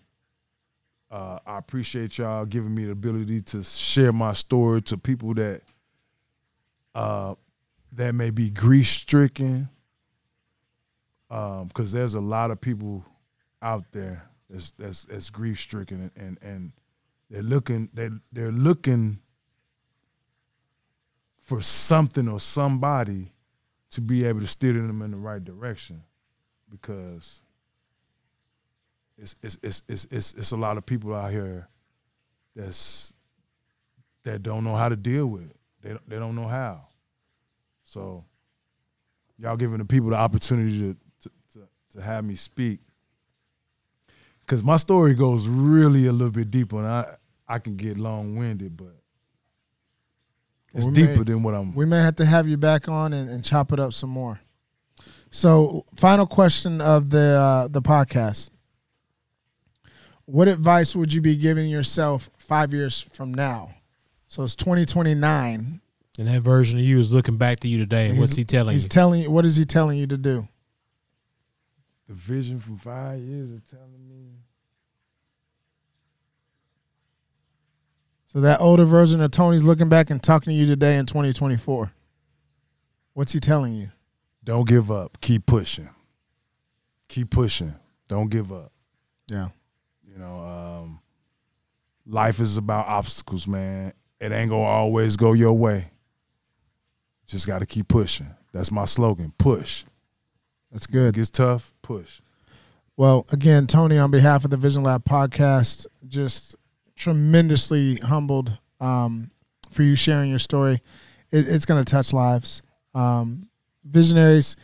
Uh, 1.12 1.40
I 1.46 1.58
appreciate 1.60 2.18
y'all 2.18 2.46
giving 2.46 2.74
me 2.74 2.86
the 2.86 2.92
ability 2.92 3.42
to 3.42 3.64
share 3.64 4.12
my 4.12 4.34
story 4.34 4.82
to 4.84 4.98
people 4.98 5.34
that 5.36 5.62
uh, 6.96 7.36
that 7.96 8.14
may 8.14 8.30
be 8.30 8.50
grief 8.50 8.88
stricken. 8.88 9.70
Um, 11.30 11.68
because 11.68 11.92
there's 11.92 12.14
a 12.14 12.22
lot 12.22 12.52
of 12.52 12.62
people 12.62 13.04
out 13.62 13.84
there 13.92 14.24
that's 14.50 14.72
that's 14.72 15.04
that's 15.06 15.30
grief 15.32 15.60
stricken 15.60 16.12
and, 16.16 16.38
and 16.42 16.72
they're 17.32 17.42
looking 17.42 17.90
they 17.94 18.10
they're 18.32 18.52
looking 18.52 19.20
for 21.42 21.62
something 21.62 22.28
or 22.28 22.40
somebody 22.40 23.32
to 23.90 24.02
be 24.02 24.26
able 24.26 24.40
to 24.40 24.48
steer 24.48 24.74
them 24.74 25.02
in 25.02 25.12
the 25.12 25.18
right 25.18 25.44
direction 25.44 26.04
because 26.70 27.42
it's 29.18 29.36
it's 29.42 29.58
it's 29.64 29.84
it's 29.88 30.06
it's, 30.12 30.34
it's 30.34 30.52
a 30.52 30.58
lot 30.58 30.78
of 30.78 30.86
people 30.86 31.14
out 31.16 31.32
here 31.32 31.68
that's 32.56 33.14
that 34.24 34.44
don't 34.44 34.64
know 34.64 34.76
how 34.76 34.90
to 34.90 34.96
deal 34.96 35.28
with 35.28 35.50
it. 35.50 35.56
They 35.82 35.98
they 36.08 36.20
don't 36.20 36.36
know 36.36 36.48
how. 36.48 36.88
So 37.96 38.26
y'all 39.40 39.56
giving 39.56 39.78
the 39.78 39.86
people 39.86 40.10
the 40.10 40.18
opportunity 40.18 40.80
to 40.80 40.98
to, 41.22 41.30
to, 41.54 41.68
to 41.94 42.02
have 42.02 42.26
me 42.26 42.36
speak 42.36 42.82
because 44.42 44.62
my 44.64 44.76
story 44.76 45.14
goes 45.14 45.48
really 45.48 46.08
a 46.08 46.12
little 46.12 46.30
bit 46.30 46.52
deeper, 46.52 46.78
and 46.78 46.88
I 46.88 47.16
I 47.48 47.60
can 47.60 47.78
get 47.78 47.98
long 47.98 48.36
winded, 48.36 48.76
but 48.76 48.96
it's 50.74 50.88
We 50.88 50.92
deeper 50.92 51.20
may- 51.20 51.24
than 51.24 51.42
what 51.42 51.56
I'm. 51.56 51.74
We 51.74 51.86
may 51.86 52.00
have 52.02 52.18
to 52.18 52.26
have 52.26 52.50
you 52.50 52.58
back 52.58 52.90
on 52.90 53.14
and, 53.14 53.30
and 53.30 53.46
chop 53.46 53.72
it 53.72 53.80
up 53.80 53.94
some 53.94 54.10
more. 54.10 54.42
So, 55.30 55.86
final 55.96 56.26
question 56.26 56.82
of 56.82 57.10
the 57.10 57.40
uh, 57.40 57.68
the 57.70 57.82
podcast: 57.82 58.50
What 60.26 60.50
advice 60.50 60.98
would 60.98 61.14
you 61.14 61.22
be 61.22 61.38
giving 61.38 61.70
yourself 61.70 62.30
five 62.38 62.74
years 62.74 63.00
from 63.14 63.34
now? 63.34 63.74
So 64.28 64.44
it's 64.44 64.56
twenty 64.56 64.86
twenty 64.86 65.16
nine. 65.16 65.80
And 66.18 66.28
that 66.28 66.42
version 66.42 66.80
of 66.80 66.86
you 66.86 67.00
is 67.00 67.14
looking 67.14 67.38
back 67.38 67.60
to 67.62 67.68
you 67.68 67.78
today. 67.78 68.10
And 68.10 68.20
what's 68.20 68.36
he 68.36 68.46
telling 68.46 68.74
He's 68.74 68.84
you? 68.84 68.90
telling 68.90 69.22
you. 69.24 69.32
What 69.32 69.46
is 69.46 69.56
he 69.58 69.66
telling 69.66 69.98
you 69.98 70.08
to 70.08 70.18
do? 70.18 70.48
the 72.08 72.14
vision 72.14 72.60
from 72.60 72.78
five 72.78 73.20
years 73.20 73.50
is 73.50 73.62
telling 73.62 74.08
me. 74.08 74.30
So 78.28 78.42
that 78.42 78.62
older 78.62 78.86
version 78.86 79.22
of 79.22 79.32
Tony's 79.32 79.64
looking 79.64 79.90
back 79.90 80.10
and 80.10 80.22
talking 80.22 80.52
to 80.52 80.56
you 80.56 80.66
today 80.66 80.98
in 80.98 81.06
twenty 81.06 81.34
twenty 81.34 81.58
four. 81.58 81.92
What's 83.14 83.32
he 83.32 83.40
telling 83.40 83.74
you? 83.74 83.90
Don't 84.44 84.68
give 84.68 84.92
up. 84.92 85.20
Keep 85.22 85.46
pushing. 85.48 85.90
Keep 87.08 87.32
pushing. 87.32 87.74
Don't 88.08 88.30
give 88.30 88.52
up. 88.54 88.72
Yeah. 89.28 89.50
You 90.08 90.20
know, 90.20 90.40
um, 90.40 91.00
life 92.06 92.40
is 92.40 92.58
about 92.58 92.88
obstacles, 92.88 93.48
man. 93.48 93.94
It 94.20 94.32
ain't 94.32 94.52
gonna 94.52 94.62
always 94.64 95.18
go 95.18 95.34
your 95.34 95.54
way. 95.54 95.90
Just 97.28 97.48
got 97.48 97.60
to 97.60 97.66
keep 97.66 97.88
pushing. 97.88 98.36
That's 98.54 98.72
my 98.72 98.86
slogan. 98.86 99.34
Push. 99.38 99.86
That's 100.72 100.88
good. 100.88 101.10
It 101.10 101.16
gets 101.16 101.30
tough. 101.30 101.74
Push. 101.82 102.22
Well, 102.98 103.26
again, 103.32 103.68
Tony, 103.68 103.98
on 103.98 104.12
behalf 104.12 104.46
of 104.46 104.52
the 104.52 104.58
Vision 104.58 104.84
Lab 104.84 105.04
podcast, 105.04 105.86
just 106.08 106.56
tremendously 106.96 107.98
humbled 107.98 108.58
um, 108.80 109.32
for 109.70 109.84
you 109.84 109.96
sharing 109.96 110.30
your 110.30 110.40
story. 110.40 110.82
It, 111.32 111.48
it's 111.50 111.66
going 111.66 111.84
to 111.84 111.90
touch 111.90 112.14
lives. 112.14 112.62
Um, 112.94 113.50
visionaries, 113.84 114.56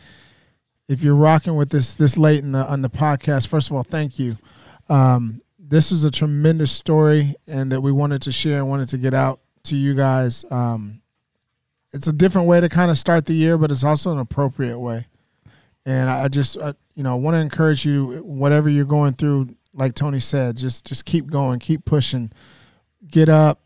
if 0.88 1.02
you're 1.02 1.14
rocking 1.14 1.56
with 1.56 1.68
this 1.70 1.94
this 1.94 2.16
late 2.16 2.42
in 2.42 2.52
the 2.52 2.66
on 2.66 2.80
the 2.80 2.90
podcast, 2.90 3.48
first 3.48 3.68
of 3.68 3.76
all, 3.76 3.82
thank 3.82 4.18
you. 4.18 4.36
Um, 4.88 5.42
this 5.58 5.92
is 5.92 6.04
a 6.04 6.10
tremendous 6.10 6.72
story, 6.72 7.34
and 7.46 7.70
that 7.72 7.82
we 7.82 7.92
wanted 7.92 8.22
to 8.22 8.32
share 8.32 8.58
and 8.58 8.68
wanted 8.68 8.88
to 8.90 8.98
get 8.98 9.12
out 9.12 9.40
to 9.64 9.76
you 9.76 9.94
guys. 9.94 10.44
Um, 10.50 11.01
it's 11.92 12.06
a 12.06 12.12
different 12.12 12.48
way 12.48 12.60
to 12.60 12.68
kind 12.68 12.90
of 12.90 12.98
start 12.98 13.26
the 13.26 13.34
year, 13.34 13.58
but 13.58 13.70
it's 13.70 13.84
also 13.84 14.12
an 14.12 14.18
appropriate 14.18 14.78
way. 14.78 15.06
And 15.84 16.08
I 16.08 16.28
just, 16.28 16.58
I, 16.58 16.74
you 16.94 17.02
know, 17.02 17.16
want 17.16 17.34
to 17.34 17.40
encourage 17.40 17.84
you, 17.84 18.22
whatever 18.24 18.68
you're 18.68 18.84
going 18.84 19.14
through, 19.14 19.56
like 19.74 19.94
Tony 19.94 20.20
said, 20.20 20.56
just 20.56 20.84
just 20.84 21.04
keep 21.04 21.30
going, 21.30 21.58
keep 21.58 21.84
pushing, 21.84 22.30
get 23.08 23.28
up, 23.28 23.60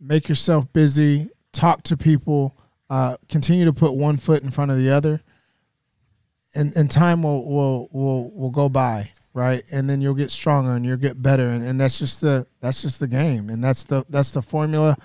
make 0.00 0.28
yourself 0.28 0.72
busy, 0.72 1.30
talk 1.52 1.82
to 1.84 1.96
people, 1.96 2.56
uh, 2.90 3.16
continue 3.28 3.64
to 3.64 3.72
put 3.72 3.94
one 3.94 4.16
foot 4.16 4.42
in 4.42 4.50
front 4.50 4.70
of 4.70 4.78
the 4.78 4.90
other, 4.90 5.20
and 6.54 6.74
and 6.76 6.90
time 6.90 7.22
will 7.22 7.44
will 7.44 7.88
will 7.92 8.30
will 8.30 8.50
go 8.50 8.68
by, 8.68 9.10
right? 9.32 9.62
And 9.70 9.88
then 9.88 10.00
you'll 10.00 10.14
get 10.14 10.30
stronger 10.30 10.72
and 10.72 10.84
you'll 10.84 10.96
get 10.96 11.22
better, 11.22 11.46
and, 11.46 11.62
and 11.62 11.80
that's 11.80 11.98
just 11.98 12.20
the 12.20 12.46
that's 12.60 12.82
just 12.82 13.00
the 13.00 13.08
game, 13.08 13.48
and 13.48 13.62
that's 13.62 13.84
the 13.84 14.04
that's 14.08 14.32
the 14.32 14.42
formula. 14.42 14.96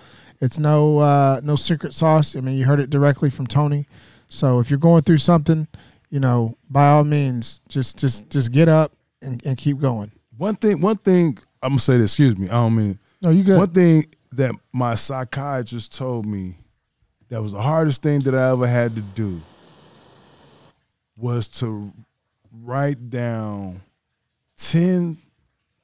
It's 0.42 0.58
no 0.58 1.00
uh, 1.00 1.42
no 1.44 1.56
secret 1.56 1.94
sauce. 1.94 2.36
I 2.36 2.40
mean, 2.40 2.58
you 2.58 2.66
heard 2.66 2.80
it 2.80 2.90
directly 2.90 3.30
from 3.30 3.48
Tony. 3.48 3.88
So 4.30 4.60
if 4.60 4.70
you're 4.70 4.80
going 4.80 5.02
through 5.02 5.18
something, 5.18 5.68
you 6.10 6.20
know, 6.20 6.58
by 6.70 6.90
all 6.90 7.04
means, 7.04 7.62
just 7.68 7.98
just 7.98 8.30
just 8.30 8.52
get 8.52 8.70
up 8.70 8.94
and, 9.22 9.46
and 9.46 9.58
keep 9.58 9.80
going. 9.80 10.12
One 10.38 10.56
thing, 10.56 10.80
one 10.80 10.98
thing 10.98 11.38
I'm 11.62 11.72
gonna 11.72 11.80
say 11.80 11.98
this. 11.98 12.14
Excuse 12.14 12.38
me. 12.38 12.48
I 12.48 12.54
don't 12.54 12.76
mean. 12.76 13.00
No, 13.22 13.32
you 13.32 13.44
good. 13.44 13.58
One 13.58 13.72
thing 13.72 14.06
that 14.32 14.54
my 14.72 14.96
psychiatrist 14.96 15.96
told 15.96 16.26
me 16.26 16.56
that 17.30 17.42
was 17.42 17.52
the 17.52 17.62
hardest 17.62 18.02
thing 18.02 18.20
that 18.22 18.34
I 18.34 18.52
ever 18.52 18.68
had 18.68 18.96
to 18.96 19.02
do 19.02 19.42
was 21.18 21.50
to 21.50 21.92
write 22.52 23.10
down 23.10 23.82
ten 24.58 25.18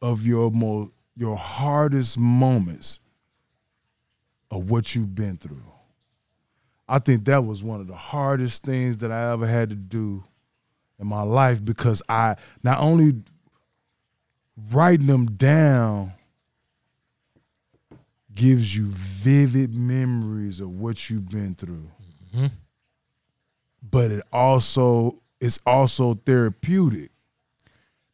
of 0.01 0.25
your 0.25 0.49
most 0.49 0.91
your 1.17 1.35
hardest 1.35 2.17
moments 2.17 3.01
of 4.55 4.71
what 4.71 4.95
you've 4.95 5.13
been 5.13 5.35
through. 5.35 5.69
I 6.87 6.99
think 6.99 7.25
that 7.25 7.43
was 7.43 7.61
one 7.61 7.81
of 7.81 7.87
the 7.87 7.95
hardest 7.95 8.63
things 8.63 8.99
that 8.99 9.11
I 9.11 9.33
ever 9.33 9.45
had 9.45 9.69
to 9.69 9.75
do 9.75 10.23
in 10.97 11.07
my 11.07 11.23
life 11.23 11.63
because 11.63 12.01
I 12.07 12.37
not 12.63 12.79
only 12.79 13.15
writing 14.71 15.07
them 15.07 15.25
down 15.25 16.13
gives 18.33 18.77
you 18.77 18.85
vivid 18.87 19.75
memories 19.75 20.61
of 20.61 20.69
what 20.69 21.09
you've 21.09 21.27
been 21.27 21.53
through. 21.55 21.89
Mm-hmm. 22.33 22.47
But 23.91 24.11
it 24.11 24.23
also 24.31 25.21
it's 25.41 25.59
also 25.65 26.13
therapeutic 26.13 27.11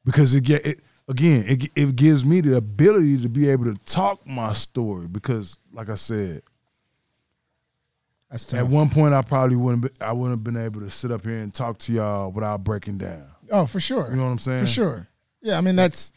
because 0.04 0.34
it 0.34 0.42
get 0.42 0.66
it 0.66 0.80
again 1.12 1.44
it 1.48 1.70
it 1.76 1.96
gives 1.96 2.26
me 2.26 2.42
the 2.42 2.56
ability 2.56 3.18
to 3.20 3.30
be 3.30 3.50
able 3.50 3.66
to 3.66 3.76
talk 3.86 4.26
my 4.26 4.52
story 4.54 5.08
because 5.08 5.58
like 5.74 5.90
I 5.90 5.96
said 5.96 6.42
at 8.54 8.66
one 8.68 8.90
point 8.90 9.14
I 9.14 9.22
probably 9.22 9.58
wouldn't 9.58 9.84
be, 9.84 9.90
I 10.00 10.14
wouldn't 10.14 10.40
have 10.40 10.44
been 10.44 10.62
able 10.62 10.80
to 10.82 10.90
sit 10.90 11.12
up 11.12 11.26
here 11.26 11.40
and 11.40 11.54
talk 11.54 11.78
to 11.80 11.94
y'all 11.94 12.32
without 12.32 12.64
breaking 12.64 12.98
down. 12.98 13.26
oh, 13.52 13.66
for 13.66 13.82
sure. 13.82 14.10
You 14.10 14.16
know 14.16 14.24
what 14.24 14.30
I'm 14.32 14.40
saying? 14.40 14.60
For 14.62 14.68
sure. 14.68 15.08
Yeah, 15.42 15.58
I 15.58 15.62
mean 15.62 15.76
that's 15.76 16.14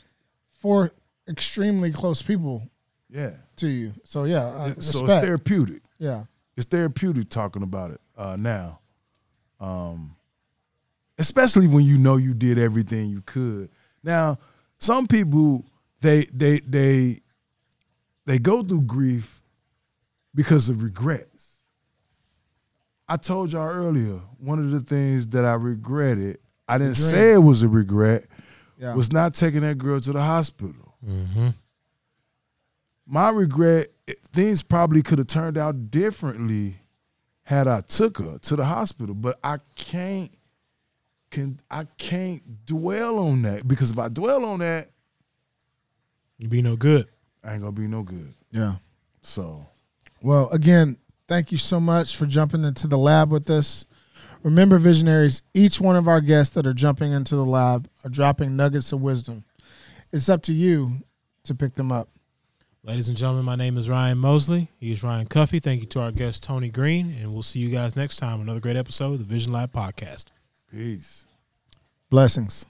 four 0.61 0.93
extremely 1.29 1.91
close 1.91 2.23
people 2.23 2.63
Yeah. 3.11 3.33
to 3.57 3.67
you. 3.67 3.93
So 4.05 4.25
yeah, 4.25 4.45
uh, 4.45 4.75
so 4.79 5.05
it's 5.05 5.15
therapeutic. 5.15 5.83
yeah. 5.99 6.25
it's 6.57 6.67
therapeutic 6.67 7.31
talking 7.31 7.63
about 7.63 7.91
it 7.91 8.01
uh, 8.17 8.37
now. 8.37 8.79
Um, 9.59 10.15
especially 11.19 11.67
when 11.67 11.85
you 11.85 11.99
know 11.99 12.17
you 12.17 12.33
did 12.35 12.59
everything 12.59 13.09
you 13.09 13.23
could. 13.23 13.71
Now, 14.03 14.39
some 14.79 15.07
people 15.07 15.65
they 16.01 16.27
they 16.27 16.61
they 16.61 17.21
they 18.27 18.39
go 18.39 18.63
through 18.63 18.83
grief 18.83 19.43
because 20.35 20.69
of 20.69 20.83
regrets. 20.83 21.59
I 23.09 23.17
told 23.19 23.53
y'all 23.53 23.69
earlier, 23.69 24.21
one 24.39 24.59
of 24.59 24.71
the 24.71 24.81
things 24.81 25.27
that 25.29 25.45
I 25.45 25.53
regretted, 25.55 26.39
I 26.67 26.79
didn't 26.79 26.95
say 26.97 27.33
it 27.35 27.39
was 27.39 27.63
a 27.63 27.69
regret, 27.69 28.25
Yeah. 28.79 28.95
was 28.95 29.13
not 29.13 29.35
taking 29.35 29.61
that 29.61 29.77
girl 29.79 30.01
to 30.01 30.13
the 30.13 30.23
hospital. 30.23 30.95
Mm-hmm. 31.07 31.49
my 33.07 33.29
regret 33.29 33.89
things 34.33 34.63
probably 34.63 35.03
could 35.03 35.19
have 35.19 35.27
turned 35.27 35.59
out 35.59 35.91
differently 35.91 36.77
had 37.43 37.69
I 37.69 37.83
took 37.83 38.17
her 38.19 38.39
to 38.39 38.57
the 38.57 38.65
hospital, 38.65 39.15
but 39.15 39.39
I 39.45 39.59
can't 39.77 40.31
can 41.35 41.59
I 41.71 41.85
can't 41.99 42.65
dwell 42.67 43.19
on 43.19 43.43
that 43.43 43.67
because 43.67 43.91
if 43.91 43.99
I 43.99 44.09
dwell 44.09 44.45
on 44.45 44.61
that, 44.61 44.91
You 46.39 46.49
be 46.49 46.63
no 46.63 46.77
good. 46.77 47.09
I 47.43 47.53
ain't 47.53 47.61
gonna 47.61 47.73
be 47.73 47.87
no 47.89 48.03
good. 48.03 48.35
yeah. 48.53 48.77
So 49.23 49.67
Well, 50.23 50.49
again, 50.51 50.97
thank 51.29 51.51
you 51.53 51.59
so 51.59 51.81
much 51.81 52.17
for 52.17 52.27
jumping 52.27 52.65
into 52.65 52.87
the 52.87 52.99
lab 52.99 53.31
with 53.31 53.49
us. 53.51 53.85
Remember, 54.43 54.79
visionaries, 54.79 55.41
each 55.55 55.81
one 55.81 55.97
of 55.97 56.07
our 56.07 56.21
guests 56.21 56.55
that 56.55 56.67
are 56.67 56.75
jumping 56.75 57.13
into 57.13 57.35
the 57.35 57.45
lab 57.47 57.89
are 58.05 58.11
dropping 58.11 58.57
nuggets 58.57 58.93
of 58.93 59.01
wisdom. 59.01 59.45
It's 60.13 60.29
up 60.29 60.43
to 60.43 60.53
you 60.53 60.93
to 61.45 61.55
pick 61.55 61.75
them 61.75 61.91
up. 61.91 62.09
Ladies 62.83 63.09
and 63.09 63.17
gentlemen, 63.17 63.47
my 63.47 63.57
name 63.57 63.79
is 63.79 63.89
Ryan 63.89 64.19
Mosley. 64.19 64.69
He 64.79 64.93
is 64.93 65.03
Ryan 65.03 65.27
Cuffee. 65.27 65.59
Thank 65.61 65.81
you 65.81 65.87
to 65.89 66.01
our 66.01 66.13
guest, 66.13 66.43
Tony 66.43 66.69
Green. 66.69 67.17
And 67.19 67.33
we'll 67.33 67.43
see 67.43 67.59
you 67.61 67.71
guys 67.71 67.97
next 67.97 68.19
time. 68.19 68.43
Another 68.43 68.61
great 68.61 68.77
episode 68.77 69.13
of 69.15 69.19
the 69.19 69.25
Vision 69.25 69.53
Lab 69.53 69.73
Podcast. 69.73 70.27
Peace. 70.71 71.27
Blessings. 72.11 72.67